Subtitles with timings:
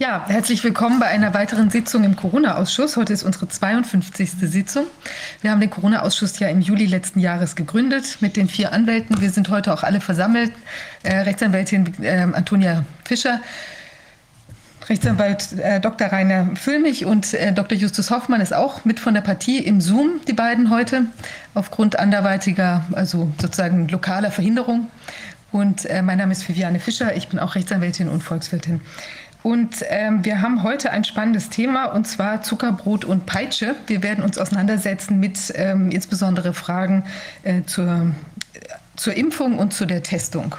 [0.00, 2.96] Ja, herzlich willkommen bei einer weiteren Sitzung im Corona-Ausschuss.
[2.96, 4.30] Heute ist unsere 52.
[4.30, 4.86] Sitzung.
[5.42, 9.20] Wir haben den Corona-Ausschuss ja im Juli letzten Jahres gegründet mit den vier Anwälten.
[9.20, 10.52] Wir sind heute auch alle versammelt.
[11.02, 13.42] Äh, Rechtsanwältin äh, Antonia Fischer,
[14.88, 16.06] Rechtsanwalt äh, Dr.
[16.06, 17.76] Rainer Füllmich und äh, Dr.
[17.76, 21.08] Justus Hoffmann ist auch mit von der Partie im Zoom, die beiden heute,
[21.52, 24.90] aufgrund anderweitiger, also sozusagen lokaler Verhinderung.
[25.52, 28.80] Und äh, mein Name ist Viviane Fischer, ich bin auch Rechtsanwältin und Volkswirtin.
[29.42, 33.74] Und ähm, wir haben heute ein spannendes Thema und zwar Zuckerbrot und Peitsche.
[33.86, 37.04] Wir werden uns auseinandersetzen mit ähm, insbesondere Fragen
[37.42, 38.12] äh, zur
[39.00, 40.56] zur Impfung und zu der Testung,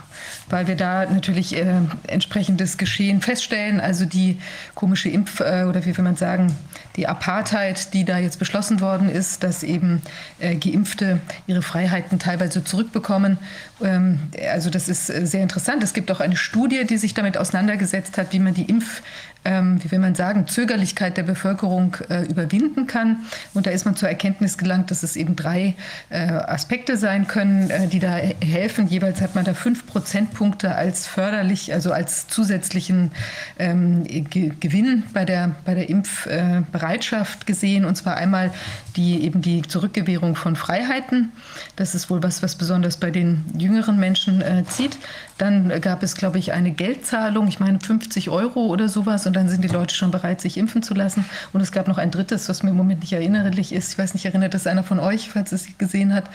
[0.52, 1.66] weil wir da natürlich äh,
[2.08, 3.80] entsprechendes Geschehen feststellen.
[3.80, 4.38] Also die
[4.76, 6.56] komische Impf- äh, oder wie will man sagen,
[6.98, 10.02] die Apartheid, die da jetzt beschlossen worden ist, dass eben
[10.40, 13.38] äh, Geimpfte ihre Freiheiten teilweise zurückbekommen.
[13.82, 14.20] Ähm,
[14.52, 15.84] also das ist äh, sehr interessant.
[15.84, 19.02] Es gibt auch eine Studie, die sich damit auseinandergesetzt hat, wie man die Impf-
[19.44, 23.22] ähm, wie will man sagen, Zögerlichkeit der Bevölkerung äh, überwinden kann.
[23.56, 25.74] Und da ist man zur Erkenntnis gelangt, dass es eben drei
[26.10, 28.88] äh, Aspekte sein können, äh, die da helfen.
[28.88, 33.12] Jeweils hat man da fünf Prozentpunkte als förderlich, also als zusätzlichen
[33.60, 37.86] ähm, Ge Gewinn bei der, bei der Impfbereitschaft gesehen.
[37.86, 38.52] Und zwar einmal
[38.96, 41.32] die eben die Zurückgewährung von Freiheiten.
[41.76, 44.98] Das ist wohl was, was besonders bei den jüngeren Menschen äh, zieht.
[45.38, 49.50] Dann gab es, glaube ich, eine Geldzahlung, ich meine 50 Euro oder sowas und dann
[49.50, 51.26] sind die Leute schon bereit, sich impfen zu lassen.
[51.54, 53.94] Und es gab noch ein drittes, was mir im Moment nicht erinnerlich ist.
[53.94, 56.26] Ich weiß nicht, erinnert das einer von euch, falls es gesehen hat.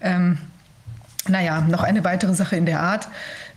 [0.00, 0.38] Ähm,
[1.28, 3.08] naja, noch eine weitere Sache in der Art.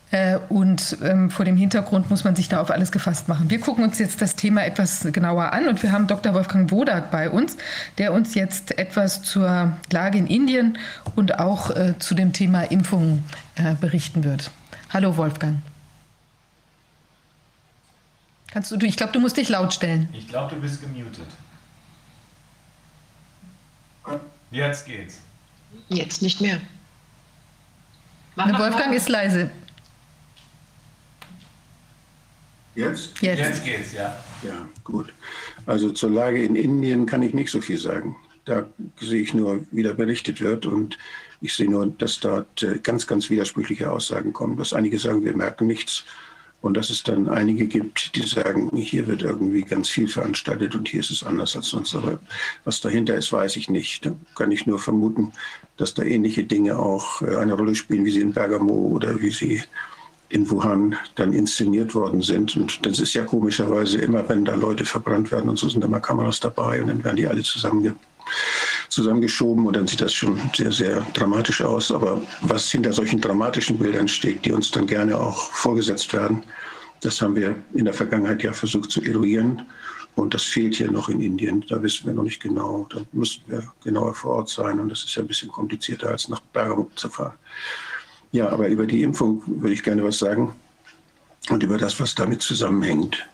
[0.10, 3.50] Äh, und ähm, vor dem Hintergrund muss man sich da auf alles gefasst machen.
[3.50, 6.34] Wir gucken uns jetzt das Thema etwas genauer an und wir haben Dr.
[6.34, 7.58] Wolfgang Wodak bei uns,
[7.98, 10.78] der uns jetzt etwas zur Lage in Indien
[11.16, 14.50] und auch äh, zu dem Thema Impfungen äh, berichten wird.
[14.94, 15.58] Hallo Wolfgang.
[18.50, 20.08] Kannst du, ich glaube, du musst dich laut stellen.
[20.14, 21.28] Ich glaube, du bist gemutet.
[24.52, 25.20] Jetzt geht's.
[25.90, 26.62] Jetzt nicht mehr.
[28.36, 29.52] Mach, Wolfgang ist leise.
[32.78, 33.20] Jetzt?
[33.22, 33.40] Jetzt?
[33.40, 34.24] Jetzt geht's, ja.
[34.44, 35.12] Ja, gut.
[35.66, 38.16] Also zur Lage in Indien kann ich nicht so viel sagen.
[38.46, 38.68] Da
[39.02, 40.96] sehe ich nur, wie da berichtet wird und
[41.42, 44.58] ich sehe nur, dass dort äh, ganz, ganz widersprüchliche Aussagen kommen.
[44.58, 46.06] Dass einige sagen, wir merken nichts
[46.62, 50.88] und dass es dann einige gibt, die sagen, hier wird irgendwie ganz viel veranstaltet und
[50.88, 51.96] hier ist es anders als sonst.
[51.96, 52.20] Aber
[52.64, 54.06] was dahinter ist, weiß ich nicht.
[54.06, 55.34] Da kann ich nur vermuten,
[55.78, 59.32] dass da ähnliche Dinge auch äh, eine Rolle spielen, wie sie in Bergamo oder wie
[59.32, 59.64] sie
[60.30, 62.56] in Wuhan dann inszeniert worden sind.
[62.56, 66.00] Und das ist ja komischerweise immer, wenn da Leute verbrannt werden und so sind immer
[66.00, 67.96] Kameras dabei und dann werden die alle zusammenge
[68.90, 71.92] zusammengeschoben und dann sieht das schon sehr, sehr dramatisch aus.
[71.92, 76.44] Aber was hinter solchen dramatischen Bildern steht, die uns dann gerne auch vorgesetzt werden,
[77.02, 79.66] das haben wir in der Vergangenheit ja versucht zu eruieren.
[80.16, 81.64] Und das fehlt hier noch in Indien.
[81.70, 82.88] Da wissen wir noch nicht genau.
[82.90, 84.80] Da müssen wir genauer vor Ort sein.
[84.80, 87.34] Und das ist ja ein bisschen komplizierter, als nach Bergamo zu fahren.
[88.32, 90.54] Ja, aber über die Impfung würde ich gerne was sagen
[91.50, 93.26] und über das, was damit zusammenhängt.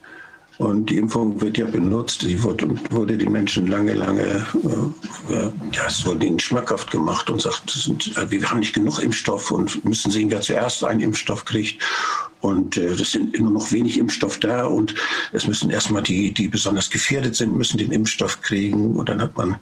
[0.59, 5.51] Und die Impfung wird ja benutzt, die wurde, wurde den Menschen lange, lange, äh, äh,
[5.71, 9.49] ja, es wurde ihnen schmackhaft gemacht und sagt, sind, äh, wir haben nicht genug Impfstoff
[9.49, 11.81] und müssen sehen, wer zuerst einen Impfstoff kriegt.
[12.41, 14.93] Und äh, es sind immer noch wenig Impfstoff da und
[15.31, 18.95] es müssen erstmal die, die besonders gefährdet sind, müssen den Impfstoff kriegen.
[18.95, 19.55] Und dann hat man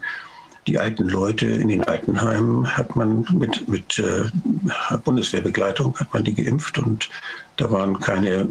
[0.67, 4.25] die alten Leute in den Altenheimen hat man mit, mit äh,
[5.03, 7.09] Bundeswehrbegleitung hat man die geimpft und
[7.57, 8.47] da waren keine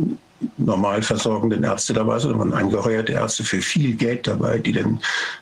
[0.56, 5.00] normal versorgenden Ärzte dabei, sondern angeheuerte Ärzte für viel Geld dabei, die dann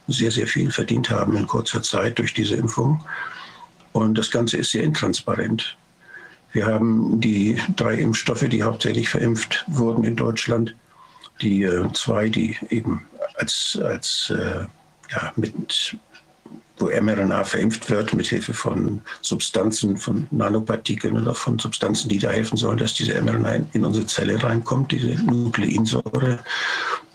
[0.08, 3.04] sehr, sehr viel verdient haben in kurzer Zeit durch diese Impfung.
[3.92, 5.76] Und das Ganze ist sehr intransparent.
[6.52, 10.74] Wir haben die drei Impfstoffe, die hauptsächlich verimpft wurden in Deutschland.
[11.40, 13.06] Die äh, zwei, die eben
[13.36, 14.66] als, als äh,
[15.10, 15.96] ja, mit
[16.78, 22.30] wo mRNA verimpft wird mit Hilfe von Substanzen, von Nanopartikeln oder von Substanzen, die da
[22.30, 26.38] helfen sollen, dass diese mRNA in unsere Zelle reinkommt, diese Nukleinsäure.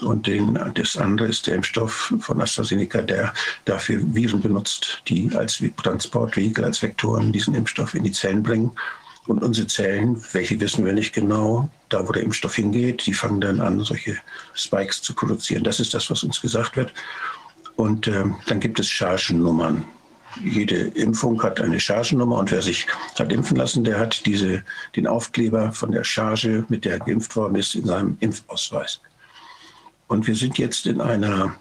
[0.01, 3.33] Und den, das andere ist der Impfstoff von AstraZeneca, der
[3.65, 8.71] dafür Viren benutzt, die als Transportvehikel, als Vektoren diesen Impfstoff in die Zellen bringen.
[9.25, 13.39] Und unsere Zellen, welche wissen wir nicht genau, da wo der Impfstoff hingeht, die fangen
[13.39, 14.18] dann an, solche
[14.54, 15.63] Spikes zu produzieren.
[15.63, 16.92] Das ist das, was uns gesagt wird.
[17.75, 19.85] Und äh, dann gibt es Chargennummern.
[20.41, 22.87] Jede Impfung hat eine Chargennummer und wer sich
[23.17, 24.63] hat impfen lassen, der hat diese,
[24.95, 28.99] den Aufkleber von der Charge, mit der geimpft worden ist, in seinem Impfausweis.
[30.07, 31.55] Und wir sind jetzt in einer,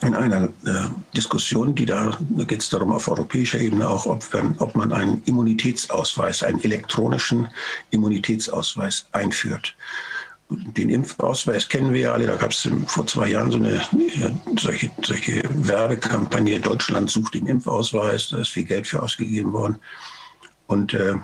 [0.00, 4.32] in einer äh, Diskussion, die da, da geht es darum auf europäischer Ebene auch, ob,
[4.32, 7.48] wenn, ob man einen Immunitätsausweis, einen elektronischen
[7.90, 9.76] Immunitätsausweis einführt.
[10.50, 12.26] Den Impfausweis kennen wir ja alle.
[12.26, 13.82] Da gab es vor zwei Jahren so eine
[14.58, 16.58] solche, solche Werbekampagne.
[16.60, 18.30] Deutschland sucht den Impfausweis.
[18.30, 19.76] Da ist viel Geld für ausgegeben worden.
[20.66, 21.14] Und äh,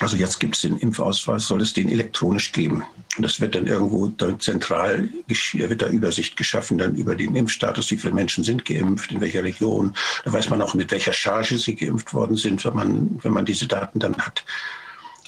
[0.00, 2.84] also jetzt gibt es den Impfausweis, soll es den elektronisch geben.
[3.16, 7.90] Und das wird dann irgendwo dann zentral, wird da Übersicht geschaffen dann über den Impfstatus,
[7.90, 9.94] wie viele Menschen sind geimpft, in welcher Region.
[10.24, 13.44] Da weiß man auch, mit welcher Charge sie geimpft worden sind, wenn man, wenn man
[13.44, 14.44] diese Daten dann hat.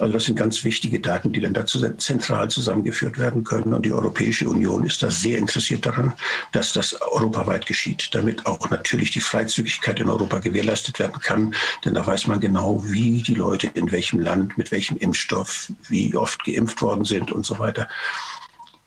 [0.00, 3.74] Also das sind ganz wichtige Daten, die dann dazu zentral zusammengeführt werden können.
[3.74, 6.14] Und die Europäische Union ist da sehr interessiert daran,
[6.52, 11.54] dass das europaweit geschieht, damit auch natürlich die Freizügigkeit in Europa gewährleistet werden kann.
[11.84, 16.16] Denn da weiß man genau, wie die Leute in welchem Land, mit welchem Impfstoff, wie
[16.16, 17.86] oft geimpft worden sind und so weiter.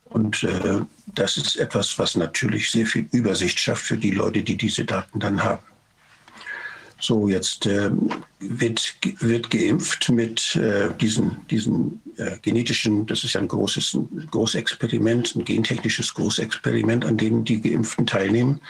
[0.06, 4.58] Und äh, das ist etwas, was natürlich sehr viel Übersicht schafft für die Leute, die
[4.58, 5.64] diese Daten dann haben.
[7.04, 7.92] So, jetzt äh,
[8.40, 14.30] wird, wird geimpft mit äh, diesen, diesen äh, genetischen, das ist ja ein großes ein
[14.32, 18.62] Großexperiment, ein gentechnisches Großexperiment, an dem die Geimpften teilnehmen.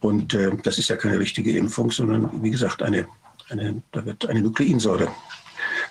[0.00, 3.06] Und äh, das ist ja keine richtige Impfung, sondern wie gesagt, eine,
[3.50, 5.06] eine, da wird eine Nukleinsäure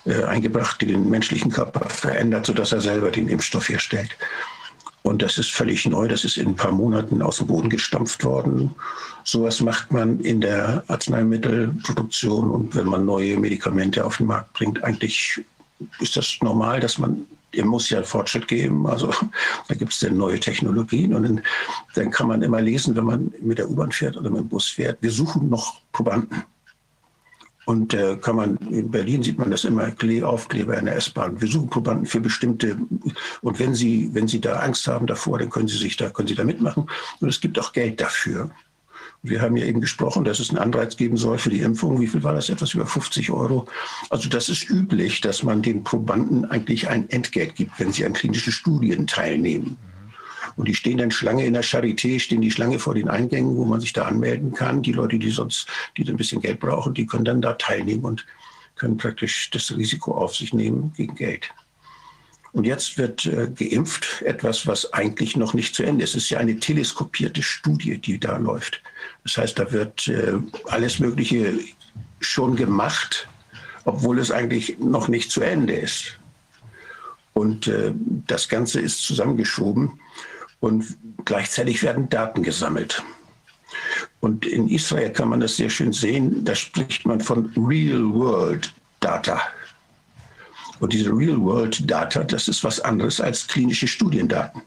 [0.04, 4.10] äh, eingebracht, die den menschlichen Körper verändert, sodass er selber den Impfstoff herstellt.
[5.06, 6.08] Und das ist völlig neu.
[6.08, 8.74] Das ist in ein paar Monaten aus dem Boden gestampft worden.
[9.22, 14.82] Sowas macht man in der Arzneimittelproduktion und wenn man neue Medikamente auf den Markt bringt.
[14.82, 15.44] Eigentlich
[16.00, 18.86] ist das normal, dass man, ihr muss ja Fortschritt geben.
[18.86, 19.12] Also
[19.68, 21.42] da gibt es dann neue Technologien und dann,
[21.94, 24.68] dann kann man immer lesen, wenn man mit der U-Bahn fährt oder mit dem Bus
[24.68, 24.96] fährt.
[25.02, 26.44] Wir suchen noch Probanden.
[27.66, 29.90] Und äh, kann man, in Berlin sieht man das immer,
[30.24, 31.40] Aufkleber in der S-Bahn.
[31.40, 32.76] Wir suchen Probanden für bestimmte,
[33.40, 36.28] und wenn Sie, wenn Sie da Angst haben davor, dann können Sie sich da, können
[36.28, 36.86] Sie da mitmachen.
[37.20, 38.50] Und es gibt auch Geld dafür.
[39.22, 41.98] Wir haben ja eben gesprochen, dass es einen Anreiz geben soll für die Impfung.
[41.98, 42.50] Wie viel war das?
[42.50, 43.66] Etwas über 50 Euro.
[44.10, 48.12] Also das ist üblich, dass man den Probanden eigentlich ein Entgelt gibt, wenn sie an
[48.12, 49.78] klinischen Studien teilnehmen.
[50.56, 53.64] Und die stehen dann Schlange in der Charité, stehen die Schlange vor den Eingängen, wo
[53.64, 54.82] man sich da anmelden kann.
[54.82, 58.26] Die Leute, die sonst, die ein bisschen Geld brauchen, die können dann da teilnehmen und
[58.76, 61.50] können praktisch das Risiko auf sich nehmen gegen Geld.
[62.52, 66.10] Und jetzt wird äh, geimpft, etwas, was eigentlich noch nicht zu Ende ist.
[66.10, 68.80] Es ist ja eine teleskopierte Studie, die da läuft.
[69.24, 70.34] Das heißt, da wird äh,
[70.66, 71.58] alles Mögliche
[72.20, 73.28] schon gemacht,
[73.84, 76.16] obwohl es eigentlich noch nicht zu Ende ist.
[77.32, 77.92] Und äh,
[78.28, 79.98] das Ganze ist zusammengeschoben
[80.64, 80.96] und
[81.26, 83.02] gleichzeitig werden Daten gesammelt.
[84.20, 89.42] Und in Israel kann man das sehr schön sehen, da spricht man von Real-World Data.
[90.80, 94.62] Und diese Real-World Data, das ist was anderes als klinische Studiendaten.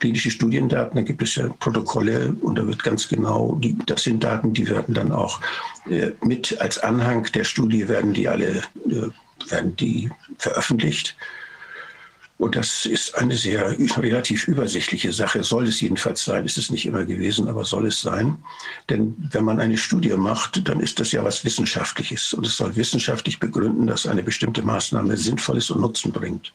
[0.00, 4.24] Klinische Studiendaten, da gibt es ja Protokolle und da wird ganz genau, die, das sind
[4.24, 5.40] Daten, die werden dann auch
[5.88, 11.16] äh, mit als Anhang der Studie werden die alle äh, werden die veröffentlicht.
[12.38, 16.44] Und das ist eine sehr relativ übersichtliche Sache, soll es jedenfalls sein.
[16.44, 18.36] Ist es nicht immer gewesen, aber soll es sein.
[18.90, 22.34] Denn wenn man eine Studie macht, dann ist das ja was Wissenschaftliches.
[22.34, 26.52] Und es soll wissenschaftlich begründen, dass eine bestimmte Maßnahme sinnvoll ist und Nutzen bringt.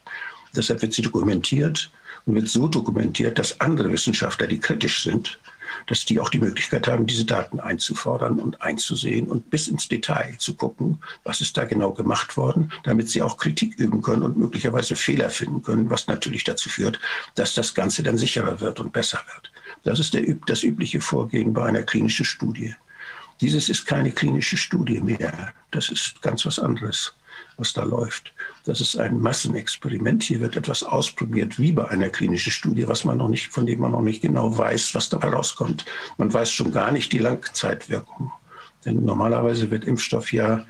[0.54, 1.90] Deshalb wird sie dokumentiert
[2.26, 5.40] und wird so dokumentiert, dass andere Wissenschaftler, die kritisch sind,
[5.86, 10.36] dass die auch die Möglichkeit haben, diese Daten einzufordern und einzusehen und bis ins Detail
[10.38, 14.36] zu gucken, was ist da genau gemacht worden, damit sie auch Kritik üben können und
[14.36, 17.00] möglicherweise Fehler finden können, was natürlich dazu führt,
[17.34, 19.52] dass das Ganze dann sicherer wird und besser wird.
[19.84, 22.74] Das ist der, das übliche Vorgehen bei einer klinischen Studie.
[23.40, 25.52] Dieses ist keine klinische Studie mehr.
[25.72, 27.12] Das ist ganz was anderes,
[27.56, 28.32] was da läuft.
[28.64, 30.22] Das ist ein Massenexperiment.
[30.22, 33.80] Hier wird etwas ausprobiert, wie bei einer klinischen Studie, was man noch nicht, von dem
[33.80, 35.84] man noch nicht genau weiß, was dabei rauskommt.
[36.16, 38.30] Man weiß schon gar nicht die Langzeitwirkung.
[38.84, 40.64] Denn normalerweise wird Impfstoff ja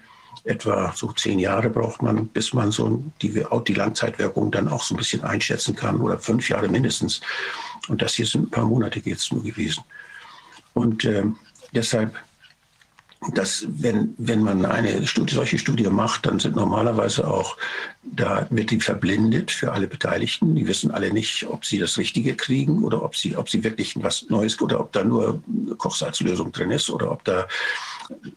[0.44, 4.94] etwa so zehn Jahre braucht man, bis man so die, die Langzeitwirkung dann auch so
[4.94, 7.20] ein bisschen einschätzen kann oder fünf Jahre mindestens.
[7.88, 9.84] Und das hier sind ein paar Monate jetzt nur gewesen.
[10.74, 11.24] Und äh,
[11.74, 12.16] deshalb
[13.34, 17.56] dass wenn, wenn man eine Studie, solche Studie macht, dann sind normalerweise auch,
[18.02, 20.56] da wird die verblindet für alle Beteiligten.
[20.56, 23.94] Die wissen alle nicht, ob sie das Richtige kriegen oder ob sie, ob sie wirklich
[24.02, 25.40] was Neues oder ob da nur
[25.78, 27.46] Kochsalzlösung drin ist oder ob da,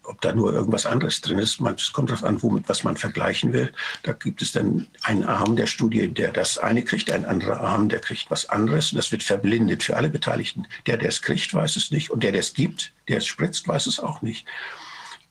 [0.03, 1.59] ob da nur irgendwas anderes drin ist.
[1.61, 3.71] Es kommt darauf an, womit was man vergleichen will.
[4.03, 7.89] Da gibt es dann einen Arm der Studie, der das eine kriegt, ein anderer Arm,
[7.89, 8.91] der kriegt was anderes.
[8.91, 10.67] Und das wird verblindet für alle Beteiligten.
[10.85, 12.09] Der, der es kriegt, weiß es nicht.
[12.09, 14.45] Und der, der es gibt, der es spritzt, weiß es auch nicht.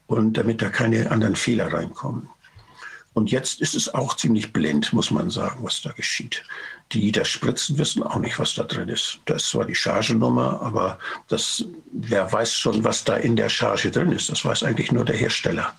[0.07, 2.29] Und damit da keine anderen Fehler reinkommen.
[3.15, 6.45] Und jetzt ist es auch ziemlich blind, muss man sagen, was da geschieht.
[6.95, 9.19] Die das spritzen, wissen auch nicht, was da drin ist.
[9.25, 13.91] Das ist zwar die Chargenummer, aber das, wer weiß schon, was da in der Charge
[13.91, 14.31] drin ist.
[14.31, 15.75] Das weiß eigentlich nur der Hersteller.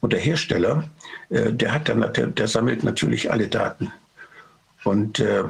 [0.00, 0.88] Und der Hersteller,
[1.28, 3.92] äh, der, hat dann, der, der sammelt natürlich alle Daten.
[4.84, 5.44] Und äh,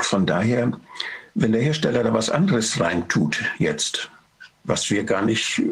[0.00, 0.72] von daher,
[1.34, 4.10] wenn der Hersteller da was anderes reintut jetzt,
[4.64, 5.62] was wir gar nicht,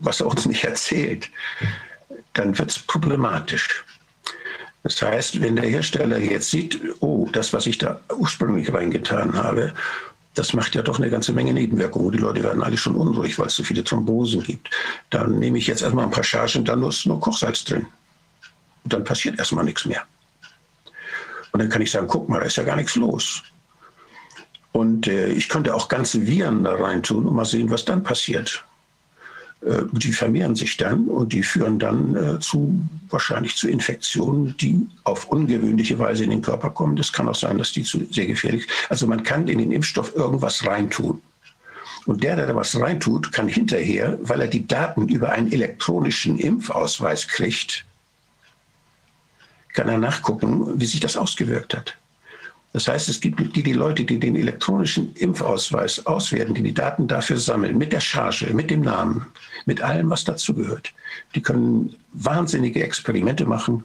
[0.00, 1.28] was er uns nicht erzählt,
[2.34, 3.84] dann wird es problematisch.
[4.82, 9.74] Das heißt, wenn der Hersteller jetzt sieht, oh, das, was ich da ursprünglich reingetan habe,
[10.34, 12.12] das macht ja doch eine ganze Menge Nebenwirkungen.
[12.12, 14.70] Die Leute werden alle schon unruhig, weil es so viele Thrombosen gibt.
[15.10, 17.86] Dann nehme ich jetzt erstmal ein paar Chargen, dann ist nur Kochsalz drin.
[18.84, 20.02] Und dann passiert erstmal nichts mehr.
[21.52, 23.42] Und dann kann ich sagen, guck mal, da ist ja gar nichts los.
[24.72, 28.04] Und äh, ich könnte auch ganze Viren da rein tun und mal sehen, was dann
[28.04, 28.64] passiert.
[29.64, 34.86] Äh, die vermehren sich dann und die führen dann äh, zu wahrscheinlich zu Infektionen, die
[35.04, 36.96] auf ungewöhnliche Weise in den Körper kommen.
[36.96, 38.72] Das kann auch sein, dass die zu sehr gefährlich sind.
[38.88, 41.20] Also man kann in den Impfstoff irgendwas reintun.
[42.06, 46.38] Und der, der da was reintut, kann hinterher, weil er die Daten über einen elektronischen
[46.38, 47.84] Impfausweis kriegt,
[49.74, 51.98] kann er nachgucken, wie sich das ausgewirkt hat.
[52.72, 57.08] Das heißt, es gibt die, die Leute, die den elektronischen Impfausweis auswerten, die die Daten
[57.08, 59.26] dafür sammeln, mit der Charge, mit dem Namen,
[59.64, 60.92] mit allem, was dazugehört.
[61.34, 63.84] Die können wahnsinnige Experimente machen.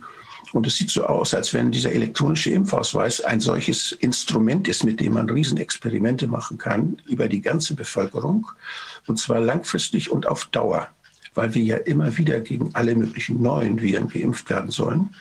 [0.51, 4.99] Und es sieht so aus, als wenn dieser elektronische Impfausweis ein solches Instrument ist, mit
[4.99, 8.47] dem man Riesenexperimente machen kann über die ganze Bevölkerung.
[9.07, 10.89] Und zwar langfristig und auf Dauer,
[11.33, 15.15] weil wir ja immer wieder gegen alle möglichen neuen Viren geimpft werden sollen.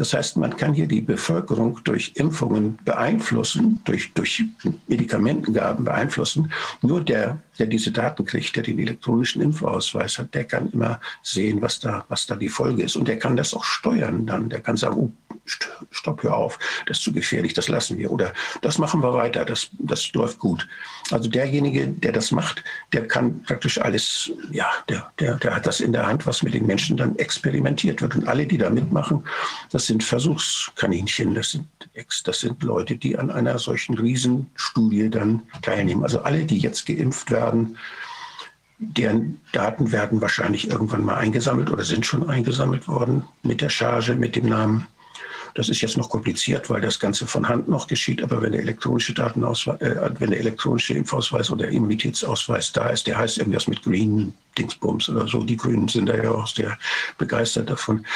[0.00, 4.42] Das heißt, man kann hier die Bevölkerung durch Impfungen beeinflussen, durch, durch
[4.86, 6.50] Medikamentengaben beeinflussen.
[6.80, 11.60] Nur der, der diese Daten kriegt, der den elektronischen Impfausweis hat, der kann immer sehen,
[11.62, 12.96] was da, was da die Folge ist.
[12.96, 14.48] Und der kann das auch steuern dann.
[14.48, 15.12] Der kann sagen, oh,
[15.90, 18.10] stopp, hör auf, das ist zu gefährlich, das lassen wir.
[18.10, 20.66] Oder das machen wir weiter, das, das läuft gut.
[21.10, 22.62] Also derjenige, der das macht,
[22.92, 26.54] der kann praktisch alles, ja, der, der, der hat das in der Hand, was mit
[26.54, 28.14] den Menschen dann experimentiert wird.
[28.14, 29.24] Und alle, die da mitmachen,
[29.70, 31.66] das sind Versuchskaninchen, das sind,
[32.24, 36.04] das sind Leute, die an einer solchen Riesenstudie dann teilnehmen.
[36.04, 37.49] Also alle, die jetzt geimpft werden,
[38.80, 44.14] deren Daten werden wahrscheinlich irgendwann mal eingesammelt oder sind schon eingesammelt worden mit der Charge,
[44.14, 44.86] mit dem Namen.
[45.54, 48.22] Das ist jetzt noch kompliziert, weil das Ganze von Hand noch geschieht.
[48.22, 53.66] Aber wenn der elektronische äh, der elektronische Impfausweis oder Immunitätsausweis da ist, der heißt irgendwas
[53.66, 55.42] mit Green Dingsbums oder so.
[55.42, 56.78] Die Grünen sind da ja auch sehr
[57.18, 58.06] begeistert davon.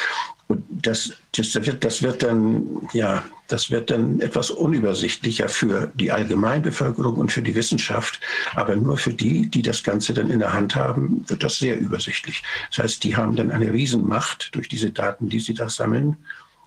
[0.46, 3.24] Und das, das, wird, das wird dann, ja,
[3.54, 8.18] das wird dann etwas unübersichtlicher für die Allgemeinbevölkerung und für die Wissenschaft.
[8.56, 11.78] Aber nur für die, die das Ganze dann in der Hand haben, wird das sehr
[11.78, 12.42] übersichtlich.
[12.70, 16.16] Das heißt, die haben dann eine Riesenmacht durch diese Daten, die sie da sammeln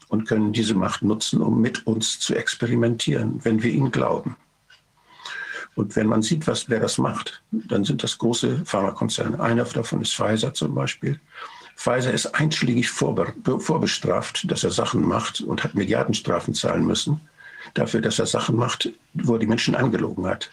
[0.08, 4.38] und können diese Macht nutzen, um mit uns zu experimentieren, wenn wir ihnen glauben.
[5.76, 9.42] Und wenn man sieht, was, wer das macht, dann sind das große Pharmakonzerne.
[9.42, 11.20] Einer davon ist Pfizer zum Beispiel.
[11.78, 17.22] Pfizer ist einschlägig vorbe vorbestraft, dass er Sachen macht und hat Milliardenstrafen zahlen müssen
[17.74, 20.50] dafür, dass er Sachen macht, wo er die Menschen angelogen hat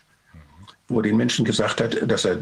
[0.88, 2.38] wo er den Menschen gesagt hat, dass er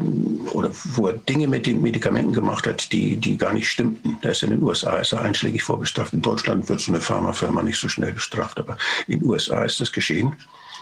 [0.51, 4.17] oder wo er Dinge mit den Medikamenten gemacht hat, die, die gar nicht stimmten.
[4.21, 6.13] Da ist in den USA ist er einschlägig vorbestraft.
[6.13, 9.79] In Deutschland wird so eine Pharmafirma nicht so schnell bestraft, aber in den USA ist
[9.79, 10.35] das geschehen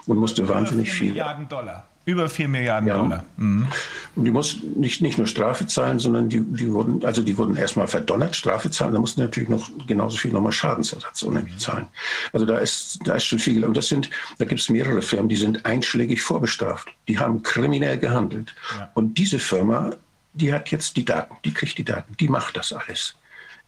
[0.08, 1.10] und musste wahnsinnig viel.
[1.10, 1.88] Milliarden Dollar.
[2.06, 2.98] Über 4 Milliarden ja.
[2.98, 3.24] Dollar.
[3.38, 3.68] Mhm.
[4.16, 7.56] Und die mussten nicht, nicht nur Strafe zahlen, sondern die, die wurden, also die wurden
[7.56, 11.88] erstmal verdonnert, Strafe zahlen, da mussten natürlich noch genauso viel nochmal Schadensersatz unheimlich zahlen.
[12.34, 13.64] Also da ist, da ist schon viel.
[13.64, 16.88] Und das sind, da gibt es mehrere Firmen, die sind einschlägig vorbestraft.
[17.08, 18.56] Die haben kriminell gehandelt.
[18.78, 18.90] Ja.
[18.96, 19.92] Und diese Firma,
[20.34, 23.16] die hat jetzt die Daten, die kriegt die Daten, die macht das alles.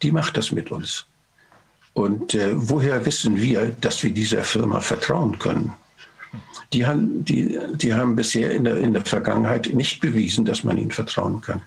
[0.02, 1.06] Die macht das mit uns.
[1.94, 5.74] Und äh, woher wissen wir, dass wir dieser Firma vertrauen können?
[6.72, 10.78] Die haben, die, die haben bisher in der, in der Vergangenheit nicht bewiesen, dass man
[10.78, 11.62] ihnen vertrauen kann.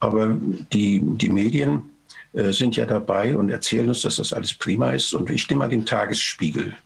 [0.00, 0.36] Aber
[0.72, 1.90] die, die Medien
[2.34, 5.14] äh, sind ja dabei und erzählen uns, dass das alles prima ist.
[5.14, 6.76] Und ich nehme mal den Tagesspiegel,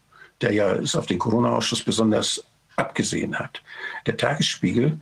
[0.41, 2.43] der ja es auf den Corona-Ausschuss besonders
[2.77, 3.61] abgesehen hat.
[4.05, 4.99] Der Tagesspiegel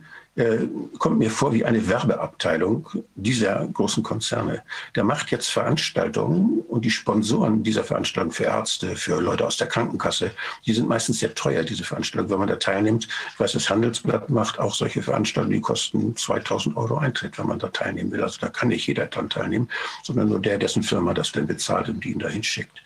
[0.98, 4.62] kommt mir vor wie eine Werbeabteilung dieser großen Konzerne.
[4.94, 9.66] Der macht jetzt Veranstaltungen und die Sponsoren dieser Veranstaltungen für Ärzte, für Leute aus der
[9.66, 10.30] Krankenkasse,
[10.64, 13.08] die sind meistens sehr teuer, diese Veranstaltungen, wenn man da teilnimmt.
[13.32, 17.58] Ich weiß, das Handelsblatt macht auch solche Veranstaltungen, die kosten 2000 Euro Eintritt, wenn man
[17.58, 18.22] da teilnehmen will.
[18.22, 19.68] Also da kann nicht jeder dran teilnehmen,
[20.04, 22.80] sondern nur der, dessen Firma das denn bezahlt und die ihn dahin schickt.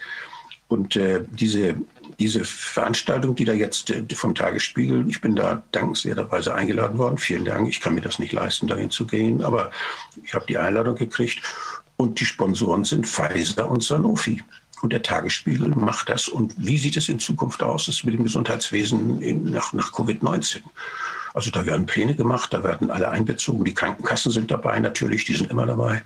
[0.68, 1.76] Und äh, diese,
[2.18, 7.18] diese Veranstaltung, die da jetzt äh, vom Tagesspiegel, ich bin da dankenswerterweise eingeladen worden.
[7.18, 7.68] Vielen Dank.
[7.68, 9.70] Ich kann mir das nicht leisten, dahin zu gehen, aber
[10.22, 11.42] ich habe die Einladung gekriegt.
[11.96, 14.42] Und die Sponsoren sind Pfizer und Sanofi.
[14.82, 16.28] Und der Tagesspiegel macht das.
[16.28, 20.62] Und wie sieht es in Zukunft aus das mit dem Gesundheitswesen in, nach, nach Covid-19?
[21.34, 23.64] Also da werden Pläne gemacht, da werden alle einbezogen.
[23.64, 26.02] Die Krankenkassen sind dabei natürlich, die sind immer dabei.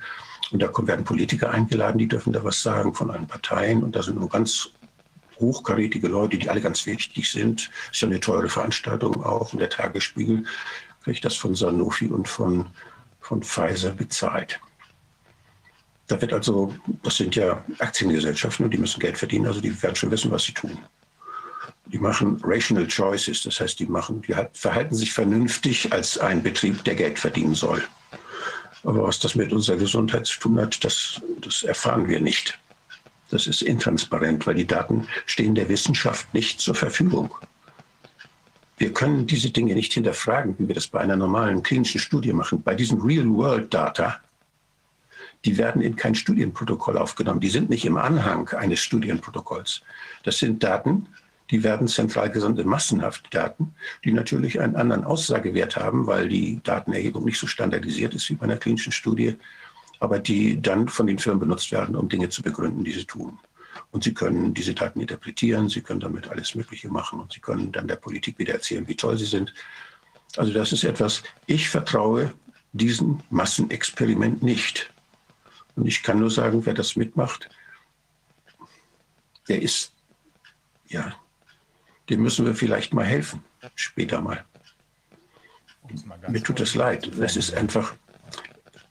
[0.52, 3.82] Und da werden Politiker eingeladen, die dürfen da was sagen von allen Parteien.
[3.82, 4.70] Und da sind nur ganz
[5.38, 7.70] hochkarätige Leute, die alle ganz wichtig sind.
[7.92, 9.52] Ist ja eine teure Veranstaltung auch.
[9.52, 10.44] Und der Tagesspiegel
[11.04, 12.66] kriegt das von Sanofi und von,
[13.20, 14.60] von Pfizer bezahlt.
[16.08, 19.96] Da wird also, das sind ja Aktiengesellschaften und die müssen Geld verdienen, also die werden
[19.96, 20.78] schon wissen, was sie tun.
[21.86, 26.82] Die machen rational choices, das heißt, die machen, die verhalten sich vernünftig als ein Betrieb,
[26.84, 27.82] der Geld verdienen soll.
[28.84, 32.58] Aber was das mit unserer Gesundheit zu tun hat, das, das erfahren wir nicht.
[33.30, 37.34] Das ist intransparent, weil die Daten stehen der Wissenschaft nicht zur Verfügung.
[38.78, 42.62] Wir können diese Dinge nicht hinterfragen, wie wir das bei einer normalen klinischen Studie machen.
[42.62, 44.20] Bei diesen Real-World-Data
[45.46, 47.40] die werden in kein Studienprotokoll aufgenommen.
[47.40, 49.80] Die sind nicht im Anhang eines Studienprotokolls.
[50.24, 51.06] Das sind Daten,
[51.50, 53.72] die werden zentral gesandt massenhaft Daten,
[54.04, 58.44] die natürlich einen anderen Aussagewert haben, weil die Datenerhebung nicht so standardisiert ist wie bei
[58.44, 59.36] einer klinischen Studie,
[60.00, 63.38] aber die dann von den Firmen benutzt werden, um Dinge zu begründen, die sie tun.
[63.90, 67.72] Und sie können diese Daten interpretieren, sie können damit alles Mögliche machen und sie können
[67.72, 69.54] dann der Politik wieder erzählen, wie toll sie sind.
[70.36, 72.32] Also das ist etwas, ich vertraue
[72.72, 74.92] diesem Massenexperiment nicht.
[75.76, 77.48] Und ich kann nur sagen, wer das mitmacht,
[79.48, 79.92] der ist,
[80.88, 81.14] ja,
[82.08, 84.44] dem müssen wir vielleicht mal helfen, später mal.
[86.28, 87.06] Mir tut es leid.
[87.18, 87.94] Es ist einfach,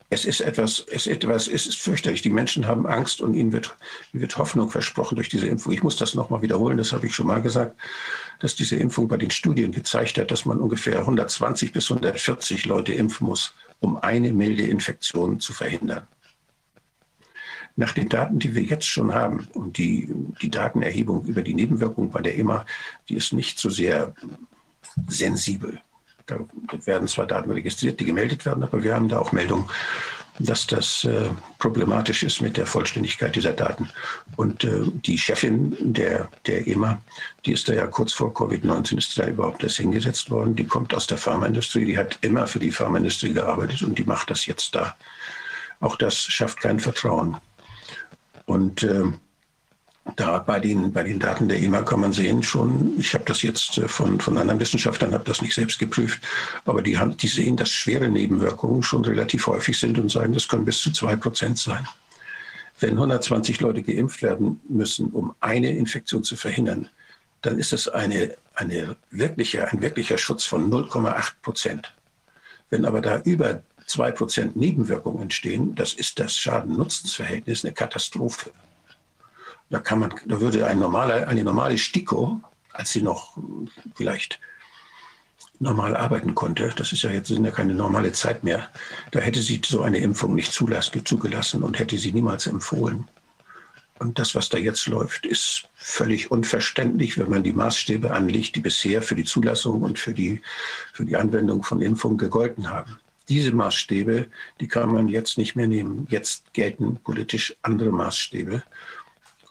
[0.09, 2.21] es ist etwas, es ist etwas, es ist fürchterlich.
[2.21, 3.75] Die Menschen haben Angst und ihnen wird,
[4.13, 5.73] wird Hoffnung versprochen durch diese Impfung.
[5.73, 7.75] Ich muss das nochmal wiederholen, das habe ich schon mal gesagt,
[8.39, 12.93] dass diese Impfung bei den Studien gezeigt hat, dass man ungefähr 120 bis 140 Leute
[12.93, 16.07] impfen muss, um eine milde Infektion zu verhindern.
[17.75, 20.07] Nach den Daten, die wir jetzt schon haben und die,
[20.41, 22.65] die Datenerhebung über die Nebenwirkungen bei der EMA,
[23.09, 24.13] die ist nicht so sehr
[25.07, 25.81] sensibel.
[26.27, 26.39] Da
[26.85, 29.69] werden zwar Daten registriert, die gemeldet werden, aber wir haben da auch Meldungen,
[30.39, 31.29] dass das äh,
[31.59, 33.89] problematisch ist mit der Vollständigkeit dieser Daten.
[34.35, 37.01] Und äh, die Chefin der, der EMA,
[37.45, 40.55] die ist da ja kurz vor Covid-19 ist da überhaupt erst hingesetzt worden.
[40.55, 44.29] Die kommt aus der Pharmaindustrie, die hat immer für die Pharmaindustrie gearbeitet und die macht
[44.29, 44.95] das jetzt da.
[45.79, 47.37] Auch das schafft kein Vertrauen.
[48.45, 49.03] Und äh,
[50.15, 53.41] da bei den, bei den Daten der EMA kann man sehen schon, ich habe das
[53.41, 56.21] jetzt äh, von, von anderen Wissenschaftlern, habe das nicht selbst geprüft,
[56.65, 60.47] aber die, haben, die sehen, dass schwere Nebenwirkungen schon relativ häufig sind und sagen, das
[60.47, 61.87] können bis zu zwei Prozent sein.
[62.79, 66.89] Wenn 120 Leute geimpft werden müssen, um eine Infektion zu verhindern,
[67.41, 71.93] dann ist das eine, eine wirkliche, ein wirklicher Schutz von 0,8 Prozent.
[72.69, 78.51] Wenn aber da über 2% Nebenwirkungen entstehen, das ist das Schaden-Nutzens-Verhältnis eine Katastrophe.
[79.69, 83.37] Da, kann man, da würde ein normaler, eine normale STIKO, als sie noch
[83.95, 84.39] vielleicht
[85.59, 88.69] normal arbeiten konnte, das ist ja jetzt sind ja keine normale Zeit mehr,
[89.11, 93.07] da hätte sie so eine Impfung nicht zugelassen und hätte sie niemals empfohlen.
[93.97, 98.59] Und das, was da jetzt läuft, ist völlig unverständlich, wenn man die Maßstäbe anlegt, die
[98.59, 100.41] bisher für die Zulassung und für die,
[100.91, 102.99] für die Anwendung von Impfungen gegolten haben
[103.29, 104.27] diese Maßstäbe,
[104.59, 106.07] die kann man jetzt nicht mehr nehmen.
[106.09, 108.63] Jetzt gelten politisch andere Maßstäbe.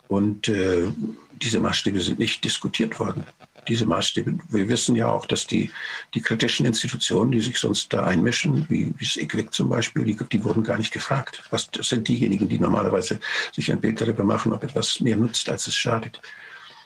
[0.09, 0.89] Und äh,
[1.33, 3.25] diese Maßstäbe sind nicht diskutiert worden.
[3.67, 5.71] Diese Maßstäbe, wir wissen ja auch, dass die,
[6.13, 10.17] die kritischen Institutionen, die sich sonst da einmischen, wie, wie das IQWIC zum Beispiel, die,
[10.17, 11.43] die wurden gar nicht gefragt.
[11.51, 13.19] Was, das sind diejenigen, die normalerweise
[13.53, 16.21] sich ein Bild darüber machen, ob etwas mehr nutzt, als es schadet.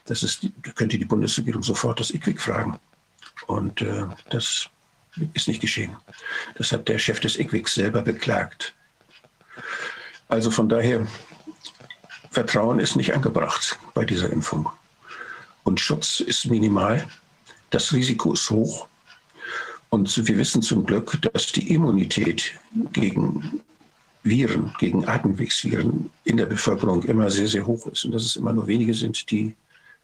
[0.07, 2.79] Das ist, da könnte die Bundesregierung sofort das IQWIC fragen.
[3.47, 4.71] Und äh, das
[5.35, 5.97] ist nicht geschehen.
[6.57, 8.75] Das hat der Chef des IQWIX selber beklagt.
[10.29, 11.07] Also von daher,
[12.31, 14.71] Vertrauen ist nicht angebracht bei dieser Impfung.
[15.65, 17.07] Und Schutz ist minimal.
[17.71, 18.89] Das Risiko ist hoch.
[19.91, 22.55] Und wir wissen zum Glück, dass die Immunität
[22.93, 23.61] gegen
[24.23, 28.05] Viren, gegen Atemwegsviren in der Bevölkerung immer sehr, sehr hoch ist.
[28.05, 29.55] Und dass es immer nur wenige sind, die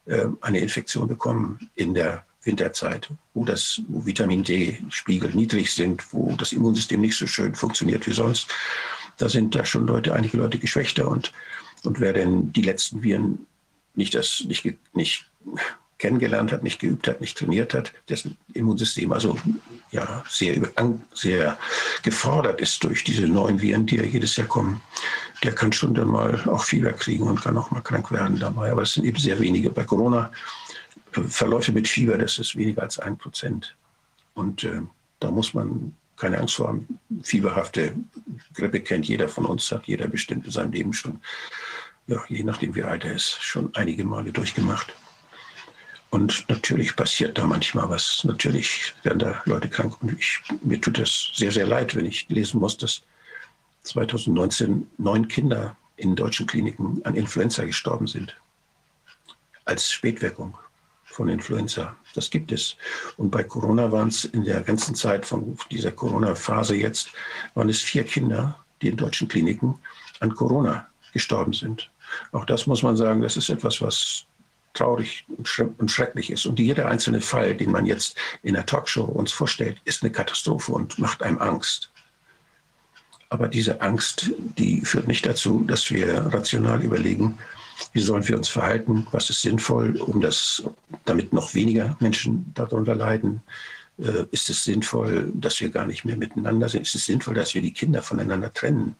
[0.07, 6.35] äh, eine Infektion bekommen in der Winterzeit, wo das wo Vitamin D-Spiegel niedrig sind, wo
[6.37, 8.49] das Immunsystem nicht so schön funktioniert wie sonst.
[9.17, 11.33] Da sind da schon Leute, einige Leute geschwächter und,
[11.87, 13.47] und wer denn die letzten Viren
[13.95, 15.31] nicht, das, nicht, nicht
[15.99, 19.39] kennengelernt hat, nicht geübt hat, nicht trainiert hat, dessen Immunsystem also
[19.91, 20.61] ja sehr,
[21.15, 21.59] sehr
[22.03, 24.81] gefordert ist durch diese neuen Viren, die ja jedes Jahr kommen,
[25.43, 28.73] der kann schon dann mal auch Fieber kriegen und kann auch mal krank werden dabei.
[28.73, 29.71] Aber es sind eben sehr wenige.
[29.71, 30.33] Bei Corona
[31.13, 33.77] Verläufe mit Fieber, das ist weniger als ein Prozent.
[34.35, 34.81] Und äh,
[35.21, 36.99] da muss man keine Angst vor haben.
[37.23, 37.95] Fieberhafte
[38.55, 41.21] Grippe kennt jeder von uns, hat jeder bestimmt in seinem Leben schon,
[42.07, 44.95] ja, je nachdem wie alt er ist, schon einige Male durchgemacht.
[46.11, 48.23] Und natürlich passiert da manchmal was.
[48.25, 50.01] Natürlich werden da Leute krank.
[50.01, 53.03] Und ich, mir tut das sehr, sehr leid, wenn ich lesen muss, dass
[53.83, 58.37] 2019 neun Kinder in deutschen Kliniken an Influenza gestorben sind
[59.65, 60.57] als Spätwirkung
[61.05, 61.97] von Influenza.
[62.15, 62.77] Das gibt es.
[63.17, 67.11] Und bei Corona waren es in der ganzen Zeit von dieser Corona-Phase jetzt,
[67.55, 69.79] waren es vier Kinder, die in deutschen Kliniken
[70.21, 71.91] an Corona gestorben sind.
[72.33, 74.27] Auch das muss man sagen, das ist etwas, was
[74.75, 75.25] traurig
[75.79, 76.47] und schrecklich ist.
[76.47, 80.73] Und jeder einzelne Fall, den man jetzt in der Talkshow uns vorstellt, ist eine Katastrophe
[80.73, 81.91] und macht einem Angst.
[83.31, 87.39] Aber diese Angst, die führt nicht dazu, dass wir rational überlegen,
[87.93, 90.63] wie sollen wir uns verhalten, was ist sinnvoll, um das,
[91.05, 93.43] damit noch weniger Menschen darunter leiden.
[93.99, 96.83] Äh, ist es sinnvoll, dass wir gar nicht mehr miteinander sind?
[96.83, 98.97] Ist es sinnvoll, dass wir die Kinder voneinander trennen?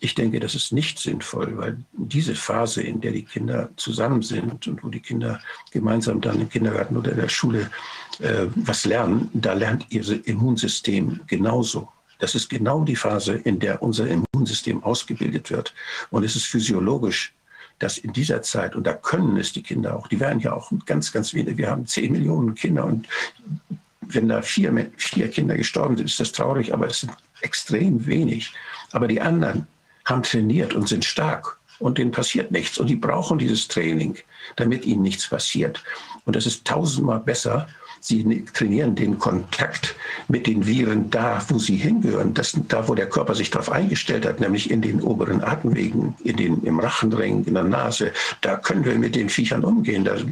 [0.00, 4.66] Ich denke, das ist nicht sinnvoll, weil diese Phase, in der die Kinder zusammen sind
[4.66, 7.70] und wo die Kinder gemeinsam dann im Kindergarten oder in der Schule
[8.20, 11.88] äh, was lernen, da lernt ihr Immunsystem genauso.
[12.18, 15.74] Das ist genau die Phase, in der unser Immunsystem ausgebildet wird.
[16.10, 17.32] Und es ist physiologisch,
[17.78, 20.72] dass in dieser Zeit, und da können es die Kinder auch, die werden ja auch
[20.84, 23.06] ganz, ganz wenig, wir haben zehn Millionen Kinder und
[24.00, 28.52] wenn da vier, vier Kinder gestorben sind, ist das traurig, aber es sind extrem wenig.
[28.92, 29.66] Aber die anderen,
[30.08, 32.78] haben trainiert und sind stark und denen passiert nichts.
[32.78, 34.16] Und die brauchen dieses Training,
[34.56, 35.82] damit ihnen nichts passiert.
[36.24, 37.68] Und das ist tausendmal besser.
[38.00, 39.96] Sie trainieren den Kontakt
[40.28, 44.24] mit den Viren da, wo sie hingehören, das, da, wo der Körper sich darauf eingestellt
[44.24, 48.12] hat, nämlich in den oberen Atemwegen, in den, im Rachenring, in der Nase.
[48.40, 50.04] Da können wir mit den Viechern umgehen.
[50.04, 50.24] Das,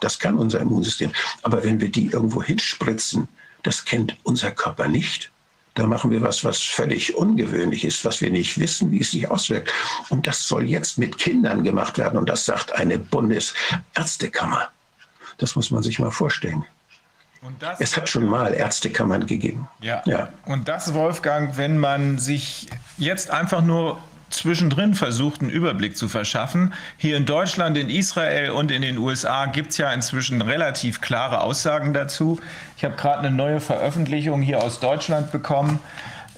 [0.00, 1.12] das kann unser Immunsystem.
[1.42, 3.28] Aber wenn wir die irgendwo hinspritzen,
[3.62, 5.30] das kennt unser Körper nicht.
[5.76, 9.30] Da machen wir was, was völlig ungewöhnlich ist, was wir nicht wissen, wie es sich
[9.30, 9.70] auswirkt.
[10.08, 12.18] Und das soll jetzt mit Kindern gemacht werden.
[12.18, 14.70] Und das sagt eine Bundesärztekammer.
[15.36, 16.64] Das muss man sich mal vorstellen.
[17.78, 19.68] es hat schon mal Ärztekammern gegeben.
[19.80, 20.02] Ja.
[20.06, 20.30] ja.
[20.46, 26.74] Und das, Wolfgang, wenn man sich jetzt einfach nur zwischendrin versucht, einen Überblick zu verschaffen.
[26.96, 31.40] Hier in Deutschland, in Israel und in den USA gibt es ja inzwischen relativ klare
[31.40, 32.40] Aussagen dazu.
[32.76, 35.80] Ich habe gerade eine neue Veröffentlichung hier aus Deutschland bekommen.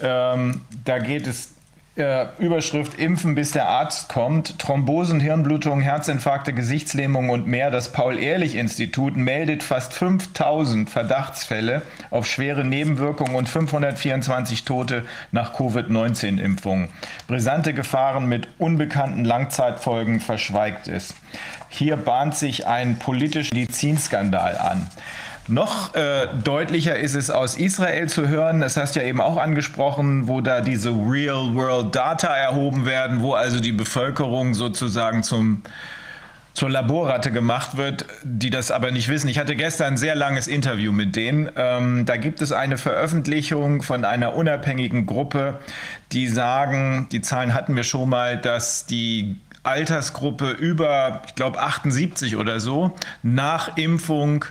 [0.01, 1.55] Ähm, da geht es
[1.99, 4.59] äh, Überschrift Impfen, bis der Arzt kommt.
[4.59, 7.71] Thrombosen, Hirnblutungen, Herzinfarkte, Gesichtslähmung und mehr.
[7.71, 16.89] Das Paul-Ehrlich-Institut meldet fast 5000 Verdachtsfälle auf schwere Nebenwirkungen und 524 Tote nach Covid-19-Impfungen.
[17.27, 21.15] Brisante Gefahren mit unbekannten Langzeitfolgen verschweigt es.
[21.69, 24.87] Hier bahnt sich ein politischer Medizinskandal an.
[25.49, 29.39] Noch äh, deutlicher ist es aus Israel zu hören, das hast du ja eben auch
[29.39, 35.63] angesprochen, wo da diese Real-World-Data erhoben werden, wo also die Bevölkerung sozusagen zum,
[36.53, 39.27] zur Laborratte gemacht wird, die das aber nicht wissen.
[39.29, 41.49] Ich hatte gestern ein sehr langes Interview mit denen.
[41.57, 45.61] Ähm, da gibt es eine Veröffentlichung von einer unabhängigen Gruppe,
[46.13, 52.37] die sagen, die Zahlen hatten wir schon mal, dass die Altersgruppe über, ich glaube, 78
[52.37, 54.45] oder so nach Impfung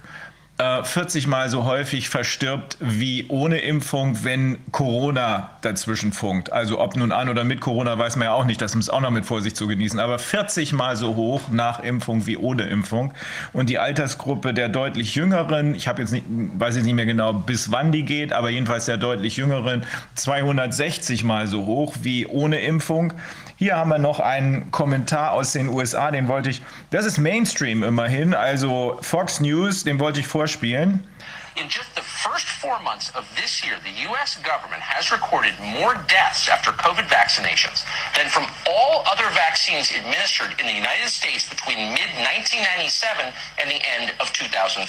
[0.60, 6.52] 40 äh, Mal so häufig verstirbt wie ohne Impfung, wenn Corona dazwischen funkt.
[6.52, 9.02] Also ob nun an oder mit Corona, weiß man ja auch nicht, das muss auch
[9.02, 10.00] noch mit Vorsicht zu genießen.
[10.00, 13.13] Aber 40 Mal so hoch nach Impfung wie ohne Impfung.
[13.54, 17.34] Und die Altersgruppe der deutlich Jüngeren, ich habe jetzt nicht, weiß jetzt nicht mehr genau,
[17.34, 22.62] bis wann die geht, aber jedenfalls der deutlich Jüngeren, 260 Mal so hoch wie ohne
[22.62, 23.13] Impfung.
[23.58, 27.82] Hier haben wir noch einen Kommentar aus den USA, den wollte ich, das ist Mainstream
[27.84, 31.08] immerhin, also Fox News, den wollte ich vorspielen.
[31.56, 34.38] In just the first four months of this year, the U.S.
[34.46, 37.82] government has recorded more deaths after COVID vaccinations
[38.13, 43.82] than from all other vaccines administered in the United States between mid 1997 and the
[43.98, 44.86] end of 2013.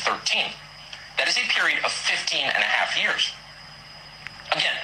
[1.16, 3.33] That is a period of 15 and a half years.
[4.52, 4.76] Again,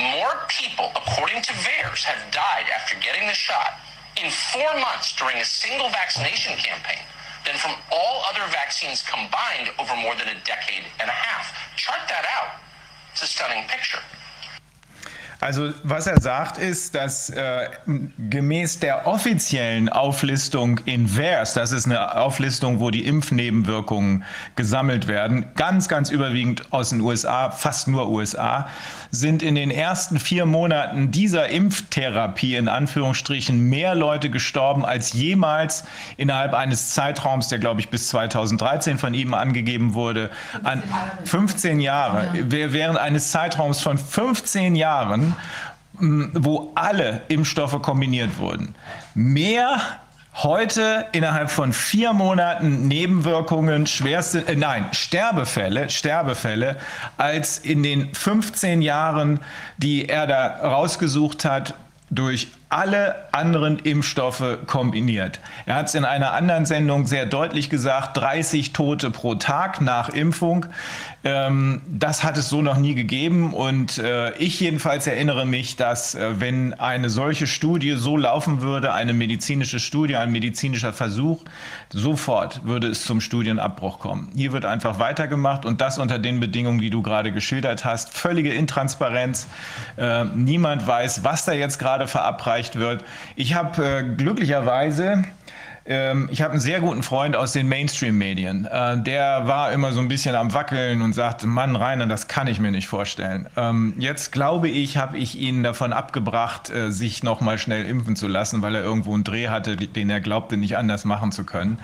[0.00, 3.80] More people, according to VAERS, have died after getting the shot
[4.16, 7.04] in four months during a single vaccination campaign
[7.44, 11.52] than from all other vaccines combined over more than a decade and a half.
[11.76, 12.60] Chart that out.
[13.12, 14.00] It's a stunning picture.
[15.40, 17.70] Also was er sagt ist, dass äh,
[18.18, 25.54] gemäß der offiziellen Auflistung in VERS, das ist eine Auflistung, wo die Impfnebenwirkungen gesammelt werden,
[25.54, 28.68] ganz, ganz überwiegend aus den USA, fast nur USA,
[29.10, 35.84] sind in den ersten vier Monaten dieser Impftherapie in Anführungsstrichen mehr Leute gestorben als jemals
[36.16, 40.30] innerhalb eines Zeitraums, der glaube ich bis 2013 von ihm angegeben wurde,
[40.62, 40.82] an
[41.24, 45.36] 15 Jahre, während eines Zeitraums von 15 Jahren
[46.00, 48.74] wo alle Impfstoffe kombiniert wurden.
[49.14, 50.00] Mehr
[50.34, 56.76] heute innerhalb von vier Monaten Nebenwirkungen, schwerste, äh, nein, Sterbefälle, Sterbefälle,
[57.16, 59.40] als in den 15 Jahren,
[59.76, 61.74] die er da rausgesucht hat,
[62.10, 65.40] durch alle anderen Impfstoffe kombiniert.
[65.66, 70.08] Er hat es in einer anderen Sendung sehr deutlich gesagt, 30 Tote pro Tag nach
[70.08, 70.66] Impfung.
[71.22, 76.14] Ähm, das hat es so noch nie gegeben und äh, ich jedenfalls erinnere mich, dass
[76.14, 81.44] äh, wenn eine solche Studie so laufen würde, eine medizinische Studie, ein medizinischer Versuch,
[81.92, 84.30] sofort würde es zum Studienabbruch kommen.
[84.34, 88.16] Hier wird einfach weitergemacht und das unter den Bedingungen, die du gerade geschildert hast.
[88.16, 89.46] Völlige Intransparenz.
[89.98, 93.04] Äh, niemand weiß, was da jetzt gerade verabreicht wird.
[93.36, 95.24] Ich habe äh, glücklicherweise
[95.84, 98.66] ich habe einen sehr guten Freund aus den Mainstream-Medien.
[98.66, 102.46] Äh, der war immer so ein bisschen am Wackeln und sagt, Mann, Rainer, das kann
[102.46, 103.48] ich mir nicht vorstellen.
[103.56, 108.14] Ähm, jetzt glaube ich, habe ich ihn davon abgebracht, äh, sich noch mal schnell impfen
[108.14, 111.44] zu lassen, weil er irgendwo einen Dreh hatte, den er glaubte, nicht anders machen zu
[111.44, 111.78] können.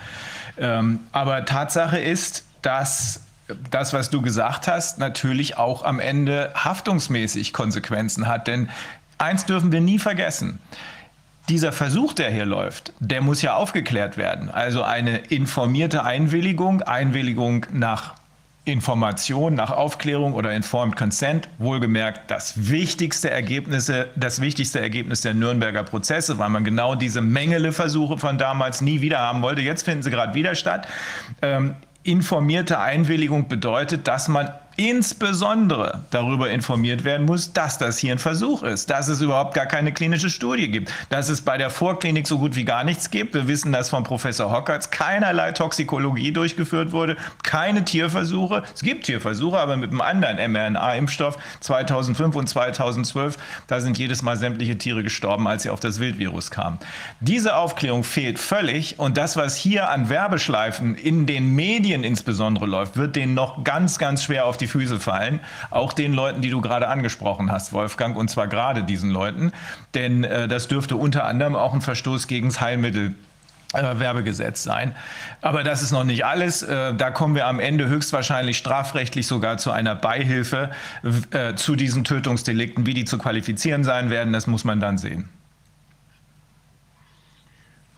[0.59, 3.23] Ähm, aber Tatsache ist, dass
[3.71, 8.47] das, was du gesagt hast, natürlich auch am Ende haftungsmäßig Konsequenzen hat.
[8.47, 8.69] Denn
[9.19, 10.59] eins dürfen wir nie vergessen
[11.49, 14.51] dieser Versuch, der hier läuft, der muss ja aufgeklärt werden.
[14.51, 18.15] Also eine informierte Einwilligung, Einwilligung nach
[18.65, 25.85] Information, nach Aufklärung oder Informed Consent, wohlgemerkt das wichtigste Ergebnisse, das wichtigste Ergebnis der Nürnberger
[25.85, 29.63] Prozesse, weil man genau diese Mengele-Versuche von damals nie wieder haben wollte.
[29.63, 30.89] Jetzt finden sie gerade wieder statt.
[31.43, 38.19] Ähm, informierte Einwilligung bedeutet, dass man insbesondere darüber informiert werden muss, dass das hier ein
[38.19, 42.27] Versuch ist, dass es überhaupt gar keine klinische Studie gibt, dass es bei der Vorklinik
[42.27, 43.35] so gut wie gar nichts gibt.
[43.35, 48.65] Wir wissen, dass von Professor Hockertz keinerlei Toxikologie durchgeführt wurde, keine Tierversuche.
[48.75, 54.37] Es gibt Tierversuche, aber mit einem anderen mRNA-Impfstoff 2005 und 2012, da sind jedes Mal
[54.37, 56.79] sämtliche Tiere gestorben, als sie auf das Wildvirus kamen.
[57.21, 62.97] Diese Aufklärung fehlt völlig und das, was hier an Werbeschleifen in den Medien insbesondere läuft,
[62.97, 65.41] wird denen noch ganz, ganz schwer auf die die Füße fallen.
[65.71, 69.53] Auch den Leuten, die du gerade angesprochen hast, Wolfgang, und zwar gerade diesen Leuten.
[69.95, 73.15] Denn äh, das dürfte unter anderem auch ein Verstoß gegen das Heilmittel
[73.73, 74.95] äh, Werbegesetz sein.
[75.41, 76.63] Aber das ist noch nicht alles.
[76.63, 80.71] Äh, da kommen wir am Ende höchstwahrscheinlich strafrechtlich sogar zu einer Beihilfe
[81.31, 82.87] äh, zu diesen Tötungsdelikten.
[82.87, 85.29] Wie die zu qualifizieren sein werden, das muss man dann sehen.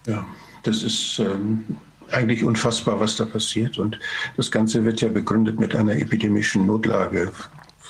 [0.07, 0.25] Ja,
[0.63, 1.65] das ist ähm,
[2.13, 3.79] eigentlich unfassbar, was da passiert.
[3.79, 3.99] Und
[4.37, 7.33] das Ganze wird ja begründet mit einer epidemischen Notlage.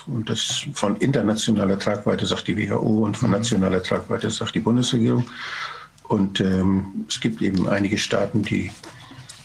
[0.06, 5.26] Und das von internationaler Tragweite sagt die WHO und von nationaler Tragweite sagt die Bundesregierung.
[6.04, 8.70] Und ähm, es gibt eben einige Staaten, die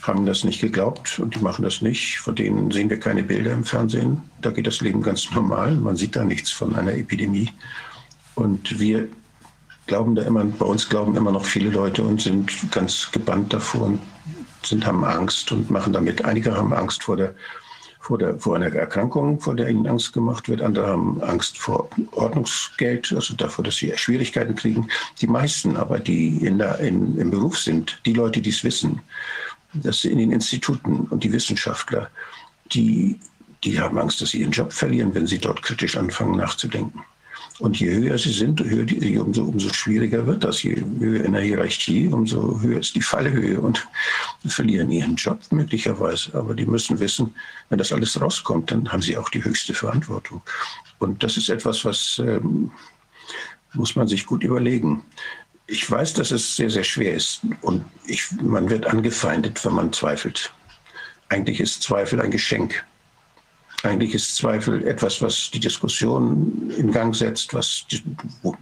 [0.02, 2.20] haben das nicht geglaubt und die machen das nicht.
[2.20, 4.22] Von denen sehen wir keine Bilder im Fernsehen.
[4.42, 5.76] Da geht das Leben ganz normal.
[5.76, 7.50] Man sieht da nichts von einer Epidemie.
[8.36, 9.08] Und wir
[9.88, 13.84] glauben da immer, bei uns glauben immer noch viele Leute und sind ganz gebannt davor
[13.84, 14.00] und
[14.66, 16.26] sind, haben Angst und machen damit.
[16.26, 17.36] Einige haben Angst vor der
[18.04, 20.62] vor, der, vor einer Erkrankung, vor der ihnen Angst gemacht wird.
[20.62, 24.90] Andere haben Angst vor Ordnungsgeld, also davor, dass sie Schwierigkeiten kriegen.
[25.22, 29.00] Die meisten aber, die in der, in, im Beruf sind, die Leute, die es wissen,
[29.74, 32.10] dass in den Instituten und die Wissenschaftler,
[32.74, 33.18] die,
[33.64, 37.06] die haben Angst, dass sie ihren Job verlieren, wenn sie dort kritisch anfangen nachzudenken.
[37.64, 38.60] Und je höher sie sind,
[39.22, 40.64] umso, umso schwieriger wird das.
[40.64, 43.88] Je höher in der Hierarchie, umso höher ist die Fallhöhe und
[44.46, 46.36] verlieren ihren Job möglicherweise.
[46.38, 47.34] Aber die müssen wissen,
[47.70, 50.42] wenn das alles rauskommt, dann haben sie auch die höchste Verantwortung.
[51.00, 52.70] Und das ist etwas, was ähm,
[53.72, 55.02] muss man sich gut überlegen.
[55.66, 59.94] Ich weiß, dass es sehr, sehr schwer ist und ich, man wird angefeindet, wenn man
[59.94, 60.54] zweifelt.
[61.30, 62.84] Eigentlich ist Zweifel ein Geschenk.
[63.84, 67.54] Eigentlich ist Zweifel etwas, was die Diskussion in Gang setzt.
[67.54, 67.86] Was,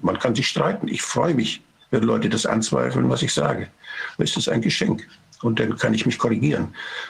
[0.01, 0.87] man kann sich streiten.
[0.87, 3.67] Ich freue mich, wenn Leute das anzweifeln, was ich sage.
[4.17, 5.07] Es ist ein Geschenk.
[5.43, 6.69] Und dann kann ich mich korrigieren.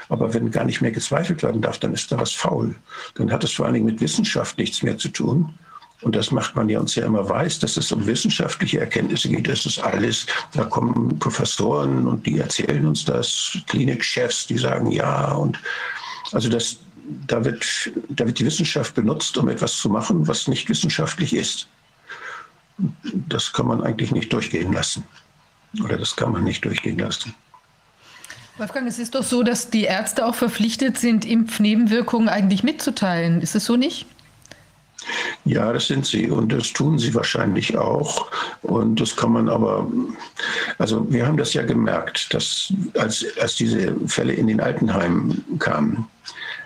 [0.10, 2.76] Aber wenn gar nicht mehr gezweifelt werden darf, dann ist da was faul.
[3.16, 5.54] Dann hat es vor allen Dingen mit Wissenschaft nichts mehr zu tun.
[6.02, 9.48] Und das macht man ja uns ja immer weiß, dass es um wissenschaftliche Erkenntnisse geht.
[9.48, 15.32] Das ist alles, da kommen Professoren und die erzählen uns das, Klinikchefs, die sagen ja.
[15.34, 15.60] Und
[16.32, 16.78] also das,
[17.28, 21.68] da wird, da wird die Wissenschaft benutzt, um etwas zu machen, was nicht wissenschaftlich ist.
[23.14, 25.04] Das kann man eigentlich nicht durchgehen lassen.
[25.84, 27.34] Oder das kann man nicht durchgehen lassen.
[28.58, 33.42] Wolfgang, es ist doch so, dass die Ärzte auch verpflichtet sind, Impfnebenwirkungen eigentlich mitzuteilen.
[33.42, 34.06] Ist es so nicht?
[35.46, 38.30] Ja, das sind sie und das tun sie wahrscheinlich auch.
[38.62, 39.90] Und das kann man aber,
[40.78, 46.08] also wir haben das ja gemerkt, dass als, als diese Fälle in den Altenheimen kamen,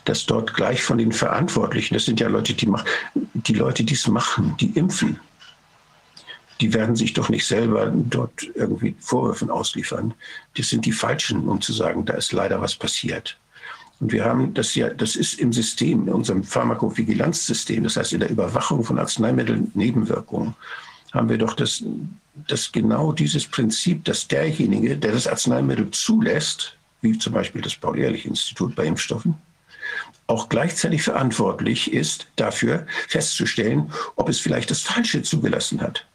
[0.05, 3.95] dass dort gleich von den Verantwortlichen, das sind ja Leute, die, mach, die Leute, die
[3.95, 5.19] es machen, die impfen,
[6.61, 10.13] die werden sich doch nicht selber dort irgendwie Vorwürfen ausliefern.
[10.55, 13.37] Das sind die Falschen, um zu sagen, da ist leider was passiert.
[13.99, 18.19] Und wir haben das ja, das ist im System, in unserem Pharmakovigilanzsystem, das heißt in
[18.21, 20.53] der Überwachung von Arzneimitteln, Nebenwirkungen,
[21.13, 21.83] haben wir doch das,
[22.47, 28.75] das genau dieses Prinzip, dass derjenige, der das Arzneimittel zulässt, wie zum Beispiel das Paul-Ehrlich-Institut
[28.75, 29.35] bei Impfstoffen,
[30.27, 36.07] auch gleichzeitig verantwortlich ist, dafür festzustellen, ob es vielleicht das Falsche zugelassen hat.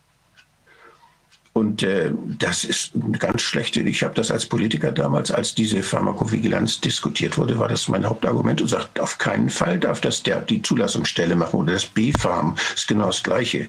[1.52, 3.80] Und äh, das ist eine ganz schlechte.
[3.80, 8.62] Ich habe das als Politiker damals, als diese Pharmakovigilanz diskutiert wurde, war das mein Hauptargument
[8.62, 12.54] und sagt, auf keinen Fall darf das der, die Zulassungsstelle machen oder das B-Farm.
[12.74, 13.68] ist genau das Gleiche.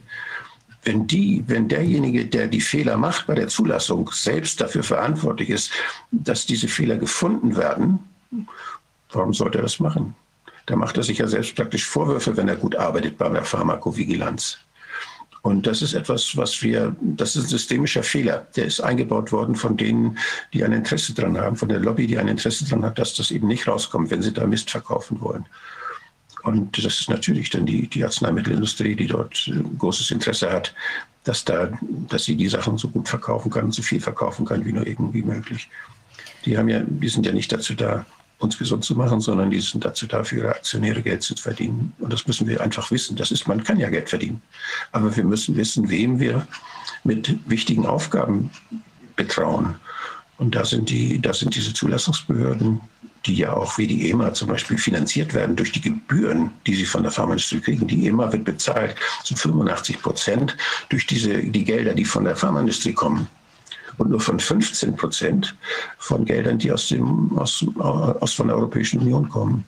[0.84, 5.71] Wenn die, wenn derjenige, der die Fehler macht bei der Zulassung, selbst dafür verantwortlich ist,
[6.12, 7.99] dass diese Fehler gefunden werden,
[9.12, 10.15] warum sollte er das machen?
[10.71, 14.57] Da macht er sich ja selbst praktisch Vorwürfe, wenn er gut arbeitet bei der Pharmakovigilanz.
[15.41, 18.47] Und das ist etwas, was wir, das ist ein systemischer Fehler.
[18.55, 20.17] Der ist eingebaut worden von denen,
[20.53, 23.31] die ein Interesse daran haben, von der Lobby, die ein Interesse daran hat, dass das
[23.31, 25.45] eben nicht rauskommt, wenn sie da Mist verkaufen wollen.
[26.43, 30.73] Und das ist natürlich dann die, die Arzneimittelindustrie, die dort großes Interesse hat,
[31.25, 34.71] dass, da, dass sie die Sachen so gut verkaufen kann, so viel verkaufen kann, wie
[34.71, 35.69] nur irgendwie möglich.
[36.45, 38.05] Die, haben ja, die sind ja nicht dazu da,
[38.41, 41.93] uns gesund zu machen, sondern die sind dazu da, für ihre Aktionäre Geld zu verdienen.
[41.99, 43.15] Und das müssen wir einfach wissen.
[43.15, 44.41] Das ist, man kann ja Geld verdienen.
[44.91, 46.47] Aber wir müssen wissen, wem wir
[47.04, 48.49] mit wichtigen Aufgaben
[49.15, 49.75] betrauen.
[50.38, 52.82] Und da sind, die, da sind diese Zulassungsbehörden,
[53.25, 56.86] die ja auch wie die EMA zum Beispiel finanziert werden durch die Gebühren, die sie
[56.86, 57.88] von der Pharmaindustrie kriegen.
[57.88, 60.58] Die EMA wird bezahlt zu 85 Prozent
[60.89, 63.27] durch diese, die Gelder, die von der Pharmaindustrie kommen
[63.97, 65.56] und nur von 15 Prozent
[65.97, 69.65] von Geldern, die aus, dem, aus, aus von der Europäischen Union kommen.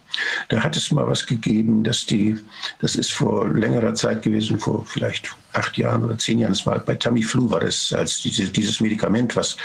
[0.50, 2.38] Da hat es mal was gegeben, dass die,
[2.80, 6.80] das ist vor längerer Zeit gewesen, vor vielleicht acht Jahren oder zehn Jahren, das war
[6.80, 9.58] bei Tamiflu war das, als diese, dieses Medikament, was,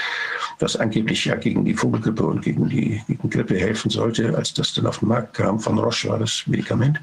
[0.59, 4.75] was angeblich ja gegen die Vogelgrippe und gegen die gegen Grippe helfen sollte, als das
[4.75, 7.01] dann auf den Markt kam, von Roche war das Medikament,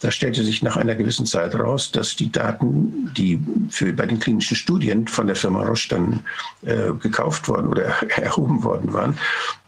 [0.00, 4.18] da stellte sich nach einer gewissen Zeit raus, dass die Daten, die für, bei den
[4.18, 6.20] klinischen Studien von der Firma Roche dann
[6.62, 7.84] äh, gekauft worden oder
[8.16, 9.18] erhoben worden waren,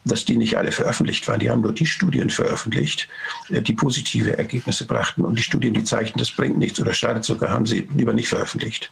[0.06, 1.40] dass die nicht alle veröffentlicht waren.
[1.40, 3.08] Die haben nur die Studien veröffentlicht,
[3.50, 5.24] äh, die positive Ergebnisse brachten.
[5.24, 8.28] Und die Studien, die zeigten, das bringt nichts oder schadet sogar, haben sie lieber nicht
[8.28, 8.90] veröffentlicht.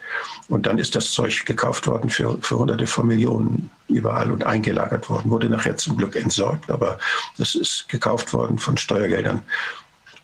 [0.48, 5.08] Und dann ist das Zeug gekauft worden für, für hunderte von Millionen überall und eingelagert
[5.08, 5.30] worden.
[5.30, 6.98] Wurde nachher zum Glück entsorgt, aber
[7.38, 9.42] das ist gekauft worden von Steuergeldern.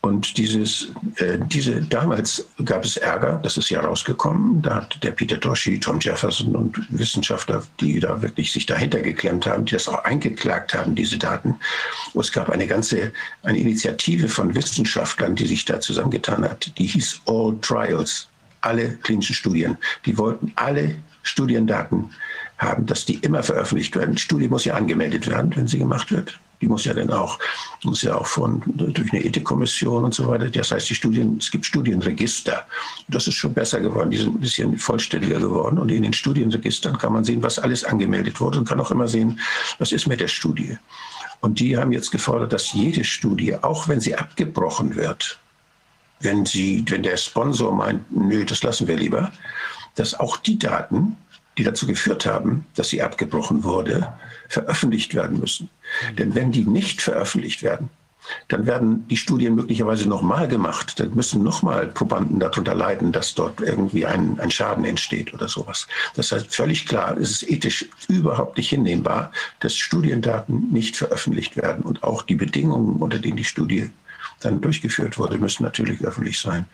[0.02, 4.62] Und dieses, äh, diese, damals gab es Ärger, das ist ja rausgekommen.
[4.62, 9.46] Da hat der Peter Toshi, Tom Jefferson und Wissenschaftler, die da wirklich sich dahinter geklemmt
[9.46, 11.56] haben, die das auch eingeklagt haben, diese Daten.
[12.14, 16.86] Und es gab eine ganze, eine Initiative von Wissenschaftlern, die sich da zusammengetan hat, die
[16.86, 18.28] hieß All Trials,
[18.62, 19.76] alle klinischen Studien.
[20.06, 22.10] Die wollten alle Studiendaten
[22.56, 24.14] haben, dass die immer veröffentlicht werden.
[24.14, 27.38] Die Studie muss ja angemeldet werden, wenn sie gemacht wird die muss ja dann auch,
[27.84, 30.50] muss ja auch von, durch eine Ethikkommission und so weiter.
[30.50, 32.66] Das heißt, die Studien, es gibt Studienregister.
[33.08, 34.10] Das ist schon besser geworden.
[34.10, 35.78] Die sind ein bisschen vollständiger geworden.
[35.78, 39.08] Und in den Studienregistern kann man sehen, was alles angemeldet wurde und kann auch immer
[39.08, 39.40] sehen,
[39.78, 40.76] was ist mit der Studie.
[41.40, 45.38] Und die haben jetzt gefordert, dass jede Studie, auch wenn sie abgebrochen wird,
[46.20, 49.32] wenn, sie, wenn der Sponsor meint, nö, das lassen wir lieber,
[49.94, 51.16] dass auch die Daten,
[51.60, 54.14] die dazu geführt haben, dass sie abgebrochen wurde,
[54.48, 55.68] veröffentlicht werden müssen.
[56.16, 57.90] Denn wenn die nicht veröffentlicht werden,
[58.48, 60.98] dann werden die Studien möglicherweise nochmal gemacht.
[60.98, 65.86] Dann müssen nochmal Probanden darunter leiden, dass dort irgendwie ein, ein Schaden entsteht oder sowas.
[66.14, 71.84] Das heißt, völlig klar, es ist ethisch überhaupt nicht hinnehmbar, dass Studiendaten nicht veröffentlicht werden.
[71.84, 73.90] Und auch die Bedingungen, unter denen die Studie
[74.40, 76.64] dann durchgeführt wurde, müssen natürlich öffentlich sein.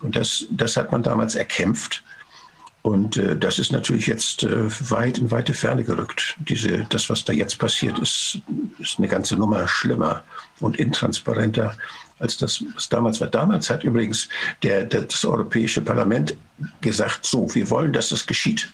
[0.00, 2.04] Und das, das hat man damals erkämpft.
[2.82, 6.36] Und äh, das ist natürlich jetzt äh, weit in weite Ferne gerückt.
[6.38, 8.40] Diese, das, was da jetzt passiert, ist,
[8.78, 10.22] ist eine ganze Nummer schlimmer
[10.60, 11.76] und intransparenter
[12.18, 13.28] als das, was damals war.
[13.28, 14.28] Damals hat übrigens
[14.62, 16.36] der, der, das Europäische Parlament
[16.80, 18.72] gesagt, so, wir wollen, dass das geschieht.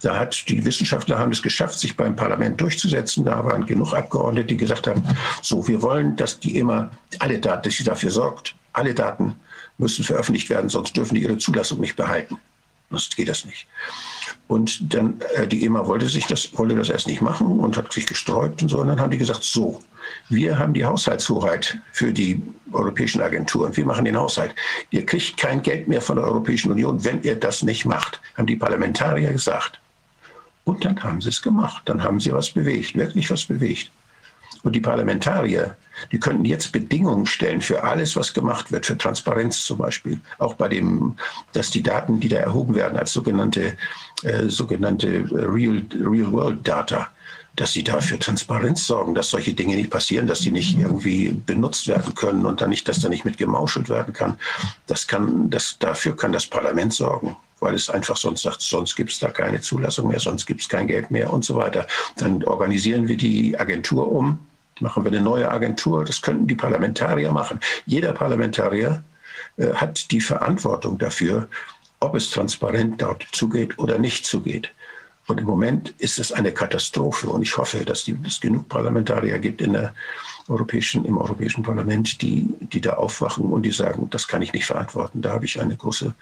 [0.00, 3.24] Da hat die Wissenschaftler haben es geschafft, sich beim Parlament durchzusetzen.
[3.24, 5.02] Da waren genug Abgeordnete, die gesagt haben,
[5.42, 9.34] so, wir wollen, dass die immer alle Daten, dass sie dafür sorgt, alle Daten
[9.76, 12.38] müssen veröffentlicht werden, sonst dürfen die ihre Zulassung nicht behalten.
[12.90, 13.66] Sonst geht das nicht.
[14.46, 17.92] Und dann, äh, die EMA wollte sich das, wollte das erst nicht machen und hat
[17.92, 18.78] sich gesträubt und so.
[18.78, 19.82] Und dann haben die gesagt, so,
[20.30, 23.76] wir haben die Haushaltshoheit für die europäischen Agenturen.
[23.76, 24.54] Wir machen den Haushalt.
[24.90, 28.46] Ihr kriegt kein Geld mehr von der Europäischen Union, wenn ihr das nicht macht, haben
[28.46, 29.80] die Parlamentarier gesagt.
[30.64, 31.82] Und dann haben sie es gemacht.
[31.86, 33.90] Dann haben sie was bewegt, wirklich was bewegt.
[34.62, 35.76] Und die Parlamentarier,
[36.12, 40.20] die könnten jetzt Bedingungen stellen für alles, was gemacht wird, für Transparenz zum Beispiel.
[40.38, 41.16] Auch bei dem,
[41.52, 43.76] dass die Daten, die da erhoben werden als sogenannte,
[44.22, 47.08] äh, sogenannte Real, Real World Data,
[47.56, 51.88] dass sie dafür Transparenz sorgen, dass solche Dinge nicht passieren, dass die nicht irgendwie benutzt
[51.88, 54.38] werden können und dann nicht, dass da nicht mit gemauschelt werden kann.
[54.86, 57.36] Das kann, das, dafür kann das Parlament sorgen.
[57.60, 60.68] weil es einfach sonst sagt, sonst gibt es da keine Zulassung mehr, sonst gibt es
[60.68, 61.86] kein Geld mehr und so weiter.
[62.16, 64.38] Dann organisieren wir die Agentur um,
[64.80, 66.04] machen wir eine neue Agentur.
[66.04, 67.60] Das könnten die Parlamentarier machen.
[67.86, 69.02] Jeder Parlamentarier
[69.56, 71.48] äh, hat die Verantwortung dafür,
[72.00, 74.72] ob es transparent dort zugeht oder nicht zugeht.
[75.26, 77.28] Und im Moment ist es eine Katastrophe.
[77.28, 79.94] Und ich hoffe, dass es genug Parlamentarier gibt in der
[80.48, 84.66] europäischen, im Europäischen Parlament, die, die da aufwachen und die sagen, das kann ich nicht
[84.66, 85.20] verantworten.
[85.20, 86.14] Da habe ich eine große,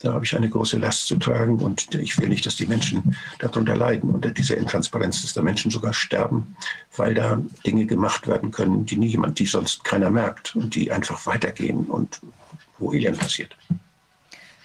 [0.00, 1.58] da habe ich eine große Last zu tragen.
[1.58, 5.70] Und ich will nicht, dass die Menschen darunter leiden unter dieser Intransparenz, dass da Menschen
[5.70, 6.56] sogar sterben,
[6.96, 11.26] weil da Dinge gemacht werden können, die niemand, die sonst keiner merkt und die einfach
[11.26, 12.20] weitergehen und
[12.78, 13.56] wo Elend passiert.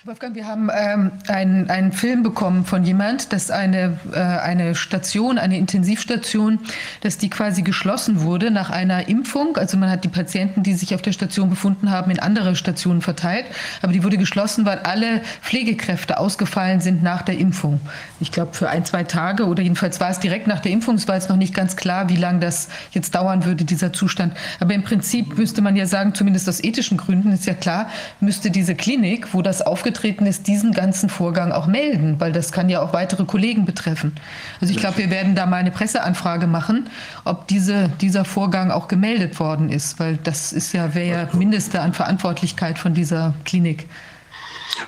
[0.06, 5.38] Wolfgang, wir haben ähm, einen, einen Film bekommen von jemand, dass eine, äh, eine Station,
[5.38, 6.60] eine Intensivstation,
[7.02, 9.58] dass die quasi geschlossen wurde nach einer Impfung.
[9.58, 13.02] Also man hat die Patienten, die sich auf der Station befunden haben, in andere Stationen
[13.02, 13.43] verteilt.
[13.82, 17.82] Aber die wurde geschlossen, weil alle Pflegekräfte ausgefallen sind nach der Impfung.
[18.22, 20.95] Ich glaube für ein, zwei Tage oder jedenfalls war es direkt nach der Impfung.
[20.95, 24.34] Es war jetzt noch nicht ganz klar, wie lange das jetzt dauern würde, dieser Zustand.
[24.62, 27.89] Aber im Prinzip müsste man ja sagen, zumindest aus ethischen Gründen ist ja klar,
[28.22, 32.51] müsste diese Klinik, wo das aufgetreten aufgetreten ist, diesen ganzen Vorgang auch melden, weil das
[32.51, 34.13] kann ja auch weitere Kollegen betreffen.
[34.61, 36.89] Also ich glaube, wir werden da mal eine Presseanfrage machen,
[37.25, 41.81] ob diese, dieser Vorgang auch gemeldet worden ist, weil das ist ja, wäre ja Mindeste
[41.81, 43.87] an Verantwortlichkeit von dieser Klinik.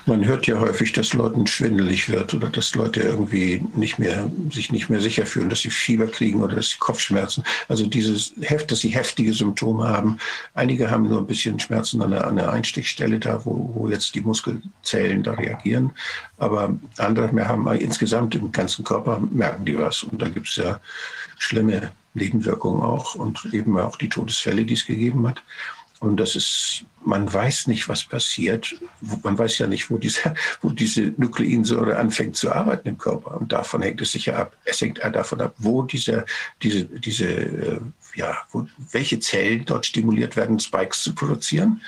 [0.06, 4.72] Man hört ja häufig, dass Leuten schwindelig wird oder dass Leute irgendwie nicht mehr, sich
[4.72, 7.44] nicht mehr sicher fühlen, dass sie Fieber kriegen oder dass sie Kopfschmerzen.
[7.68, 10.18] Also dieses Heft, dass sie heftige Symptome haben.
[10.54, 14.14] Einige haben nur ein bisschen Schmerzen an der, an der Einstichstelle da, wo, wo jetzt
[14.14, 15.92] die Muskelzellen da reagieren.
[16.38, 20.02] Aber andere mehr haben insgesamt im ganzen Körper merken die was.
[20.02, 20.80] Und da gibt es ja
[21.38, 25.42] schlimme Nebenwirkungen auch und eben auch die Todesfälle, die es gegeben hat.
[26.02, 28.74] Und das ist, man weiß nicht, was passiert.
[29.22, 33.40] Man weiß ja nicht, wo diese, wo diese Nukleinsäure anfängt zu arbeiten im Körper.
[33.40, 34.56] Und davon hängt es sicher ab.
[34.64, 36.24] Es hängt davon ab, wo diese,
[36.60, 37.80] diese, diese, äh,
[38.16, 41.82] ja, wo, welche Zellen dort stimuliert werden, Spikes zu produzieren.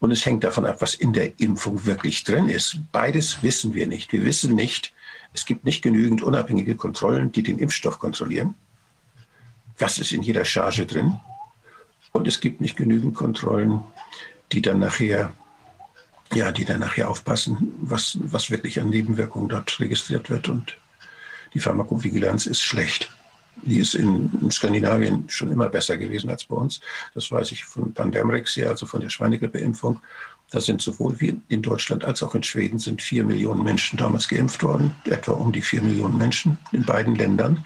[0.00, 2.78] Und es hängt davon ab, was in der Impfung wirklich drin ist.
[2.90, 4.10] Beides wissen wir nicht.
[4.12, 4.94] Wir wissen nicht,
[5.34, 8.54] es gibt nicht genügend unabhängige Kontrollen, die den Impfstoff kontrollieren.
[9.76, 11.20] Was ist in jeder Charge drin?
[12.12, 13.82] Und es gibt nicht genügend Kontrollen,
[14.52, 15.32] die dann nachher,
[16.32, 20.48] ja, die dann nachher aufpassen, was, was wirklich an Nebenwirkungen dort registriert wird.
[20.48, 20.76] Und
[21.54, 23.10] die Pharmakovigilanz ist schlecht.
[23.62, 26.80] Die ist in, in, Skandinavien schon immer besser gewesen als bei uns.
[27.14, 30.00] Das weiß ich von Pandemrix hier, also von der Schweinegrippeimpfung.
[30.50, 34.28] Da sind sowohl wie in Deutschland als auch in Schweden sind vier Millionen Menschen damals
[34.28, 37.64] geimpft worden, etwa um die vier Millionen Menschen in beiden Ländern.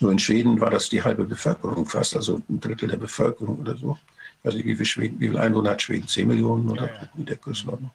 [0.00, 3.76] Nur in Schweden war das die halbe Bevölkerung fast, also ein Drittel der Bevölkerung oder
[3.76, 3.96] so.
[4.38, 6.08] Ich weiß nicht, wie viel, Schweden, wie viel Einwohner hat Schweden?
[6.08, 7.92] Zehn Millionen oder in der Größenordnung.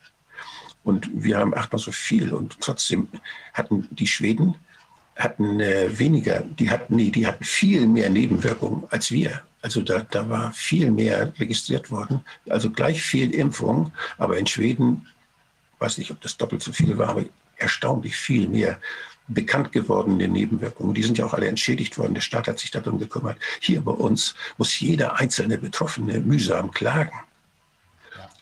[0.83, 3.09] Und wir haben achtmal so viel und trotzdem
[3.53, 4.55] hatten die Schweden
[5.19, 9.43] hatten äh, weniger, die hatten, nee, die hatten viel mehr Nebenwirkungen als wir.
[9.61, 12.21] Also da, da war viel mehr registriert worden.
[12.47, 15.07] Also gleich viel Impfung, aber in Schweden,
[15.79, 17.25] weiß nicht, ob das doppelt so viel war, aber
[17.57, 18.79] erstaunlich viel mehr
[19.27, 20.93] bekannt gewordene Nebenwirkungen.
[20.93, 22.15] Die sind ja auch alle entschädigt worden.
[22.15, 23.37] Der Staat hat sich darum gekümmert.
[23.59, 27.11] Hier bei uns muss jeder einzelne Betroffene mühsam klagen.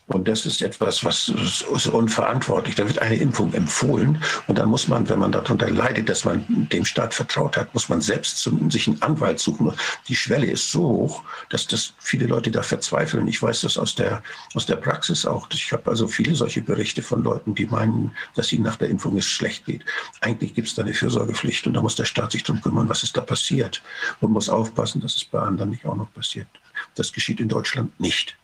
[0.08, 2.74] Und das ist etwas, was ist unverantwortlich.
[2.74, 6.46] Da wird eine Impfung empfohlen und dann muss man, wenn man darunter leidet, dass man
[6.48, 9.70] dem Staat vertraut hat, muss man selbst zum, sich einen Anwalt suchen.
[10.08, 13.28] Die Schwelle ist so hoch, dass das viele Leute da verzweifeln.
[13.28, 14.22] Ich weiß das aus der,
[14.54, 15.46] aus der Praxis auch.
[15.52, 19.18] Ich habe also viele solche Berichte von Leuten, die meinen, dass ihnen nach der Impfung
[19.18, 19.84] es schlecht geht.
[20.22, 23.02] Eigentlich gibt es da eine Fürsorgepflicht und da muss der Staat sich darum kümmern, was
[23.02, 23.82] ist da passiert
[24.22, 26.48] und muss aufpassen, dass es bei anderen nicht auch noch passiert.
[26.94, 28.37] Das geschieht in Deutschland nicht.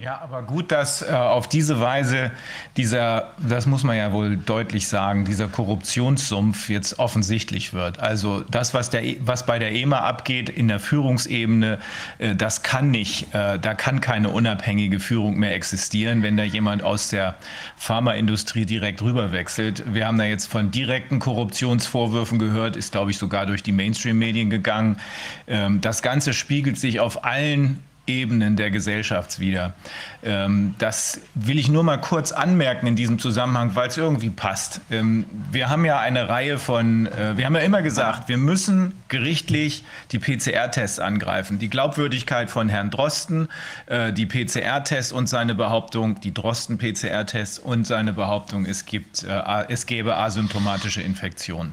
[0.00, 2.30] Ja, aber gut, dass äh, auf diese Weise
[2.78, 8.00] dieser, das muss man ja wohl deutlich sagen, dieser Korruptionssumpf jetzt offensichtlich wird.
[8.00, 11.80] Also das, was, der, was bei der EMA abgeht in der Führungsebene,
[12.16, 16.82] äh, das kann nicht, äh, da kann keine unabhängige Führung mehr existieren, wenn da jemand
[16.82, 17.34] aus der
[17.76, 19.84] Pharmaindustrie direkt rüberwechselt.
[19.92, 24.48] Wir haben da jetzt von direkten Korruptionsvorwürfen gehört, ist, glaube ich, sogar durch die Mainstream-Medien
[24.48, 24.98] gegangen.
[25.46, 29.74] Ähm, das Ganze spiegelt sich auf allen Ebenen der Gesellschaft wieder.
[30.22, 34.80] Ähm, das will ich nur mal kurz anmerken in diesem Zusammenhang, weil es irgendwie passt.
[34.90, 38.94] Ähm, wir haben ja eine Reihe von, äh, wir haben ja immer gesagt, wir müssen
[39.08, 41.58] gerichtlich die PCR-Tests angreifen.
[41.58, 43.48] Die Glaubwürdigkeit von Herrn Drosten,
[43.86, 49.86] äh, die PCR-Tests und seine Behauptung, die Drosten-PCR-Tests und seine Behauptung, es, gibt, äh, es
[49.86, 51.72] gäbe asymptomatische Infektionen.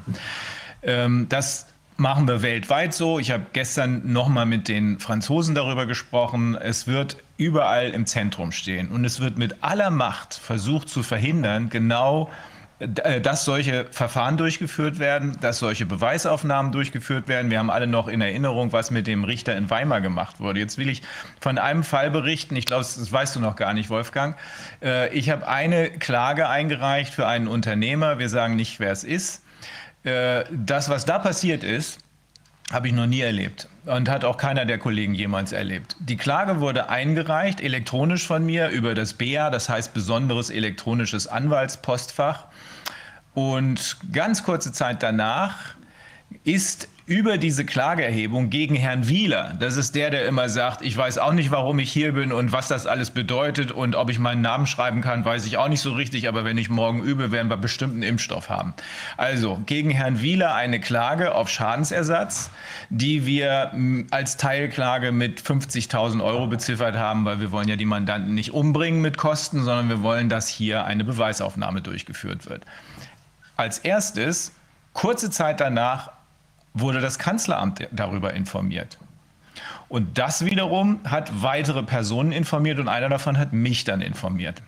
[0.82, 1.66] Ähm, das
[1.98, 3.18] machen wir weltweit so.
[3.18, 6.54] Ich habe gestern noch mal mit den Franzosen darüber gesprochen.
[6.54, 11.70] Es wird überall im Zentrum stehen und es wird mit aller Macht versucht zu verhindern,
[11.70, 12.30] genau
[12.78, 17.50] äh, dass solche Verfahren durchgeführt werden, dass solche Beweisaufnahmen durchgeführt werden.
[17.50, 20.60] Wir haben alle noch in Erinnerung, was mit dem Richter in Weimar gemacht wurde.
[20.60, 21.02] Jetzt will ich
[21.40, 22.54] von einem Fall berichten.
[22.54, 24.36] Ich glaube, das weißt du noch gar nicht, Wolfgang.
[24.80, 28.20] Äh, ich habe eine Klage eingereicht für einen Unternehmer.
[28.20, 29.42] Wir sagen nicht, wer es ist.
[30.08, 31.98] Äh, das, was da passiert ist,
[32.70, 35.96] habe ich noch nie erlebt und hat auch keiner der Kollegen jemals erlebt.
[36.00, 42.44] Die Klage wurde eingereicht, elektronisch von mir, über das BEA, das heißt besonderes elektronisches Anwaltspostfach.
[43.34, 45.74] Und ganz kurze Zeit danach
[46.44, 49.54] ist über diese Klageerhebung gegen Herrn Wieler.
[49.58, 52.52] Das ist der, der immer sagt, ich weiß auch nicht, warum ich hier bin und
[52.52, 55.80] was das alles bedeutet und ob ich meinen Namen schreiben kann, weiß ich auch nicht
[55.80, 58.74] so richtig, aber wenn ich morgen übe, werden wir bestimmt einen Impfstoff haben.
[59.16, 62.50] Also gegen Herrn Wieler eine Klage auf Schadensersatz,
[62.90, 67.86] die wir hm, als Teilklage mit 50.000 Euro beziffert haben, weil wir wollen ja die
[67.86, 72.66] Mandanten nicht umbringen mit Kosten, sondern wir wollen, dass hier eine Beweisaufnahme durchgeführt wird.
[73.56, 74.52] Als erstes,
[74.92, 76.17] kurze Zeit danach,
[76.74, 78.98] wurde das Kanzleramt darüber informiert.
[79.88, 84.62] Und das wiederum hat weitere Personen informiert und einer davon hat mich dann informiert.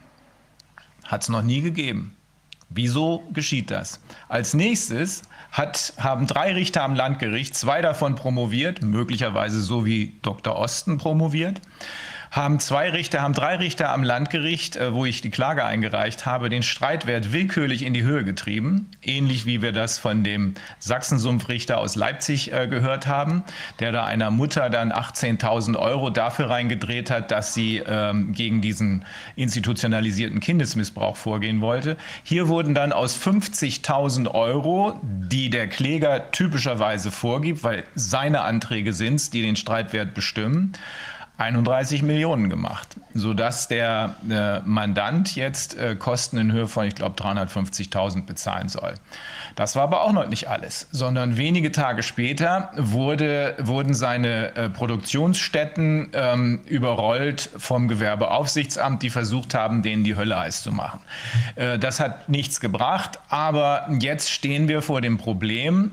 [1.05, 2.17] Hat es noch nie gegeben.
[2.71, 4.01] Wieso geschieht das?
[4.29, 5.23] Als nächstes
[5.53, 10.57] hat, haben drei Richter am Landgericht, zwei davon promoviert, möglicherweise so wie Dr.
[10.57, 11.61] Osten promoviert
[12.31, 16.49] haben zwei Richter, haben drei Richter am Landgericht, äh, wo ich die Klage eingereicht habe,
[16.49, 21.97] den Streitwert willkürlich in die Höhe getrieben, ähnlich wie wir das von dem Sachsensumpfrichter aus
[21.97, 23.43] Leipzig äh, gehört haben,
[23.81, 29.05] der da einer Mutter dann 18.000 Euro dafür reingedreht hat, dass sie ähm, gegen diesen
[29.35, 31.97] institutionalisierten Kindesmissbrauch vorgehen wollte.
[32.23, 39.17] Hier wurden dann aus 50.000 Euro, die der Kläger typischerweise vorgibt, weil seine Anträge sind
[39.17, 40.75] es, die den Streitwert bestimmen,
[41.41, 47.21] 31 Millionen gemacht, sodass der äh, Mandant jetzt äh, Kosten in Höhe von, ich glaube,
[47.21, 48.95] 350.000 bezahlen soll.
[49.57, 54.69] Das war aber auch noch nicht alles, sondern wenige Tage später wurde, wurden seine äh,
[54.69, 61.01] Produktionsstätten ähm, überrollt vom Gewerbeaufsichtsamt, die versucht haben, denen die Hölle heiß zu machen.
[61.57, 65.93] Äh, das hat nichts gebracht, aber jetzt stehen wir vor dem Problem,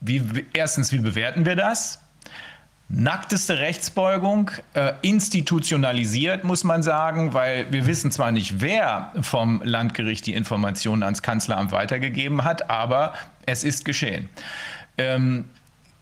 [0.00, 2.00] wie, erstens, wie bewerten wir das?
[2.90, 10.24] Nackteste Rechtsbeugung, äh, institutionalisiert, muss man sagen, weil wir wissen zwar nicht, wer vom Landgericht
[10.24, 13.12] die Informationen ans Kanzleramt weitergegeben hat, aber
[13.44, 14.30] es ist geschehen.
[14.96, 15.44] Ähm,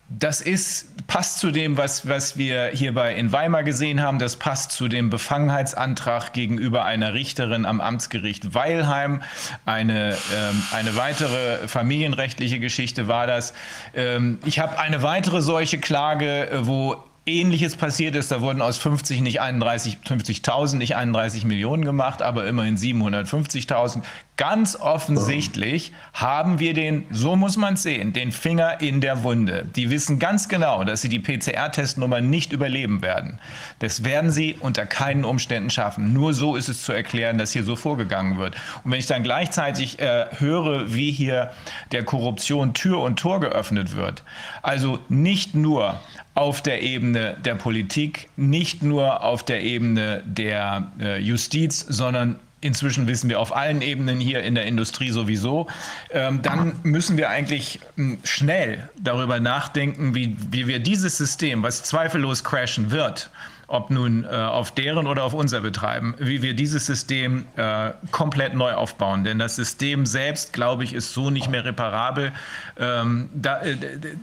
[0.08, 4.20] das ist, passt zu dem, was, was wir hierbei in Weimar gesehen haben.
[4.20, 9.22] Das passt zu dem Befangenheitsantrag gegenüber einer Richterin am Amtsgericht Weilheim.
[9.64, 13.52] Eine, ähm, eine weitere familienrechtliche Geschichte war das.
[13.94, 18.30] Ähm, ich habe eine weitere solche Klage, äh, wo Ähnliches passiert ist.
[18.30, 24.02] Da wurden aus 50 nicht 31, 50.000 nicht 31 Millionen gemacht, aber immerhin 750.000.
[24.36, 29.64] Ganz offensichtlich haben wir den, so muss man es sehen, den Finger in der Wunde.
[29.64, 33.38] Die wissen ganz genau, dass sie die PCR-Testnummer nicht überleben werden.
[33.78, 36.12] Das werden sie unter keinen Umständen schaffen.
[36.12, 38.56] Nur so ist es zu erklären, dass hier so vorgegangen wird.
[38.84, 41.52] Und wenn ich dann gleichzeitig äh, höre, wie hier
[41.92, 44.22] der Korruption Tür und Tor geöffnet wird,
[44.60, 45.98] also nicht nur
[46.34, 53.06] auf der Ebene der Politik, nicht nur auf der Ebene der äh, Justiz, sondern inzwischen
[53.06, 55.66] wissen wir auf allen Ebenen hier in der Industrie sowieso,
[56.10, 61.82] ähm, dann müssen wir eigentlich ähm, schnell darüber nachdenken, wie, wie wir dieses System, was
[61.82, 63.30] zweifellos crashen wird,
[63.68, 68.54] ob nun äh, auf deren oder auf unser betreiben, wie wir dieses System äh, komplett
[68.54, 69.24] neu aufbauen.
[69.24, 72.32] Denn das System selbst, glaube ich, ist so nicht mehr reparabel.
[72.78, 73.76] Ähm, da, äh,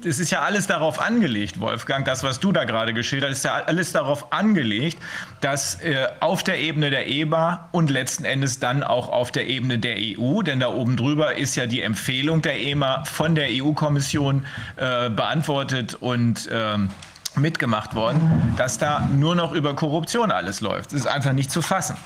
[0.05, 3.45] es ist ja alles darauf angelegt, Wolfgang, das, was du da gerade geschildert hast, ist
[3.45, 4.97] ja alles darauf angelegt,
[5.41, 9.77] dass äh, auf der Ebene der EBA und letzten Endes dann auch auf der Ebene
[9.77, 14.45] der EU, denn da oben drüber ist ja die Empfehlung der EMA von der EU-Kommission
[14.77, 16.89] äh, beantwortet und ähm,
[17.35, 20.93] mitgemacht worden, dass da nur noch über Korruption alles läuft.
[20.93, 21.97] Das ist einfach nicht zu fassen.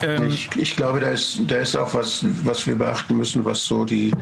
[0.00, 3.64] Ähm ich, ich, glaube, da ist, da ist auch was, was wir beachten müssen, was
[3.64, 4.12] so die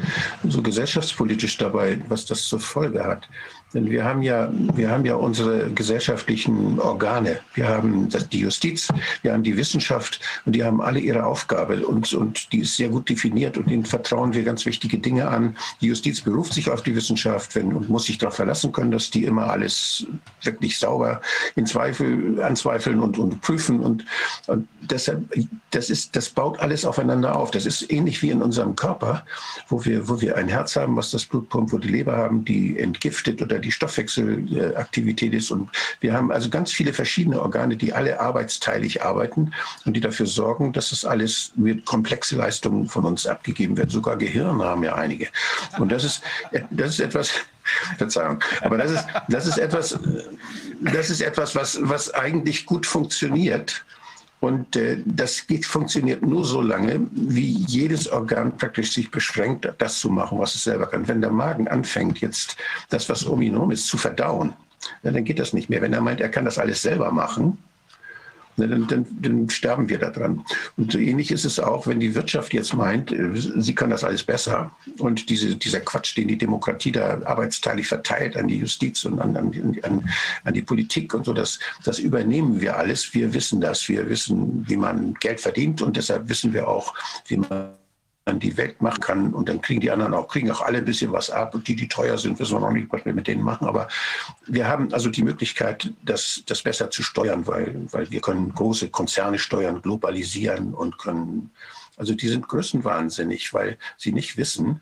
[0.47, 3.27] so gesellschaftspolitisch dabei, was das zur Folge hat.
[3.73, 7.39] Denn wir haben ja, wir haben ja unsere gesellschaftlichen Organe.
[7.53, 8.87] Wir haben die Justiz,
[9.23, 12.87] wir haben die Wissenschaft und die haben alle ihre Aufgabe und, und die ist sehr
[12.87, 15.57] gut definiert und ihnen vertrauen wir ganz wichtige Dinge an.
[15.81, 19.09] Die Justiz beruft sich auf die Wissenschaft wenn, und muss sich darauf verlassen können, dass
[19.09, 20.07] die immer alles
[20.43, 21.21] wirklich sauber
[21.55, 24.05] in Zweifel, anzweifeln und, und prüfen und,
[24.47, 25.29] und deshalb,
[25.71, 27.51] das ist, das baut alles aufeinander auf.
[27.51, 29.25] Das ist ähnlich wie in unserem Körper,
[29.67, 32.45] wo wir, wo wir ein Herz haben, was das Blut pumpt, wo die Leber haben,
[32.45, 35.51] die entgiftet oder da die Stoffwechselaktivität ist.
[35.51, 39.53] Und wir haben also ganz viele verschiedene Organe, die alle arbeitsteilig arbeiten
[39.85, 43.91] und die dafür sorgen, dass das alles mit komplexe Leistungen von uns abgegeben wird.
[43.91, 45.27] Sogar Gehirne haben ja einige.
[45.79, 46.21] Und das ist,
[46.71, 47.31] das ist etwas,
[47.97, 48.39] Verzeihung.
[48.61, 49.99] Aber das ist, das ist etwas,
[50.79, 53.83] das ist etwas, was, was eigentlich gut funktioniert.
[54.39, 59.99] Und äh, das geht, funktioniert nur so lange, wie jedes Organ praktisch sich beschränkt, das
[59.99, 61.07] zu machen, was es selber kann.
[61.07, 62.55] Wenn der Magen anfängt, jetzt
[62.89, 64.53] das, was um ihn herum ist, zu verdauen,
[65.01, 65.81] dann geht das nicht mehr.
[65.81, 67.57] Wenn er meint, er kann das alles selber machen,
[68.57, 70.43] dann, dann, dann sterben wir daran.
[70.75, 74.03] Und so ähnlich ist es auch, wenn die Wirtschaft jetzt meint, äh, sie kann das
[74.03, 79.05] alles besser und diese, dieser Quatsch, den die Demokratie da arbeitsteilig verteilt an die Justiz
[79.05, 80.09] und an, an, an,
[80.43, 83.13] an die Politik und so, das, das übernehmen wir alles.
[83.13, 83.87] Wir wissen das.
[83.87, 86.93] Wir wissen, wie man Geld verdient und deshalb wissen wir auch,
[87.27, 87.86] wie man an
[88.35, 89.33] die Welt machen kann.
[89.33, 91.55] Und dann kriegen die anderen auch, kriegen auch alle ein bisschen was ab.
[91.55, 93.67] Und die, die teuer sind, wissen wir noch nicht, was wir mit denen machen.
[93.67, 93.87] Aber
[94.45, 98.89] wir haben also die Möglichkeit, das, das besser zu steuern, weil, weil wir können große
[98.89, 101.51] Konzerne steuern, globalisieren und können,
[101.95, 104.81] also die sind größenwahnsinnig, weil sie nicht wissen,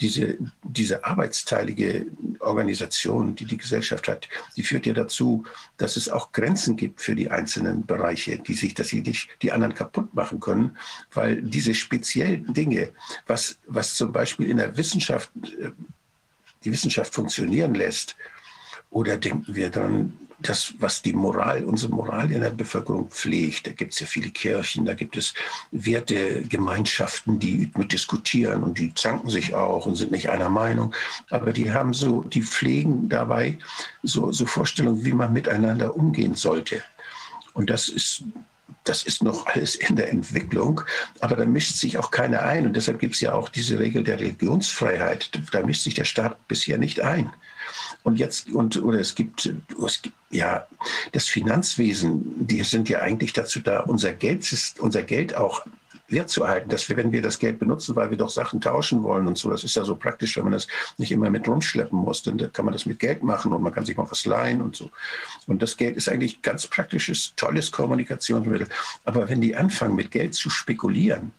[0.00, 2.06] diese, diese arbeitsteilige
[2.40, 5.44] Organisation, die die Gesellschaft hat, die führt ja dazu,
[5.76, 9.52] dass es auch Grenzen gibt für die einzelnen Bereiche, die sich, dass sie nicht die
[9.52, 10.76] anderen kaputt machen können,
[11.12, 12.92] weil diese speziellen Dinge,
[13.26, 15.70] was, was zum Beispiel in der Wissenschaft, äh,
[16.64, 18.16] die Wissenschaft funktionieren lässt,
[18.90, 23.66] oder denken wir dann, das, was die Moral, unsere Moral in der Bevölkerung pflegt.
[23.66, 25.34] Da gibt es ja viele Kirchen, da gibt es
[25.70, 30.94] Wertegemeinschaften, die mit diskutieren und die zanken sich auch und sind nicht einer Meinung.
[31.30, 33.58] Aber die haben so, die pflegen dabei
[34.02, 36.82] so, so Vorstellungen, wie man miteinander umgehen sollte.
[37.52, 38.24] Und das ist
[38.84, 40.80] das ist noch alles in der Entwicklung,
[41.20, 42.66] aber da mischt sich auch keiner ein.
[42.66, 45.30] Und deshalb gibt es ja auch diese Regel der Religionsfreiheit.
[45.52, 47.30] Da mischt sich der Staat bisher nicht ein.
[48.02, 49.52] Und jetzt, und, oder es gibt,
[49.84, 50.66] es gibt, ja,
[51.12, 55.66] das Finanzwesen, die sind ja eigentlich dazu da, unser Geld, ist, unser Geld auch
[56.10, 59.02] wert zu erhalten, dass wir, wenn wir das Geld benutzen, weil wir doch Sachen tauschen
[59.02, 60.66] wollen und so, das ist ja so praktisch, wenn man das
[60.98, 63.84] nicht immer mit rumschleppen muss, dann kann man das mit Geld machen und man kann
[63.84, 64.90] sich mal was leihen und so.
[65.46, 68.68] Und das Geld ist eigentlich ganz praktisches, tolles Kommunikationsmittel.
[69.04, 71.32] Aber wenn die anfangen, mit Geld zu spekulieren,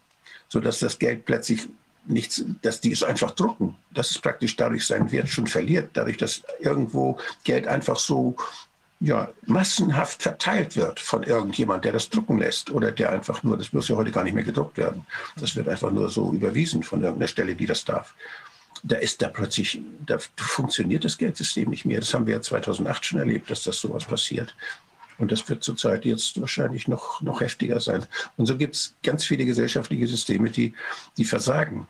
[0.47, 1.67] sodass das Geld plötzlich
[2.05, 6.17] nichts, dass die es einfach drucken, dass es praktisch dadurch seinen Wert schon verliert, dadurch,
[6.17, 8.35] dass irgendwo Geld einfach so
[8.99, 13.73] ja, massenhaft verteilt wird von irgendjemand, der das drucken lässt oder der einfach nur, das
[13.73, 15.05] muss ja heute gar nicht mehr gedruckt werden,
[15.39, 18.13] das wird einfach nur so überwiesen von irgendeiner Stelle, die das darf.
[18.83, 21.99] Da ist da plötzlich, da funktioniert das Geldsystem nicht mehr.
[21.99, 24.55] Das haben wir ja 2008 schon erlebt, dass das sowas passiert.
[25.21, 28.05] Und das wird zurzeit jetzt wahrscheinlich noch, noch heftiger sein.
[28.37, 30.73] Und so gibt es ganz viele gesellschaftliche Systeme, die,
[31.15, 31.87] die versagen.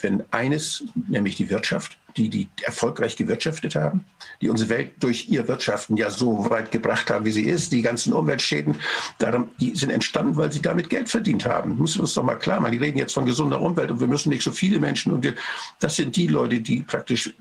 [0.00, 4.04] Wenn eines, nämlich die Wirtschaft, die, die erfolgreich gewirtschaftet haben,
[4.40, 7.82] die unsere Welt durch ihr Wirtschaften ja so weit gebracht haben, wie sie ist, die
[7.82, 8.76] ganzen Umweltschäden,
[9.18, 11.76] darum, die sind entstanden, weil sie damit Geld verdient haben.
[11.78, 12.72] Müssen wir uns doch mal klar machen.
[12.72, 15.34] Die reden jetzt von gesunder Umwelt und wir müssen nicht so viele Menschen und wir,
[15.80, 17.34] das sind die Leute, die praktisch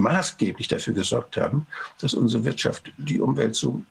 [0.00, 1.66] maßgeblich dafür gesorgt haben,
[2.00, 3.82] dass unsere Wirtschaft die Umwelt so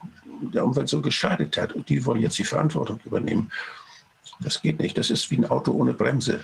[0.42, 3.52] der Umwelt so geschadet hat und die wollen jetzt die Verantwortung übernehmen.
[4.42, 4.98] Das geht nicht.
[4.98, 6.42] Das ist wie ein Auto ohne Bremse.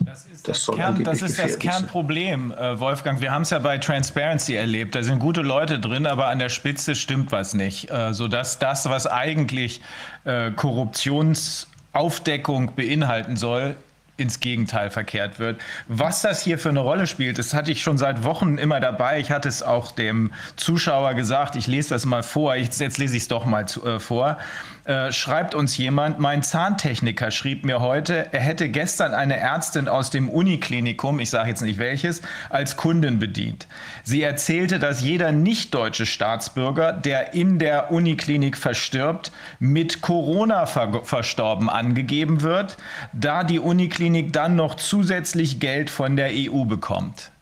[0.00, 3.22] Das ist das, das, Kern, das, ist das Kernproblem, äh, Wolfgang.
[3.22, 4.94] Wir haben es ja bei Transparency erlebt.
[4.94, 7.90] Da sind gute Leute drin, aber an der Spitze stimmt was nicht.
[7.90, 9.80] Äh, sodass das, was eigentlich
[10.24, 13.76] äh, Korruptionsaufdeckung beinhalten soll,
[14.16, 15.60] ins Gegenteil verkehrt wird.
[15.88, 19.20] Was das hier für eine Rolle spielt, das hatte ich schon seit Wochen immer dabei.
[19.20, 22.56] Ich hatte es auch dem Zuschauer gesagt, ich lese das mal vor.
[22.56, 24.38] Ich, jetzt lese ich es doch mal zu, äh, vor.
[24.86, 30.10] Äh, schreibt uns jemand, mein Zahntechniker schrieb mir heute, er hätte gestern eine Ärztin aus
[30.10, 33.66] dem Uniklinikum, ich sage jetzt nicht welches, als Kundin bedient.
[34.04, 41.68] Sie erzählte, dass jeder nicht-deutsche Staatsbürger, der in der Uniklinik verstirbt, mit Corona ver verstorben
[41.68, 42.76] angegeben wird,
[43.12, 47.32] da die Uniklinik dann noch zusätzlich Geld von der EU bekommt.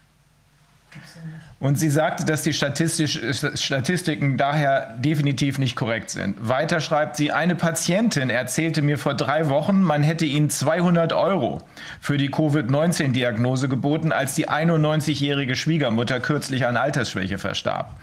[1.65, 6.37] Und sie sagte, dass die Statistiken daher definitiv nicht korrekt sind.
[6.47, 11.63] Weiter schreibt sie, eine Patientin erzählte mir vor drei Wochen, man hätte ihnen 200 Euro
[12.03, 17.97] für die Covid-19-Diagnose geboten, als die 91-jährige Schwiegermutter kürzlich an Altersschwäche verstarb.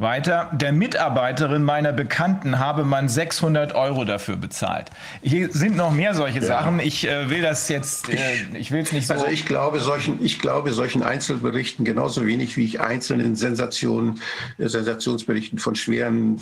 [0.00, 4.90] Weiter, der Mitarbeiterin meiner Bekannten habe man 600 Euro dafür bezahlt.
[5.22, 6.44] Hier sind noch mehr solche ja.
[6.46, 6.80] Sachen.
[6.80, 8.16] Ich äh, will das jetzt, äh,
[8.54, 9.14] ich will es nicht so.
[9.14, 14.20] Also ich glaube, solchen, ich glaube solchen Einzelberichten genauso wenig wie ich einzelnen Sensationen,
[14.58, 16.38] äh, Sensationsberichten von schweren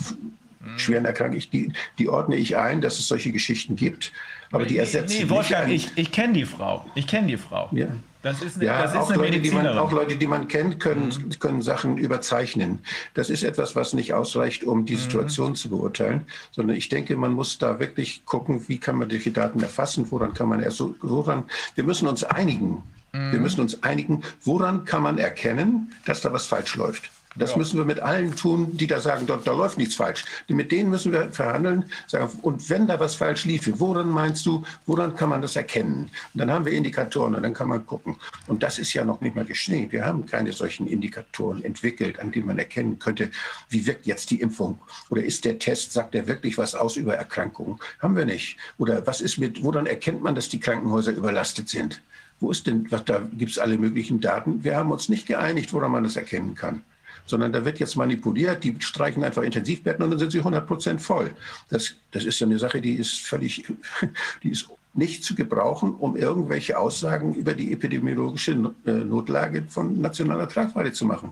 [0.75, 4.11] schweren Erkrankungen, die, die ordne ich ein, dass es solche Geschichten gibt.
[4.51, 6.85] Aber die ersetzen nee, Wolfgang, ich, ich kenne die Frau.
[6.95, 7.69] Ich kenne die Frau.
[7.71, 7.87] Ja.
[8.21, 10.79] Das ist, eine, ja, das ist auch, Leute, die man, auch Leute, die man kennt,
[10.81, 11.39] können, mhm.
[11.39, 12.79] können Sachen überzeichnen.
[13.13, 14.99] Das ist etwas, was nicht ausreicht, um die mhm.
[14.99, 19.31] Situation zu beurteilen, sondern ich denke, man muss da wirklich gucken, wie kann man solche
[19.31, 21.45] Daten erfassen, woran kann man erst, woran,
[21.75, 22.83] wir müssen uns einigen.
[23.13, 23.31] Mhm.
[23.31, 27.09] Wir müssen uns einigen, woran kann man erkennen, dass da was falsch läuft.
[27.35, 27.57] Das ja.
[27.57, 30.25] müssen wir mit allen tun, die da sagen, dort, da läuft nichts falsch.
[30.47, 31.85] Mit denen müssen wir verhandeln.
[32.07, 36.09] Sagen, und wenn da was falsch lief, woran meinst du, woran kann man das erkennen?
[36.33, 38.15] Und dann haben wir Indikatoren und dann kann man gucken.
[38.47, 39.91] Und das ist ja noch nicht mal geschehen.
[39.91, 43.29] Wir haben keine solchen Indikatoren entwickelt, an denen man erkennen könnte,
[43.69, 44.79] wie wirkt jetzt die Impfung?
[45.09, 47.77] Oder ist der Test, sagt er wirklich was aus über Erkrankungen?
[47.99, 48.57] Haben wir nicht.
[48.79, 52.01] Oder was ist mit, woran erkennt man, dass die Krankenhäuser überlastet sind?
[52.39, 54.63] Wo ist denn, was, da gibt es alle möglichen Daten.
[54.63, 56.81] Wir haben uns nicht geeinigt, woran man das erkennen kann
[57.29, 61.01] sondern da wird jetzt manipuliert, die streichen einfach Intensivbetten und dann sind sie 100 Prozent
[61.01, 61.31] voll.
[61.69, 63.65] Das, das ist ja eine Sache, die ist völlig,
[64.43, 68.53] die ist nicht zu gebrauchen, um irgendwelche Aussagen über die epidemiologische
[68.85, 71.31] äh, Notlage von nationaler Tragweite zu machen.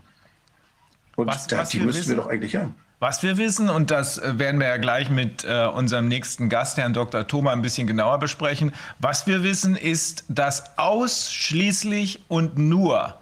[1.16, 2.76] Und was, da, was die müssen wir doch eigentlich haben.
[3.00, 6.78] Was wir wissen, und das äh, werden wir ja gleich mit äh, unserem nächsten Gast,
[6.78, 7.28] Herrn Dr.
[7.28, 8.72] Thoma, ein bisschen genauer besprechen.
[9.00, 13.16] Was wir wissen, ist, dass ausschließlich und nur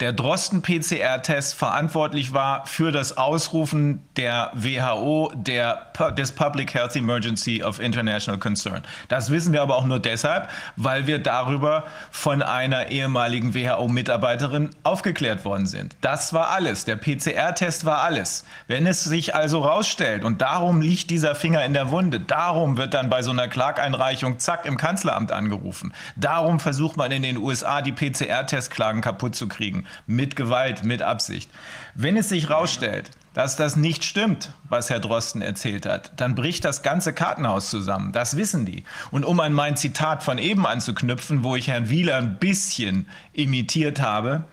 [0.00, 7.80] der Drosten-PCR-Test verantwortlich war für das Ausrufen der WHO der, des Public Health Emergency of
[7.80, 8.82] International Concern.
[9.08, 15.44] Das wissen wir aber auch nur deshalb, weil wir darüber von einer ehemaligen WHO-Mitarbeiterin aufgeklärt
[15.44, 15.96] worden sind.
[16.00, 16.84] Das war alles.
[16.84, 18.44] Der PCR-Test war alles.
[18.68, 22.94] Wenn es sich also rausstellt, und darum liegt dieser Finger in der Wunde, darum wird
[22.94, 25.92] dann bei so einer Klageinreichung zack im Kanzleramt angerufen.
[26.14, 31.50] Darum versucht man in den USA die PCR-Testklagen kaputt zu kriegen mit Gewalt, mit Absicht.
[31.94, 36.64] Wenn es sich herausstellt, dass das nicht stimmt, was Herr Drosten erzählt hat, dann bricht
[36.64, 38.12] das ganze Kartenhaus zusammen.
[38.12, 38.84] Das wissen die.
[39.10, 44.00] Und um an mein Zitat von eben anzuknüpfen, wo ich Herrn Wieler ein bisschen imitiert
[44.00, 44.44] habe,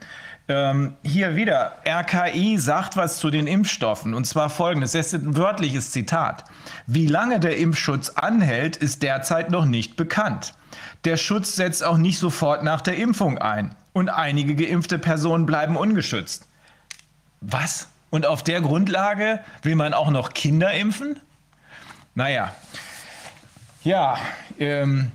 [0.48, 5.36] ähm, hier wieder, RKI sagt was zu den Impfstoffen und zwar folgendes, das ist ein
[5.36, 6.44] wörtliches Zitat.
[6.86, 10.54] Wie lange der Impfschutz anhält, ist derzeit noch nicht bekannt.
[11.06, 15.78] Der Schutz setzt auch nicht sofort nach der Impfung ein und einige geimpfte Personen bleiben
[15.78, 16.46] ungeschützt.
[17.40, 17.88] Was?
[18.10, 21.18] Und auf der Grundlage will man auch noch Kinder impfen?
[22.14, 22.54] Naja,
[23.84, 24.18] ja,
[24.60, 25.12] ähm,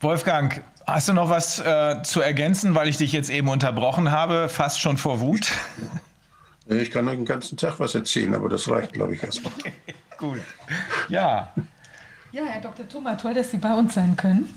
[0.00, 4.48] Wolfgang, hast du noch was äh, zu ergänzen, weil ich dich jetzt eben unterbrochen habe,
[4.48, 5.52] fast schon vor Wut?
[6.66, 9.52] Ich kann noch den ganzen Tag was erzählen, aber das reicht, glaube ich, erstmal.
[10.16, 10.40] Gut.
[11.10, 11.52] Ja.
[12.32, 12.88] Ja, Herr Dr.
[12.88, 14.48] Thoma, toll, dass Sie bei uns sein können.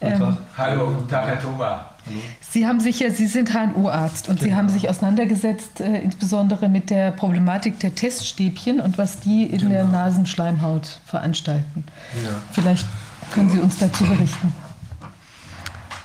[0.00, 1.93] Ähm, Hallo, guten Tag, Herr Thoma.
[2.40, 4.48] Sie haben sich ja, Sie sind HNO-Arzt und genau.
[4.48, 9.58] Sie haben sich auseinandergesetzt, äh, insbesondere mit der Problematik der Teststäbchen und was die in
[9.58, 9.70] genau.
[9.70, 11.84] der Nasenschleimhaut veranstalten.
[12.24, 12.30] Ja.
[12.52, 12.86] Vielleicht
[13.32, 14.52] können Sie uns dazu berichten.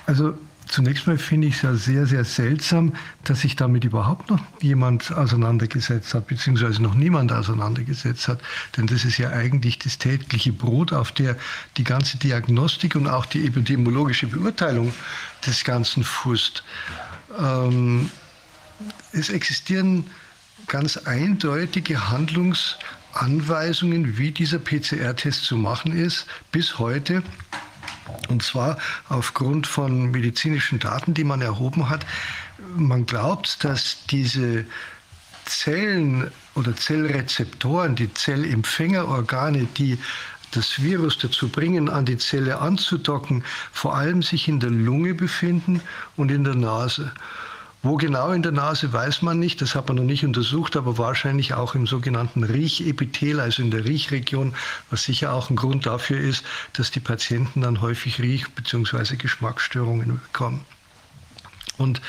[0.06, 0.34] Also
[0.70, 2.94] Zunächst mal finde ich es ja sehr, sehr seltsam,
[3.24, 8.40] dass sich damit überhaupt noch jemand auseinandergesetzt hat, beziehungsweise noch niemand auseinandergesetzt hat.
[8.76, 11.36] Denn das ist ja eigentlich das tägliche Brot, auf der
[11.76, 14.94] die ganze Diagnostik und auch die epidemiologische Beurteilung
[15.44, 16.62] des Ganzen fußt.
[17.36, 18.08] Ähm,
[19.12, 20.06] es existieren
[20.68, 27.24] ganz eindeutige Handlungsanweisungen, wie dieser PCR-Test zu machen ist, bis heute.
[28.28, 32.06] Und zwar aufgrund von medizinischen Daten, die man erhoben hat.
[32.76, 34.64] Man glaubt, dass diese
[35.44, 39.98] Zellen oder Zellrezeptoren, die Zellempfängerorgane, die
[40.52, 45.80] das Virus dazu bringen, an die Zelle anzudocken, vor allem sich in der Lunge befinden
[46.16, 47.12] und in der Nase.
[47.82, 50.98] Wo genau in der Nase weiß man nicht, das hat man noch nicht untersucht, aber
[50.98, 54.54] wahrscheinlich auch im sogenannten Riechepithel, also in der Riechregion,
[54.90, 59.16] was sicher auch ein Grund dafür ist, dass die Patienten dann häufig Riech- bzw.
[59.16, 60.66] Geschmacksstörungen bekommen.
[61.78, 62.02] Und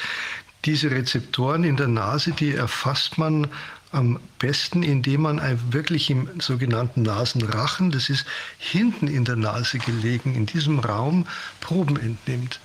[0.66, 3.48] diese Rezeptoren in der Nase, die erfasst man
[3.94, 5.42] am besten, indem man
[5.72, 8.26] wirklich im sogenannten Nasenrachen, das ist
[8.58, 11.26] hinten in der Nase gelegen, in diesem Raum
[11.62, 12.60] Proben entnimmt.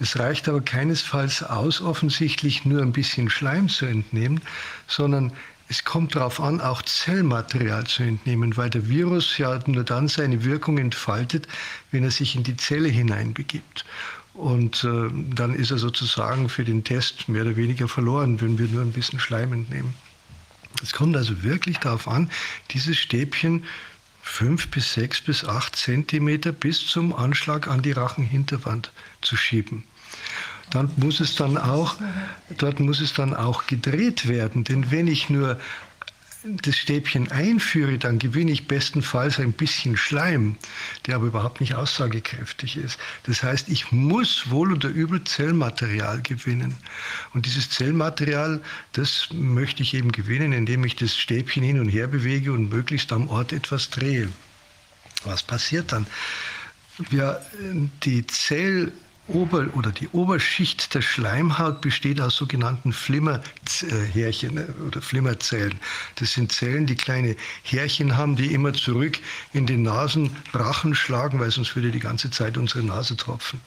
[0.00, 4.40] Es reicht aber keinesfalls aus, offensichtlich nur ein bisschen Schleim zu entnehmen,
[4.86, 5.32] sondern
[5.68, 10.44] es kommt darauf an, auch Zellmaterial zu entnehmen, weil der Virus ja nur dann seine
[10.44, 11.48] Wirkung entfaltet,
[11.90, 13.84] wenn er sich in die Zelle hineinbegibt.
[14.34, 18.66] Und äh, dann ist er sozusagen für den Test mehr oder weniger verloren, wenn wir
[18.66, 19.94] nur ein bisschen Schleim entnehmen.
[20.82, 22.30] Es kommt also wirklich darauf an,
[22.70, 23.64] dieses Stäbchen
[24.24, 29.84] fünf bis sechs bis acht Zentimeter bis zum Anschlag an die Rachenhinterwand zu schieben.
[30.70, 31.96] Dann muss es dann auch,
[32.56, 34.64] dort muss es dann auch gedreht werden.
[34.64, 35.60] Denn wenn ich nur
[36.44, 40.56] das Stäbchen einführe, dann gewinne ich bestenfalls ein bisschen Schleim,
[41.06, 42.98] der aber überhaupt nicht aussagekräftig ist.
[43.22, 46.76] Das heißt, ich muss wohl oder übel Zellmaterial gewinnen.
[47.32, 48.60] Und dieses Zellmaterial,
[48.92, 53.12] das möchte ich eben gewinnen, indem ich das Stäbchen hin und her bewege und möglichst
[53.12, 54.28] am Ort etwas drehe.
[55.24, 56.06] Was passiert dann?
[57.08, 57.40] Wir,
[58.02, 58.92] die Zell
[59.26, 65.78] Ober- oder die Oberschicht der Schleimhaut besteht aus sogenannten Flimmerhärchen äh, oder Flimmerzellen.
[66.16, 69.18] Das sind Zellen, die kleine Härchen haben, die immer zurück
[69.52, 73.60] in den Nasenbrachen schlagen, weil sonst würde die ganze Zeit unsere Nase tropfen.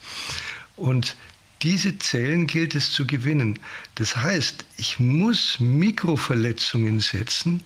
[0.76, 1.16] Und
[1.62, 3.58] diese Zellen gilt es zu gewinnen.
[3.96, 7.64] Das heißt, ich muss Mikroverletzungen setzen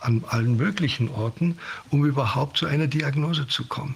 [0.00, 1.58] an allen möglichen Orten,
[1.90, 3.94] um überhaupt zu einer Diagnose zu kommen.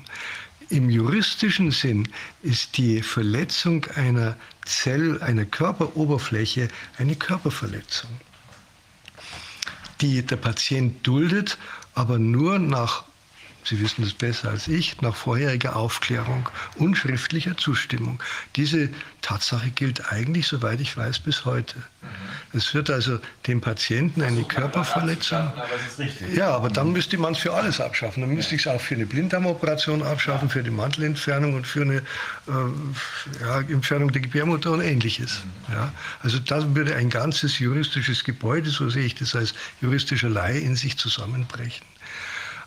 [0.70, 2.08] Im juristischen Sinn
[2.42, 8.10] ist die Verletzung einer Zell, einer Körperoberfläche eine Körperverletzung,
[10.00, 11.58] die der Patient duldet,
[11.94, 13.04] aber nur nach
[13.64, 18.22] Sie wissen das besser als ich, nach vorheriger Aufklärung und schriftlicher Zustimmung.
[18.56, 18.90] Diese
[19.22, 21.76] Tatsache gilt eigentlich, soweit ich weiß, bis heute.
[22.52, 25.50] Es wird also dem Patienten eine Körperverletzung.
[26.34, 28.20] Ja, aber dann müsste man es für alles abschaffen.
[28.20, 31.96] Dann müsste ich es auch für eine Blinddarmoperation abschaffen, für die Mantelentfernung und für eine
[31.96, 35.42] äh, ja, Entfernung der Gebärmutter und ähnliches.
[35.72, 35.92] Ja,
[36.22, 40.76] also da würde ein ganzes juristisches Gebäude, so sehe ich das als juristischer Laie, in
[40.76, 41.84] sich zusammenbrechen.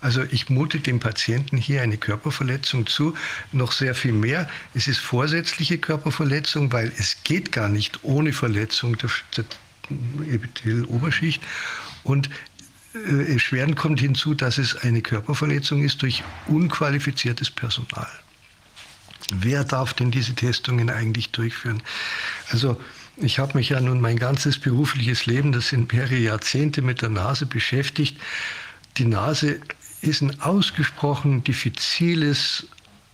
[0.01, 3.15] Also ich mute dem Patienten hier eine Körperverletzung zu.
[3.51, 4.49] Noch sehr viel mehr.
[4.73, 9.45] Es ist vorsätzliche Körperverletzung, weil es geht gar nicht ohne Verletzung der, der
[10.33, 11.41] Epithelioberschicht.
[12.03, 12.29] Und
[12.93, 18.09] äh, erschwerend kommt hinzu, dass es eine Körperverletzung ist durch unqualifiziertes Personal.
[19.33, 21.83] Wer darf denn diese Testungen eigentlich durchführen?
[22.49, 22.79] Also
[23.17, 27.09] ich habe mich ja nun mein ganzes berufliches Leben, das sind mehrere Jahrzehnte mit der
[27.09, 28.17] Nase beschäftigt.
[28.97, 29.59] Die Nase
[30.01, 32.67] ist ein ausgesprochen diffiziles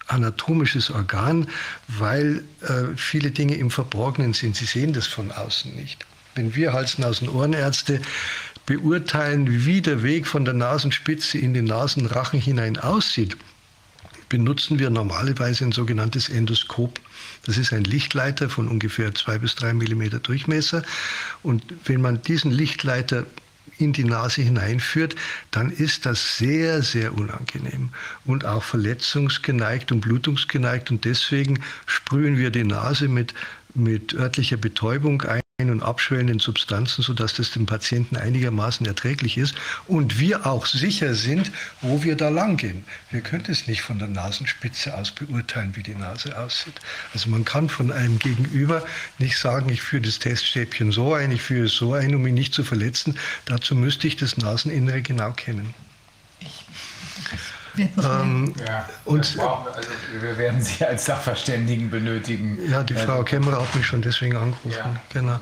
[0.07, 1.47] anatomisches Organ,
[1.88, 4.55] weil äh, viele Dinge im Verborgenen sind.
[4.55, 6.05] Sie sehen das von außen nicht.
[6.36, 8.01] Wenn wir Hals-, Nasen-, Ohrenärzte
[8.65, 13.38] beurteilen, wie der Weg von der Nasenspitze in den Nasenrachen hinein aussieht,
[14.29, 16.99] benutzen wir normalerweise ein sogenanntes Endoskop.
[17.45, 20.84] Das ist ein Lichtleiter von ungefähr zwei bis drei Millimeter Durchmesser.
[21.43, 23.25] Und wenn man diesen Lichtleiter
[23.84, 25.15] in die Nase hineinführt,
[25.51, 27.89] dann ist das sehr, sehr unangenehm
[28.25, 30.91] und auch verletzungsgeneigt und blutungsgeneigt.
[30.91, 33.34] Und deswegen sprühen wir die Nase mit,
[33.76, 39.55] mit örtlicher Betäubung ein und abschwellenden Substanzen, sodass das dem Patienten einigermaßen erträglich ist
[39.88, 41.51] und wir auch sicher sind,
[41.82, 42.84] wo wir da lang gehen.
[43.11, 46.80] Wir können es nicht von der Nasenspitze aus beurteilen, wie die Nase aussieht.
[47.13, 48.84] Also man kann von einem Gegenüber
[49.19, 52.34] nicht sagen, ich führe das Teststäbchen so ein, ich führe es so ein, um ihn
[52.34, 53.17] nicht zu verletzen.
[53.45, 55.74] Dazu müsste ich das Naseninnere genau kennen.
[57.78, 59.89] Ähm, ja, und brauchen, also
[60.21, 62.59] wir werden Sie als Sachverständigen benötigen.
[62.69, 64.71] Ja, die Frau Kämmerer hat mich schon deswegen angerufen.
[64.71, 65.01] Ja.
[65.11, 65.39] Genau.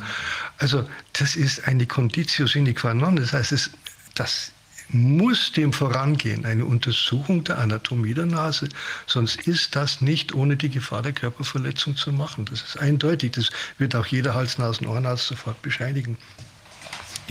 [0.58, 3.16] Also das ist eine Conditio sine qua non.
[3.18, 3.72] Das heißt, es,
[4.16, 4.52] das
[4.90, 8.70] muss dem vorangehen, eine Untersuchung der Anatomie der Nase.
[9.08, 12.46] Sonst ist das nicht ohne die Gefahr der Körperverletzung zu machen.
[12.46, 13.32] Das ist eindeutig.
[13.32, 16.18] Das wird auch jeder Hals-Nasen-Ohrenarzt sofort bescheinigen.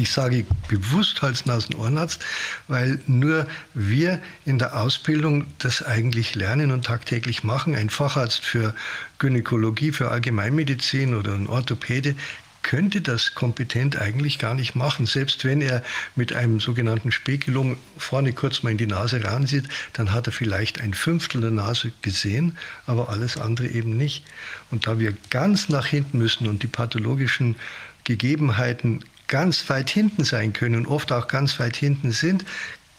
[0.00, 2.24] Ich sage bewusst Hals-Nasen-Ohrenarzt,
[2.68, 7.74] weil nur wir in der Ausbildung das eigentlich lernen und tagtäglich machen.
[7.74, 8.74] Ein Facharzt für
[9.18, 12.14] Gynäkologie, für Allgemeinmedizin oder ein Orthopäde
[12.62, 15.04] könnte das kompetent eigentlich gar nicht machen.
[15.04, 15.82] Selbst wenn er
[16.16, 20.80] mit einem sogenannten Spekulum vorne kurz mal in die Nase ransieht, dann hat er vielleicht
[20.80, 24.24] ein Fünftel der Nase gesehen, aber alles andere eben nicht.
[24.70, 27.56] Und da wir ganz nach hinten müssen und die pathologischen
[28.04, 32.44] Gegebenheiten ganz weit hinten sein können und oft auch ganz weit hinten sind,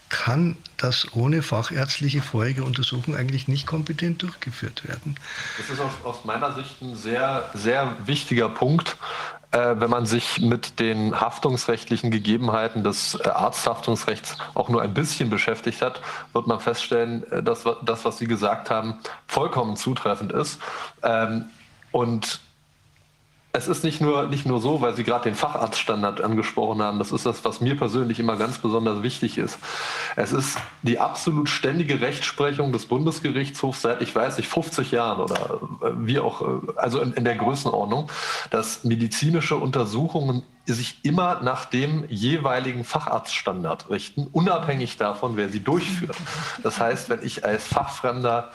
[0.09, 5.15] kann das ohne fachärztliche vorherige Untersuchung eigentlich nicht kompetent durchgeführt werden.
[5.57, 8.97] Das ist aus, aus meiner Sicht ein sehr, sehr wichtiger Punkt,
[9.51, 15.29] äh, wenn man sich mit den haftungsrechtlichen Gegebenheiten des äh, Arzthaftungsrechts auch nur ein bisschen
[15.29, 16.01] beschäftigt hat,
[16.33, 20.59] wird man feststellen, äh, dass das, was Sie gesagt haben, vollkommen zutreffend ist.
[21.03, 21.49] Ähm,
[21.91, 22.39] und
[23.53, 26.99] es ist nicht nur, nicht nur so, weil Sie gerade den Facharztstandard angesprochen haben.
[26.99, 29.59] Das ist das, was mir persönlich immer ganz besonders wichtig ist.
[30.15, 35.59] Es ist die absolut ständige Rechtsprechung des Bundesgerichtshofs seit, ich weiß nicht, 50 Jahren oder
[35.81, 36.45] äh, wie auch, äh,
[36.77, 38.09] also in, in der Größenordnung,
[38.51, 46.15] dass medizinische Untersuchungen sich immer nach dem jeweiligen Facharztstandard richten, unabhängig davon, wer sie durchführt.
[46.63, 48.51] Das heißt, wenn ich als Fachfremder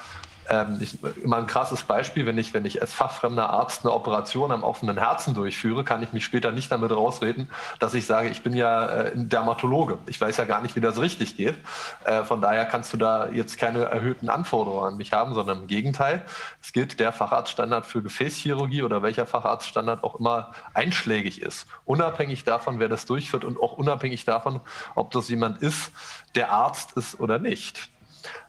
[0.49, 4.53] Ähm, ich, immer ein krasses Beispiel, wenn ich, wenn ich als fachfremder Arzt eine Operation
[4.53, 8.42] am offenen Herzen durchführe, kann ich mich später nicht damit rausreden, dass ich sage, ich
[8.42, 9.99] bin ja äh, Dermatologe.
[10.07, 11.57] Ich weiß ja gar nicht, wie das richtig geht.
[12.05, 15.66] Äh, von daher kannst du da jetzt keine erhöhten Anforderungen an mich haben, sondern im
[15.66, 16.24] Gegenteil.
[16.62, 21.66] Es gilt der Facharztstandard für Gefäßchirurgie oder welcher Facharztstandard auch immer einschlägig ist.
[21.84, 24.61] Unabhängig davon, wer das durchführt und auch unabhängig davon,
[24.94, 25.92] ob das jemand ist,
[26.34, 27.90] der Arzt ist oder nicht.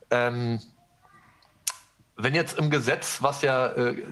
[0.09, 0.59] Ähm,
[2.17, 4.03] wenn jetzt im Gesetz, was ja äh,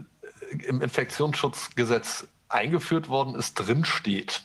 [0.67, 4.43] im Infektionsschutzgesetz eingeführt worden ist, drinsteht,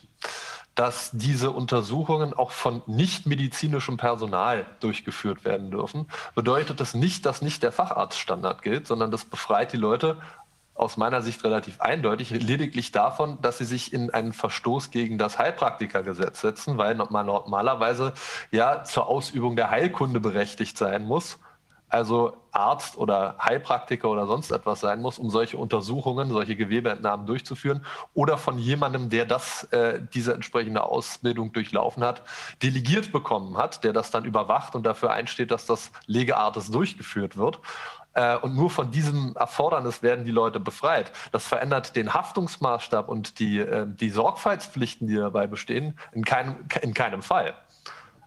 [0.74, 7.62] dass diese Untersuchungen auch von nichtmedizinischem Personal durchgeführt werden dürfen, bedeutet das nicht, dass nicht
[7.62, 10.16] der Facharztstandard gilt, sondern das befreit die Leute
[10.74, 15.38] aus meiner Sicht relativ eindeutig, lediglich davon, dass sie sich in einen Verstoß gegen das
[15.38, 18.14] Heilpraktikergesetz setzen, weil man normalerweise
[18.50, 21.38] ja zur Ausübung der Heilkunde berechtigt sein muss
[21.90, 27.84] also Arzt oder Heilpraktiker oder sonst etwas sein muss, um solche Untersuchungen, solche Gewebeentnahmen durchzuführen
[28.14, 32.22] oder von jemandem, der das, äh, diese entsprechende Ausbildung durchlaufen hat,
[32.62, 37.60] delegiert bekommen hat, der das dann überwacht und dafür einsteht, dass das Legeartes durchgeführt wird.
[38.14, 41.12] Äh, und nur von diesem Erfordernis werden die Leute befreit.
[41.32, 46.94] Das verändert den Haftungsmaßstab und die, äh, die Sorgfaltspflichten, die dabei bestehen, in keinem, in
[46.94, 47.54] keinem Fall.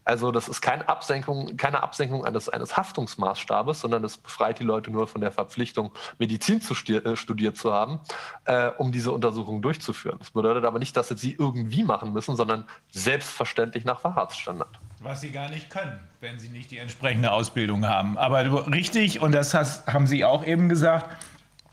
[0.05, 4.91] Also das ist keine Absenkung, keine Absenkung eines, eines Haftungsmaßstabes, sondern es befreit die Leute
[4.91, 7.99] nur von der Verpflichtung, Medizin zu äh, studiert zu haben,
[8.45, 10.17] äh, um diese Untersuchungen durchzuführen.
[10.19, 14.79] Das bedeutet aber nicht, dass sie irgendwie machen müssen, sondern selbstverständlich nach Facharztstandard.
[14.99, 18.17] Was sie gar nicht können, wenn sie nicht die entsprechende Ausbildung haben.
[18.17, 21.09] Aber richtig, und das haben Sie auch eben gesagt,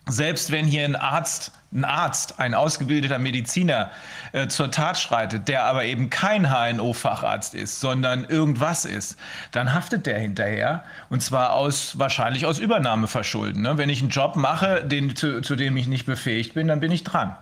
[0.07, 3.91] selbst wenn hier ein Arzt, ein Arzt, ein ausgebildeter Mediziner
[4.33, 9.17] äh, zur Tat schreitet, der aber eben kein HNO-Facharzt ist, sondern irgendwas ist,
[9.53, 10.85] dann haftet der hinterher.
[11.11, 13.63] Und zwar aus wahrscheinlich aus Übernahmeverschulden.
[13.63, 13.79] Ne?
[13.79, 16.91] Wenn ich einen Job mache, den, zu, zu dem ich nicht befähigt bin, dann bin
[16.91, 17.37] ich dran.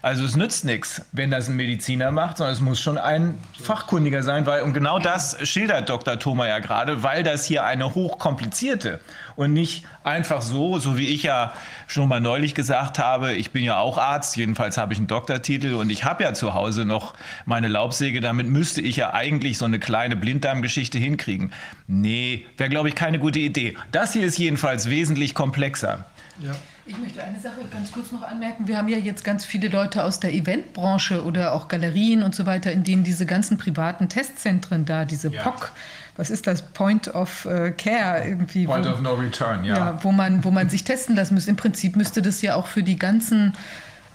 [0.00, 4.22] Also es nützt nichts, wenn das ein Mediziner macht, sondern es muss schon ein Fachkundiger
[4.22, 6.18] sein, weil, und genau das schildert Dr.
[6.18, 9.00] Thoma ja gerade, weil das hier eine hochkomplizierte
[9.38, 11.52] und nicht einfach so, so wie ich ja
[11.86, 15.74] schon mal neulich gesagt habe, ich bin ja auch Arzt, jedenfalls habe ich einen Doktortitel
[15.74, 17.14] und ich habe ja zu Hause noch
[17.46, 21.52] meine Laubsäge, damit müsste ich ja eigentlich so eine kleine Blinddarmgeschichte hinkriegen.
[21.86, 23.76] Nee, wäre, glaube ich, keine gute Idee.
[23.92, 26.06] Das hier ist jedenfalls wesentlich komplexer.
[26.40, 26.56] Ja.
[26.84, 28.66] Ich möchte eine Sache ganz kurz noch anmerken.
[28.66, 32.46] Wir haben ja jetzt ganz viele Leute aus der Eventbranche oder auch Galerien und so
[32.46, 35.42] weiter, in denen diese ganzen privaten Testzentren da, diese ja.
[35.42, 35.70] POC,
[36.18, 36.62] was ist das?
[36.62, 38.66] Point of äh, Care irgendwie.
[38.66, 39.76] Point wo, of No Return, ja.
[39.76, 39.98] ja.
[40.02, 41.46] wo, man, wo man sich testen lassen muss.
[41.46, 43.54] Im Prinzip müsste das ja auch für die ganzen,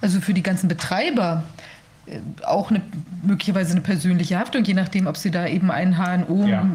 [0.01, 1.43] also für die ganzen Betreiber
[2.05, 2.81] äh, auch eine,
[3.23, 6.67] möglicherweise eine persönliche Haftung, je nachdem, ob sie da eben einen HNO-Arzt ja.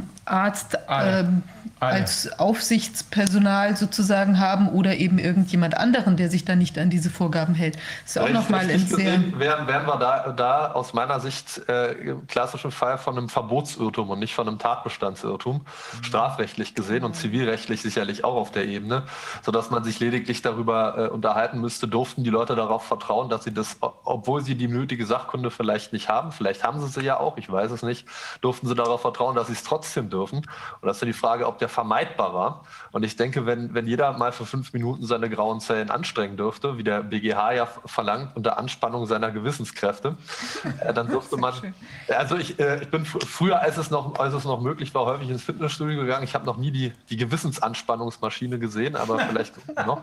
[0.88, 1.42] Ähm,
[1.80, 7.54] als Aufsichtspersonal sozusagen haben oder eben irgendjemand anderen, der sich dann nicht an diese Vorgaben
[7.54, 7.76] hält.
[8.04, 9.38] Das ist auch nochmal ein sehr.
[9.38, 14.10] Wären, wären wir da, da aus meiner Sicht äh, im klassischen Fall von einem Verbotsirrtum
[14.10, 16.04] und nicht von einem Tatbestandsirrtum, mhm.
[16.04, 19.04] strafrechtlich gesehen und zivilrechtlich sicherlich auch auf der Ebene,
[19.42, 23.54] sodass man sich lediglich darüber äh, unterhalten müsste, durften die Leute darauf vertrauen, dass sie
[23.54, 27.36] das, obwohl sie die nötige Sachkunde vielleicht nicht haben, vielleicht haben sie sie ja auch,
[27.36, 28.06] ich weiß es nicht,
[28.40, 30.17] durften sie darauf vertrauen, dass sie es trotzdem dürfen.
[30.26, 30.46] Und
[30.82, 32.64] das ist ja die Frage, ob der vermeidbar war.
[32.92, 36.78] Und ich denke, wenn, wenn jeder mal für fünf Minuten seine grauen Zellen anstrengen dürfte,
[36.78, 40.16] wie der BGH ja verlangt, unter Anspannung seiner Gewissenskräfte,
[40.80, 41.54] äh, dann dürfte man.
[42.08, 45.30] Also ich, äh, ich bin früher, als es, noch, als es noch möglich war, häufig
[45.30, 46.24] ins Fitnessstudio gegangen.
[46.24, 49.54] Ich habe noch nie die, die Gewissensanspannungsmaschine gesehen, aber vielleicht
[49.86, 50.02] noch.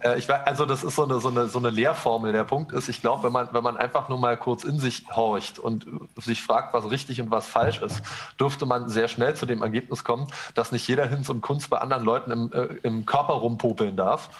[0.00, 2.32] Äh, ich, also das ist so eine, so, eine, so eine Lehrformel.
[2.32, 5.06] Der Punkt ist, ich glaube, wenn man, wenn man einfach nur mal kurz in sich
[5.14, 5.86] horcht und
[6.16, 8.02] sich fragt, was richtig und was falsch ist,
[8.38, 11.78] dürfte man sehr schnell zu dem Ergebnis kommen, dass nicht jeder Hinz und Kunst bei
[11.78, 14.30] anderen Leuten im, äh, im Körper rumpopeln darf.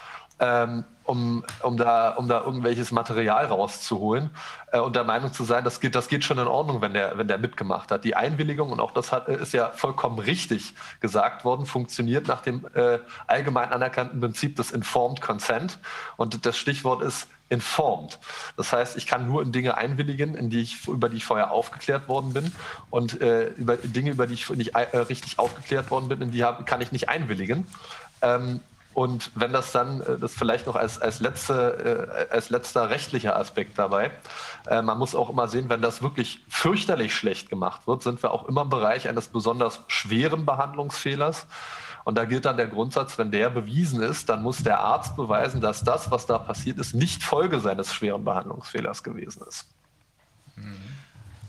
[0.41, 4.31] Ähm, um, um, da, um da irgendwelches Material rauszuholen
[4.73, 7.17] äh, und der Meinung zu sein, das geht, das geht schon in Ordnung, wenn der,
[7.17, 8.05] wenn der mitgemacht hat.
[8.05, 12.67] Die Einwilligung, und auch das hat, ist ja vollkommen richtig gesagt worden, funktioniert nach dem
[12.75, 15.79] äh, allgemein anerkannten Prinzip des Informed Consent.
[16.19, 18.19] Und das Stichwort ist informed.
[18.57, 21.51] Das heißt, ich kann nur in Dinge einwilligen, in die ich, über die ich vorher
[21.51, 22.53] aufgeklärt worden bin.
[22.91, 26.45] Und äh, über Dinge, über die ich nicht äh, richtig aufgeklärt worden bin, in die
[26.45, 27.67] hab, kann ich nicht einwilligen.
[28.21, 28.61] Ähm,
[28.99, 33.37] und wenn das dann, äh, das vielleicht noch als, als, letzte, äh, als letzter rechtlicher
[33.37, 34.11] Aspekt dabei,
[34.67, 38.33] äh, man muss auch immer sehen, wenn das wirklich fürchterlich schlecht gemacht wird, sind wir
[38.33, 41.47] auch immer im Bereich eines besonders schweren Behandlungsfehlers.
[42.09, 45.61] Und da gilt dann der Grundsatz, wenn der bewiesen ist, dann muss der Arzt beweisen,
[45.61, 49.67] dass das, was da passiert ist, nicht Folge seines schweren Behandlungsfehlers gewesen ist.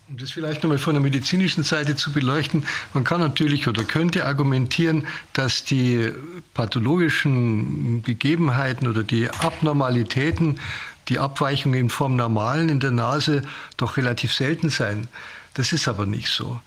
[0.10, 4.26] Um das vielleicht nochmal von der medizinischen Seite zu beleuchten, man kann natürlich oder könnte
[4.26, 6.12] argumentieren, dass die
[6.54, 10.60] pathologischen Gegebenheiten oder die Abnormalitäten,
[11.08, 13.44] die Abweichungen vom Normalen in der Nase
[13.78, 15.08] doch relativ selten seien.
[15.54, 16.60] Das ist aber nicht so.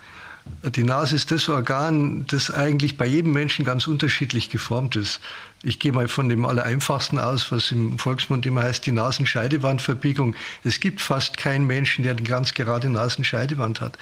[0.65, 5.21] Die Nase ist das Organ, das eigentlich bei jedem Menschen ganz unterschiedlich geformt ist.
[5.65, 10.35] Ich gehe mal von dem Allereinfachsten aus, was im Volksmund immer heißt, die Nasenscheidewandverbiegung.
[10.65, 13.97] Es gibt fast keinen Menschen, der eine ganz gerade Nasenscheidewand hat.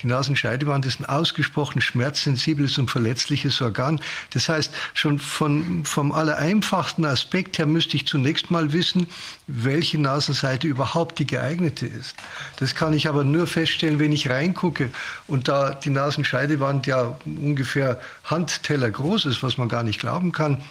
[0.00, 4.00] Die Nasenscheidewand ist ein ausgesprochen schmerzsensibles und verletzliches Organ.
[4.30, 9.06] Das heißt, schon von, vom allereinfachsten Aspekt her müsste ich zunächst mal wissen,
[9.46, 12.16] welche Nasenseite überhaupt die geeignete ist.
[12.56, 14.88] Das kann ich aber nur feststellen, wenn ich reingucke.
[15.26, 20.62] Und da die Nasenscheidewand ja ungefähr Handteller groß ist, was man gar nicht glauben kann,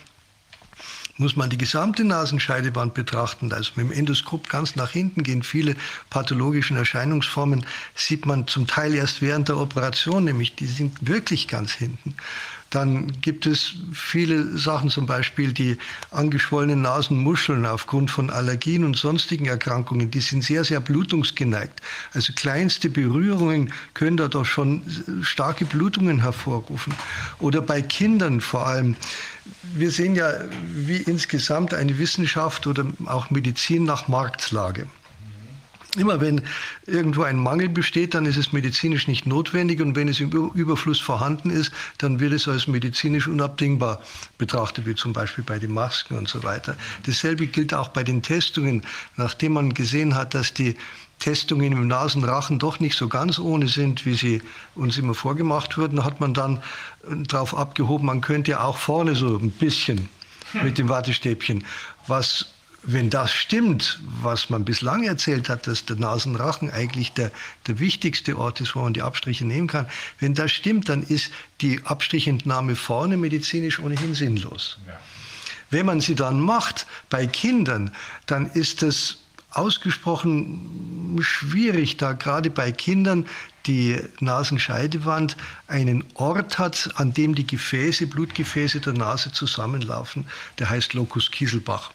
[1.18, 5.76] muss man die gesamte Nasenscheidewand betrachten, also mit dem Endoskop ganz nach hinten gehen, viele
[6.10, 11.72] pathologischen Erscheinungsformen sieht man zum Teil erst während der Operation, nämlich die sind wirklich ganz
[11.72, 12.16] hinten.
[12.72, 15.78] Dann gibt es viele Sachen, zum Beispiel die
[16.10, 21.82] angeschwollenen Nasenmuscheln aufgrund von Allergien und sonstigen Erkrankungen, die sind sehr, sehr blutungsgeneigt.
[22.14, 24.84] Also kleinste Berührungen können da doch schon
[25.22, 26.94] starke Blutungen hervorrufen.
[27.40, 28.96] Oder bei Kindern vor allem
[29.64, 30.34] wir sehen ja,
[30.74, 34.88] wie insgesamt eine Wissenschaft oder auch Medizin nach Marktlage.
[35.98, 36.42] Immer wenn
[36.86, 41.02] irgendwo ein Mangel besteht, dann ist es medizinisch nicht notwendig und wenn es im Überfluss
[41.02, 44.02] vorhanden ist, dann wird es als medizinisch unabdingbar
[44.38, 46.78] betrachtet, wie zum Beispiel bei den Masken und so weiter.
[47.06, 48.84] Dasselbe gilt auch bei den Testungen.
[49.18, 50.78] Nachdem man gesehen hat, dass die
[51.22, 54.42] Testungen im Nasenrachen doch nicht so ganz ohne sind, wie sie
[54.76, 59.38] uns immer vorgemacht wurden, hat man dann äh, darauf abgehoben, man könnte auch vorne so
[59.38, 60.10] ein bisschen
[60.64, 61.64] mit dem Wattestäbchen,
[62.08, 62.48] was
[62.84, 67.32] wenn das stimmt, was man bislang erzählt hat, dass der Nasenrachen eigentlich der,
[67.68, 69.86] der wichtigste Ort ist, wo man die Abstriche nehmen kann,
[70.20, 74.80] wenn das stimmt, dann ist die Abstrichentnahme vorne medizinisch ohnehin sinnlos.
[74.88, 75.00] Ja.
[75.70, 77.92] Wenn man sie dann macht bei Kindern,
[78.26, 79.21] dann ist das
[79.52, 83.26] ausgesprochen schwierig, da gerade bei Kindern
[83.66, 85.38] die Nasenscheidewand
[85.68, 90.26] einen Ort hat, an dem die Gefäße, Blutgefäße der Nase zusammenlaufen.
[90.58, 91.92] Der heißt Locus Kieselbach.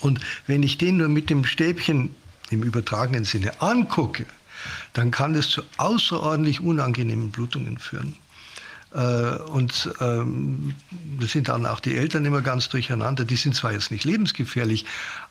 [0.00, 2.14] Und wenn ich den nur mit dem Stäbchen
[2.50, 4.26] im übertragenen Sinne angucke,
[4.92, 8.16] dann kann es zu außerordentlich unangenehmen Blutungen führen.
[8.92, 10.74] Äh, und ähm,
[11.20, 13.24] da sind dann auch die Eltern immer ganz durcheinander.
[13.24, 14.84] Die sind zwar jetzt nicht lebensgefährlich,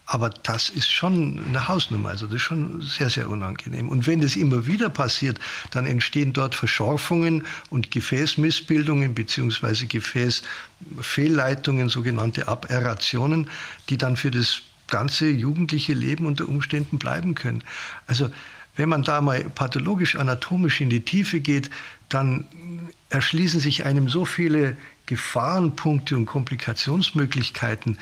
[0.05, 2.10] aber das ist schon eine Hausnummer.
[2.10, 3.89] Also das ist schon sehr, sehr unangenehm.
[3.89, 5.39] Und wenn das immer wieder passiert,
[5.72, 13.49] dann entstehen dort Verschorfungen und Gefäßmissbildungen beziehungsweise Gefäßfehlleitungen, sogenannte Aberrationen,
[13.89, 17.64] die dann für das ganze jugendliche Leben unter Umständen bleiben können.
[18.07, 18.32] Also
[18.76, 21.70] wenn man da mal pathologisch anatomisch in die Tiefe geht,
[22.07, 22.47] dann
[23.10, 27.97] erschließen sich einem so viele Gefahrenpunkte und Komplikationsmöglichkeiten,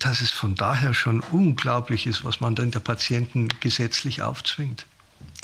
[0.00, 4.86] dass es von daher schon unglaublich ist, was man dann der Patienten gesetzlich aufzwingt.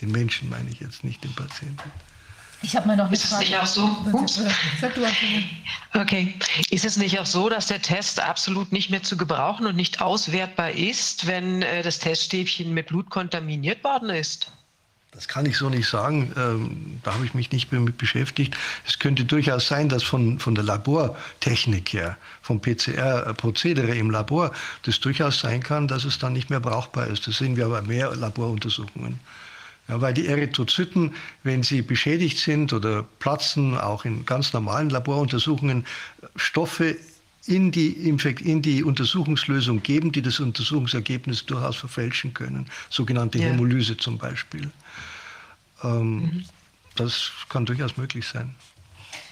[0.00, 1.90] Den Menschen meine ich jetzt nicht den Patienten.
[2.62, 3.44] Ich habe mal noch eine ist Frage.
[3.44, 4.18] Ist es nicht auch so?
[4.18, 4.42] Ups.
[5.94, 6.34] Okay.
[6.68, 10.00] Ist es nicht auch so, dass der Test absolut nicht mehr zu gebrauchen und nicht
[10.02, 14.52] auswertbar ist, wenn äh, das Teststäbchen mit Blut kontaminiert worden ist?
[15.12, 16.32] Das kann ich so nicht sagen.
[16.36, 18.56] Ähm, da habe ich mich nicht mehr mit beschäftigt.
[18.86, 24.52] Es könnte durchaus sein, dass von, von der Labortechnik her, vom PCR-Prozedere im Labor,
[24.82, 27.26] das durchaus sein kann, dass es dann nicht mehr brauchbar ist.
[27.26, 29.18] Das sehen wir aber mehr Laboruntersuchungen.
[29.88, 35.84] Ja, weil die Erythrozyten, wenn sie beschädigt sind oder platzen, auch in ganz normalen Laboruntersuchungen,
[36.36, 36.96] Stoffe
[37.46, 42.66] in die, in die Untersuchungslösung geben, die das Untersuchungsergebnis durchaus verfälschen können.
[42.90, 43.46] Sogenannte ja.
[43.46, 44.70] Hämolyse zum Beispiel.
[45.82, 46.44] Ähm, mhm.
[46.96, 48.54] Das kann durchaus möglich sein.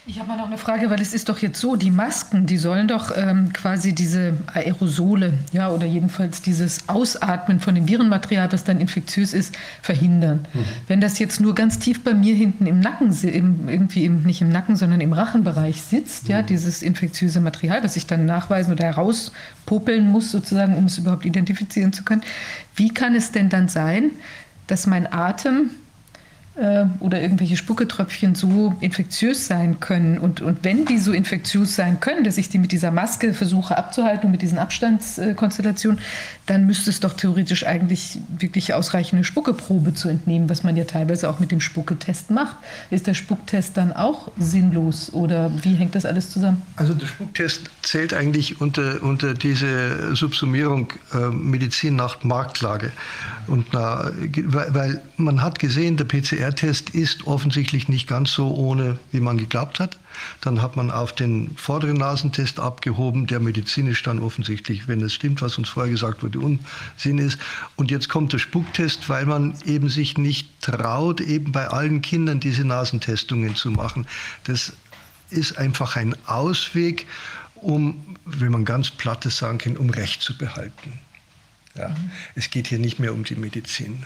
[0.09, 2.57] Ich habe mal noch eine Frage, weil es ist doch jetzt so, die Masken, die
[2.57, 8.65] sollen doch ähm, quasi diese Aerosole, ja, oder jedenfalls dieses Ausatmen von dem Virenmaterial, das
[8.65, 10.47] dann infektiös ist, verhindern.
[10.55, 10.65] Mhm.
[10.87, 14.41] Wenn das jetzt nur ganz tief bei mir hinten im Nacken, im, irgendwie im, nicht
[14.41, 16.31] im Nacken, sondern im Rachenbereich sitzt, mhm.
[16.31, 21.27] ja, dieses infektiöse Material, das ich dann nachweisen oder herauspopeln muss, sozusagen, um es überhaupt
[21.27, 22.23] identifizieren zu können,
[22.77, 24.13] wie kann es denn dann sein,
[24.69, 25.69] dass mein Atem
[26.59, 30.19] äh, oder irgendwelche Spucketröpfchen so infektiös sein können.
[30.19, 33.77] Und, und wenn die so infektiös sein können, dass ich die mit dieser Maske versuche
[33.77, 36.01] abzuhalten und mit diesen Abstandskonstellationen,
[36.47, 41.31] dann müsste es doch theoretisch eigentlich wirklich ausreichende Spuckeprobe zu entnehmen, was man ja teilweise
[41.31, 42.57] auch mit dem Spucketest macht.
[42.91, 46.63] Ist der Spucktest dann auch sinnlos oder wie hängt das alles zusammen?
[46.77, 52.93] Also der Spucktest zählt eigentlich unter, unter diese Subsumierung äh, Medizin nach Marktlage.
[53.47, 54.11] Und na,
[54.45, 56.05] weil man hat gesehen, der
[56.49, 59.99] PCR-Test ist offensichtlich nicht ganz so ohne, wie man geglaubt hat.
[60.41, 65.43] Dann hat man auf den vorderen Nasentest abgehoben, der medizinisch dann offensichtlich, wenn es stimmt,
[65.43, 67.39] was uns vorher gesagt wurde, Unsinn ist.
[67.77, 72.41] Und jetzt kommt der Spucktest, weil man eben sich nicht traut, eben bei allen Kindern
[72.41, 74.07] diese Nasentestungen zu machen.
[74.45, 74.73] Das
[75.31, 77.07] ist einfach ein Ausweg,
[77.57, 81.01] um, wenn man ganz plattes sagen kann, um Recht zu behalten.
[81.77, 81.91] Ja.
[81.91, 82.11] Mhm.
[82.35, 84.05] Es geht hier nicht mehr um die Medizin.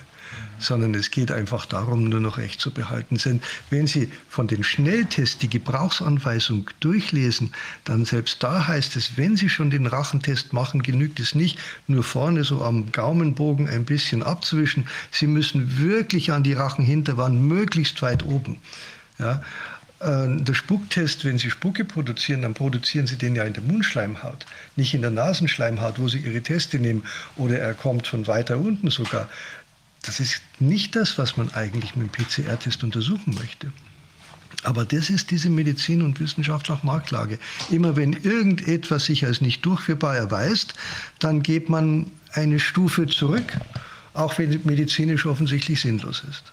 [0.58, 3.18] Sondern es geht einfach darum, nur noch Recht zu behalten.
[3.24, 3.40] Denn
[3.70, 7.52] wenn Sie von den Schnelltests die Gebrauchsanweisung durchlesen,
[7.84, 12.04] dann selbst da heißt es, wenn Sie schon den Rachentest machen, genügt es nicht, nur
[12.04, 14.86] vorne so am Gaumenbogen ein bisschen abzuwischen.
[15.10, 18.58] Sie müssen wirklich an die Rachenhinterwand, möglichst weit oben.
[19.18, 19.42] Ja,
[20.02, 24.46] äh, der Spucktest, wenn Sie Spucke produzieren, dann produzieren Sie den ja in der Mundschleimhaut,
[24.74, 27.04] nicht in der Nasenschleimhaut, wo Sie Ihre Teste nehmen
[27.36, 29.28] oder er kommt von weiter unten sogar.
[30.02, 33.72] Das ist nicht das, was man eigentlich mit dem PCR-Test untersuchen möchte.
[34.64, 37.38] Aber das ist diese Medizin und Wissenschaft nach Marktlage.
[37.70, 40.74] Immer wenn irgendetwas sich als nicht durchführbar erweist,
[41.18, 43.58] dann geht man eine Stufe zurück,
[44.14, 46.52] auch wenn medizinisch offensichtlich sinnlos ist.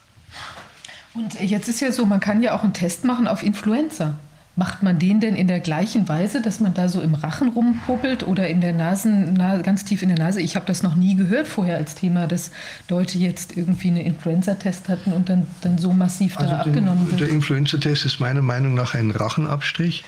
[1.13, 4.17] Und jetzt ist ja so, man kann ja auch einen Test machen auf Influenza.
[4.59, 8.27] Macht man den denn in der gleichen Weise, dass man da so im Rachen rumpuppelt
[8.27, 9.33] oder in der Nase,
[9.63, 10.41] ganz tief in der Nase?
[10.41, 12.51] Ich habe das noch nie gehört vorher als Thema, dass
[12.89, 17.09] Leute jetzt irgendwie einen Influenza-Test hatten und dann, dann so massiv also da den, abgenommen
[17.09, 17.21] wird.
[17.21, 20.03] Der Influenza-Test ist meiner Meinung nach ein Rachenabstrich.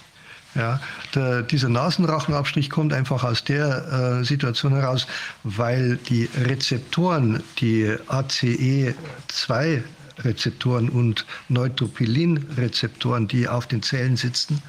[0.54, 0.82] Ja,
[1.16, 5.08] der, dieser Nasenrachenabstrich kommt einfach aus der äh, Situation heraus,
[5.46, 9.84] weil die Rezeptoren, die ACE2
[10.20, 14.62] Rezeptoren und Neutropilin-Rezeptoren, die auf den Zellen sitzen,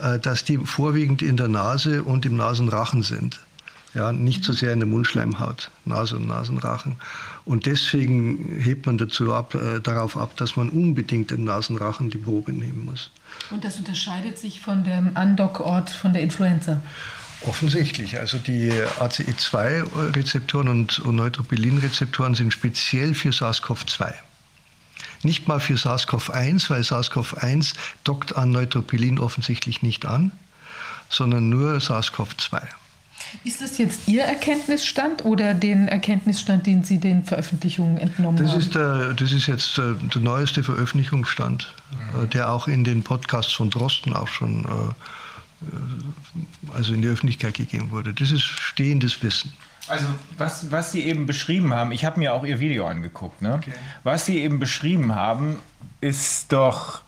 [0.00, 3.40] äh, dass die vorwiegend in der Nase und im Nasenrachen sind.
[3.94, 6.96] Ja, nicht so sehr in der Mundschleimhaut, Nase und Nasenrachen.
[7.44, 12.16] Und deswegen hebt man dazu ab, äh, darauf ab, dass man unbedingt im Nasenrachen die
[12.16, 13.10] Probe nehmen muss.
[13.50, 16.80] Und das unterscheidet sich von dem Andockort von der Influenza?
[17.44, 18.18] Offensichtlich.
[18.18, 24.14] Also die ACE2-Rezeptoren und, und Neutropilin-Rezeptoren sind speziell für SARS-CoV-2.
[25.22, 27.74] Nicht mal für SARS-CoV-1, weil SARS-CoV-1
[28.04, 30.32] dockt an Neutropilin offensichtlich nicht an,
[31.08, 32.62] sondern nur SARS-CoV-2.
[33.44, 38.60] Ist das jetzt Ihr Erkenntnisstand oder den Erkenntnisstand, den Sie den Veröffentlichungen entnommen das haben?
[38.60, 41.72] Ist der, das ist jetzt der, der neueste Veröffentlichungsstand,
[42.14, 42.30] mhm.
[42.30, 47.90] der auch in den Podcasts von Drosten auch schon äh, also in die Öffentlichkeit gegeben
[47.90, 48.12] wurde.
[48.12, 49.52] Das ist stehendes Wissen.
[49.88, 50.06] Also
[50.38, 53.54] was, was Sie eben beschrieben haben, ich habe mir auch Ihr Video angeguckt, ne?
[53.54, 53.72] Okay.
[54.04, 55.58] was Sie eben beschrieben haben,
[56.00, 57.02] ist doch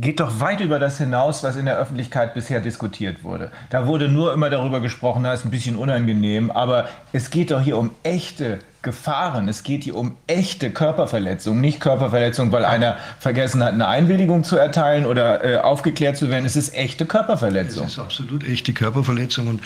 [0.00, 3.50] geht doch weit über das hinaus, was in der Öffentlichkeit bisher diskutiert wurde.
[3.68, 7.60] Da wurde nur immer darüber gesprochen, das ist ein bisschen unangenehm, aber es geht doch
[7.60, 9.46] hier um echte Gefahren.
[9.46, 14.56] Es geht hier um echte Körperverletzungen, nicht Körperverletzung, weil einer vergessen hat, eine Einwilligung zu
[14.56, 16.46] erteilen oder äh, aufgeklärt zu werden.
[16.46, 17.86] Es ist echte Körperverletzung.
[17.86, 19.60] Es ist absolut echte Körperverletzung und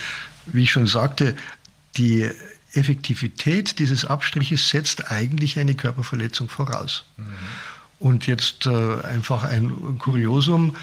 [0.47, 1.37] wie ich schon sagte,
[1.97, 2.29] die
[2.75, 7.05] Effektivität dieses Abstriches setzt eigentlich eine Körperverletzung voraus.
[7.17, 7.25] Mhm.
[7.99, 10.77] Und jetzt äh, einfach ein Kuriosum.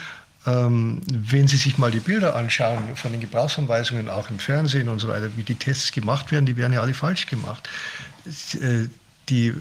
[0.48, 5.00] Ähm, wenn Sie sich mal die Bilder anschauen von den Gebrauchsanweisungen, auch im Fernsehen und
[5.00, 7.70] so weiter, wie die Tests gemacht werden, die werden ja alle falsch gemacht.
[8.60, 8.88] Äh,
[9.30, 9.54] die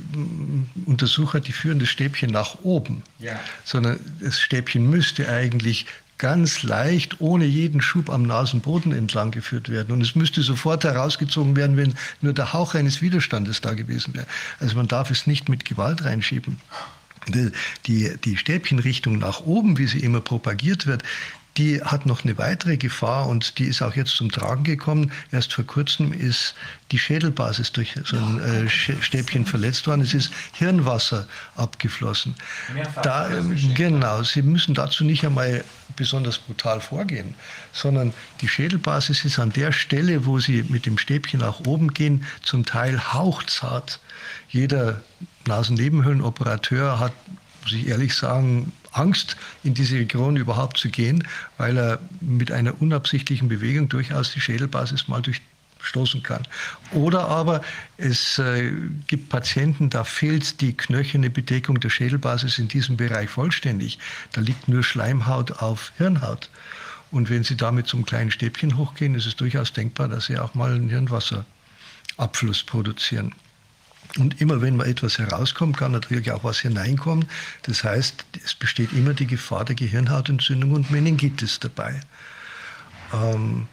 [0.86, 3.38] Untersucher, die führen das Stäbchen nach oben, ja.
[3.64, 5.86] sondern das Stäbchen müsste eigentlich
[6.20, 9.90] ganz leicht ohne jeden Schub am Nasenboden entlang geführt werden.
[9.90, 14.26] Und es müsste sofort herausgezogen werden, wenn nur der Hauch eines Widerstandes da gewesen wäre.
[14.60, 16.58] Also man darf es nicht mit Gewalt reinschieben.
[17.86, 21.02] Die, die Stäbchenrichtung nach oben, wie sie immer propagiert wird,
[21.56, 25.12] die hat noch eine weitere Gefahr und die ist auch jetzt zum Tragen gekommen.
[25.32, 26.54] Erst vor kurzem ist
[26.92, 30.00] die Schädelbasis durch so ein äh, Stäbchen verletzt worden.
[30.00, 32.34] Es ist Hirnwasser abgeflossen.
[33.02, 33.28] Da,
[33.74, 35.64] genau, Sie müssen dazu nicht einmal
[35.96, 37.34] besonders brutal vorgehen,
[37.72, 42.24] sondern die Schädelbasis ist an der Stelle, wo Sie mit dem Stäbchen nach oben gehen,
[42.42, 44.00] zum Teil hauchzart.
[44.48, 45.02] Jeder
[45.46, 47.12] Nasennebenhöhlenoperateur hat,
[47.62, 51.26] muss ich ehrlich sagen, Angst, in diese Region überhaupt zu gehen,
[51.58, 56.46] weil er mit einer unabsichtlichen Bewegung durchaus die Schädelbasis mal durchstoßen kann.
[56.92, 57.62] Oder aber
[57.96, 58.72] es äh,
[59.06, 63.98] gibt Patienten, da fehlt die knöcherne Bedeckung der Schädelbasis in diesem Bereich vollständig.
[64.32, 66.50] Da liegt nur Schleimhaut auf Hirnhaut.
[67.10, 70.54] Und wenn Sie damit zum kleinen Stäbchen hochgehen, ist es durchaus denkbar, dass Sie auch
[70.54, 73.34] mal einen Hirnwasserabfluss produzieren.
[74.18, 77.26] Und immer wenn mal etwas herauskommt, kann natürlich auch was hineinkommen.
[77.62, 82.00] Das heißt, es besteht immer die Gefahr der Gehirnhautentzündung und Meningitis dabei.
[83.12, 83.68] Ähm,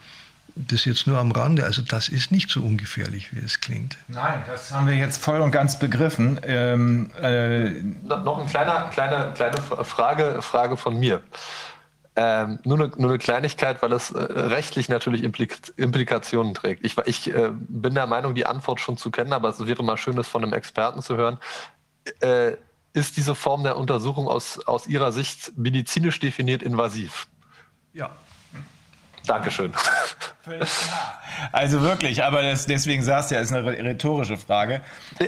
[0.57, 1.63] das jetzt nur am Rande.
[1.63, 3.97] Also das ist nicht so ungefährlich, wie es klingt.
[4.07, 6.39] Nein, das haben wir jetzt voll und ganz begriffen.
[6.43, 7.69] Ähm, äh
[8.03, 11.21] noch eine kleine, kleine, kleine Frage, Frage von mir.
[12.19, 16.83] Ähm, nur, eine, nur eine Kleinigkeit, weil es äh, rechtlich natürlich Implik Implikationen trägt.
[16.83, 19.97] Ich, ich äh, bin der Meinung, die Antwort schon zu kennen, aber es wäre mal
[19.97, 21.37] schön, das von einem Experten zu hören.
[22.21, 22.53] Äh,
[22.93, 27.27] ist diese Form der Untersuchung aus, aus Ihrer Sicht medizinisch definiert invasiv?
[27.93, 28.15] Ja.
[29.27, 29.73] Dankeschön.
[31.51, 34.81] Also wirklich, aber das, deswegen sagst du ja, ist eine rhetorische Frage.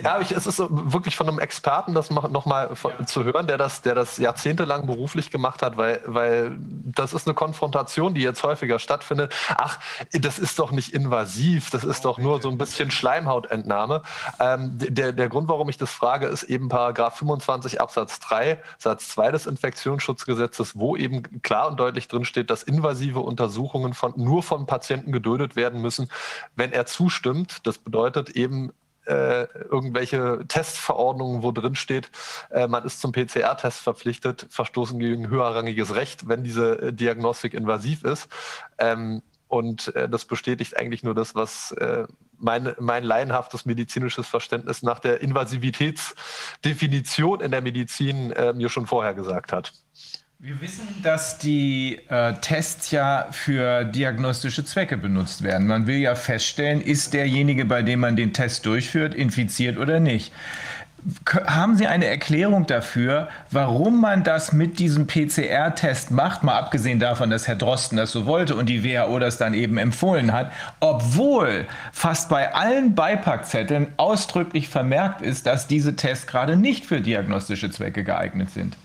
[0.03, 3.05] Ja, ich, es ist wirklich von einem Experten, das nochmal ja.
[3.05, 7.35] zu hören, der das, der das jahrzehntelang beruflich gemacht hat, weil, weil das ist eine
[7.35, 9.33] Konfrontation, die jetzt häufiger stattfindet.
[9.49, 9.79] Ach,
[10.11, 14.01] das ist doch nicht invasiv, das ist doch nur so ein bisschen Schleimhautentnahme.
[14.39, 19.09] Ähm, der, der Grund, warum ich das frage, ist eben Paragraph 25 Absatz 3, Satz
[19.09, 24.43] 2 des Infektionsschutzgesetzes, wo eben klar und deutlich drin steht, dass invasive Untersuchungen von, nur
[24.43, 26.09] von Patienten geduldet werden müssen,
[26.55, 27.65] wenn er zustimmt.
[27.65, 28.71] Das bedeutet eben
[29.05, 32.11] äh, irgendwelche Testverordnungen, wo drin steht,
[32.51, 38.03] äh, man ist zum PCR-Test verpflichtet, verstoßen gegen höherrangiges Recht, wenn diese äh, Diagnostik invasiv
[38.03, 38.27] ist.
[38.77, 42.05] Ähm, und äh, das bestätigt eigentlich nur das, was äh,
[42.37, 49.15] mein, mein laienhaftes medizinisches Verständnis nach der Invasivitätsdefinition in der Medizin äh, mir schon vorher
[49.15, 49.73] gesagt hat.
[50.41, 55.67] Wir wissen, dass die äh, Tests ja für diagnostische Zwecke benutzt werden.
[55.67, 60.31] Man will ja feststellen, ist derjenige, bei dem man den Test durchführt, infiziert oder nicht.
[61.45, 67.29] Haben Sie eine Erklärung dafür, warum man das mit diesem PCR-Test macht, mal abgesehen davon,
[67.29, 71.67] dass Herr Drosten das so wollte und die WHO das dann eben empfohlen hat, obwohl
[71.91, 78.05] fast bei allen Beipackzetteln ausdrücklich vermerkt ist, dass diese Tests gerade nicht für diagnostische Zwecke
[78.05, 78.77] geeignet sind?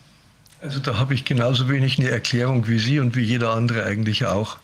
[0.65, 4.25] Also da habe ich genauso wenig eine Erklärung wie Sie und wie jeder andere eigentlich
[4.25, 4.57] auch.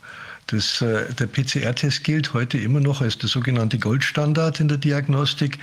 [0.46, 5.58] Das, äh, der PCR-Test gilt heute immer noch als der sogenannte Goldstandard in der Diagnostik,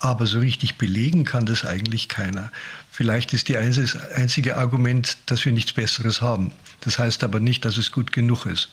[0.00, 2.50] aber so richtig belegen kann das eigentlich keiner.
[2.90, 6.50] Vielleicht ist die einzige Argument, dass wir nichts Besseres haben.
[6.80, 8.70] Das heißt aber nicht, dass es gut genug ist.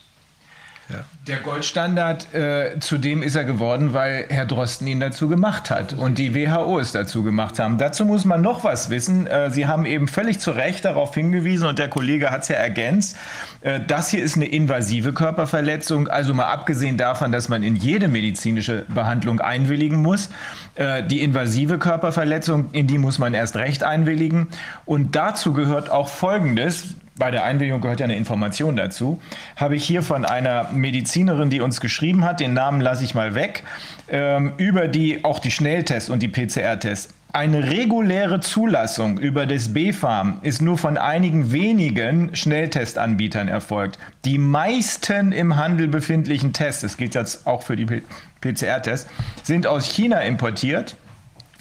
[1.27, 5.93] Der Goldstandard, äh, zu dem ist er geworden, weil Herr Drosten ihn dazu gemacht hat
[5.93, 7.77] und die WHO es dazu gemacht haben.
[7.77, 9.25] Dazu muss man noch was wissen.
[9.25, 12.57] Äh, Sie haben eben völlig zu Recht darauf hingewiesen und der Kollege hat es ja
[12.57, 13.15] ergänzt.
[13.61, 18.09] Äh, das hier ist eine invasive Körperverletzung, also mal abgesehen davon, dass man in jede
[18.09, 20.29] medizinische Behandlung einwilligen muss.
[20.75, 24.49] Äh, die invasive Körperverletzung, in die muss man erst recht einwilligen.
[24.83, 29.21] Und dazu gehört auch Folgendes bei der Einwilligung gehört ja eine Information dazu,
[29.55, 33.35] habe ich hier von einer Medizinerin, die uns geschrieben hat, den Namen lasse ich mal
[33.35, 33.63] weg,
[34.09, 37.13] ähm, über die auch die Schnelltests und die PCR-Tests.
[37.35, 43.97] Eine reguläre Zulassung über das BfArM ist nur von einigen wenigen Schnelltestanbietern erfolgt.
[44.23, 48.03] Die meisten im Handel befindlichen Tests, das gilt jetzt auch für die
[48.41, 49.09] PCR-Tests,
[49.41, 50.95] sind aus China importiert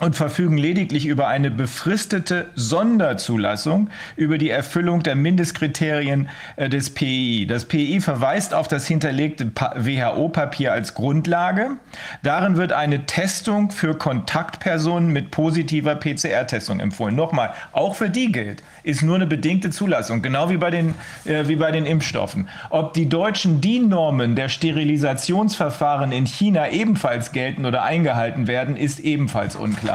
[0.03, 7.47] und verfügen lediglich über eine befristete Sonderzulassung über die Erfüllung der Mindestkriterien äh, des PI.
[7.49, 11.77] Das PI verweist auf das hinterlegte WHO-Papier als Grundlage.
[12.25, 17.15] Darin wird eine Testung für Kontaktpersonen mit positiver PCR-Testung empfohlen.
[17.15, 20.97] Nochmal, auch für die gilt, ist nur eine bedingte Zulassung, genau wie bei den,
[21.27, 22.49] äh, wie bei den Impfstoffen.
[22.71, 29.55] Ob die deutschen DIN-Normen der Sterilisationsverfahren in China ebenfalls gelten oder eingehalten werden, ist ebenfalls
[29.55, 29.92] unklar.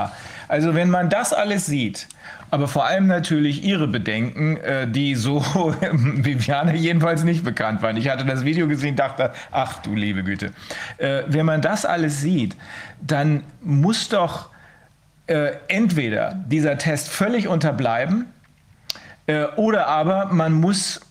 [0.48, 2.08] Also wenn man das alles sieht,
[2.50, 5.42] aber vor allem natürlich ihre Bedenken, äh, die so
[5.92, 7.98] Viviane jedenfalls nicht bekannt waren.
[7.98, 10.54] Ich hatte das Video gesehen, dachte, ach du liebe Güte.
[10.98, 12.56] Äh, wenn man das alles sieht,
[13.02, 14.50] dann muss doch
[15.28, 18.28] äh, entweder dieser Test völlig unterbleiben
[19.58, 21.02] oder aber man muss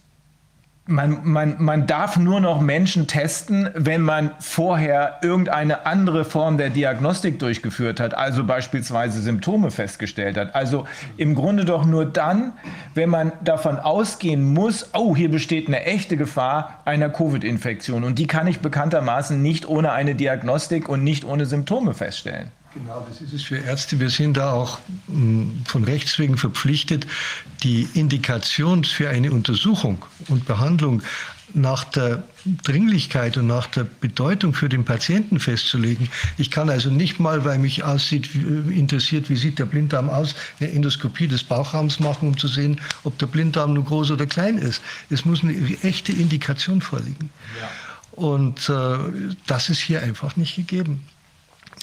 [0.87, 6.71] man, man, man darf nur noch Menschen testen, wenn man vorher irgendeine andere Form der
[6.71, 10.55] Diagnostik durchgeführt hat, also beispielsweise Symptome festgestellt hat.
[10.55, 10.87] Also
[11.17, 12.53] im Grunde doch nur dann,
[12.95, 18.05] wenn man davon ausgehen muss, oh, hier besteht eine echte Gefahr einer Covid-Infektion.
[18.05, 22.53] Und die kann ich bekanntermaßen nicht ohne eine Diagnostik und nicht ohne Symptome feststellen.
[22.77, 23.99] Genau, das ist es für Ärzte.
[24.01, 27.07] Wir sind da auch hm, von Rechts wegen verpflichtet,
[27.63, 31.03] die Indikation für eine Untersuchung und Behandlung
[31.55, 32.25] nach der
[32.65, 36.11] Dringlichkeit und nach der Bedeutung für den Patienten festzulegen.
[36.37, 40.71] Ich kann also nicht mal, weil mich aussieht, interessiert, wie sieht der Blinddarm aus, eine
[40.71, 44.83] Endoskopie des Bauchraums machen, um zu sehen, ob der Blinddarm nur groß oder klein ist.
[45.09, 47.31] Es muss eine echte Indikation vorliegen.
[47.59, 47.71] Ja.
[48.13, 48.99] Und äh,
[49.47, 51.07] das ist hier einfach nicht gegeben.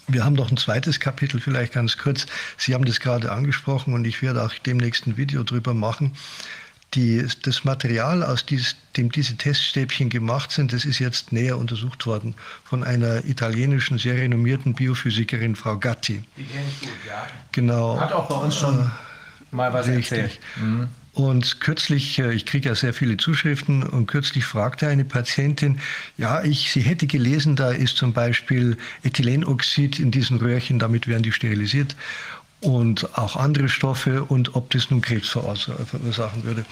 [0.07, 2.25] Wir haben noch ein zweites Kapitel, vielleicht ganz kurz.
[2.57, 6.13] Sie haben das gerade angesprochen und ich werde auch demnächst ein Video drüber machen.
[6.93, 12.05] die, das Material, aus dies, dem diese Teststäbchen gemacht sind, das ist jetzt näher untersucht
[12.05, 16.23] worden von einer italienischen, sehr renommierten Biophysikerin, Frau Gatti.
[16.37, 17.27] Die kenne ich gut, ja.
[17.51, 17.99] Genau.
[17.99, 20.19] Hat auch bei uns schon äh, mal was richtig.
[20.19, 20.39] erzählt.
[20.57, 20.87] Mhm.
[21.13, 25.79] Und kürzlich, äh, ich kriege ja sehr viele Zuschriften, und kürzlich fragte eine Patientin,
[26.17, 31.21] ja, ich, sie hätte gelesen, da ist zum Beispiel Ethylenoxid in diesen Röhrchen, damit werden
[31.21, 31.95] die sterilisiert
[32.61, 36.65] und auch andere Stoffe und ob das nun Krebs verursachen würde.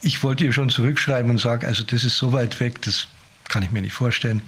[0.00, 3.08] Ich wollte ihr schon zurückschreiben und sagen, also das ist so weit weg, das
[3.48, 4.40] kann ich mir nicht vorstellen.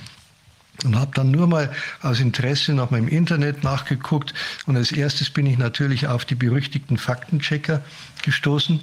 [0.84, 1.70] Und habe dann nur mal
[2.00, 4.32] aus Interesse nach meinem Internet nachgeguckt.
[4.66, 7.82] Und als erstes bin ich natürlich auf die berüchtigten Faktenchecker
[8.22, 8.82] gestoßen,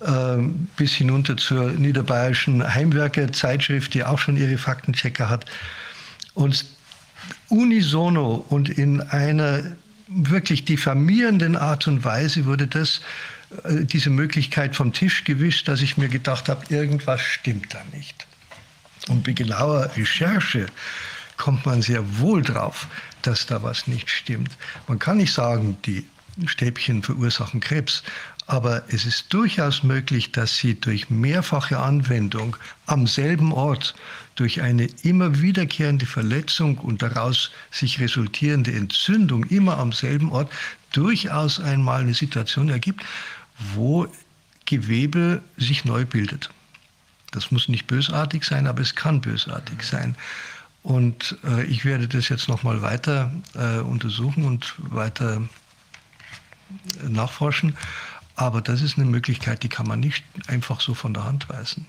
[0.00, 0.36] äh,
[0.76, 5.44] bis hinunter zur niederbayerischen Heimwerker-Zeitschrift, die auch schon ihre Faktenchecker hat.
[6.34, 6.64] Und
[7.48, 9.62] unisono und in einer
[10.06, 13.02] wirklich diffamierenden Art und Weise wurde das,
[13.64, 18.26] äh, diese Möglichkeit vom Tisch gewischt, dass ich mir gedacht habe, irgendwas stimmt da nicht.
[19.08, 20.66] Und bei genauer Recherche
[21.38, 22.86] kommt man sehr wohl drauf,
[23.22, 24.50] dass da was nicht stimmt.
[24.86, 26.06] Man kann nicht sagen, die
[26.46, 28.02] Stäbchen verursachen Krebs,
[28.46, 32.56] aber es ist durchaus möglich, dass sie durch mehrfache Anwendung
[32.86, 33.94] am selben Ort
[34.36, 40.50] durch eine immer wiederkehrende Verletzung und daraus sich resultierende Entzündung immer am selben Ort
[40.92, 43.04] durchaus einmal eine Situation ergibt,
[43.74, 44.06] wo
[44.64, 46.50] Gewebe sich neu bildet.
[47.32, 50.16] Das muss nicht bösartig sein, aber es kann bösartig sein.
[50.82, 55.42] Und äh, ich werde das jetzt nochmal weiter äh, untersuchen und weiter
[57.02, 57.76] nachforschen.
[58.36, 61.86] Aber das ist eine Möglichkeit, die kann man nicht einfach so von der Hand weisen.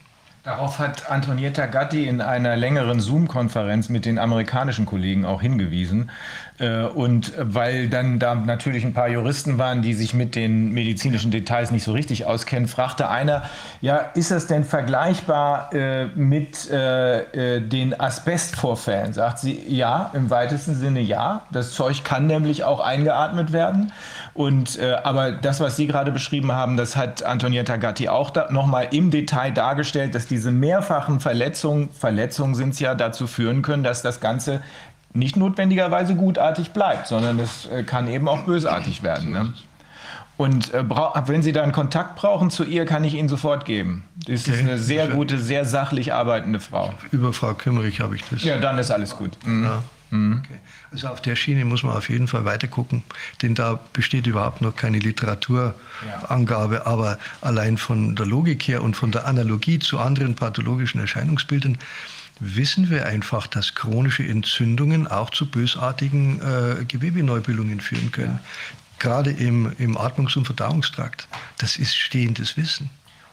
[0.50, 6.10] Darauf hat Antonietta Gatti in einer längeren Zoom-Konferenz mit den amerikanischen Kollegen auch hingewiesen.
[6.58, 11.30] Äh, und weil dann da natürlich ein paar Juristen waren, die sich mit den medizinischen
[11.30, 13.44] Details nicht so richtig auskennen, fragte einer,
[13.80, 19.14] ja, ist das denn vergleichbar äh, mit äh, den Asbestvorfällen?
[19.14, 21.44] Sagt sie, ja, im weitesten Sinne ja.
[21.52, 23.94] Das Zeug kann nämlich auch eingeatmet werden.
[24.40, 28.50] Und, äh, aber das, was Sie gerade beschrieben haben, das hat Antonietta Gatti auch da,
[28.50, 33.84] nochmal im Detail dargestellt, dass diese mehrfachen Verletzungen, Verletzungen sind es ja, dazu führen können,
[33.84, 34.62] dass das Ganze
[35.14, 39.32] nicht notwendigerweise gutartig bleibt, sondern es äh, kann eben auch bösartig werden.
[39.32, 39.54] Ne?
[40.38, 40.86] Und äh,
[41.26, 44.06] wenn Sie da einen Kontakt brauchen zu ihr, kann ich Ihnen sofort geben.
[44.26, 44.52] Das okay.
[44.52, 46.94] ist eine sehr gute, sehr sachlich arbeitende Frau.
[47.12, 48.42] Über Frau Kümmerich habe ich das.
[48.42, 49.32] Ja, dann ist alles gut.
[49.44, 49.66] Mhm.
[49.66, 49.84] Ja.
[50.12, 50.42] Mhm.
[50.44, 50.60] Okay.
[50.92, 53.04] Also auf der Schiene muss man auf jeden Fall weiter gucken,
[53.42, 56.86] denn da besteht überhaupt noch keine Literaturangabe, ja.
[56.86, 61.78] aber allein von der Logik her und von der Analogie zu anderen pathologischen Erscheinungsbildern
[62.40, 68.40] wissen wir einfach, dass chronische Entzündungen auch zu bösartigen äh, Gewebeneubildungen führen können.
[68.42, 68.78] Ja.
[68.98, 71.28] Gerade im, im Atmungs- und Verdauungstrakt.
[71.58, 72.90] Das ist stehendes Wissen.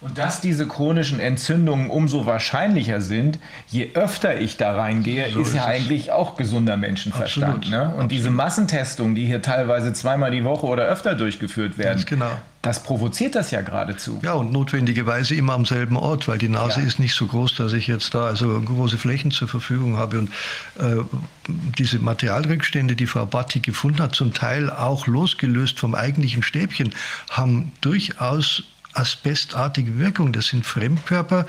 [0.06, 5.48] Und dass diese chronischen Entzündungen umso wahrscheinlicher sind, je öfter ich da reingehe, so ist,
[5.48, 7.70] ist ja eigentlich auch gesunder Menschenverstand.
[7.70, 7.82] Ne?
[7.82, 8.10] Und Absolut.
[8.12, 12.30] diese Massentestungen, die hier teilweise zweimal die Woche oder öfter durchgeführt werden, genau.
[12.62, 14.20] das provoziert das ja geradezu.
[14.22, 16.86] Ja, und notwendigerweise immer am selben Ort, weil die Nase ja.
[16.86, 20.20] ist nicht so groß, dass ich jetzt da also große Flächen zur Verfügung habe.
[20.20, 20.30] Und
[20.78, 21.02] äh,
[21.48, 26.94] diese Materialrückstände, die Frau Batti gefunden hat, zum Teil auch losgelöst vom eigentlichen Stäbchen,
[27.30, 28.62] haben durchaus
[28.96, 30.32] asbestartige Wirkung.
[30.32, 31.46] Das sind Fremdkörper,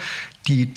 [0.47, 0.73] die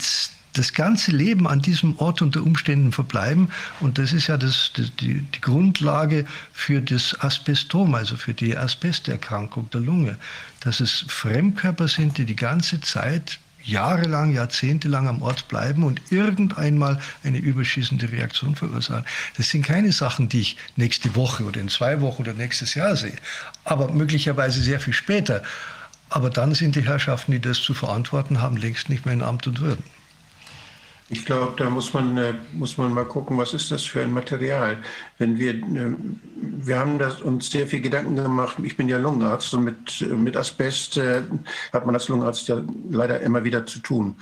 [0.53, 3.51] das ganze Leben an diesem Ort unter Umständen verbleiben.
[3.81, 9.71] Und das ist ja das, die, die Grundlage für das Asbestom, also für die Asbesterkrankung
[9.71, 10.17] der Lunge.
[10.61, 16.99] Dass es Fremdkörper sind, die die ganze Zeit jahrelang, jahrzehntelang am Ort bleiben und irgendeinmal
[17.23, 19.05] eine überschießende Reaktion verursachen.
[19.37, 22.97] Das sind keine Sachen, die ich nächste Woche oder in zwei Wochen oder nächstes Jahr
[22.97, 23.17] sehe,
[23.65, 25.43] aber möglicherweise sehr viel später.
[26.11, 29.47] Aber dann sind die Herrschaften, die das zu verantworten haben, längst nicht mehr in Amt
[29.47, 29.85] und Würden.
[31.13, 34.13] Ich glaube, da muss man, äh, muss man mal gucken, was ist das für ein
[34.13, 34.79] Material.
[35.19, 35.97] Wenn wir, äh,
[36.37, 38.59] wir haben das, uns sehr viel Gedanken gemacht.
[38.63, 41.23] Ich bin ja Lungenarzt und mit, mit Asbest äh,
[41.73, 44.17] hat man als Lungenarzt ja leider immer wieder zu tun.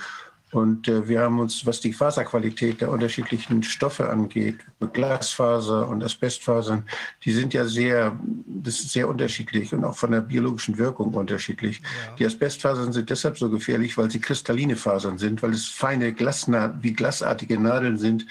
[0.53, 4.59] Und äh, wir haben uns, was die Faserqualität der unterschiedlichen Stoffe angeht,
[4.93, 6.85] Glasfaser und Asbestfasern,
[7.25, 11.81] die sind ja sehr, das ist sehr unterschiedlich und auch von der biologischen Wirkung unterschiedlich.
[11.81, 12.15] Ja.
[12.17, 16.79] Die Asbestfasern sind deshalb so gefährlich, weil sie kristalline Fasern sind, weil es feine Glasna
[16.81, 18.27] wie glasartige Nadeln sind.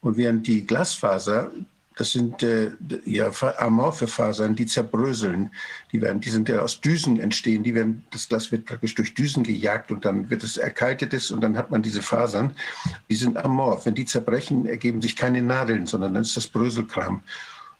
[0.00, 1.52] Und während die Glasfaser
[1.96, 2.70] das sind äh,
[3.04, 5.50] ja amorphe Fasern, die zerbröseln.
[5.92, 7.62] Die, werden, die sind ja aus Düsen entstehen.
[7.62, 11.40] Die werden, das Glas wird praktisch durch Düsen gejagt und dann wird es erkaltet und
[11.42, 12.52] dann hat man diese Fasern.
[13.08, 13.86] Die sind amorph.
[13.86, 17.22] Wenn die zerbrechen, ergeben sich keine Nadeln, sondern dann ist das Bröselkram.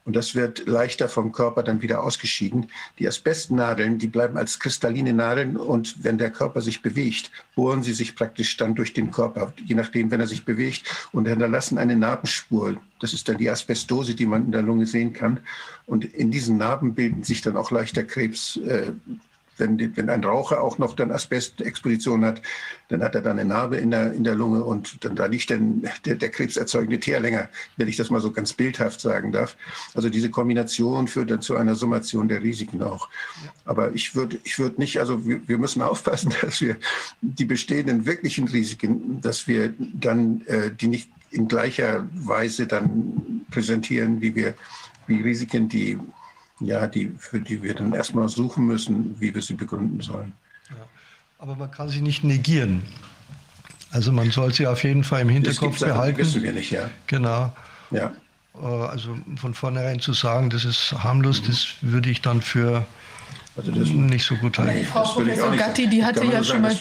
[0.05, 2.69] Und das wird leichter vom Körper dann wieder ausgeschieden.
[2.99, 7.93] Die Asbestnadeln, die bleiben als kristalline Nadeln und wenn der Körper sich bewegt, bohren sie
[7.93, 11.95] sich praktisch dann durch den Körper, je nachdem, wenn er sich bewegt und hinterlassen eine
[11.95, 12.77] Narbenspur.
[13.01, 15.41] Das ist dann die Asbestose, die man in der Lunge sehen kann.
[15.87, 18.57] Und in diesen Narben bilden sich dann auch leichter Krebs.
[18.57, 18.93] Äh,
[19.62, 22.43] wenn, wenn ein Raucher auch noch dann Asbestexposition hat,
[22.89, 25.51] dann hat er dann eine Narbe in der, in der Lunge und dann da liegt
[25.51, 29.56] dann der, der krebserzeugende Teer länger, wenn ich das mal so ganz bildhaft sagen darf.
[29.94, 33.09] Also diese Kombination führt dann zu einer Summation der Risiken auch.
[33.64, 36.76] Aber ich würde ich würd nicht, also wir, wir, müssen aufpassen, dass wir
[37.20, 44.20] die bestehenden wirklichen Risiken, dass wir dann äh, die nicht in gleicher Weise dann präsentieren,
[44.20, 44.55] wie wir
[45.06, 45.98] wie Risiken, die
[46.64, 50.32] ja, die, für die wir dann erstmal suchen müssen, wie wir sie begründen sollen.
[50.70, 50.76] Ja.
[51.39, 52.82] Aber man kann sie nicht negieren.
[53.90, 56.18] Also man soll sie auf jeden Fall im Hinterkopf Sachen, behalten.
[56.18, 56.89] Das wissen wir nicht, ja.
[57.06, 57.52] Genau.
[57.90, 58.12] Ja.
[58.55, 61.47] Äh, also von vornherein zu sagen, das ist harmlos, mhm.
[61.47, 62.86] das würde ich dann für
[63.56, 64.86] also nicht so gut halten.
[64.86, 66.76] Frau Professor Gatti, die hatte ja schon mal,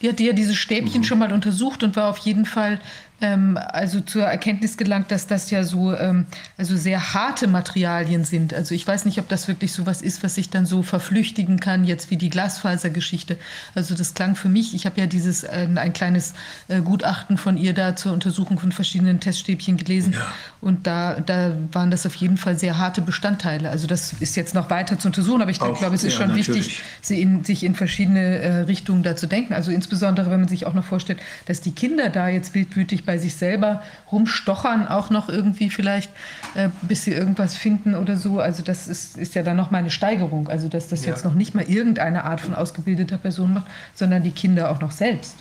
[0.00, 1.04] die hatte ja diese Stäbchen mhm.
[1.04, 2.80] schon mal untersucht und war auf jeden Fall
[3.20, 6.26] ähm, also zur Erkenntnis gelangt, dass das ja so ähm,
[6.58, 8.52] also sehr harte Materialien sind.
[8.52, 11.58] Also ich weiß nicht, ob das wirklich so was ist, was sich dann so verflüchtigen
[11.58, 13.38] kann, jetzt wie die Glasfasergeschichte.
[13.74, 16.34] Also das klang für mich, ich habe ja dieses äh, ein kleines
[16.68, 20.26] äh, Gutachten von ihr da zur Untersuchung von verschiedenen Teststäbchen gelesen ja.
[20.60, 23.70] und da, da waren das auf jeden Fall sehr harte Bestandteile.
[23.70, 26.18] Also das ist jetzt noch weiter zu untersuchen, aber ich Auch, glaube, es ist ja,
[26.20, 26.48] schon natürlich.
[26.48, 29.54] wichtig, sie in, sich in verschiedene äh, Richtungen da zu denken.
[29.54, 33.18] Also insbesondere, wenn man sich auch noch vorstellt, dass die Kinder da jetzt wildwütig bei
[33.18, 36.10] sich selber rumstochern, auch noch irgendwie vielleicht,
[36.54, 38.40] äh, bis sie irgendwas finden oder so.
[38.40, 40.48] Also das ist, ist ja dann noch mal eine Steigerung.
[40.48, 41.12] Also dass das ja.
[41.12, 44.90] jetzt noch nicht mal irgendeine Art von ausgebildeter Person macht, sondern die Kinder auch noch
[44.90, 45.36] selbst.